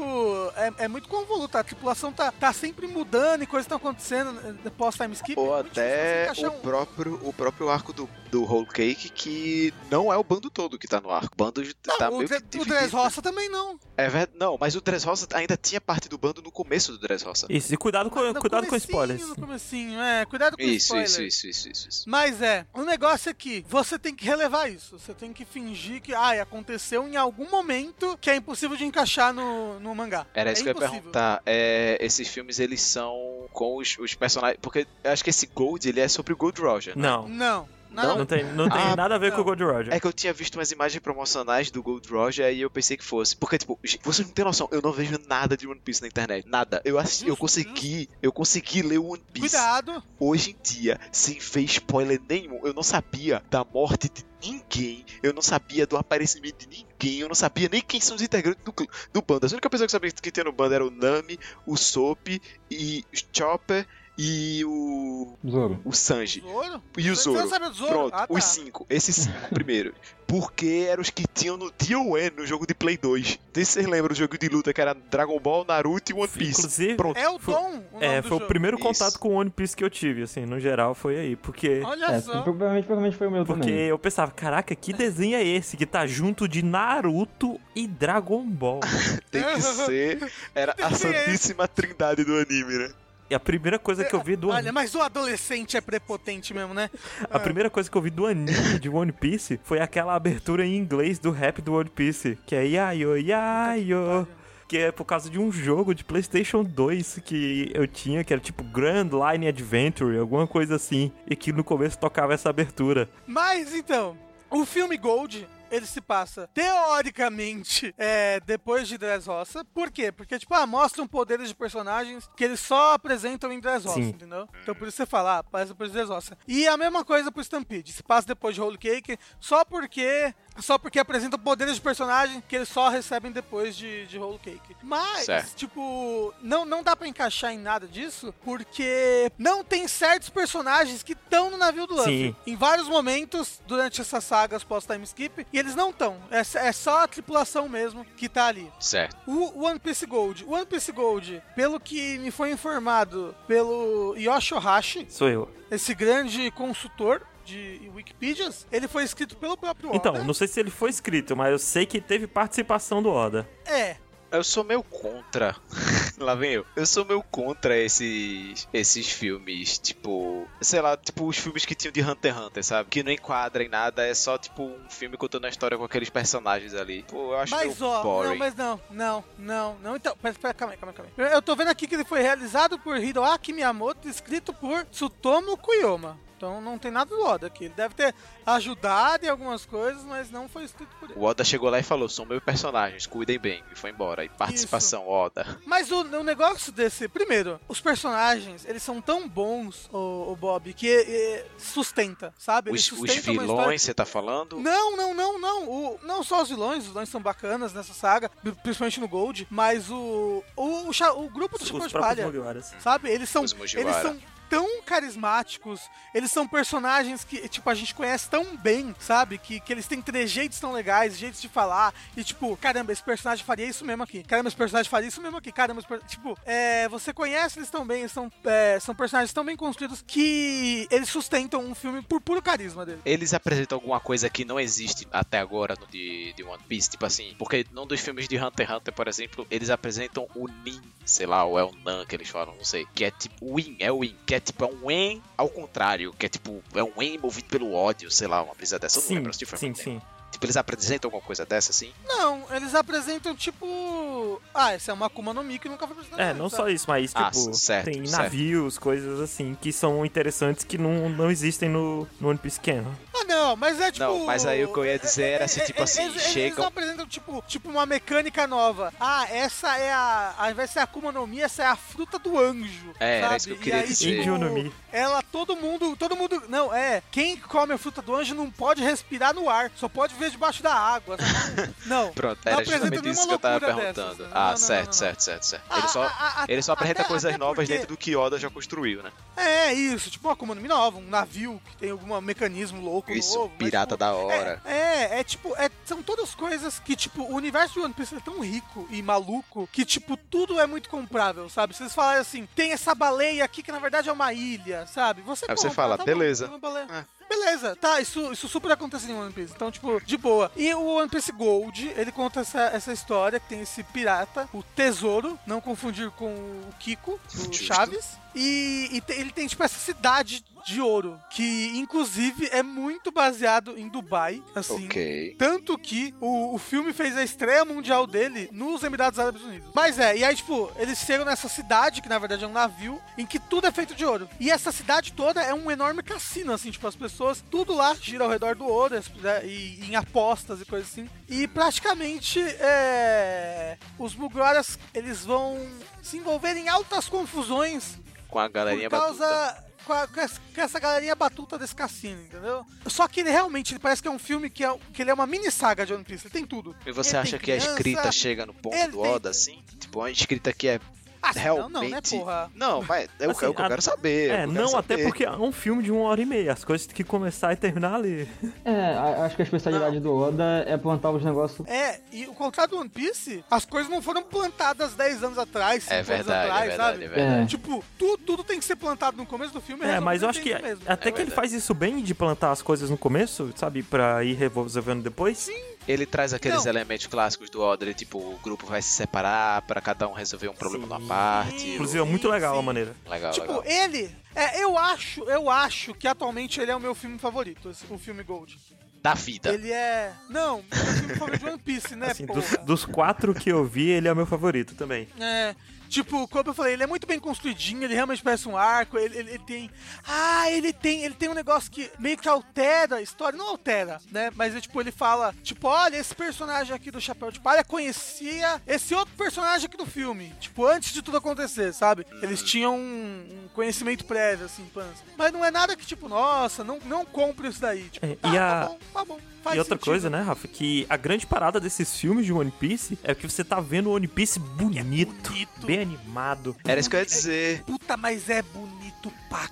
é, 0.56 0.84
é 0.84 0.88
muito 0.88 1.06
convoluto. 1.06 1.58
A 1.58 1.62
tripulação 1.62 2.10
tá, 2.10 2.32
tá 2.32 2.50
sempre 2.52 2.86
mudando 2.86 3.42
e 3.42 3.46
coisas 3.46 3.66
estão 3.66 3.76
acontecendo 3.76 4.40
eh, 4.64 4.70
pós-time 4.70 5.12
skip. 5.14 5.38
Ou 5.38 5.54
É 5.76 6.28
até 6.30 6.48
o 6.48 6.52
um- 6.52 6.60
próprio, 6.60 7.20
o 7.22 7.32
próprio 7.32 7.68
arco 7.68 7.92
do, 7.92 8.08
do 8.30 8.42
Whole 8.42 8.66
Cake, 8.66 9.08
que 9.10 9.72
não 9.90 10.12
é 10.12 10.16
o 10.16 10.24
bando 10.24 10.50
todo 10.50 10.78
que 10.78 10.88
tá 10.88 11.00
no 11.00 11.10
arco. 11.10 11.28
O 11.34 11.36
bando 11.36 11.62
Não, 11.86 11.98
tá 11.98 12.10
o, 12.10 12.18
meio 12.18 12.28
que 12.28 12.58
o. 12.58 12.64
Dressrosa 12.64 13.22
também 13.22 13.48
não. 13.48 13.78
É 13.96 14.08
verdade. 14.08 14.36
Não, 14.46 14.56
mas 14.60 14.76
o 14.76 14.80
Dressrosa 14.80 15.26
ainda 15.34 15.56
tinha 15.56 15.80
parte 15.80 16.08
do 16.08 16.16
bando 16.16 16.40
no 16.40 16.52
começo 16.52 16.92
do 16.92 16.98
Dressrosa. 16.98 17.46
Isso, 17.50 17.74
e 17.74 17.76
cuidado 17.76 18.08
com, 18.08 18.20
No 18.20 18.40
cuidado 18.40 18.66
com 18.66 18.76
spoilers. 18.76 19.26
No 19.28 19.34
comecinho, 19.34 20.00
é, 20.00 20.24
cuidado 20.24 20.56
com 20.56 20.62
Isso, 20.62 20.86
spoilers. 20.96 21.10
isso, 21.10 21.22
isso, 21.22 21.48
isso, 21.48 21.68
isso, 21.68 21.88
isso. 21.88 22.04
Mas 22.08 22.40
é, 22.40 22.64
o 22.72 22.82
negócio 22.82 23.28
é 23.28 23.34
que 23.34 23.64
você 23.68 23.98
tem 23.98 24.14
que 24.14 24.24
relevar 24.24 24.70
isso. 24.70 24.98
Você 24.98 25.12
tem 25.12 25.32
que 25.32 25.44
fingir 25.44 26.00
que, 26.00 26.14
ah, 26.14 26.40
aconteceu 26.42 27.06
em 27.08 27.16
algum 27.16 27.50
momento 27.50 28.16
que 28.20 28.30
é 28.30 28.36
impossível 28.36 28.76
de 28.76 28.84
encaixar 28.84 29.32
no, 29.32 29.80
no 29.80 29.94
mangá. 29.94 30.26
Era 30.32 30.52
isso 30.52 30.62
é 30.62 30.64
que 30.64 30.78
eu 30.78 30.82
ia 30.82 30.90
perguntar. 30.90 31.42
É, 31.44 31.98
esses 32.00 32.28
filmes, 32.28 32.60
eles 32.60 32.80
são 32.80 33.46
com 33.52 33.76
os, 33.78 33.96
os 33.98 34.14
personagens... 34.14 34.58
Porque 34.62 34.86
eu 35.02 35.10
acho 35.10 35.24
que 35.24 35.30
esse 35.30 35.46
Gold, 35.46 35.88
ele 35.88 36.00
é 36.00 36.08
sobre 36.08 36.32
o 36.32 36.36
Gold 36.36 36.60
Roger. 36.60 36.96
né? 36.96 37.02
Não, 37.02 37.28
Não, 37.28 37.68
nada 37.90 38.14
não 38.16 38.26
tem, 38.26 38.44
não 38.52 38.68
tem 38.68 38.80
Ah, 38.80 38.96
nada 38.96 39.14
a 39.14 39.18
ver 39.18 39.30
não. 39.30 39.36
com 39.36 39.42
o 39.42 39.44
Gold 39.44 39.62
Roger. 39.64 39.94
É 39.94 40.00
que 40.00 40.06
eu 40.06 40.12
tinha 40.12 40.32
visto 40.32 40.56
umas 40.56 40.70
imagens 40.70 41.00
promocionais 41.00 41.70
do 41.70 41.82
Gold 41.82 42.08
Roger 42.08 42.52
e 42.52 42.60
eu 42.60 42.70
pensei 42.70 42.96
que 42.96 43.04
fosse. 43.04 43.36
Porque, 43.36 43.58
tipo, 43.58 43.78
vocês 44.02 44.26
não 44.26 44.34
têm 44.34 44.44
noção, 44.44 44.68
eu 44.70 44.80
não 44.82 44.92
vejo 44.92 45.18
nada 45.28 45.56
de 45.56 45.66
One 45.66 45.80
Piece 45.80 46.00
na 46.02 46.08
internet. 46.08 46.46
Nada. 46.48 46.80
Eu, 46.84 46.98
assisti, 46.98 47.28
eu 47.28 47.36
consegui. 47.36 48.08
Eu 48.22 48.32
consegui 48.32 48.82
ler 48.82 48.98
o 48.98 49.06
One 49.12 49.22
Piece 49.32 49.56
Cuidado. 49.56 50.02
hoje 50.18 50.50
em 50.50 50.56
dia, 50.62 50.98
sem 51.12 51.38
ver 51.38 51.62
spoiler 51.62 52.20
nenhum. 52.28 52.60
Eu 52.64 52.72
não 52.74 52.82
sabia 52.82 53.42
da 53.50 53.64
morte 53.64 54.08
de 54.08 54.24
ninguém. 54.42 55.04
Eu 55.22 55.32
não 55.32 55.42
sabia 55.42 55.86
do 55.86 55.96
aparecimento 55.96 56.66
de 56.66 56.78
ninguém. 56.78 57.18
Eu 57.20 57.28
não 57.28 57.34
sabia 57.34 57.68
nem 57.70 57.80
quem 57.80 58.00
são 58.00 58.16
os 58.16 58.22
integrantes 58.22 58.62
do, 58.64 58.72
do 59.12 59.22
bando. 59.22 59.46
A 59.46 59.50
única 59.50 59.70
pessoa 59.70 59.86
que 59.86 59.92
sabia 59.92 60.10
que 60.10 60.30
tinha 60.30 60.44
no 60.44 60.52
bando 60.52 60.74
era 60.74 60.84
o 60.86 60.90
Nami, 60.90 61.38
o 61.66 61.76
Soap 61.76 62.28
e 62.70 63.04
o 63.12 63.16
Chopper 63.36 63.86
e 64.18 64.64
o. 64.64 65.34
Zoro. 65.48 65.80
o 65.84 65.92
Sanji. 65.92 66.40
Zoro? 66.40 66.82
E 66.96 67.10
o 67.10 67.14
Zoro. 67.14 67.48
sabe 67.48 67.68
do 67.68 67.74
Zoro? 67.74 67.90
Pronto, 67.92 68.14
Ah, 68.14 68.26
tá. 68.26 68.34
os 68.34 68.44
cinco. 68.44 68.86
Esses 68.88 69.14
cinco 69.16 69.36
primeiro. 69.54 69.94
Porque 70.26 70.86
eram 70.90 71.02
os 71.02 71.10
que 71.10 71.24
tinham 71.32 71.56
no 71.56 71.70
DON 71.70 72.16
no 72.36 72.44
jogo 72.44 72.66
de 72.66 72.74
Play 72.74 72.96
2. 72.96 73.28
Não 73.28 73.38
sei 73.54 73.64
se 73.64 73.72
vocês 73.72 73.86
lembram 73.86 74.08
do 74.08 74.14
jogo 74.18 74.36
de 74.36 74.48
luta 74.48 74.72
que 74.72 74.80
era 74.80 74.92
Dragon 74.92 75.38
Ball, 75.38 75.64
Naruto 75.64 76.10
e 76.10 76.14
One 76.14 76.26
Piece. 76.26 76.60
Inclusive, 76.60 76.94
Pronto. 76.96 77.16
É 77.16 77.28
o 77.28 77.38
Dom, 77.38 77.54
o 77.92 77.94
nome 77.94 78.04
É, 78.06 78.20
do 78.20 78.28
foi 78.28 78.36
o 78.36 78.40
jogo. 78.40 78.48
primeiro 78.48 78.76
Isso. 78.76 78.86
contato 78.86 79.18
com 79.20 79.28
o 79.28 79.32
One 79.34 79.50
Piece 79.50 79.76
que 79.76 79.84
eu 79.84 79.90
tive, 79.90 80.22
assim, 80.22 80.44
no 80.44 80.58
geral 80.58 80.94
foi 80.96 81.16
aí, 81.16 81.36
porque 81.36 81.80
Olha 81.84 82.06
É, 82.06 82.20
só. 82.20 82.42
provavelmente, 82.42 82.86
provavelmente 82.86 83.16
foi 83.16 83.26
o 83.28 83.30
meu 83.30 83.44
porque 83.46 83.60
também. 83.62 83.78
eu 83.86 83.98
pensava, 83.98 84.32
caraca, 84.32 84.74
que 84.74 84.92
desenho 84.92 85.36
é 85.36 85.44
esse 85.46 85.76
que 85.76 85.86
tá 85.86 86.04
junto 86.08 86.48
de 86.48 86.60
Naruto 86.62 87.60
e 87.74 87.86
Dragon 87.86 88.44
Ball? 88.44 88.80
Tem 89.30 89.44
que 89.44 89.62
ser. 89.62 90.32
Era 90.54 90.74
a 90.82 90.88
é 90.90 90.94
santíssima 90.94 91.68
trindade 91.68 92.24
do 92.24 92.34
anime, 92.36 92.78
né? 92.78 92.90
E 93.28 93.34
a 93.34 93.40
primeira 93.40 93.78
coisa 93.78 94.04
que 94.04 94.14
eu 94.14 94.22
vi 94.22 94.36
do 94.36 94.50
Olha, 94.50 94.72
mas 94.72 94.94
o 94.94 95.00
adolescente 95.00 95.76
é 95.76 95.80
prepotente 95.80 96.54
mesmo, 96.54 96.72
né? 96.72 96.88
a 97.30 97.38
primeira 97.38 97.68
coisa 97.68 97.90
que 97.90 97.96
eu 97.96 98.02
vi 98.02 98.10
do 98.10 98.26
anime 98.26 98.78
de 98.78 98.88
One 98.88 99.12
Piece 99.12 99.58
foi 99.64 99.80
aquela 99.80 100.14
abertura 100.14 100.64
em 100.64 100.76
inglês 100.76 101.18
do 101.18 101.30
rap 101.30 101.60
do 101.60 101.74
One 101.74 101.90
Piece, 101.90 102.38
que 102.46 102.54
é 102.54 102.64
Yayo 102.66 103.16
Yayo. 103.18 104.28
Que 104.68 104.78
é 104.78 104.92
por 104.92 105.04
causa 105.04 105.30
de 105.30 105.38
um 105.38 105.52
jogo 105.52 105.94
de 105.94 106.02
PlayStation 106.02 106.64
2 106.64 107.20
que 107.24 107.70
eu 107.72 107.86
tinha, 107.86 108.24
que 108.24 108.32
era 108.32 108.42
tipo 108.42 108.64
Grand 108.64 109.10
Line 109.12 109.46
Adventure, 109.46 110.18
alguma 110.18 110.44
coisa 110.44 110.74
assim. 110.74 111.12
E 111.24 111.36
que 111.36 111.52
no 111.52 111.62
começo 111.62 111.96
tocava 111.96 112.34
essa 112.34 112.50
abertura. 112.50 113.08
Mas 113.28 113.72
então, 113.72 114.16
o 114.50 114.64
filme 114.64 114.96
Gold. 114.96 115.46
Ele 115.70 115.86
se 115.86 116.00
passa, 116.00 116.48
teoricamente, 116.54 117.94
é, 117.98 118.40
depois 118.40 118.86
de 118.86 118.96
Dressrosa. 118.96 119.64
Por 119.64 119.90
quê? 119.90 120.12
Porque, 120.12 120.38
tipo, 120.38 120.54
ah, 120.54 120.66
mostram 120.66 121.06
poderes 121.06 121.48
de 121.48 121.54
personagens 121.54 122.28
que 122.36 122.44
eles 122.44 122.60
só 122.60 122.94
apresentam 122.94 123.52
em 123.52 123.58
Dressrosa, 123.58 123.96
Sim. 123.96 124.10
entendeu? 124.10 124.48
Então 124.62 124.74
por 124.74 124.86
isso 124.86 124.96
você 124.96 125.06
fala, 125.06 125.38
ah, 125.38 125.44
passa 125.44 125.66
depois 125.66 125.90
de 125.90 125.96
Dressrosa. 125.96 126.38
E 126.46 126.66
a 126.68 126.76
mesma 126.76 127.04
coisa 127.04 127.32
pro 127.32 127.42
Stampede. 127.42 127.92
Se 127.92 128.02
passa 128.02 128.28
depois 128.28 128.54
de 128.54 128.60
Holy 128.60 128.78
Cake, 128.78 129.18
só 129.40 129.64
porque... 129.64 130.34
Só 130.58 130.78
porque 130.78 130.98
apresentam 130.98 131.38
poderes 131.38 131.74
de 131.76 131.80
personagem 131.80 132.42
que 132.48 132.56
eles 132.56 132.68
só 132.68 132.88
recebem 132.88 133.30
depois 133.32 133.76
de, 133.76 134.06
de 134.06 134.18
Whole 134.18 134.38
Cake. 134.38 134.76
Mas, 134.82 135.26
Certo. 135.26 135.54
tipo, 135.54 136.32
não, 136.42 136.64
não 136.64 136.82
dá 136.82 136.94
pra 136.96 137.06
encaixar 137.08 137.52
em 137.52 137.58
nada 137.58 137.86
disso, 137.86 138.34
porque 138.44 139.30
não 139.38 139.62
tem 139.64 139.86
certos 139.88 140.30
personagens 140.30 141.02
que 141.02 141.12
estão 141.12 141.50
no 141.50 141.56
navio 141.56 141.86
do 141.86 141.94
Luffy. 141.94 142.28
Sim. 142.28 142.36
Em 142.46 142.56
vários 142.56 142.88
momentos, 142.88 143.60
durante 143.66 144.00
essas 144.00 144.24
sagas 144.24 144.64
pós-time 144.64 145.04
skip, 145.04 145.46
e 145.52 145.58
eles 145.58 145.74
não 145.74 145.90
estão. 145.90 146.16
É, 146.30 146.40
é 146.68 146.72
só 146.72 147.04
a 147.04 147.08
tripulação 147.08 147.68
mesmo 147.68 148.04
que 148.16 148.28
tá 148.28 148.46
ali. 148.46 148.70
Certo. 148.80 149.16
O 149.26 149.64
One 149.64 149.78
Piece 149.78 150.06
Gold. 150.06 150.44
O 150.44 150.52
One 150.52 150.66
Piece 150.66 150.92
Gold, 150.92 151.42
pelo 151.54 151.78
que 151.80 152.18
me 152.18 152.30
foi 152.30 152.50
informado 152.50 153.34
pelo 153.46 154.14
Yoshihashi, 154.16 155.06
Sou 155.10 155.28
eu. 155.28 155.50
esse 155.70 155.94
grande 155.94 156.50
consultor 156.52 157.22
de 157.46 157.90
Wikipedias, 157.94 158.66
ele 158.72 158.88
foi 158.88 159.04
escrito 159.04 159.36
pelo 159.36 159.56
próprio 159.56 159.88
Oda. 159.90 159.96
Então, 159.96 160.24
não 160.24 160.34
sei 160.34 160.48
se 160.48 160.58
ele 160.60 160.70
foi 160.70 160.90
escrito, 160.90 161.36
mas 161.36 161.52
eu 161.52 161.58
sei 161.58 161.86
que 161.86 162.00
teve 162.00 162.26
participação 162.26 163.02
do 163.02 163.10
Oda. 163.10 163.48
É, 163.64 163.96
Eu 164.32 164.42
sou 164.42 164.64
meio 164.64 164.82
contra. 164.82 165.54
Lá 166.18 166.34
vem 166.34 166.52
eu. 166.52 166.66
Eu 166.74 166.84
sou 166.84 167.04
meio 167.04 167.22
contra 167.30 167.76
esses 167.78 168.66
esses 168.72 169.08
filmes, 169.08 169.78
tipo, 169.78 170.46
sei 170.60 170.80
lá, 170.80 170.96
tipo 170.96 171.26
os 171.26 171.36
filmes 171.36 171.64
que 171.64 171.74
tinham 171.74 171.92
de 171.92 172.02
Hunter 172.02 172.34
x 172.34 172.42
Hunter, 172.42 172.64
sabe? 172.64 172.88
Que 172.90 173.02
não 173.04 173.12
enquadra 173.12 173.62
em 173.62 173.68
nada, 173.68 174.04
é 174.04 174.12
só 174.14 174.36
tipo 174.36 174.64
um 174.64 174.90
filme 174.90 175.16
contando 175.16 175.44
a 175.44 175.48
história 175.48 175.78
com 175.78 175.84
aqueles 175.84 176.10
personagens 176.10 176.74
ali. 176.74 177.04
Pô, 177.08 177.32
eu 177.32 177.38
acho 177.38 177.54
Mas 177.54 177.78
meio 177.78 177.90
ó, 177.90 178.02
boring. 178.02 178.30
não, 178.30 178.36
mas 178.36 178.54
não, 178.56 178.80
não, 178.90 179.24
não, 179.38 179.76
não. 179.82 179.96
Então, 179.96 180.16
pera, 180.20 180.34
pera, 180.34 180.54
calma 180.54 180.74
aí, 180.74 180.78
calma 180.78 180.92
aí, 180.92 180.96
calma 180.96 181.28
aí. 181.28 181.34
Eu 181.34 181.40
tô 181.42 181.54
vendo 181.54 181.68
aqui 181.68 181.86
que 181.86 181.94
ele 181.94 182.04
foi 182.04 182.20
realizado 182.20 182.78
por 182.78 182.96
Hiroaki 182.96 183.52
Miyamoto, 183.52 184.08
escrito 184.08 184.52
por 184.52 184.84
Tsutomu 184.86 185.56
Kuyoma. 185.56 186.18
Então 186.36 186.60
não 186.60 186.78
tem 186.78 186.90
nada 186.90 187.08
do 187.14 187.20
Oda 187.22 187.46
aqui. 187.46 187.64
Ele 187.64 187.74
deve 187.74 187.94
ter 187.94 188.14
ajudado 188.44 189.24
em 189.24 189.28
algumas 189.28 189.64
coisas, 189.64 190.04
mas 190.04 190.30
não 190.30 190.48
foi 190.48 190.64
escrito 190.64 190.94
por 191.00 191.10
ele. 191.10 191.18
O 191.18 191.24
Oda 191.24 191.42
chegou 191.42 191.70
lá 191.70 191.78
e 191.78 191.82
falou: 191.82 192.08
são 192.08 192.24
meus 192.26 192.42
personagens, 192.42 193.06
cuidem 193.06 193.38
bem. 193.38 193.64
E 193.72 193.74
foi 193.74 193.90
embora. 193.90 194.24
E 194.24 194.28
participação, 194.28 195.08
Oda. 195.08 195.58
Mas 195.64 195.90
o, 195.90 196.00
o 196.02 196.22
negócio 196.22 196.70
desse. 196.70 197.08
Primeiro, 197.08 197.58
os 197.68 197.80
personagens, 197.80 198.64
eles 198.66 198.82
são 198.82 199.00
tão 199.00 199.26
bons, 199.28 199.88
o, 199.92 200.32
o 200.32 200.36
Bob, 200.36 200.72
que 200.74 200.88
eh, 200.88 201.46
sustenta, 201.58 202.34
sabe? 202.38 202.70
Eles 202.70 202.92
Os, 202.92 203.00
os 203.00 203.14
vilões, 203.16 203.82
você 203.82 203.94
tá 203.94 204.04
falando? 204.04 204.60
Não, 204.60 204.96
não, 204.96 205.14
não, 205.14 205.38
não. 205.38 205.68
O, 205.68 206.00
não 206.02 206.22
só 206.22 206.42
os 206.42 206.48
vilões, 206.48 206.82
os 206.82 206.88
vilões 206.88 207.08
são 207.08 207.20
bacanas 207.20 207.72
nessa 207.72 207.94
saga, 207.94 208.30
principalmente 208.62 209.00
no 209.00 209.08
Gold, 209.08 209.46
mas 209.50 209.90
o. 209.90 210.44
O, 210.54 210.90
o, 210.90 211.24
o 211.24 211.30
grupo 211.30 211.58
do 211.58 211.64
Chapéu 211.64 211.86
de 211.86 211.92
Palha, 211.94 212.26
Mugiwaras. 212.26 212.74
sabe? 212.78 213.08
Eles 213.10 213.28
são. 213.28 213.42
Os 213.42 213.74
Eles 213.74 213.96
são 213.96 214.18
tão 214.48 214.82
carismáticos, 214.82 215.90
eles 216.14 216.30
são 216.30 216.46
personagens 216.46 217.24
que, 217.24 217.48
tipo, 217.48 217.68
a 217.68 217.74
gente 217.74 217.94
conhece 217.94 218.28
tão 218.28 218.56
bem, 218.56 218.94
sabe? 218.98 219.38
Que, 219.38 219.60
que 219.60 219.72
eles 219.72 219.86
têm 219.86 220.00
trejeitos 220.00 220.58
tão 220.58 220.72
legais, 220.72 221.18
jeitos 221.18 221.40
de 221.40 221.48
falar, 221.48 221.94
e 222.16 222.24
tipo, 222.24 222.56
caramba, 222.56 222.92
esse 222.92 223.02
personagem 223.02 223.44
faria 223.44 223.66
isso 223.66 223.84
mesmo 223.84 224.02
aqui. 224.02 224.22
Caramba, 224.22 224.48
esse 224.48 224.56
personagem 224.56 224.90
faria 224.90 225.08
isso 225.08 225.20
mesmo 225.20 225.36
aqui. 225.36 225.52
Caramba, 225.52 225.82
tipo, 226.06 226.38
é, 226.44 226.88
você 226.88 227.12
conhece 227.12 227.58
eles 227.58 227.70
tão 227.70 227.86
bem, 227.86 228.06
são, 228.08 228.30
é, 228.44 228.78
são 228.80 228.94
personagens 228.94 229.32
tão 229.32 229.44
bem 229.44 229.56
construídos 229.56 230.02
que 230.06 230.86
eles 230.90 231.08
sustentam 231.08 231.60
um 231.60 231.74
filme 231.74 232.02
por 232.02 232.20
puro 232.20 232.42
carisma 232.42 232.84
dele. 232.84 233.00
Eles 233.04 233.34
apresentam 233.34 233.76
alguma 233.76 234.00
coisa 234.00 234.28
que 234.28 234.44
não 234.44 234.58
existe 234.58 235.06
até 235.12 235.38
agora 235.38 235.76
no 235.78 235.86
de, 235.86 236.32
de 236.34 236.42
One 236.42 236.62
Piece, 236.68 236.90
tipo 236.90 237.04
assim, 237.06 237.34
porque 237.38 237.66
num 237.72 237.86
dos 237.86 238.00
filmes 238.00 238.28
de 238.28 238.38
Hunter 238.38 238.66
x 238.66 238.76
Hunter, 238.76 238.94
por 238.94 239.08
exemplo, 239.08 239.46
eles 239.50 239.70
apresentam 239.70 240.28
o 240.34 240.48
Nin, 240.48 240.80
sei 241.04 241.26
lá, 241.26 241.44
ou 241.44 241.58
é 241.58 241.64
o 241.64 241.72
Nan 241.84 242.04
que 242.04 242.14
eles 242.14 242.28
falam, 242.28 242.54
não 242.54 242.64
sei, 242.64 242.86
que 242.94 243.04
é 243.04 243.10
tipo 243.10 243.54
Win, 243.54 243.76
é 243.78 243.90
o 243.90 244.00
Win, 244.00 244.16
que 244.26 244.34
é 244.34 244.35
tipo 244.40 244.64
é 244.64 244.68
um 244.68 244.90
En 244.90 245.22
ao 245.36 245.48
contrário, 245.48 246.12
que 246.12 246.26
é 246.26 246.28
tipo, 246.28 246.62
é 246.74 246.82
um 246.82 247.02
En 247.02 247.18
movido 247.18 247.48
pelo 247.48 247.72
ódio, 247.72 248.10
sei 248.10 248.26
lá, 248.28 248.42
uma 248.42 248.54
brisa 248.54 248.78
dessa, 248.78 248.98
eu 248.98 249.02
não 249.02 249.08
Sim, 249.08 249.14
lembro 249.14 249.32
se 249.34 249.44
foi 249.44 249.58
sim, 249.58 249.66
muito 249.66 249.78
tempo. 249.82 250.02
Tipo, 250.36 250.46
eles 250.46 250.56
apresentam 250.56 251.08
alguma 251.08 251.22
coisa 251.22 251.46
dessa, 251.46 251.70
assim? 251.70 251.90
Não, 252.06 252.44
eles 252.50 252.74
apresentam 252.74 253.34
tipo. 253.34 254.40
Ah, 254.54 254.72
essa 254.72 254.90
é 254.90 254.94
uma 254.94 255.06
Akuma 255.06 255.32
no 255.32 255.42
Mi 255.42 255.58
que 255.58 255.68
nunca 255.68 255.86
foi 255.86 255.94
apresentada. 255.96 256.22
É, 256.22 256.34
não 256.34 256.48
sabe? 256.50 256.62
só 256.62 256.68
isso, 256.68 256.84
mas 256.88 257.12
Ah, 257.14 257.30
tipo, 257.30 257.54
certo, 257.54 257.84
tem 257.86 258.06
certo. 258.06 258.22
navios, 258.22 258.78
coisas 258.78 259.20
assim, 259.20 259.56
que 259.60 259.72
são 259.72 260.04
interessantes 260.04 260.64
que 260.64 260.76
não, 260.76 261.08
não 261.08 261.30
existem 261.30 261.68
no, 261.68 262.06
no 262.20 262.28
One 262.28 262.38
Piece 262.38 262.60
Canon. 262.60 262.92
Ah, 263.14 263.24
não, 263.24 263.56
mas 263.56 263.80
é 263.80 263.90
tipo. 263.90 264.04
Não, 264.04 264.26
mas 264.26 264.44
aí 264.44 264.62
o 264.64 264.72
que 264.72 264.78
eu 264.78 264.84
ia 264.84 264.98
dizer 264.98 265.24
era 265.24 265.44
assim, 265.46 265.60
tipo 265.64 265.82
assim, 265.82 266.02
eles, 266.02 266.16
Eles 266.16 266.32
chegam- 266.32 266.58
não 266.58 266.66
apresentam, 266.66 267.06
tipo, 267.06 267.42
tipo, 267.48 267.70
uma 267.70 267.86
mecânica 267.86 268.46
nova. 268.46 268.92
Ah, 269.00 269.26
essa 269.30 269.76
é 269.78 269.90
a. 269.92 270.34
Ao 270.36 270.50
invés 270.50 270.68
de 270.68 270.74
ser 270.74 270.78
a 270.80 270.82
Akuma 270.82 271.10
no 271.12 271.26
Mi, 271.26 271.40
essa 271.40 271.62
é 271.62 271.66
a 271.66 271.76
fruta 271.76 272.18
do 272.18 272.38
anjo. 272.38 272.92
É, 273.00 273.18
era 273.18 273.26
sabe? 273.28 273.36
isso 273.36 273.46
que 273.46 273.52
eu 273.52 273.56
E 273.56 273.60
queria 273.60 273.80
aí, 273.80 273.86
dizer. 273.86 274.26
Mi. 274.50 274.72
Ela, 274.92 275.22
todo 275.22 275.56
mundo. 275.56 275.96
Todo 275.96 276.14
mundo. 276.14 276.42
Não, 276.48 276.74
é. 276.74 277.02
Quem 277.10 277.36
come 277.38 277.72
a 277.72 277.78
fruta 277.78 278.02
do 278.02 278.14
anjo 278.14 278.34
não 278.34 278.50
pode 278.50 278.82
respirar 278.82 279.34
no 279.34 279.48
ar. 279.48 279.70
Só 279.76 279.88
pode 279.88 280.14
ver 280.14 280.25
debaixo 280.30 280.62
da 280.62 280.74
água. 280.74 281.16
sabe? 281.18 281.74
Não. 281.86 282.12
Pronto, 282.12 282.38
Não 282.44 282.52
era 282.52 282.64
justamente 282.64 283.08
isso 283.08 283.26
que 283.26 283.34
eu 283.34 283.38
tava 283.38 283.60
perguntando. 283.60 284.14
dessas. 284.16 284.32
ah, 284.32 284.44
Não, 284.44 284.50
não, 284.50 284.56
certo, 284.56 284.80
não, 284.80 284.86
não. 284.86 284.92
certo, 284.92 285.20
certo, 285.22 285.42
certo. 285.44 285.64
Ah, 285.70 285.78
Ele 285.78 285.88
só, 285.88 286.02
ah, 286.04 286.34
ah, 286.38 286.44
ele 286.48 286.62
só 286.62 286.72
apresenta 286.72 287.00
até- 287.02 287.08
coisas 287.08 287.28
até 287.28 287.38
novas 287.38 287.56
porque- 287.56 287.72
dentro 287.72 287.88
do 287.88 287.96
que 287.96 288.16
Oda 288.16 288.38
já 288.38 288.50
construiu, 288.50 289.02
né? 289.02 289.10
É, 289.36 289.72
isso, 289.72 290.10
tipo 290.10 290.28
uma 290.44 290.54
Mi 290.54 290.68
nova, 290.68 290.98
um 290.98 291.08
navio 291.08 291.60
que 291.66 291.76
tem 291.76 291.90
algum 291.90 292.20
mecanismo 292.20 292.80
louco 292.80 293.12
Isso, 293.12 293.34
novo. 293.38 293.52
mas, 293.58 293.58
pirata 293.58 293.86
tipo, 293.94 293.96
da 293.98 294.12
hora. 294.14 294.60
É, 294.64 294.72
é, 295.16 295.20
é 295.20 295.24
tipo, 295.24 295.54
é- 295.56 295.70
são 295.84 296.02
todas 296.02 296.34
coisas 296.34 296.78
que, 296.78 296.94
tipo, 296.96 297.22
o 297.22 297.34
universo 297.34 297.74
de 297.74 297.80
One 297.80 297.94
Piece 297.94 298.14
é 298.16 298.20
tão 298.20 298.40
rico 298.40 298.86
e 298.90 299.02
maluco 299.02 299.68
que, 299.72 299.84
tipo, 299.84 300.16
tudo 300.16 300.58
é 300.60 300.66
muito 300.66 300.88
comprável, 300.88 301.48
sabe? 301.48 301.72
Se 301.74 301.78
vocês 301.78 301.94
falarem 301.94 302.20
assim, 302.20 302.48
tem 302.54 302.72
essa 302.72 302.94
baleia 302.94 303.44
aqui 303.44 303.62
que 303.62 303.72
na 303.72 303.78
verdade 303.78 304.08
é 304.08 304.12
uma 304.12 304.32
ilha, 304.32 304.86
sabe? 304.86 305.22
Você 305.22 305.44
Aí 305.48 305.56
você 305.56 305.68
compra, 305.68 305.74
fala, 305.74 305.96
tá 305.96 306.02
bom, 306.02 306.06
beleza. 306.06 306.48
baleia. 306.58 306.86
É. 306.90 307.04
Beleza, 307.28 307.74
tá, 307.76 308.00
isso, 308.00 308.32
isso 308.32 308.48
super 308.48 308.70
acontece 308.72 309.10
em 309.10 309.14
One 309.14 309.32
Piece. 309.32 309.52
Então, 309.54 309.70
tipo, 309.70 310.00
de 310.04 310.16
boa. 310.16 310.50
E 310.56 310.72
o 310.74 310.84
One 310.96 311.08
Piece 311.08 311.32
Gold, 311.32 311.92
ele 311.96 312.12
conta 312.12 312.40
essa, 312.40 312.60
essa 312.66 312.92
história 312.92 313.40
que 313.40 313.48
tem 313.48 313.60
esse 313.60 313.82
pirata, 313.82 314.48
o 314.52 314.62
Tesouro, 314.62 315.38
não 315.46 315.60
confundir 315.60 316.10
com 316.12 316.32
o 316.34 316.68
Kiko, 316.78 317.20
do. 317.34 317.52
Chaves. 317.54 318.16
E, 318.34 318.88
e 318.92 319.00
te- 319.00 319.12
ele 319.14 319.32
tem, 319.32 319.46
tipo, 319.46 319.62
essa 319.62 319.78
cidade 319.78 320.44
de 320.66 320.80
ouro, 320.80 321.20
que 321.30 321.70
inclusive 321.78 322.48
é 322.50 322.60
muito 322.60 323.12
baseado 323.12 323.78
em 323.78 323.88
Dubai, 323.88 324.42
assim. 324.52 324.86
Ok. 324.86 325.36
Tanto 325.38 325.78
que 325.78 326.12
o, 326.20 326.54
o 326.54 326.58
filme 326.58 326.92
fez 326.92 327.16
a 327.16 327.22
estreia 327.22 327.64
mundial 327.64 328.04
dele 328.04 328.48
nos 328.50 328.82
Emirados 328.82 329.18
Árabes 329.20 329.42
Unidos. 329.42 329.70
Mas 329.72 329.96
é, 329.98 330.16
e 330.16 330.24
aí, 330.24 330.34
tipo, 330.34 330.70
eles 330.76 330.98
chegam 330.98 331.24
nessa 331.24 331.48
cidade, 331.48 332.02
que 332.02 332.08
na 332.08 332.18
verdade 332.18 332.42
é 332.44 332.48
um 332.48 332.52
navio, 332.52 333.00
em 333.16 333.24
que 333.24 333.38
tudo 333.38 333.68
é 333.68 333.70
feito 333.70 333.94
de 333.94 334.04
ouro. 334.04 334.28
E 334.40 334.50
essa 334.50 334.72
cidade 334.72 335.12
toda 335.12 335.40
é 335.40 335.54
um 335.54 335.70
enorme 335.70 336.02
cassino, 336.02 336.52
assim, 336.52 336.72
tipo, 336.72 336.86
as 336.88 336.96
pessoas, 336.96 337.42
tudo 337.48 337.72
lá 337.72 337.94
gira 337.94 338.24
ao 338.24 338.30
redor 338.30 338.56
do 338.56 338.66
ouro, 338.66 338.96
né, 339.22 339.46
e 339.46 339.84
em 339.88 339.94
apostas 339.94 340.60
e 340.60 340.64
coisas 340.64 340.88
assim. 340.90 341.08
E 341.28 341.46
praticamente, 341.46 342.40
é. 342.40 343.78
Os 343.98 344.16
Mugiwaras, 344.16 344.78
eles 344.92 345.24
vão 345.24 345.64
se 346.02 346.16
envolver 346.16 346.56
em 346.56 346.68
altas 346.68 347.08
confusões 347.08 347.98
Com 348.28 348.38
a 348.40 348.48
galerinha 348.48 348.90
por 348.90 348.98
causa. 348.98 349.24
batuta. 349.26 349.66
Com, 349.86 349.92
a- 349.92 350.06
com 350.08 350.20
essa- 350.20 350.40
com 350.52 350.60
essa 350.60 350.80
galerinha 350.80 351.14
batuta 351.14 351.56
desse 351.56 351.74
cassino, 351.74 352.20
entendeu? 352.22 352.66
Só 352.86 353.06
que 353.06 353.20
ele 353.20 353.30
realmente 353.30 353.72
ele 353.72 353.78
parece 353.78 354.02
que 354.02 354.08
é 354.08 354.10
um 354.10 354.18
filme 354.18 354.50
que, 354.50 354.64
é, 354.64 354.78
que 354.92 355.00
ele 355.00 355.10
é 355.12 355.14
uma 355.14 355.26
mini 355.26 355.48
saga 355.50 355.86
de 355.86 355.94
One 355.94 356.02
Piece, 356.02 356.26
ele 356.26 356.32
tem 356.32 356.44
tudo. 356.44 356.74
E 356.84 356.90
você 356.90 357.10
Ele 357.10 357.18
acha 357.18 357.30
tem 357.38 357.40
que 357.40 357.52
a 357.52 357.56
criança, 357.56 357.70
escrita 357.76 358.10
chega 358.12 358.44
no 358.44 358.52
ponto 358.52 358.74
do 358.90 359.00
tem- 359.02 359.10
Oda, 359.12 359.30
assim? 359.30 359.62
Tipo, 359.78 360.00
uma 360.00 360.10
escrita 360.10 360.52
que 360.52 360.66
é 360.66 360.80
Ah, 361.22 361.32
realmente... 361.32 361.72
não, 361.72 361.82
não, 361.82 361.88
né, 361.90 362.00
porra? 362.08 362.50
Não, 362.54 362.82
mas 362.82 363.08
é 363.18 363.26
o, 363.26 363.30
Assim, 363.30 363.44
é 363.46 363.48
o 363.48 363.54
que 363.54 363.60
eu 363.60 363.64
a- 363.64 363.68
quero 363.68 363.82
saber. 363.82 364.30
É, 364.30 364.32
eu 364.44 364.48
quero 364.48 364.52
não, 364.52 364.76
até 364.78 364.94
saber. 364.94 365.04
porque 365.04 365.24
é 365.24 365.30
um 365.32 365.52
filme 365.52 365.82
de 365.82 365.90
uma 365.90 366.02
hora 366.02 366.20
e 366.20 366.26
meia. 366.26 366.52
As 366.52 366.64
coisas 366.64 366.86
têm 366.86 366.94
que 366.96 367.04
começar 367.04 367.52
e 367.52 367.56
terminar 367.56 367.94
ali. 367.94 368.28
É, 368.64 368.94
acho 369.24 369.36
que 369.36 369.42
a 369.42 369.44
especialidade 369.44 369.98
do 370.00 370.14
Oda 370.14 370.64
é 370.66 370.76
plantar 370.76 371.10
os 371.10 371.24
negócios. 371.24 371.66
É, 371.68 372.00
e 372.12 372.26
o 372.26 372.34
contrário 372.34 372.72
do 372.72 372.80
One 372.80 372.88
Piece, 372.88 373.44
as 373.50 373.64
coisas 373.64 373.90
não 373.90 374.00
foram 374.02 374.22
plantadas 374.22 374.94
10 374.94 375.22
anos 375.24 375.38
atrás, 375.38 375.82
5 375.84 375.92
É 375.92 375.96
anos 375.96 376.08
verdade, 376.08 376.30
é 376.30 376.50
atrás, 376.50 376.68
verdade, 376.68 376.92
sabe? 376.92 377.04
é 377.04 377.08
verdade. 377.08 377.42
É. 377.42 377.46
Tipo, 377.46 377.84
tu- 377.98 378.18
tudo 378.18 378.44
tem 378.44 378.58
que 378.58 378.64
ser 378.64 378.76
plantado 378.76 379.16
no 379.16 379.26
começo 379.26 379.52
do 379.52 379.60
filme 379.60 379.84
É, 379.84 380.00
mas 380.00 380.22
eu 380.22 380.28
acho 380.28 380.40
que 380.40 380.54
mesmo. 380.60 380.82
até 380.86 381.08
É 381.08 381.12
que 381.12 381.20
ele 381.22 381.30
faz 381.30 381.52
isso 381.52 381.74
bem 381.74 382.02
de 382.02 382.14
plantar 382.14 382.50
as 382.50 382.62
coisas 382.62 382.90
no 382.90 382.96
começo, 382.98 383.50
sabe? 383.56 383.82
Pra 383.82 384.22
ir 384.24 384.34
resolvendo 384.34 385.02
depois. 385.02 385.38
Sim. 385.38 385.75
Ele 385.88 386.04
traz 386.04 386.34
aqueles 386.34 386.64
Não. 386.64 386.70
elementos 386.72 387.06
clássicos 387.06 387.48
do 387.48 387.62
ele, 387.80 387.94
tipo, 387.94 388.18
o 388.18 388.38
grupo 388.42 388.66
vai 388.66 388.82
se 388.82 388.88
separar 388.90 389.62
pra 389.62 389.80
cada 389.80 390.08
um 390.08 390.12
resolver 390.12 390.48
um 390.48 390.54
problema 390.54 390.84
Sim. 390.86 390.92
numa 390.94 391.00
parte. 391.08 391.68
Inclusive 391.74 391.98
é 392.00 392.04
muito 392.04 392.28
legal 392.28 392.56
a 392.56 392.60
sim. 392.60 392.66
maneira. 392.66 392.96
Legal, 393.08 393.32
Tipo, 393.32 393.46
legal. 393.46 393.62
ele. 393.64 394.10
É, 394.34 394.62
eu 394.62 394.76
acho, 394.76 395.22
eu 395.24 395.48
acho 395.48 395.94
que 395.94 396.08
atualmente 396.08 396.60
ele 396.60 396.70
é 396.70 396.76
o 396.76 396.80
meu 396.80 396.94
filme 396.94 397.18
favorito, 397.18 397.70
esse- 397.70 397.84
o 397.88 397.96
filme 397.98 398.22
Gold. 398.22 398.58
Da 399.02 399.14
vida. 399.14 399.54
Ele 399.54 399.70
é. 399.70 400.12
Não, 400.28 400.64
meu 400.74 400.84
filme 400.94 401.14
favorito 401.14 401.40
de 401.40 401.46
One 401.46 401.58
Piece, 401.58 401.94
né, 401.94 402.10
Assim, 402.10 402.26
porra? 402.26 402.40
dos, 402.40 402.50
dos 402.64 402.84
quatro 402.84 403.32
que 403.32 403.48
eu 403.50 403.64
vi, 403.64 403.88
ele 403.88 404.08
é 404.08 404.12
o 404.12 404.16
meu 404.16 404.26
favorito 404.26 404.74
também. 404.74 405.06
É. 405.20 405.54
Tipo, 405.88 406.26
como 406.28 406.50
eu 406.50 406.54
falei, 406.54 406.72
ele 406.74 406.82
é 406.82 406.86
muito 406.86 407.06
bem 407.06 407.18
construidinho, 407.18 407.84
ele 407.84 407.94
realmente 407.94 408.22
parece 408.22 408.48
um 408.48 408.56
arco, 408.56 408.98
ele, 408.98 409.18
ele- 409.18 409.30
ele 409.30 409.38
tem. 409.38 409.70
Ah, 410.06 410.50
ele 410.50 410.72
tem. 410.72 411.02
Ele 411.04 411.14
tem 411.14 411.28
um 411.28 411.34
negócio 411.34 411.70
que 411.70 411.90
meio 411.98 412.16
que 412.18 412.28
altera 412.28 412.96
a 412.96 413.02
história. 413.02 413.36
Não 413.38 413.48
altera, 413.48 414.00
né? 414.10 414.30
Mas 414.34 414.54
é 414.54 414.60
tipo, 414.60 414.80
ele 414.80 414.90
fala, 414.92 415.34
tipo, 415.42 415.68
olha, 415.68 415.96
esse 415.96 416.14
personagem 416.14 416.74
aqui 416.74 416.90
do 416.90 417.00
Chapéu 417.00 417.30
de 417.30 417.40
Palha 417.40 417.64
conhecia 417.64 418.60
esse 418.66 418.94
outro 418.94 419.14
personagem 419.16 419.66
aqui 419.66 419.76
do 419.76 419.86
filme. 419.86 420.32
Tipo, 420.40 420.66
antes 420.66 420.92
de 420.92 421.02
tudo 421.02 421.16
acontecer, 421.16 421.72
sabe? 421.72 422.06
Eles 422.22 422.42
tinham 422.42 422.76
um, 422.76 423.44
um 423.44 423.48
conhecimento 423.54 424.04
prévio, 424.04 424.46
assim, 424.46 424.64
pança. 424.74 425.02
Mas 425.16 425.32
não 425.32 425.44
é 425.44 425.50
nada 425.50 425.76
que, 425.76 425.86
tipo, 425.86 426.08
nossa, 426.08 426.62
não, 426.64 426.78
não 426.84 427.04
compre 427.04 427.48
isso 427.48 427.60
daí. 427.60 427.88
Tipo, 427.88 428.06
É, 428.06 428.14
tá, 428.16 428.28
e 428.28 428.32
tá 428.32 428.62
a- 428.62 428.66
bom, 428.66 428.78
tá 428.92 429.04
bom. 429.04 429.20
Faz 429.46 429.56
e 429.56 429.58
outra 429.60 429.76
sentido. 429.76 429.84
coisa, 429.84 430.10
né, 430.10 430.20
Rafa, 430.22 430.48
que 430.48 430.84
a 430.88 430.96
grande 430.96 431.26
parada 431.26 431.60
desses 431.60 431.94
filmes 431.96 432.26
de 432.26 432.32
One 432.32 432.50
Piece 432.50 432.98
é 433.02 433.14
que 433.14 433.28
você 433.28 433.44
tá 433.44 433.60
vendo 433.60 433.90
o 433.90 433.94
One 433.94 434.08
Piece 434.08 434.38
bonito, 434.38 435.30
bonito. 435.30 435.66
bem 435.66 435.80
animado. 435.82 436.56
Era 436.64 436.80
isso 436.80 436.90
que 436.90 436.96
eu 436.96 437.00
ia 437.00 437.06
dizer. 437.06 437.62
Puta, 437.64 437.96
mas 437.96 438.28
é 438.28 438.42
bonito 438.42 439.12
pra 439.28 439.48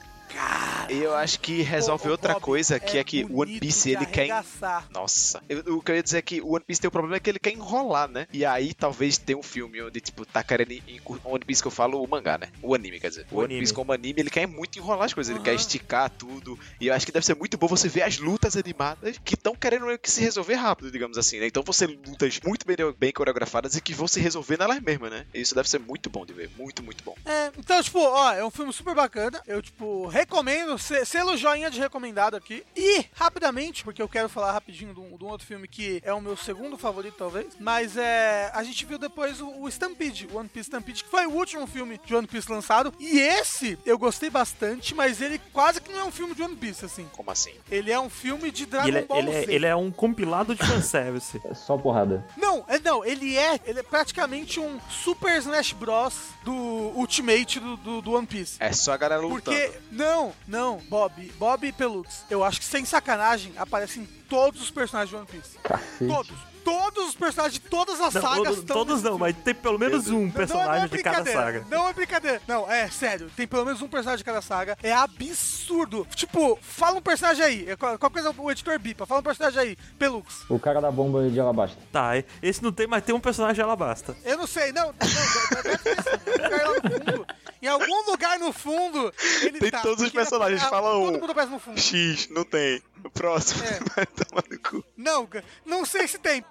E 0.90 0.98
eu 0.98 1.14
acho 1.14 1.40
que 1.40 1.62
resolve 1.62 2.08
outra 2.08 2.34
Bob, 2.34 2.42
coisa, 2.42 2.78
que 2.78 2.98
é, 2.98 3.04
que 3.04 3.24
o 3.24 3.40
One 3.40 3.58
Piece, 3.58 3.90
ele 3.90 4.04
quer... 4.06 4.22
arregaçar. 4.30 4.86
Nossa. 4.90 5.42
Eu- 5.48 5.76
o 5.76 5.82
que 5.82 5.90
eu 5.90 5.96
ia 5.96 6.02
dizer 6.02 6.18
é 6.18 6.22
que 6.22 6.40
o 6.40 6.52
One 6.54 6.64
Piece 6.64 6.80
tem 6.80 6.88
um 6.88 6.90
problema 6.90 7.16
é 7.16 7.20
que 7.20 7.30
ele 7.30 7.38
quer 7.38 7.52
enrolar, 7.52 8.08
né? 8.08 8.26
E 8.32 8.44
aí 8.44 8.74
talvez 8.74 9.16
tenha 9.16 9.38
um 9.38 9.42
filme 9.42 9.80
onde, 9.82 10.00
tipo, 10.00 10.26
tá 10.26 10.42
querendo... 10.42 10.72
em- 10.72 10.82
O 11.04 11.16
One 11.24 11.44
Piece 11.44 11.62
que 11.62 11.68
eu 11.68 11.72
falo, 11.72 12.02
o 12.02 12.08
mangá, 12.08 12.36
né? 12.38 12.48
O 12.62 12.74
anime, 12.74 13.00
quer 13.00 13.08
dizer. 13.08 13.26
O, 13.30 13.36
O 13.36 13.38
One 13.38 13.46
anime. 13.46 13.60
Piece 13.60 13.72
como 13.74 13.92
anime, 13.92 14.20
ele 14.20 14.30
quer 14.30 14.46
muito 14.46 14.78
enrolar 14.78 15.06
as 15.06 15.14
coisas. 15.14 15.30
Ele 15.30 15.38
Aham. 15.38 15.44
quer 15.44 15.54
esticar 15.54 16.10
tudo. 16.10 16.58
E 16.80 16.88
eu 16.88 16.94
acho 16.94 17.06
que 17.06 17.12
deve 17.12 17.24
ser 17.24 17.34
muito 17.34 17.56
bom 17.56 17.66
você 17.66 17.88
ver 17.88 18.02
as 18.02 18.18
lutas 18.18 18.56
animadas 18.56 19.18
que 19.24 19.34
estão 19.34 19.54
querendo 19.54 19.86
meio 19.86 19.98
que 19.98 20.10
se 20.10 20.20
resolver 20.20 20.54
rápido, 20.54 20.90
digamos 20.90 21.16
assim, 21.16 21.40
né? 21.40 21.46
Então 21.46 21.62
vão 21.62 21.72
ser 21.72 21.86
lutas 22.06 22.38
muito 22.44 22.66
bem, 22.66 22.76
bem 22.98 23.12
coreografadas 23.12 23.74
e 23.74 23.80
que 23.80 23.94
vão 23.94 24.06
se 24.06 24.20
resolver 24.20 24.58
nelas 24.58 24.80
mesmas, 24.80 25.10
né? 25.10 25.26
E 25.32 25.40
isso 25.40 25.54
deve 25.54 25.68
ser 25.68 25.78
muito 25.80 26.10
bom 26.10 26.26
de 26.26 26.32
ver. 26.34 26.50
Muito, 26.58 26.82
muito 26.82 27.02
bom. 27.02 27.14
É, 27.24 27.50
então, 27.58 27.82
tipo, 27.82 27.98
ó, 28.00 28.32
é 28.32 28.44
um 28.44 28.50
filme 28.50 28.72
super 28.72 28.94
bacana. 28.94 29.40
Eu, 29.46 29.62
tipo, 29.62 30.06
recomendo, 30.24 30.78
se- 30.78 31.04
selo 31.04 31.36
joinha 31.36 31.70
de 31.70 31.78
recomendado 31.78 32.34
aqui. 32.34 32.64
E, 32.74 33.04
rapidamente, 33.14 33.84
porque 33.84 34.00
eu 34.00 34.08
quero 34.08 34.28
falar 34.28 34.52
rapidinho 34.52 34.94
de 34.94 35.00
um, 35.00 35.16
de 35.16 35.24
um 35.24 35.28
outro 35.28 35.46
filme 35.46 35.68
que 35.68 36.00
é 36.04 36.12
o 36.12 36.20
meu 36.20 36.36
segundo 36.36 36.76
favorito, 36.78 37.16
talvez. 37.18 37.48
Mas 37.60 37.96
é. 37.96 38.50
A 38.54 38.62
gente 38.64 38.84
viu 38.86 38.98
depois 38.98 39.40
o, 39.40 39.48
o 39.60 39.68
Stampede, 39.68 40.26
o 40.32 40.38
One 40.38 40.48
Piece 40.48 40.68
Stampede, 40.70 41.04
que 41.04 41.10
foi 41.10 41.26
o 41.26 41.30
último 41.30 41.66
filme 41.66 42.00
de 42.04 42.14
One 42.14 42.26
Piece 42.26 42.50
lançado. 42.50 42.92
E 42.98 43.18
esse 43.20 43.78
eu 43.84 43.98
gostei 43.98 44.30
bastante, 44.30 44.94
mas 44.94 45.20
ele 45.20 45.38
quase 45.52 45.80
que 45.80 45.92
não 45.92 46.00
é 46.00 46.04
um 46.04 46.10
filme 46.12 46.34
de 46.34 46.42
One 46.42 46.56
Piece, 46.56 46.84
assim. 46.84 47.06
Como 47.12 47.30
assim? 47.30 47.52
Ele 47.70 47.92
é 47.92 48.00
um 48.00 48.08
filme 48.08 48.50
de 48.50 48.66
Dragon 48.66 48.88
ele, 48.88 48.98
é, 48.98 49.02
Ball 49.02 49.18
ele, 49.18 49.30
é, 49.30 49.44
Z. 49.44 49.52
ele 49.52 49.66
é 49.66 49.76
um 49.76 49.90
compilado 49.90 50.54
de 50.54 50.64
fanservice. 50.66 51.40
É 51.44 51.54
só 51.54 51.76
porrada. 51.76 52.24
Não, 52.36 52.64
é, 52.68 52.78
não, 52.78 53.04
ele 53.04 53.36
é, 53.36 53.60
ele 53.66 53.80
é 53.80 53.82
praticamente 53.82 54.58
um 54.58 54.80
Super 54.88 55.36
Smash 55.38 55.72
Bros. 55.72 56.14
do 56.44 56.54
Ultimate 56.54 57.60
do, 57.60 57.76
do, 57.76 58.00
do 58.02 58.12
One 58.12 58.26
Piece. 58.26 58.56
É 58.60 58.72
só 58.72 58.92
a 58.92 58.96
galera 58.96 59.20
lutando. 59.20 59.56
Porque, 59.56 59.72
não, 59.90 60.13
não, 60.46 60.78
Bob, 60.88 61.32
Bob 61.38 61.66
e 61.66 61.72
Pelux, 61.72 62.24
eu 62.30 62.44
acho 62.44 62.60
que 62.60 62.66
sem 62.66 62.84
sacanagem 62.84 63.52
aparecem 63.56 64.06
todos 64.28 64.60
os 64.62 64.70
personagens 64.70 65.10
de 65.10 65.16
One 65.16 65.26
Piece. 65.26 65.58
Cacete. 65.62 66.06
Todos. 66.06 66.54
Todos 66.64 67.08
os 67.10 67.14
personagens 67.14 67.60
de 67.60 67.68
todas 67.68 68.00
as 68.00 68.14
Não, 68.14 68.22
sagas 68.22 68.38
todos, 68.38 68.58
estão 68.58 68.76
todos 68.76 69.02
não, 69.02 69.18
filme. 69.18 69.20
mas 69.20 69.36
tem 69.44 69.54
pelo 69.54 69.78
menos 69.78 70.08
um 70.08 70.24
Não, 70.24 70.30
personagem 70.30 70.72
não 70.72 70.84
é 70.84 70.88
de 70.88 71.02
cada 71.02 71.30
saga. 71.30 71.66
Não 71.70 71.86
é 71.86 71.92
brincadeira. 71.92 72.40
Não, 72.48 72.70
é 72.70 72.88
sério. 72.88 73.30
Tem 73.36 73.46
pelo 73.46 73.66
menos 73.66 73.82
um 73.82 73.88
personagem 73.88 74.18
de 74.18 74.24
cada 74.24 74.40
saga. 74.40 74.78
É 74.82 74.90
absurdo. 74.90 76.06
Tipo, 76.14 76.58
fala 76.62 76.96
um 76.96 77.02
personagem 77.02 77.44
aí. 77.44 77.70
É, 77.70 77.76
Qual 77.76 78.10
coisa 78.10 78.34
o 78.38 78.50
editor 78.50 78.78
bipa? 78.78 79.04
Fala 79.04 79.20
um 79.20 79.22
personagem 79.22 79.60
aí. 79.60 79.76
Pelux. 79.98 80.46
O 80.48 80.58
cara 80.58 80.80
da 80.80 80.90
bomba 80.90 81.28
de 81.28 81.38
alabasta. 81.38 81.76
Tá, 81.92 82.12
esse 82.42 82.62
não 82.62 82.72
tem, 82.72 82.86
mas 82.86 83.04
tem 83.04 83.14
um 83.14 83.20
personagem 83.20 83.56
de 83.56 83.62
alabasta. 83.62 84.16
Eu 84.24 84.38
não 84.38 84.46
sei. 84.46 84.72
Não, 84.72 84.86
não. 84.86 85.62
deve 85.62 85.78
ter 85.78 85.98
esse 85.98 86.30
lugar 86.30 86.62
lá 86.62 86.74
no 86.74 87.12
fundo. 87.12 87.26
Em 87.64 87.68
algum 87.68 88.10
lugar 88.10 88.38
no 88.38 88.52
fundo, 88.52 89.12
ele 89.42 89.58
Tem 89.58 89.70
tá. 89.70 89.80
todos 89.80 89.96
os 90.00 90.08
ele- 90.08 90.10
personagens, 90.10 90.62
ah, 90.62 90.68
fala 90.68 90.90
Todo 90.90 91.02
um. 91.08 91.12
mundo 91.12 91.30
aparece 91.30 91.50
no 91.52 91.58
fundo. 91.58 91.80
X, 91.80 92.28
não 92.30 92.44
tem. 92.44 92.82
O 93.02 93.08
próximo 93.10 93.62
É. 93.64 93.80
vai 93.96 94.06
tomar 94.06 94.44
no 94.50 94.58
cu. 94.58 94.84
Não, 94.96 95.28
não 95.64 95.84
sei 95.86 96.06
se 96.06 96.18
tem. 96.18 96.44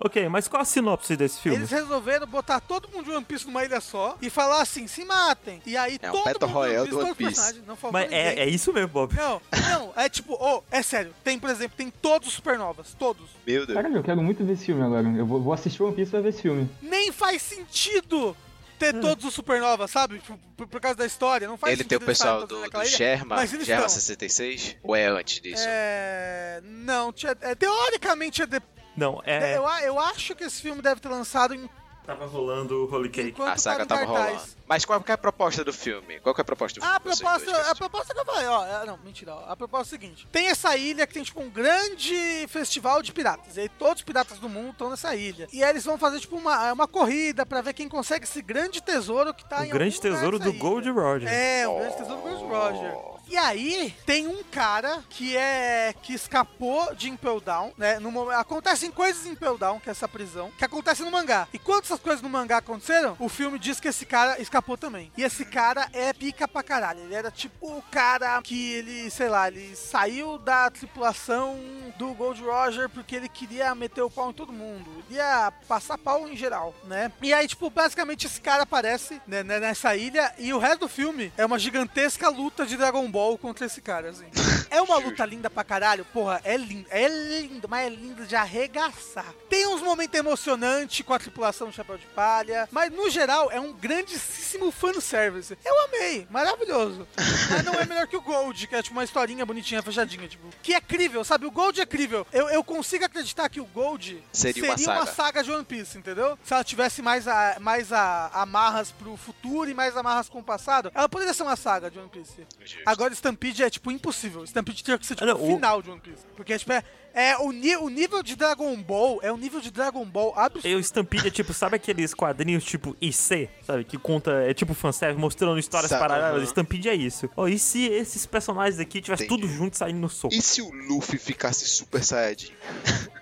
Ok, 0.00 0.28
mas 0.28 0.46
qual 0.46 0.62
a 0.62 0.64
sinopse 0.64 1.16
desse 1.16 1.40
filme? 1.40 1.58
Eles 1.58 1.70
resolveram 1.72 2.24
botar 2.24 2.60
todo 2.60 2.88
mundo 2.88 3.04
de 3.06 3.10
One 3.10 3.24
Piece 3.24 3.44
numa 3.46 3.64
ilha 3.64 3.80
só 3.80 4.16
e 4.22 4.30
falar 4.30 4.62
assim, 4.62 4.86
se 4.86 5.04
matem. 5.04 5.60
E 5.66 5.76
aí 5.76 5.96
É 6.00 6.08
todo 6.10 6.24
mundo 6.24 6.38
do 6.38 6.58
One 6.58 6.88
todos 6.88 7.10
os 7.10 7.16
Piece. 7.16 7.34
personagens, 7.34 7.66
Não 7.66 7.76
Mas 7.92 8.12
é, 8.12 8.40
é 8.40 8.48
isso 8.48 8.72
mesmo, 8.72 8.88
Bob. 8.88 9.12
Não, 9.16 9.42
não, 9.70 9.92
é 9.96 10.08
tipo, 10.08 10.36
oh, 10.40 10.62
é 10.70 10.82
sério, 10.82 11.12
tem, 11.24 11.36
por 11.36 11.50
exemplo, 11.50 11.76
tem 11.76 11.90
todos 11.90 12.28
os 12.28 12.34
supernovas, 12.34 12.94
todos. 12.96 13.28
Meu 13.44 13.66
Deus. 13.66 13.76
Caralho, 13.76 13.96
eu 13.96 14.02
quero 14.04 14.22
muito 14.22 14.44
ver 14.44 14.52
esse 14.52 14.66
filme 14.66 14.82
agora. 14.82 15.08
Eu 15.08 15.26
vou, 15.26 15.40
vou 15.42 15.52
assistir 15.52 15.82
One 15.82 15.94
Piece 15.94 16.12
pra 16.12 16.20
ver 16.20 16.28
esse 16.28 16.42
filme. 16.42 16.70
Nem 16.80 17.10
faz 17.10 17.42
sentido 17.42 18.36
ter 18.78 19.00
todos 19.00 19.24
os 19.24 19.34
supernovas, 19.34 19.90
sabe? 19.90 20.22
Por, 20.56 20.66
por 20.66 20.80
causa 20.80 20.96
da 20.96 21.06
história, 21.06 21.46
não 21.46 21.58
faz 21.58 21.72
Ele 21.72 21.84
tem 21.84 21.98
o 21.98 22.00
pessoal 22.00 22.46
do, 22.46 22.60
do 22.62 22.66
ilha, 22.66 22.84
Sherma 22.84 23.44
estão. 23.44 23.88
66? 23.88 24.76
Ou 24.82 24.96
é 24.96 25.06
antes 25.06 25.40
disso? 25.40 25.64
É... 25.66 26.60
Não, 26.62 27.12
é, 27.42 27.54
teoricamente 27.54 28.42
é 28.42 28.46
de... 28.46 28.60
Não, 28.96 29.20
é. 29.24 29.56
eu, 29.56 29.64
eu 29.84 30.00
acho 30.00 30.34
que 30.34 30.44
esse 30.44 30.60
filme 30.62 30.80
deve 30.82 31.00
ter 31.00 31.08
lançado 31.08 31.54
em... 31.54 31.68
Tava 32.08 32.24
rolando 32.26 32.86
o 32.86 32.90
Holy 32.90 33.10
Cake. 33.10 33.28
enquanto 33.28 33.50
A 33.52 33.56
saga 33.58 33.84
tava 33.84 34.06
cartaz. 34.06 34.26
rolando. 34.32 34.48
Mas 34.66 34.84
qual 34.86 34.98
que 35.02 35.10
é 35.10 35.14
a 35.14 35.18
proposta 35.18 35.62
do 35.62 35.74
filme? 35.74 36.18
Qual 36.20 36.34
que 36.34 36.40
é 36.40 36.42
a 36.42 36.44
proposta 36.44 36.80
do 36.80 36.82
A 36.84 36.88
filme? 36.88 37.00
vocês 37.04 37.18
proposta, 37.20 37.52
dois, 37.52 37.68
a 37.68 37.74
proposta 37.74 38.14
que 38.14 38.20
eu 38.20 38.24
falei, 38.24 38.46
ó, 38.46 38.64
é- 38.64 38.86
não, 38.86 38.96
mentira, 39.04 39.34
ó, 39.34 39.44
a 39.52 39.54
proposta 39.54 39.94
é 39.94 39.98
a 39.98 40.00
seguinte: 40.00 40.26
tem 40.32 40.46
essa 40.48 40.74
ilha 40.74 41.06
que 41.06 41.12
tem 41.12 41.22
tipo 41.22 41.38
um 41.42 41.50
grande 41.50 42.46
festival 42.48 43.02
de 43.02 43.12
piratas, 43.12 43.58
e 43.58 43.60
aí 43.60 43.68
todos 43.68 43.96
os 43.96 44.02
piratas 44.02 44.38
do 44.38 44.48
mundo 44.48 44.70
estão 44.70 44.88
nessa 44.88 45.14
ilha. 45.14 45.46
E 45.52 45.62
aí 45.62 45.68
eles 45.68 45.84
vão 45.84 45.98
fazer 45.98 46.18
tipo 46.20 46.34
uma, 46.36 46.72
uma 46.72 46.88
corrida 46.88 47.44
pra 47.44 47.60
ver 47.60 47.74
quem 47.74 47.88
consegue 47.90 48.24
esse 48.24 48.40
grande 48.40 48.80
tesouro 48.80 49.34
que 49.34 49.44
tá 49.44 49.60
O 49.60 49.64
em 49.64 49.68
grande 49.68 49.96
algum 49.96 50.08
lugar 50.08 50.16
tesouro 50.18 50.38
do 50.38 50.48
ilha. 50.48 50.58
Gold 50.58 50.90
Roger. 50.90 51.28
É, 51.30 51.68
o 51.68 51.78
grande 51.78 51.96
tesouro 51.98 52.22
do 52.22 52.28
Gold 52.28 52.44
Roger. 52.44 53.17
E 53.30 53.36
aí, 53.36 53.94
tem 54.06 54.26
um 54.26 54.42
cara 54.42 55.02
que 55.10 55.36
é. 55.36 55.94
que 56.02 56.14
escapou 56.14 56.94
de 56.94 57.10
Impel 57.10 57.40
Down, 57.40 57.74
né? 57.76 57.98
No, 57.98 58.30
acontecem 58.30 58.90
coisas 58.90 59.26
em 59.26 59.32
Impel 59.32 59.58
Down, 59.58 59.78
que 59.78 59.90
é 59.90 59.92
essa 59.92 60.08
prisão, 60.08 60.50
que 60.56 60.64
acontece 60.64 61.02
no 61.02 61.10
mangá. 61.10 61.46
E 61.52 61.58
quando 61.58 61.84
essas 61.84 62.00
coisas 62.00 62.22
no 62.22 62.28
mangá 62.30 62.56
aconteceram, 62.56 63.16
o 63.18 63.28
filme 63.28 63.58
diz 63.58 63.78
que 63.78 63.88
esse 63.88 64.06
cara 64.06 64.40
escapou 64.40 64.78
também. 64.78 65.12
E 65.14 65.22
esse 65.22 65.44
cara 65.44 65.88
é 65.92 66.10
pica 66.14 66.48
pra 66.48 66.62
caralho. 66.62 67.00
Ele 67.00 67.14
era 67.14 67.30
tipo 67.30 67.76
o 67.76 67.82
cara 67.90 68.40
que 68.40 68.72
ele, 68.72 69.10
sei 69.10 69.28
lá, 69.28 69.48
ele 69.48 69.76
saiu 69.76 70.38
da 70.38 70.70
tripulação 70.70 71.58
do 71.98 72.14
Gold 72.14 72.42
Roger 72.42 72.88
porque 72.88 73.14
ele 73.14 73.28
queria 73.28 73.74
meter 73.74 74.00
o 74.00 74.10
pau 74.10 74.30
em 74.30 74.34
todo 74.34 74.52
mundo. 74.52 75.04
Ele 75.08 75.18
ia 75.18 75.52
passar 75.66 75.98
pau 75.98 76.26
em 76.26 76.36
geral, 76.36 76.74
né? 76.84 77.12
E 77.20 77.34
aí, 77.34 77.46
tipo, 77.46 77.68
basicamente 77.68 78.26
esse 78.26 78.40
cara 78.40 78.62
aparece 78.62 79.20
né, 79.26 79.42
né, 79.42 79.60
nessa 79.60 79.94
ilha 79.94 80.32
e 80.38 80.54
o 80.54 80.58
resto 80.58 80.80
do 80.80 80.88
filme 80.88 81.30
é 81.36 81.44
uma 81.44 81.58
gigantesca 81.58 82.30
luta 82.30 82.64
de 82.64 82.76
Dragon 82.76 83.08
Ball 83.10 83.17
contra 83.38 83.66
esse 83.66 83.80
cara, 83.80 84.10
assim. 84.10 84.26
É 84.70 84.80
uma 84.82 84.98
luta 84.98 85.24
linda 85.24 85.48
pra 85.50 85.64
caralho, 85.64 86.04
porra, 86.06 86.40
é 86.44 86.56
lindo, 86.56 86.86
é 86.90 87.08
lindo, 87.08 87.68
mas 87.68 87.86
é 87.86 87.90
lindo 87.90 88.26
de 88.26 88.36
arregaçar. 88.36 89.32
Tem 89.48 89.66
uns 89.66 89.80
momentos 89.80 90.18
emocionantes 90.18 91.04
com 91.04 91.14
a 91.14 91.18
tripulação 91.18 91.68
do 91.68 91.74
Chapéu 91.74 91.96
de 91.96 92.06
Palha, 92.06 92.68
mas 92.70 92.92
no 92.92 93.08
geral 93.10 93.50
é 93.50 93.60
um 93.60 93.72
grandíssimo 93.72 94.70
fanservice. 94.70 95.56
Eu 95.64 95.84
amei, 95.84 96.26
maravilhoso. 96.30 97.06
Mas 97.50 97.64
não 97.64 97.74
é 97.74 97.86
melhor 97.86 98.06
que 98.06 98.16
o 98.16 98.20
Gold, 98.20 98.66
que 98.66 98.74
é 98.74 98.82
tipo 98.82 98.94
uma 98.94 99.04
historinha 99.04 99.44
bonitinha, 99.46 99.82
fechadinha, 99.82 100.28
tipo, 100.28 100.48
que 100.62 100.74
é 100.74 100.80
crível, 100.80 101.24
sabe? 101.24 101.46
O 101.46 101.50
Gold 101.50 101.80
é 101.80 101.86
crível. 101.86 102.26
Eu, 102.32 102.48
eu 102.48 102.62
consigo 102.62 103.04
acreditar 103.04 103.48
que 103.48 103.60
o 103.60 103.64
Gold 103.64 104.22
Seria 104.32 104.64
uma 104.64 104.74
uma 104.74 105.06
saga. 105.06 105.12
saga 105.12 105.44
de 105.44 105.50
One 105.50 105.64
Piece, 105.64 105.98
entendeu? 105.98 106.38
Se 106.42 106.52
ela 106.52 106.64
tivesse 106.64 107.02
mais, 107.02 107.26
a, 107.26 107.56
mais 107.60 107.92
a, 107.92 108.30
amarras 108.34 108.90
pro 108.90 109.16
futuro 109.16 109.70
e 109.70 109.74
mais 109.74 109.96
amarras 109.96 110.28
com 110.28 110.40
o 110.40 110.44
passado, 110.44 110.90
ela 110.94 111.08
poderia 111.08 111.32
ser 111.32 111.42
uma 111.42 111.56
saga 111.56 111.90
de 111.90 111.98
One 111.98 112.08
Piece. 112.08 112.46
Agora 112.84 113.12
Stampede 113.14 113.62
é, 113.62 113.70
tipo, 113.70 113.90
impossível. 113.90 114.44
Stampede 114.58 114.84
teria 114.84 114.98
que 114.98 115.06
ser, 115.06 115.14
tipo, 115.16 115.30
o 115.30 115.44
o- 115.44 115.54
final 115.54 115.80
de 115.82 115.90
One 115.90 116.00
Piece. 116.00 116.22
Porque, 116.36 116.58
tipo, 116.58 116.72
é, 116.72 116.82
é 117.14 117.36
o, 117.38 117.50
ni 117.52 117.74
o 117.76 117.88
nível 117.88 118.22
de 118.22 118.36
Dragon 118.36 118.76
Ball 118.76 119.18
é 119.22 119.32
um 119.32 119.36
nível 119.36 119.60
de 119.60 119.70
Dragon 119.70 120.04
Ball 120.04 120.32
absurdo. 120.36 120.68
E 120.68 120.74
o 120.74 120.80
Stampede 120.80 121.28
é 121.28 121.30
tipo, 121.30 121.52
sabe 121.52 121.76
aqueles 121.76 122.12
quadrinhos 122.14 122.64
tipo 122.64 122.96
IC, 123.00 123.48
sabe? 123.66 123.84
Que 123.84 123.96
conta, 123.98 124.30
é 124.42 124.52
tipo 124.54 124.74
fanservice, 124.74 125.20
mostrando 125.20 125.58
histórias 125.58 125.90
Sa- 125.90 125.98
paralelas. 125.98 126.36
aham. 126.36 126.44
Stampede 126.44 126.88
é 126.88 126.94
isso. 126.94 127.28
Ó, 127.36 127.48
e 127.48 127.58
se 127.58 127.86
esses 127.86 128.24
personagens 128.26 128.78
aqui 128.78 129.00
tivessem 129.00 129.26
tudo 129.26 129.46
junto 129.48 129.76
saindo 129.76 129.98
no 129.98 130.08
soco? 130.08 130.34
E 130.34 130.40
se 130.42 130.60
o 130.62 130.70
Luffy 130.70 131.18
ficasse 131.18 131.66
Super 131.68 132.04
Saiyajin? 132.04 132.52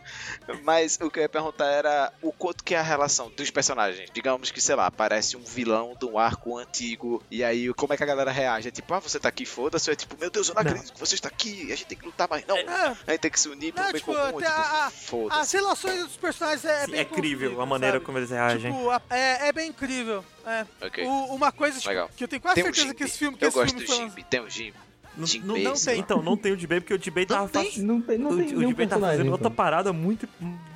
Mas 0.63 0.99
o 1.01 1.11
que 1.11 1.19
eu 1.19 1.23
ia 1.23 1.29
perguntar 1.29 1.67
era 1.67 2.13
o 2.23 2.33
quanto 2.33 2.63
que 2.65 2.75
é 2.75 2.79
a 2.79 2.83
relação 2.83 3.31
dos 3.31 3.51
personagens. 3.51 4.09
Digamos 4.13 4.51
que, 4.51 4.61
sei 4.61 4.75
lá, 4.75 4.87
aparece 4.87 5.37
um 5.37 5.43
vilão 5.43 5.97
de 5.99 6.05
um 6.07 6.19
arco 6.19 6.57
antigo. 6.57 7.23
E 7.31 7.43
aí, 7.45 7.73
como 7.75 7.93
é 7.93 7.97
que 7.97 8.03
a 8.03 8.07
galera 8.07 8.31
reage? 8.31 8.69
É 8.69 8.71
tipo, 8.71 8.93
ah, 8.95 8.99
você 9.01 9.19
tá 9.19 9.29
aqui, 9.29 9.45
foda-se. 9.47 9.89
Ou 9.91 9.93
é 9.93 9.97
tipo, 9.97 10.17
meu 10.19 10.31
Deus, 10.31 10.49
eu 10.49 10.55
não, 10.55 10.63
Não. 10.63 10.71
acredito 10.71 10.93
que 10.93 11.01
você 11.01 11.15
está 11.15 11.29
aqui. 11.29 11.65
A 11.73 11.77
gente 11.77 11.87
tem 11.87 11.99
que 11.99 12.07
lutar 12.07 12.29
mais. 12.29 12.47
Não, 12.47 12.57
É. 12.57 12.65
a 13.07 13.11
gente 13.13 13.21
tem 13.21 13.31
que 13.31 13.41
se 13.41 13.49
unir 13.49 13.73
pro 13.73 13.83
Não, 13.85 13.93
bem 13.93 14.01
tipo, 14.01 14.13
comum. 14.15 14.27
Tipo, 14.39 14.45
a- 14.51 14.53
a- 14.53 14.87
As 14.87 14.93
foda-se. 14.95 15.57
relações 15.57 16.05
dos 16.05 16.17
personagens 16.17 16.65
é, 16.65 16.85
Sim, 16.85 16.91
bem 16.93 17.01
é 17.01 17.03
incrível 17.03 17.61
a 17.61 17.67
maneira 17.67 17.95
sabe? 17.97 18.05
como 18.07 18.19
eles 18.19 18.31
reagem. 18.31 18.73
Tipo, 18.73 18.91
a- 18.91 19.03
é, 19.11 19.49
é 19.49 19.53
bem 19.53 19.69
incrível. 19.71 20.25
É. 20.47 20.65
Ok. 20.87 21.05
O- 21.05 21.35
uma 21.35 21.51
coisa 21.53 21.77
tipo, 21.79 21.89
Legal. 21.89 22.11
que 22.17 22.23
eu 22.25 22.29
tenho 22.29 22.41
quase 22.41 22.55
Tem 22.55 22.63
um 22.65 22.67
certeza 22.67 22.87
Jinbe. 22.87 22.97
que 22.97 23.05
esse 23.05 23.19
filme 23.19 23.37
que 23.37 23.45
Eu 23.45 23.49
esse 23.49 23.57
gosto 23.59 23.71
filme 23.75 23.87
do 23.87 23.93
Jinbe. 23.95 24.25
Tem 24.25 24.41
um 24.41 24.49
Jinbe. 24.51 24.77
Não, 25.17 25.27
não, 25.45 25.63
não 25.63 25.73
esse, 25.73 25.87
tem. 25.87 25.97
ó. 25.97 25.99
Então, 25.99 26.23
não 26.23 26.37
tem 26.37 26.53
o 26.53 26.59
Jibei, 26.59 26.81
porque 26.81 26.95
o 26.95 27.03
Jibei 27.03 27.25
tava 27.27 27.49
tem? 27.49 27.65
fazendo. 27.71 27.87
Não 27.87 28.01
tem, 28.01 28.19
não 28.19 28.31
O, 28.31 28.37
tem 28.37 28.47
o 28.49 28.59
nenhum 28.59 28.69
Jibei 28.69 28.87
tava 28.87 29.07
fazendo 29.07 29.21
então. 29.23 29.33
outra 29.33 29.51
parada 29.51 29.93
muito 29.93 30.29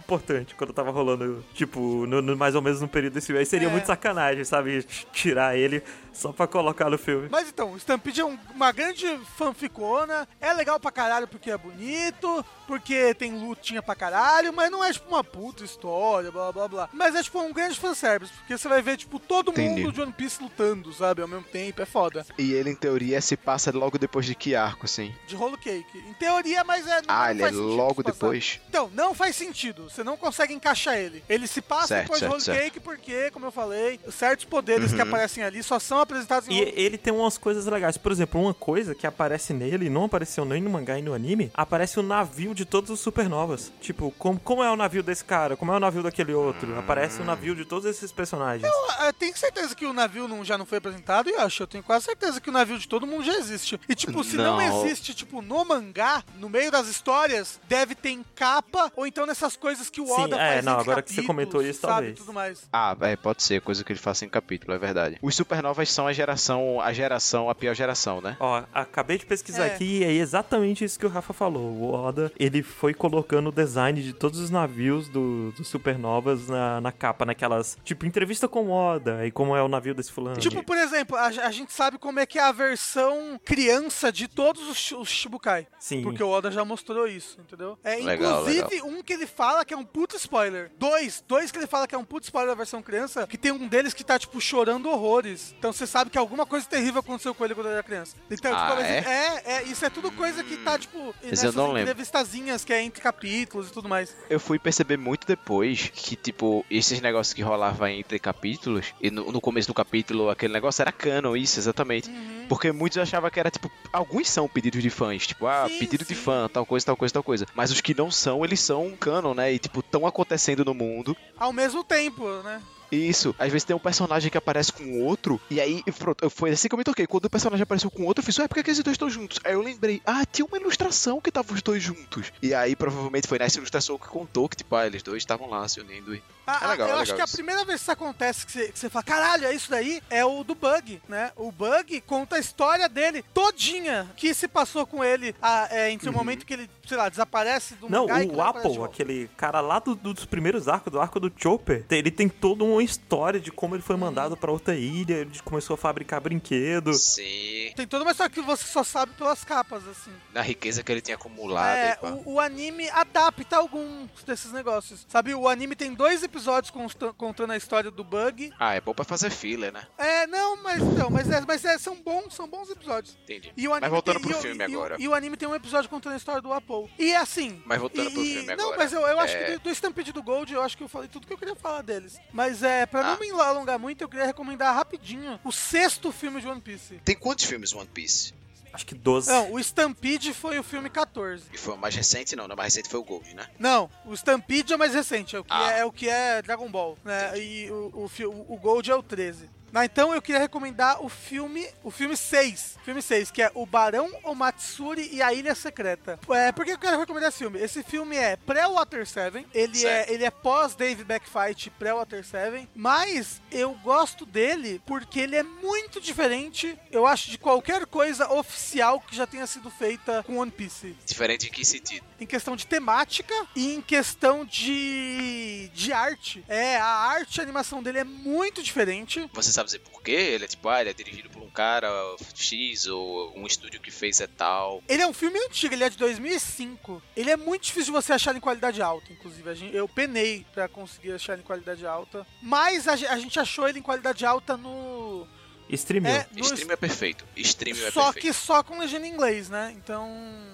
importante 0.03 0.55
quando 0.57 0.73
tava 0.73 0.91
rolando, 0.91 1.45
tipo, 1.55 2.05
no, 2.07 2.21
no- 2.23 2.37
mais 2.37 2.55
ou 2.55 2.63
menos 2.63 2.81
no 2.81 2.89
período 2.89 3.15
desse. 3.15 3.37
Aí 3.37 3.45
seria 3.47 3.69
É. 3.69 3.71
muito 3.71 3.85
sacanagem, 3.87 4.43
sabe? 4.45 4.85
Tirar 5.13 5.57
ele 5.57 5.83
só 6.13 6.33
pra 6.33 6.47
colocar 6.47 6.91
no 6.91 6.99
filme. 6.99 7.29
Mas 7.31 7.49
então, 7.49 7.77
Stampede 7.77 8.21
é 8.21 8.25
um- 8.25 8.39
uma 8.55 8.73
grande 8.73 9.07
fanficona, 9.37 10.29
é 10.41 10.53
legal 10.53 10.79
pra 10.81 10.91
caralho 10.91 11.27
porque 11.29 11.51
é 11.51 11.57
bonito, 11.59 12.45
porque 12.67 13.15
tem 13.15 13.33
lutinha 13.39 13.83
pra 13.83 13.95
caralho, 13.95 14.53
mas 14.53 14.71
não 14.71 14.85
é 14.85 14.93
tipo 14.93 15.09
uma 15.09 15.25
puta 15.25 15.65
história, 15.65 16.31
blá 16.31 16.53
blá 16.53 16.69
blá. 16.69 16.89
Mas 16.93 17.15
é 17.15 17.23
tipo 17.23 17.41
um 17.41 17.53
grande 17.53 17.79
fanservice, 17.79 18.33
porque 18.33 18.57
você 18.57 18.69
vai 18.69 18.81
ver 18.83 18.97
tipo 18.97 19.19
todo 19.19 19.51
Entendi. 19.51 19.83
mundo 19.83 19.93
de 19.93 20.01
One 20.01 20.13
Piece 20.13 20.43
lutando, 20.43 20.93
sabe, 20.93 21.23
ao 21.23 21.29
mesmo 21.29 21.45
tempo, 21.45 21.83
é 21.83 21.87
foda. 21.87 22.25
E 22.39 22.53
ele, 22.53 22.71
em 22.71 22.75
teoria, 22.77 23.21
se 23.21 23.37
passa 23.37 23.71
logo 23.73 23.99
depois 23.99 24.25
de 24.27 24.35
que 24.35 24.55
arco, 24.55 24.87
assim? 24.87 25.15
De 25.27 25.35
rolo 25.37 25.59
cake. 25.59 25.99
Em 26.09 26.15
teoria, 26.15 26.63
mas 26.65 26.87
é. 26.87 26.97
não 27.03 27.05
Ah, 27.09 27.31
ele 27.31 27.43
é 27.43 27.51
logo 27.51 28.03
passar. 28.03 28.13
depois? 28.15 28.61
Então, 28.69 28.91
não 28.95 29.15
faz 29.15 29.37
sentido. 29.37 29.89
Você 29.91 30.03
não 30.05 30.17
consegue 30.17 30.53
encaixar 30.55 30.97
ele. 30.97 31.23
Ele 31.29 31.47
se 31.47 31.61
passa 31.61 31.89
Certo, 31.89 32.03
depois 32.05 32.21
certo, 32.21 32.37
de 32.39 32.43
certo. 32.45 32.59
Cake 32.65 32.81
porque, 32.81 33.31
como 33.31 33.47
eu 33.47 33.51
falei, 33.53 34.01
certos 34.11 34.45
poderes 34.45 34.93
que 34.93 35.01
Uhum. 35.01 35.09
aparecem 35.09 35.43
ali 35.45 35.63
só 35.63 35.79
são 35.79 36.00
apresentados 36.01 36.49
em 36.49 36.53
E 36.53 36.61
Whole- 36.61 36.73
ele 36.77 36.99
tem 36.99 37.13
umas 37.13 37.37
coisas 37.39 37.67
legais. 37.67 37.97
Por 37.97 38.13
exemplo, 38.13 38.41
uma 38.41 38.55
coisa 38.55 38.95
que 38.95 39.07
aparece 39.07 39.53
nele, 39.53 39.87
e 39.87 39.91
não 39.91 40.05
apareceu 40.05 40.45
nem 40.45 40.61
no 40.61 40.71
mangá 40.71 40.99
e 40.99 41.03
no 41.03 41.15
anime, 41.15 41.51
aparece 41.55 41.99
o 41.99 42.03
navio 42.03 42.55
de 42.55 42.65
todos 42.65 42.91
os 42.91 43.01
supernovas. 43.01 43.73
Tipo, 43.81 44.13
como, 44.19 44.39
como 44.41 44.63
é 44.63 44.71
o 44.71 44.77
navio 44.77 45.03
desse 45.03 45.25
cara? 45.25 45.57
Como 45.57 45.73
é 45.73 45.77
o 45.77 45.81
navio 45.81 46.03
daquele 46.03 46.33
outro? 46.35 46.79
Aparece 46.79 47.21
o 47.21 47.25
navio 47.25 47.55
de 47.55 47.65
todos 47.65 47.85
esses 47.85 48.11
personagens. 48.13 48.65
Eu 48.65 48.91
Ah, 49.01 49.13
tenho 49.13 49.37
certeza 49.37 49.75
que 49.75 49.87
o 49.87 49.93
navio 49.93 50.29
não, 50.29 50.45
já 50.45 50.59
não 50.59 50.67
foi 50.67 50.79
apresentado 50.79 51.31
e 51.31 51.35
acho, 51.35 51.63
eu 51.63 51.67
tenho 51.67 51.83
quase 51.83 52.05
certeza 52.05 52.41
que 52.41 52.51
o 52.51 52.53
navio 52.53 52.79
de 52.79 52.87
todo 52.87 53.07
mundo 53.07 53.25
já 53.25 53.35
existe. 53.39 53.81
E 53.89 53.95
tipo, 53.95 54.23
se 54.23 54.37
não, 54.37 54.57
Não. 54.59 54.83
existe, 54.85 55.15
tipo, 55.15 55.41
no 55.41 55.65
mangá, 55.65 56.23
no 56.39 56.49
meio 56.49 56.71
das 56.71 56.87
histórias, 56.89 57.59
deve 57.69 57.95
ter 57.95 58.11
em 58.11 58.25
capa, 58.35 58.93
ou 58.97 59.07
então 59.07 59.25
nessas 59.27 59.57
coisas 59.57 59.89
que 59.89 60.01
o 60.01 60.07
Sim, 60.07 60.13
Oda 60.25 60.37
é, 60.37 60.53
faz 60.55 60.65
não, 60.65 60.73
entre 60.75 60.83
agora 60.83 61.03
que 61.03 61.13
você 61.15 61.23
comentou 61.23 61.63
isso, 61.63 61.81
sabe, 61.81 61.93
talvez. 61.95 62.19
tudo 62.19 62.33
mais. 62.33 62.63
Ah, 62.73 62.97
é, 63.01 63.17
pode 63.17 63.43
ser, 63.43 63.61
coisa 63.63 63.83
que 63.83 63.93
ele 63.93 63.99
faça 63.99 64.25
em 64.25 64.29
capítulo, 64.29 64.75
é 64.75 64.79
verdade. 64.79 65.19
Os 65.23 65.35
supernovas 65.35 65.90
são 65.91 66.07
a 66.07 66.13
geração, 66.13 66.81
a 66.81 66.93
geração, 66.93 67.49
a 67.51 67.55
pior 67.55 67.75
geração, 67.75 68.21
né? 68.21 68.37
Ó, 68.41 68.63
acabei 68.73 69.19
de 69.19 69.27
pesquisar 69.27 69.67
É. 69.67 69.75
aqui 69.75 69.99
e 70.01 70.05
é 70.05 70.13
exatamente 70.13 70.85
isso 70.85 70.99
que 70.99 71.07
o 71.07 71.09
Rafa 71.09 71.33
falou. 71.33 71.63
O 71.63 71.93
Oda, 71.93 72.33
ele 72.39 72.63
foi 72.63 72.95
colocando 72.95 73.49
o 73.49 73.53
design 73.53 74.03
de 74.03 74.13
todos 74.13 74.39
os 74.41 74.51
navios 74.51 75.09
do, 75.09 75.53
do 75.53 75.65
Supernovas 75.65 76.49
na, 76.49 76.81
na 76.81 76.93
capa, 76.93 77.25
naquelas, 77.25 77.77
tipo, 77.85 78.07
entrevista 78.07 78.49
com 78.49 78.67
o 78.69 78.71
Oda, 78.73 79.27
e 79.27 79.31
como 79.31 79.55
é 79.57 79.63
o 79.63 79.69
navio 79.69 79.95
desse 79.95 80.13
fulano. 80.13 80.39
Tipo, 80.39 80.63
por 80.63 80.77
exemplo, 80.77 81.17
a, 81.17 81.27
a 81.27 81.51
gente 81.51 81.73
sabe 81.73 81.99
como 81.99 82.19
é 82.21 82.27
que 82.27 82.39
é 82.39 82.43
a 82.43 82.53
versão 82.53 83.39
criança 83.45 84.13
de 84.13 84.29
todos 84.29 84.69
os, 84.69 84.93
os 84.93 85.09
Shibukai. 85.09 85.67
Sim. 85.79 86.03
Porque 86.03 86.23
o 86.23 86.29
Oda 86.29 86.51
já 86.51 86.65
mostrou 86.65 87.07
isso, 87.07 87.39
entendeu? 87.41 87.79
É, 87.85 87.97
Legal, 87.97 88.43
inclusive, 88.49 88.83
um 88.83 89.03
que 89.03 89.13
ele 89.13 89.27
fala 89.27 89.65
que 89.65 89.75
é 89.75 89.77
um 89.77 89.85
puto 89.85 90.17
spoiler. 90.17 90.71
Dois, 90.79 91.23
dois 91.27 91.51
que 91.51 91.59
ele 91.59 91.67
fala 91.67 91.87
que 91.87 91.95
é 91.95 91.99
um 91.99 92.05
puto 92.05 92.25
spoiler 92.27 92.51
da 92.51 92.55
versão 92.57 92.83
criança, 92.83 93.27
que 93.27 93.37
tem 93.39 93.53
um 93.53 93.67
deles 93.69 93.93
que 93.95 94.05
tá, 94.05 94.19
tipo, 94.19 94.41
chorando 94.41 94.89
horrores. 94.89 95.55
Então 95.59 95.73
você 95.81 95.87
sabe 95.87 96.11
que 96.11 96.19
alguma 96.19 96.45
coisa 96.47 96.67
terrível 96.67 97.01
aconteceu 97.01 97.35
com 97.35 97.45
ele 97.45 97.55
quando 97.55 97.67
ele 97.67 97.75
era 97.75 97.83
criança. 97.83 98.15
Então, 98.31 98.53
Ah, 98.55 98.69
tipo, 98.71 98.83
é? 98.83 98.99
é, 98.99 99.43
é, 99.53 99.63
isso 99.65 99.85
é 99.85 99.91
tudo 99.91 100.11
coisa 100.13 100.45
que 100.45 100.57
tá, 100.59 100.79
tipo, 100.79 101.15
Mas 101.23 101.43
eu 101.43 101.53
não 101.53 101.77
entrevistazinhas 101.79 102.65
que 102.65 102.73
é 102.73 102.83
entre 102.83 103.01
capítulos 103.01 103.69
e 103.69 103.73
tudo 103.73 103.89
mais. 103.89 104.15
Eu 104.29 104.39
fui 104.39 104.59
perceber 104.59 104.97
muito 104.97 105.27
depois 105.27 105.91
que, 105.93 106.17
tipo, 106.17 106.65
esses 106.71 107.01
negócios 107.01 107.33
que 107.33 107.43
rolavam 107.43 107.89
entre 107.89 108.19
capítulos, 108.19 108.93
e 109.01 109.11
no, 109.11 109.33
no 109.33 109.41
começo 109.41 109.69
do 109.69 109.75
capítulo 109.75 110.29
aquele 110.29 110.53
negócio 110.53 110.83
era 110.83 110.93
canon, 110.93 111.35
isso, 111.37 111.59
exatamente. 111.59 112.11
Porque 112.49 112.73
muitos 112.73 112.99
achavam 112.99 113.31
que 113.31 113.41
era, 113.41 113.51
tipo, 113.51 113.71
alguns 113.93 114.29
são 114.29 114.49
pedidos 114.49 114.83
de 114.83 114.91
fãs, 114.91 115.27
tipo, 115.27 115.47
ah, 115.47 115.67
Sim, 115.69 115.79
pedido 115.79 116.05
de 116.05 116.15
sim. 116.15 116.23
fã, 116.23 116.49
tal 116.53 116.67
coisa, 116.67 116.85
tal 116.87 116.97
coisa, 116.97 117.15
tal 117.15 117.23
coisa. 117.23 117.47
Mas 117.55 117.71
os 117.71 117.81
que 117.81 117.95
não 117.95 118.11
são, 118.11 118.45
eles 118.45 118.61
são 118.61 118.91
canon, 118.97 119.35
né? 119.35 119.53
E, 119.53 119.59
tipo, 119.59 119.83
tão 119.83 120.07
acontecendo 120.07 120.65
no 120.65 120.75
mundo. 120.75 121.17
Ao 121.39 121.53
mesmo 121.53 121.83
tempo, 121.85 122.29
né? 122.43 122.61
Isso, 122.91 123.35
às 123.39 123.51
vezes 123.51 123.65
tem 123.65 123.75
um 123.75 123.81
personagem 123.81 124.31
que 124.31 124.39
aparece 124.39 124.73
com 124.73 125.03
outro, 125.03 125.41
e 125.51 125.61
aí, 125.61 125.83
pronto, 125.99 126.29
foi 126.31 126.51
assim 126.51 126.69
que 126.69 126.75
eu 126.75 126.79
me 126.79 126.85
toquei. 126.85 127.07
Quando 127.07 127.27
o 127.27 127.31
personagem 127.31 127.63
apareceu 127.63 127.91
com 127.91 128.05
outro, 128.05 128.21
eu 128.21 128.27
fiz, 128.27 128.39
ué, 128.39 128.49
por 128.49 128.55
que, 128.55 128.63
que 128.63 128.71
esses 128.71 128.83
dois 128.83 128.95
estão 128.95 129.09
juntos? 129.09 129.39
Aí 129.45 129.53
eu 129.53 129.63
lembrei, 129.63 130.03
ah, 130.05 130.25
tinha 130.25 130.45
uma 130.45 130.59
ilustração 130.59 131.21
que 131.21 131.31
tava 131.31 131.53
os 131.53 131.63
dois 131.63 131.83
juntos. 131.83 132.33
E 132.43 132.53
aí, 132.55 132.75
provavelmente, 132.75 133.29
foi 133.29 133.39
nessa 133.39 133.59
ilustração 133.59 133.99
que 133.99 134.09
contou 134.09 134.49
que, 134.49 134.57
tipo, 134.57 134.75
ah, 134.75 134.87
eles 134.87 135.03
dois 135.03 135.23
estavam 135.23 135.49
lá 135.49 135.67
se 135.69 135.81
unindo. 135.81 136.15
E... 136.15 136.23
Ah, 136.61 136.65
É 136.65 136.67
legal, 136.69 136.89
eu 136.89 136.97
é 136.97 137.03
acho 137.03 137.13
legal 137.13 137.17
que 137.17 137.23
a 137.23 137.25
isso. 137.25 137.35
primeira 137.37 137.65
vez 137.65 137.79
que 137.81 137.83
isso 137.85 137.93
acontece, 137.93 138.47
que 138.47 138.53
você, 138.53 138.69
que 138.73 138.79
você 138.79 138.91
fala, 138.91 139.03
caralho, 139.05 139.47
é 139.47 139.55
isso 139.55 139.71
daí, 139.71 140.03
é 140.11 140.25
o 140.25 140.43
do 140.45 140.55
Bug, 140.55 141.01
né? 141.09 141.33
O 141.37 141.51
Bug 141.53 142.01
conta 142.03 142.37
a 142.37 142.39
história 142.39 142.89
dele 142.89 143.25
todinha, 143.35 144.11
que 144.17 144.33
se 144.35 144.47
passou 144.49 144.87
com 144.87 145.03
ele 145.05 145.35
ah, 145.41 145.69
é, 145.71 145.91
entre 145.91 146.09
o 146.09 146.13
momento 146.13 146.45
que 146.45 146.53
ele, 146.53 146.71
sei 146.87 146.97
lá, 146.97 147.09
desaparece 147.09 147.75
do 147.75 147.89
Não, 147.89 148.07
mangá 148.07 148.23
e 148.23 148.27
o 148.29 148.33
de 148.33 148.41
Apple, 148.41 148.83
aquele 148.85 149.29
cara 149.37 149.61
lá 149.61 149.79
do- 149.79 149.95
dos 149.95 150.25
primeiros 150.25 150.69
arcos, 150.69 150.93
do 150.93 151.01
arco 151.01 151.21
do 151.21 151.33
Chopper, 151.37 151.85
tem- 151.85 151.99
ele 151.99 152.11
tem 152.11 152.29
toda 152.29 152.65
uma 152.65 152.83
história 152.83 153.39
de 153.41 153.51
como 153.53 153.75
ele 153.75 153.83
foi 153.83 153.97
mandado 153.97 154.37
pra 154.37 154.51
outra 154.51 154.75
ilha, 154.75 155.15
ele 155.15 155.39
começou 155.45 155.75
a 155.75 155.77
fabricar 155.79 156.21
brinquedo. 156.21 156.93
Sim. 156.95 157.73
Tem 157.77 157.87
toda 157.87 158.05
uma 158.05 158.11
história 158.13 158.33
que 158.33 158.41
você 158.41 158.65
só 158.67 158.83
sabe 158.83 159.13
pelas 159.15 159.45
capas, 159.45 159.87
assim. 159.87 160.11
Na 160.33 160.43
riqueza 160.43 160.83
que 160.83 160.91
ele 160.91 161.01
tinha 161.01 161.15
acumulado. 161.17 161.77
É, 161.77 161.93
e 161.93 161.97
pá. 161.97 162.09
o, 162.25 162.35
o 162.35 162.41
anime 162.41 162.89
adapta 162.91 163.57
alguns 163.57 164.09
desses 164.27 164.53
negócios. 164.53 165.07
Sabe, 165.09 165.35
o 165.35 165.49
anime 165.49 165.77
tem 165.77 165.93
dois 165.95 166.23
episódios 166.23 166.40
consta- 166.73 167.13
contando 167.13 167.51
a 167.53 167.57
história 167.57 167.91
do 167.91 168.03
Bug. 168.05 168.53
Ah, 168.59 168.75
é 168.75 168.81
bom 168.81 168.95
pra 168.95 169.05
fazer 169.05 169.31
filler, 169.31 169.73
né? 169.73 169.87
É, 169.99 170.27
não, 170.27 170.63
mas 170.63 170.83
então, 170.83 171.11
mas, 171.11 171.31
é, 171.31 171.41
mas 171.47 171.65
é, 171.65 171.79
são 171.79 171.97
bons, 171.97 172.35
são 172.35 172.49
bons 172.49 172.71
episódios. 172.71 173.17
Entendi. 173.25 173.53
E 173.57 173.67
o 173.69 173.73
anime 173.73 173.81
Mas 173.83 173.91
voltando 173.91 174.21
tem, 174.21 174.29
pro 174.31 174.39
e 174.39 174.43
filme 174.43 174.59
e 174.61 174.63
agora. 174.63 174.97
E 174.99 175.09
o 175.09 175.15
anime 175.15 175.37
tem 175.37 175.49
um 175.49 175.55
episódio 175.55 175.89
contando 175.91 176.15
a 176.15 176.17
história 176.17 176.41
do 176.43 176.53
Apple. 176.53 176.91
E 176.99 177.15
assim. 177.15 177.63
Mas 177.67 177.79
voltando 177.81 178.11
e- 178.11 178.13
pro 178.13 178.23
e- 178.23 178.35
filme 178.35 178.57
Não, 178.57 178.65
agora, 178.67 178.79
mas 178.79 178.93
eu, 178.93 179.01
eu 179.01 179.21
acho 179.21 179.37
é- 179.37 179.45
que 179.45 179.53
do, 179.53 179.61
do 179.61 179.71
Stampede 179.71 180.13
do 180.13 180.23
Gold, 180.23 180.53
eu 180.53 180.63
acho 180.63 180.77
que 180.77 180.83
eu 180.83 180.89
falei 180.89 181.09
tudo 181.09 181.27
que 181.27 181.33
eu 181.33 181.39
queria 181.39 181.55
falar 181.57 181.83
deles. 181.83 182.19
Mas 182.33 182.63
é, 182.63 182.87
pra 182.87 183.01
Ah. 183.01 183.03
não 183.13 183.21
me 183.21 183.31
alongar 183.31 183.79
muito, 183.79 184.03
eu 184.03 184.09
queria 184.09 184.27
recomendar 184.27 184.75
rapidinho 184.75 185.39
o 185.45 185.53
sexto 185.53 186.11
filme 186.13 186.41
de 186.41 186.47
One 186.49 186.61
Piece. 186.61 187.01
Tem 187.05 187.17
quantos 187.17 187.45
filmes 187.45 187.73
One 187.73 187.89
Piece? 187.93 188.33
Acho 188.73 188.87
que 188.87 188.95
12. 188.95 189.31
Não, 189.31 189.53
o 189.53 189.59
Stampede 189.59 190.33
foi 190.33 190.59
o 190.59 190.63
filme 190.63 190.89
14. 190.89 191.45
E 191.53 191.59
foi 191.59 191.75
o 191.75 191.77
mais 191.77 191.95
recente? 191.95 192.37
Não, 192.37 192.47
o 192.47 192.49
mais 192.57 192.75
recente 192.75 192.89
foi 192.89 193.01
o 193.01 193.05
Gold, 193.05 193.35
né? 193.35 193.47
Não, 193.59 193.91
o 194.07 194.15
Stampede 194.15 194.73
é 194.73 194.77
o 194.77 194.79
mais 194.79 194.95
recente, 194.95 195.35
é 195.35 195.41
o 195.41 195.45
que, 195.45 195.53
Ah. 195.53 195.73
é, 195.73 195.81
é 195.81 195.85
o 195.85 195.93
que 195.93 196.09
é 196.09 196.41
Dragon 196.43 196.71
Ball, 196.71 196.97
né? 197.05 197.37
E 197.39 197.71
o, 197.71 198.09
o, 198.25 198.55
o 198.55 198.57
Gold 198.57 198.91
é 198.91 198.95
o 198.95 199.03
13. 199.03 199.51
Ah, 199.73 199.85
então 199.85 200.13
eu 200.13 200.21
queria 200.21 200.41
recomendar 200.41 201.03
o 201.03 201.09
filme, 201.09 201.67
o 201.85 201.91
filme 201.91 202.17
6, 202.17 202.77
filme 202.85 203.01
6, 203.01 203.31
que 203.31 203.43
é 203.43 203.51
O 203.55 203.65
Barão 203.65 204.11
Omatsuri 204.25 205.09
e 205.13 205.23
a 205.23 205.33
Ilha 205.33 205.55
Secreta. 205.55 206.19
É, 206.31 206.51
por 206.53 206.65
que 206.65 206.73
eu 206.73 206.79
quero 206.79 206.99
recomendar 206.99 207.29
esse 207.29 207.39
filme? 207.39 207.61
Esse 207.61 207.83
filme 207.83 208.17
é 208.17 208.37
pré-Water 208.37 209.07
7, 209.07 209.47
ele 209.55 209.79
Certo. 209.79 210.11
é, 210.11 210.13
ele 210.13 210.25
é 210.25 210.31
pós-Dave 210.31 211.05
Backfight 211.05 211.71
pré-Water 211.71 212.25
7, 212.25 212.69
mas 212.75 213.41
eu 213.51 213.75
gosto 213.75 214.27
dele 214.27 214.83
porque 214.85 215.21
ele 215.21 215.37
é 215.37 215.43
muito 215.43 216.01
diferente, 216.01 216.77
eu 216.91 217.07
acho, 217.07 217.31
de 217.31 217.39
qualquer 217.39 217.87
coisa 217.87 218.31
oficial 218.33 219.01
que 219.01 219.15
já 219.15 219.27
tenha 219.27 219.47
sido 219.47 219.71
feita 219.71 220.23
com 220.25 220.39
One 220.39 220.51
Piece 220.51 220.97
Diferente 221.07 221.47
em 221.49 221.51
que 221.51 221.65
sentido? 221.65 222.05
em 222.21 222.27
questão 222.27 222.55
de 222.55 222.67
temática 222.67 223.35
e 223.57 223.75
em 223.75 223.81
questão 223.81 224.45
de, 224.45 225.71
de 225.75 225.93
arte. 225.93 226.45
É, 226.49 226.77
a 226.77 226.85
arte 226.85 227.37
e 227.39 227.41
a 227.41 227.43
animação 227.43 227.83
dele 227.83 227.99
é 227.99 228.05
muito 228.05 228.63
diferente. 228.63 229.29
Você 229.33 229.51
sabe 229.51 229.60
dizer 229.67 229.81
por 229.81 230.03
quê? 230.03 230.13
Ele 230.13 230.45
é 230.45 230.49
tipo, 230.49 230.69
ah, 230.69 230.81
ele 230.81 230.91
é 230.91 230.93
dirigido 230.93 231.29
por 231.31 231.43
um 231.43 231.51
cara 231.51 231.89
X 232.35 232.87
ou 232.87 233.37
um 233.37 233.47
estúdio 233.47 233.81
que 233.81 233.91
fez 233.91 234.21
é 234.21 234.27
tal. 234.27 234.83
Ele 234.89 235.03
é 235.03 235.07
um 235.07 235.13
filme 235.13 235.39
antigo, 235.47 235.75
ele 235.75 235.85
é 235.85 235.91
de 235.91 235.97
2005. 235.99 237.03
Ele 237.17 237.31
é 237.31 237.37
muito 237.37 237.63
difícil 237.65 237.87
de 237.87 237.91
você 238.03 238.13
achar 238.13 238.35
em 238.37 238.41
qualidade 238.41 238.81
alta, 238.83 239.13
inclusive. 239.13 239.49
A 239.51 239.55
gente- 239.55 239.75
eu 239.77 239.89
penei 239.89 240.47
pra 240.53 240.69
conseguir 240.69 241.13
achar 241.13 241.39
em 241.39 241.43
qualidade 241.43 241.87
alta. 241.87 242.27
Mas 242.43 242.87
a, 242.89 242.97
ge- 242.97 243.07
a 243.07 243.19
gente 243.19 243.39
achou 243.39 243.69
ele 243.69 243.79
em 243.79 243.83
qualidade 243.83 244.25
alta 244.25 244.57
no. 244.57 245.27
Streaming. 245.69 246.09
É, 246.09 246.27
no 246.33 246.41
Stream 246.45 246.71
é 246.73 246.77
perfeito. 246.77 247.25
Stream 247.37 247.77
é 247.77 247.91
só 247.93 248.07
perfeito. 248.13 248.27
que 248.27 248.33
só 248.33 248.61
com 248.63 248.79
legenda 248.79 249.07
em 249.07 249.11
inglês, 249.13 249.49
né? 249.49 249.73
Então. 249.77 250.50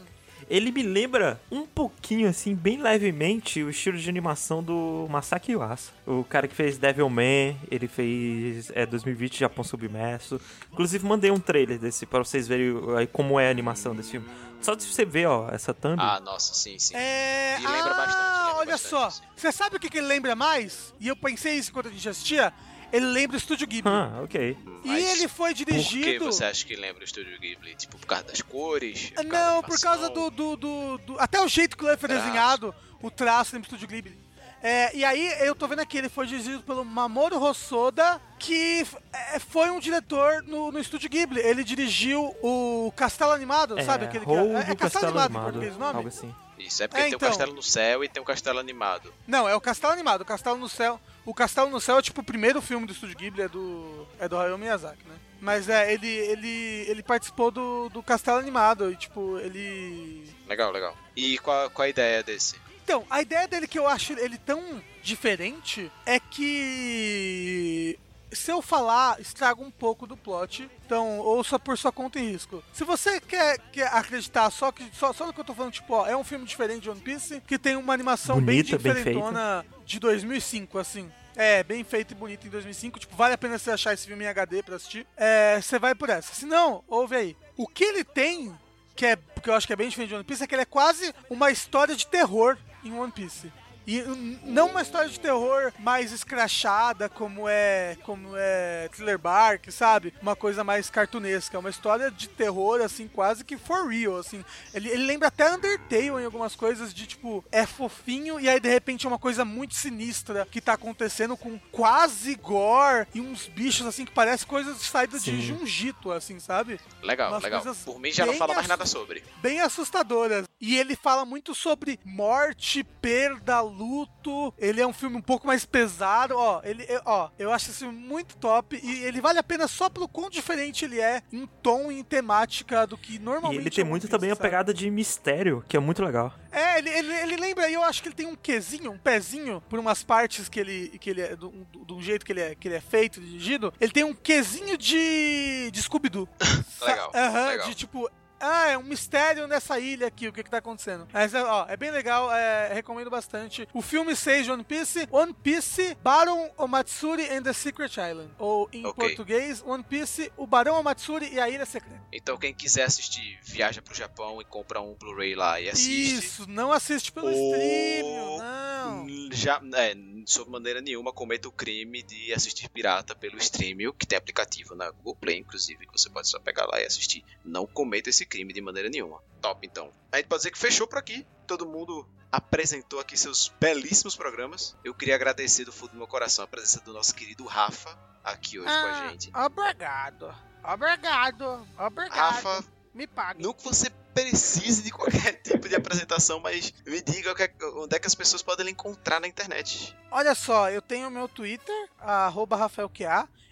Ele 0.49 0.71
me 0.71 0.83
lembra 0.83 1.41
um 1.51 1.67
pouquinho, 1.67 2.29
assim, 2.29 2.55
bem 2.55 2.81
levemente, 2.81 3.63
o 3.63 3.71
estilo 3.71 3.99
de 3.99 4.09
animação 4.09 4.63
do 4.63 5.07
Masaki 5.11 5.53
Yuasa. 5.53 5.91
O 6.07 6.23
cara 6.23 6.47
que 6.47 6.55
fez 6.55 6.79
Devilman, 6.79 7.57
ele 7.69 7.89
fez 7.89 8.71
é, 8.75 8.87
2020 8.87 9.41
Japão 9.41 9.65
Submerso. 9.65 10.41
Inclusive, 10.73 11.05
mandei 11.05 11.31
um 11.31 11.41
trailer 11.41 11.79
desse 11.79 12.07
pra 12.07 12.21
vocês 12.21 12.47
verem 12.47 12.75
aí 12.97 13.07
como 13.07 13.41
é 13.41 13.49
a 13.49 13.51
animação 13.51 13.95
desse 13.95 14.13
filme. 14.13 14.29
Só 14.61 14.75
de 14.75 14.85
você 14.85 15.05
ver, 15.05 15.27
ó, 15.27 15.49
essa 15.51 15.75
thumb. 15.75 16.01
Ah, 16.01 16.21
nossa, 16.21 16.55
sim, 16.55 16.79
sim. 16.79 16.97
É. 16.97 17.57
E 17.61 17.67
lembra 17.67 17.91
ah, 17.91 17.95
bastante, 17.95 18.39
lembra 18.39 18.55
olha 18.57 18.73
bastante, 18.73 18.91
só. 18.91 19.11
sim. 19.11 19.23
Você 19.37 19.53
sabe 19.53 19.77
o 19.77 19.81
que, 19.81 19.91
que 19.91 19.99
ele 19.99 20.07
lembra 20.07 20.35
mais? 20.35 20.95
E 20.99 21.09
eu 21.09 21.17
pensei 21.17 21.55
isso 21.55 21.71
enquanto 21.71 21.89
a 21.89 21.91
gente 21.93 22.09
assistia. 22.09 22.53
Ele 22.93 23.07
lembra 23.07 23.37
o 23.37 23.39
Estúdio 23.39 23.67
Ghibli. 23.67 23.91
Ah, 23.91 24.21
ok. 24.23 24.57
e 24.85 24.89
Mas 24.89 25.05
ele 25.19 25.29
foi 25.29 25.51
Por 25.51 25.57
que 25.59 25.65
dirigido. 25.65 26.25
você 26.27 26.45
acha 26.45 26.65
que 26.65 26.77
lembra 26.77 27.03
o 27.03 27.05
Estúdio 27.05 27.39
Ghibli? 27.39 27.75
Tipo, 27.75 27.99
por 27.99 28.07
causa 28.07 28.25
das 28.25 28.41
cores? 28.43 29.11
Causa 29.15 29.29
Não, 29.29 29.61
da 29.61 29.67
por 29.69 29.81
causa 29.81 30.09
do, 30.11 30.31
do, 30.31 30.57
do- 30.57 30.99
do- 30.99 31.21
Até 31.21 31.41
o 31.41 31.49
jeito 31.49 31.77
que 31.77 31.85
o 31.85 31.89
foi 31.89 31.97
Traço. 32.09 32.25
desenhado, 32.25 32.75
o 33.03 33.11
traço 33.11 33.55
lembra 33.55 33.67
o 33.67 33.75
Estúdio 33.75 33.89
Ghibli. 33.89 34.27
É, 34.63 34.97
e 34.97 35.05
aí, 35.05 35.29
eu 35.47 35.55
tô 35.55 35.69
vendo 35.69 35.81
aqui, 35.81 35.99
ele 35.99 36.09
foi 36.09 36.27
dirigido 36.27 36.63
pelo 36.63 36.85
Mamoru 36.85 37.41
Hosoda, 37.41 38.21
que 38.39 38.85
é, 39.13 39.39
foi 39.39 39.71
um 39.71 39.79
diretor 39.79 40.43
no, 40.45 40.73
no 40.73 40.79
Estúdio 40.81 41.11
Ghibli. 41.11 41.41
Ele 41.41 41.63
dirigiu 41.63 42.35
o 42.43 42.93
Castelo 42.97 43.33
Animado, 43.33 43.79
É, 43.79 43.85
sabe 43.85 44.07
aquele 44.07 44.25
que 44.25 44.33
é, 44.33 44.71
é 44.71 44.75
Castelo, 44.75 45.07
Animado, 45.19 45.31
em 45.31 45.43
português 45.43 45.77
o 45.77 45.79
nome? 45.79 45.97
algo 45.97 46.09
assim. 46.09 46.35
Isso, 46.59 46.83
é 46.83 46.89
porque 46.89 47.01
É, 47.01 47.05
tem 47.05 47.15
então. 47.15 47.29
o 47.29 47.31
Castelo 47.31 47.53
no 47.53 47.63
Céu 47.63 48.03
e 48.03 48.09
tem 48.09 48.21
o 48.23 48.27
Castelo 48.27 48.59
Animado. 48.59 49.13
Não, 49.27 49.47
é 49.49 49.55
o 49.55 49.61
Castelo 49.61 49.93
Animado. 49.93 50.23
O 50.23 50.25
Castelo 50.25 50.57
no 50.57 50.69
Céu. 50.69 50.99
O 51.27 51.35
Castelo 51.35 51.69
no 51.69 51.81
Céu 51.81 51.99
é 51.99 52.03
tipo 52.03 52.21
o 52.21 52.25
primeiro 52.25 52.63
filme 52.63 52.87
do 52.87 52.93
Estúdio 52.93 53.17
Ghibli, 53.17 53.43
é 53.43 53.49
do. 53.49 54.07
É 54.21 54.29
do 54.29 54.39
Hayao 54.39 54.57
Miyazaki, 54.57 55.03
né? 55.09 55.17
Mas 55.41 55.69
é, 55.69 55.93
ele, 55.93 56.09
ele, 56.09 56.85
ele 56.89 57.03
participou 57.03 57.51
do, 57.51 57.89
do 57.89 58.03
Castelo 58.03 58.39
Animado 58.39 58.91
e, 58.93 58.97
tipo, 58.97 59.37
ele. 59.39 60.25
Legal, 60.49 60.71
legal. 60.71 60.97
E 61.17 61.37
qual, 61.39 61.69
qual 61.71 61.85
a 61.85 61.89
ideia 61.89 62.23
desse? 62.23 62.55
Então, 62.85 63.05
a 63.11 63.21
ideia 63.21 63.49
dele 63.49 63.67
que 63.67 63.79
eu 63.79 63.89
acho 63.89 64.13
ele 64.13 64.39
tão 64.39 64.81
diferente 65.03 65.91
é 66.07 66.21
que. 66.21 67.99
Se 68.33 68.51
eu 68.51 68.61
falar, 68.61 69.21
estraga 69.21 69.63
um 69.63 69.71
pouco 69.71 70.07
do 70.07 70.17
plot. 70.17 70.69
Então, 70.85 71.19
ouça 71.19 71.59
por 71.59 71.79
sua 71.79 71.93
conta 71.93 72.19
e 72.19 72.33
risco. 72.33 72.63
Se 72.73 72.85
você 72.85 73.21
quer, 73.21 73.59
quer 73.73 73.89
acreditar 73.89 74.51
só, 74.51 74.73
que, 74.73 74.85
só, 74.93 75.13
só 75.13 75.27
no 75.27 75.33
que 75.33 75.41
eu 75.41 75.45
tô 75.45 75.55
falando, 75.55 75.73
tipo, 75.73 75.95
ó, 75.95 76.07
é 76.07 76.17
um 76.17 76.25
filme 76.25 76.45
diferente 76.45 76.83
de 76.83 76.91
One 76.91 77.01
Piece, 77.01 77.41
que 77.47 77.59
tem 77.59 77.77
uma 77.77 77.95
animação 77.95 78.41
Bonita, 78.41 78.77
bem 78.79 78.93
bem 78.93 78.95
diferentona 78.95 79.65
de 79.85 79.99
2005, 80.01 80.79
assim. 80.79 81.11
É, 81.37 81.63
bem 81.63 81.85
feito 81.85 82.13
e 82.13 82.15
bonito 82.15 82.47
em 82.47 82.51
2005. 82.51 82.99
Tipo, 82.99 83.15
vale 83.15 83.35
a 83.35 83.39
pena 83.39 83.59
você 83.59 83.71
achar 83.71 83.93
esse 83.93 84.07
filme 84.07 84.25
em 84.25 84.29
HD 84.29 84.63
pra 84.63 84.77
assistir. 84.77 85.07
É, 85.17 85.61
você 85.61 85.79
vai 85.79 85.95
por 85.95 86.09
essa. 86.09 86.35
Se 86.35 86.47
não, 86.47 86.83
ouve 86.89 87.15
aí. 87.15 87.37
O 87.57 87.69
que 87.69 87.85
ele 87.85 88.03
tem, 88.03 88.55
que 88.95 89.05
é 89.05 89.19
que 89.43 89.51
eu 89.51 89.55
acho 89.55 89.67
que 89.67 89.73
é 89.73 89.77
bem 89.77 89.89
diferente 89.89 90.09
de 90.09 90.15
One 90.15 90.25
Piece, 90.25 90.43
é 90.43 90.47
que 90.47 90.55
ele 90.55 90.63
é 90.63 90.67
quase 90.67 91.15
uma 91.29 91.51
história 91.51 91.95
de 91.95 92.07
terror 92.07 92.57
em 92.83 92.93
One 92.93 93.13
Piece. 93.13 93.53
E 93.87 94.03
não 94.45 94.69
uma 94.69 94.83
história 94.83 95.09
de 95.09 95.19
terror 95.21 95.73
mais 95.79 96.13
escrachada, 96.13 97.09
como 97.09 97.49
é 97.49 97.97
como 98.03 98.31
é 98.37 98.89
Thriller 98.93 99.19
Bark, 99.19 99.71
sabe? 99.71 100.13
Uma 100.21 100.35
coisa 100.35 100.65
mais 100.65 100.91
cartunesca. 100.91 101.57
É 101.57 101.61
uma 101.61 101.71
história 101.71 102.11
de 102.11 102.29
terror, 102.29 102.81
assim, 102.81 103.09
quase 103.09 103.45
que 103.45 103.57
for 103.57 103.89
real, 103.89 104.17
assim. 104.19 104.45
Ele, 104.75 104.89
ele 104.89 105.07
lembra 105.07 105.29
até 105.29 105.51
Undertale 105.53 106.07
em 106.09 106.25
algumas 106.25 106.57
coisas 106.57 106.93
de, 106.93 107.07
tipo, 107.07 107.45
é 107.53 107.65
fofinho 107.65 108.41
e 108.41 108.49
aí, 108.49 108.59
de 108.59 108.69
repente, 108.69 109.07
é 109.07 109.09
uma 109.09 109.19
coisa 109.19 109.45
muito 109.45 109.75
sinistra 109.75 110.47
que 110.51 110.61
tá 110.61 110.73
acontecendo 110.73 111.37
com 111.37 111.59
quase 111.71 112.35
gore 112.35 113.07
e 113.15 113.21
uns 113.21 113.47
bichos, 113.47 113.87
assim, 113.87 114.05
que 114.05 114.13
parecem 114.13 114.47
coisas 114.47 114.79
saídas 114.79 115.23
de. 115.25 115.37
Jungito, 115.47 116.11
assim, 116.11 116.41
sabe? 116.41 116.81
Legal, 117.03 117.31
Umas 117.31 117.43
legal. 117.43 117.63
coisas 117.63 117.85
Por 117.85 118.01
mim 118.01 118.11
já 118.11 118.27
não 118.27 118.35
fala 118.35 118.55
mais 118.55 118.67
nada 118.67 118.85
sobre. 118.87 119.23
bem 119.41 119.61
assustadoras. 119.61 120.47
E 120.61 120.77
ele 120.79 120.97
fala 120.97 121.25
muito 121.27 121.55
sobre 121.55 122.01
morte, 122.05 122.83
perda, 122.83 123.61
luto. 123.61 124.55
Ele 124.57 124.81
é 124.81 124.87
um 124.87 124.93
filme 124.93 125.17
um 125.17 125.23
pouco 125.23 125.47
mais 125.47 125.67
pesado. 125.67 126.35
Ó, 126.37 126.61
ele, 126.65 126.85
eu- 126.89 127.03
ó, 127.05 127.29
eu 127.39 127.53
acho 127.53 127.71
esse 127.71 127.81
filme 127.81 127.99
muito 127.99 128.37
top. 128.39 128.81
E 128.83 129.05
ele 129.05 129.21
vale 129.21 129.39
a 129.39 129.43
pena 129.43 129.69
só 129.69 129.91
pelo 129.91 130.09
quão 130.09 130.31
diferente 130.31 130.85
ele 130.85 130.99
é 131.01 131.23
em 131.31 131.47
tom 131.63 131.93
e 131.93 131.99
em 131.99 132.03
temática 132.05 132.87
do 132.87 132.97
que 132.97 133.17
E 133.17 133.19
normalmente. 133.19 133.61
ele 133.61 133.71
tem 133.71 133.83
é 133.83 133.87
muito 133.87 134.03
visto, 134.05 134.13
também 134.13 134.31
a 134.31 134.35
sabe? 134.35 134.43
pegada 134.49 134.73
de 134.73 134.91
mistério, 134.91 135.63
que 135.69 135.77
é 135.77 135.81
muito 135.81 136.03
legal. 136.03 136.33
É, 136.51 136.79
ele, 136.79 136.89
ele, 136.89 137.13
ele 137.13 137.37
lembra, 137.37 137.69
e 137.69 137.75
eu 137.75 137.83
acho 137.83 138.03
que 138.03 138.09
ele 138.09 138.15
tem 138.15 138.27
um 138.27 138.35
quezinho, 138.35 138.91
um 138.93 138.99
pezinho, 138.99 139.63
por 139.69 139.79
umas 139.79 140.03
partes 140.03 140.49
que 140.49 140.59
ele, 140.59 140.99
que 140.99 141.11
ele 141.11 141.21
é, 141.21 141.37
do, 141.37 141.51
do, 141.51 141.85
do 141.85 142.01
jeito 142.01 142.25
que 142.25 142.33
ele 142.33 142.41
é, 142.41 142.55
que 142.55 142.67
ele 142.67 142.77
é 142.77 142.81
feito, 142.81 143.21
dirigido, 143.21 143.75
ele 143.79 143.93
tem 143.93 144.05
um 144.05 144.15
quezinho 144.15 144.79
de, 144.79 145.71
de 145.71 145.83
Scooby-Doo. 145.83 146.27
Legal, 146.81 147.13
Aham, 147.15 147.49
legal. 147.49 147.69
de 147.69 147.75
tipo, 147.75 148.11
ah, 148.41 148.69
é 148.69 148.79
um 148.79 148.83
mistério 148.83 149.47
nessa 149.47 149.79
ilha 149.79 150.07
aqui, 150.07 150.29
o 150.29 150.33
que 150.33 150.43
que 150.43 150.51
tá 150.51 150.59
acontecendo. 150.59 151.07
Mas, 151.13 151.35
é, 151.35 151.43
ó, 151.43 151.67
é 151.69 151.77
bem 151.77 151.91
legal, 151.91 152.33
é, 152.33 152.73
recomendo 152.73 153.11
bastante. 153.11 153.69
O 153.73 153.81
filme 153.83 154.15
6 154.15 154.47
de 154.47 154.53
One 154.53 154.65
Piece, 154.65 155.09
One 155.11 155.33
Piece, 155.35 155.97
Baron 156.03 156.51
Omatsuri 156.57 157.29
and 157.31 157.43
the 157.43 157.53
Secret 157.53 157.93
Island. 157.93 158.31
Ou, 158.39 158.69
em 158.73 158.85
Ok. 158.87 159.09
português, 159.09 159.63
One 159.65 159.83
Piece, 159.83 160.31
o 160.37 160.47
Barão 160.47 160.79
Omatsuri 160.79 161.33
e 161.33 161.41
a 161.41 161.49
Ilha 161.49 161.65
Secreta. 161.67 162.01
Então 162.13 162.37
quem 162.37 162.53
quiser 162.55 162.85
assistir, 162.85 163.39
viaja 163.43 163.81
pro 163.83 163.95
Japão 163.95 164.41
e 164.41 164.45
compra 164.45 164.81
um 164.81 164.95
Blu-ray 164.95 165.35
lá 165.35 165.61
e 165.61 165.69
assiste. 165.69 166.15
Isso, 166.17 166.47
não 166.49 166.73
assiste 166.73 167.11
pelo 167.13 167.29
Ou- 167.29 167.55
stream, 167.55 168.39
não. 168.39 169.07
Já, 169.33 169.61
é, 169.75 169.95
sob 170.27 170.51
maneira 170.51 170.81
nenhuma, 170.81 171.13
cometa 171.13 171.49
o 171.49 171.53
crime 171.53 172.03
de 172.03 172.33
assistir 172.33 172.69
pirata 172.69 173.15
pelo 173.15 173.37
Streamio, 173.39 173.93
que 173.93 174.07
tem 174.07 174.17
aplicativo 174.19 174.75
na 174.75 174.91
Google 174.91 175.17
Play, 175.17 175.39
inclusive, 175.39 175.87
que 175.87 175.93
você 175.99 176.09
pode 176.11 176.29
só 176.29 176.39
pegar 176.39 176.67
lá 176.67 176.81
e 176.81 176.85
assistir. 176.87 177.25
Não 177.45 177.67
cometa 177.67 178.11
esse 178.11 178.26
crime 178.27 178.53
de 178.53 178.61
maneira 178.61 178.89
nenhuma. 178.89 179.23
Top, 179.41 179.67
então. 179.67 179.91
A 180.13 180.17
gente 180.19 180.27
pode 180.27 180.41
dizer 180.41 180.51
que 180.51 180.59
fechou 180.59 180.87
por 180.87 180.99
aqui. 180.99 181.27
Todo 181.47 181.65
mundo 181.67 182.07
apresentou 182.31 182.99
aqui 183.01 183.17
seus 183.17 183.49
belíssimos 183.61 184.17
programas. 184.17 184.77
Eu 184.85 184.93
queria 184.95 185.15
agradecer 185.15 185.65
do 185.65 185.73
fundo 185.73 185.93
do 185.93 185.99
meu 185.99 186.07
coração 186.07 186.45
a 186.45 186.49
presença 186.49 186.81
do 186.81 186.93
nosso 186.93 187.15
querido 187.15 187.45
Rafa 187.47 187.97
aqui 188.25 188.59
hoje 188.59 188.67
com 188.69 188.73
a 188.75 188.91
Ah, 189.05 189.09
gente. 189.11 189.31
Obrigado. 189.35 190.35
Obrigado. 190.65 191.67
Obrigado. 191.79 192.15
Rafa, 192.19 192.65
Me 192.93 193.07
pague. 193.07 193.43
não 193.43 193.53
que 193.53 193.63
você 193.65 193.89
precise 194.13 194.83
de 194.83 194.91
qualquer 194.91 195.33
tipo 195.43 195.69
de 195.69 195.75
apresentação, 195.77 196.41
mas 196.41 196.73
me 196.87 197.01
diga 197.03 197.31
é- 197.39 197.65
onde 197.77 197.95
é 197.97 197.99
que 197.99 198.07
as 198.07 198.15
pessoas 198.15 198.43
podem 198.43 198.69
encontrar 198.71 199.21
na 199.21 199.29
internet. 199.29 199.97
Olha 200.11 200.35
só, 200.35 200.71
eu 200.71 200.83
tenho 200.83 201.09
o 201.09 201.11
meu 201.11 201.29
Twitter, 201.29 201.75
arroba. 201.99 202.57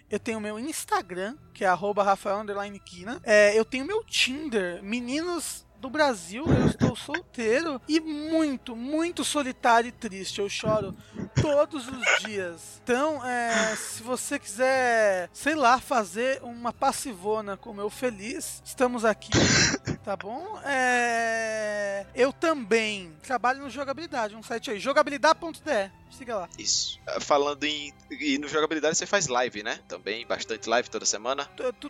Eu 0.09 0.19
tenho 0.19 0.39
meu 0.39 0.59
Instagram, 0.59 1.35
que 1.53 1.63
é 1.63 1.67
arroba 1.67 2.03
Rafael 2.03 2.43
Kina. 2.83 3.19
É, 3.23 3.57
eu 3.57 3.65
tenho 3.65 3.85
meu 3.85 4.03
Tinder, 4.03 4.83
meninos 4.83 5.65
do 5.79 5.89
Brasil, 5.89 6.45
eu 6.47 6.67
estou 6.67 6.95
solteiro 6.95 7.79
e 7.87 7.99
muito, 7.99 8.75
muito 8.75 9.23
solitário 9.23 9.89
e 9.89 9.91
triste. 9.91 10.39
Eu 10.39 10.49
choro 10.49 10.95
todos 11.39 11.87
os 11.87 12.23
dias. 12.25 12.81
Então, 12.83 13.23
é, 13.25 13.75
se 13.75 14.01
você 14.01 14.39
quiser, 14.39 15.29
sei 15.31 15.53
lá, 15.53 15.79
fazer 15.79 16.41
uma 16.41 16.73
passivona 16.73 17.55
como 17.55 17.81
eu 17.81 17.89
feliz, 17.89 18.63
estamos 18.65 19.05
aqui, 19.05 19.29
tá 20.05 20.15
bom? 20.15 20.59
É, 20.63 22.05
eu 22.13 22.31
também 22.31 23.11
trabalho 23.23 23.61
no 23.63 23.69
Jogabilidade, 23.69 24.35
um 24.35 24.43
site 24.43 24.69
aí, 24.71 24.79
jogabilidade.de. 24.79 25.91
Siga 26.11 26.35
lá. 26.37 26.49
Isso. 26.57 26.97
Ah, 27.07 27.19
Falando 27.19 27.63
em. 27.65 27.91
E 28.09 28.37
no 28.37 28.47
jogabilidade 28.47 28.95
você 28.97 29.05
faz 29.05 29.27
live, 29.27 29.63
né? 29.63 29.79
Também, 29.87 30.25
bastante 30.25 30.69
live 30.69 30.89
toda 30.89 31.05
semana. 31.05 31.43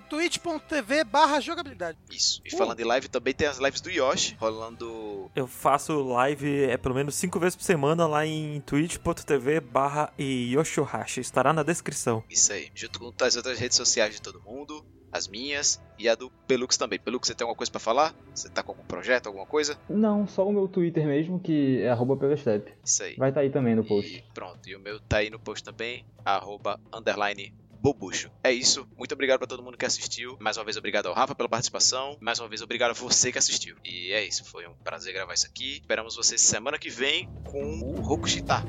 Twitch.tv 0.09 1.03
barra 1.03 1.39
jogabilidade. 1.39 1.97
Isso. 2.09 2.41
E 2.43 2.55
Uh. 2.55 2.57
falando 2.57 2.79
em 2.79 2.85
live, 2.85 3.07
também 3.07 3.33
tem 3.35 3.47
as 3.47 3.59
lives 3.59 3.81
do 3.81 3.91
Yoshi 3.91 4.35
rolando. 4.39 5.29
Eu 5.35 5.45
faço 5.45 6.01
live 6.01 6.63
é 6.63 6.77
pelo 6.77 6.95
menos 6.95 7.13
cinco 7.15 7.39
vezes 7.39 7.55
por 7.55 7.63
semana 7.63 8.07
lá 8.07 8.25
em 8.25 8.61
twitch.tv 8.61 9.59
barra 9.59 10.11
Yoshihashi. 10.19 11.19
Estará 11.19 11.53
na 11.53 11.61
descrição. 11.61 12.23
Isso 12.29 12.51
aí. 12.51 12.71
Junto 12.73 12.99
com 12.99 13.13
as 13.23 13.35
outras 13.35 13.59
redes 13.59 13.77
sociais 13.77 14.15
de 14.15 14.21
todo 14.21 14.41
mundo. 14.41 14.83
As 15.15 15.29
minhas 15.29 15.81
e 15.97 16.09
a 16.09 16.13
do 16.13 16.29
Pelux 16.45 16.75
também. 16.75 16.99
Pelux, 16.99 17.25
você 17.25 17.33
tem 17.33 17.45
alguma 17.45 17.55
coisa 17.55 17.71
pra 17.71 17.79
falar? 17.79 18.13
Você 18.33 18.49
tá 18.49 18.61
com 18.61 18.73
algum 18.73 18.83
projeto, 18.83 19.27
alguma 19.27 19.45
coisa? 19.45 19.79
Não, 19.87 20.27
só 20.27 20.45
o 20.45 20.51
meu 20.51 20.67
Twitter 20.67 21.07
mesmo, 21.07 21.39
que 21.39 21.81
é 21.81 21.89
arroba 21.89 22.17
pelastep. 22.17 22.69
Isso 22.83 23.01
aí. 23.01 23.15
Vai 23.15 23.29
estar 23.29 23.39
aí 23.39 23.49
também 23.49 23.75
no 23.75 23.85
post. 23.85 24.13
E 24.13 24.33
pronto. 24.33 24.67
E 24.67 24.75
o 24.75 24.79
meu 24.81 24.99
tá 24.99 25.19
aí 25.19 25.29
no 25.29 25.39
post 25.39 25.63
também. 25.63 26.05
Arroba 26.25 26.81
underline 26.93 27.53
Bobucho. 27.79 28.29
É 28.43 28.51
isso. 28.51 28.85
Muito 28.97 29.13
obrigado 29.13 29.37
pra 29.37 29.47
todo 29.47 29.63
mundo 29.63 29.77
que 29.77 29.85
assistiu. 29.85 30.35
Mais 30.37 30.57
uma 30.57 30.65
vez, 30.65 30.75
obrigado 30.75 31.05
ao 31.05 31.13
Rafa 31.13 31.33
pela 31.33 31.47
participação. 31.47 32.17
Mais 32.19 32.37
uma 32.37 32.49
vez, 32.49 32.61
obrigado 32.61 32.91
a 32.91 32.93
você 32.93 33.31
que 33.31 33.37
assistiu. 33.37 33.77
E 33.85 34.11
é 34.11 34.21
isso. 34.21 34.43
Foi 34.43 34.67
um 34.67 34.73
prazer 34.83 35.13
gravar 35.13 35.33
isso 35.33 35.47
aqui. 35.47 35.77
Esperamos 35.77 36.13
vocês 36.17 36.41
semana 36.41 36.77
que 36.77 36.89
vem 36.89 37.29
com 37.45 37.63
o 37.63 38.01
Rokushita. 38.01 38.63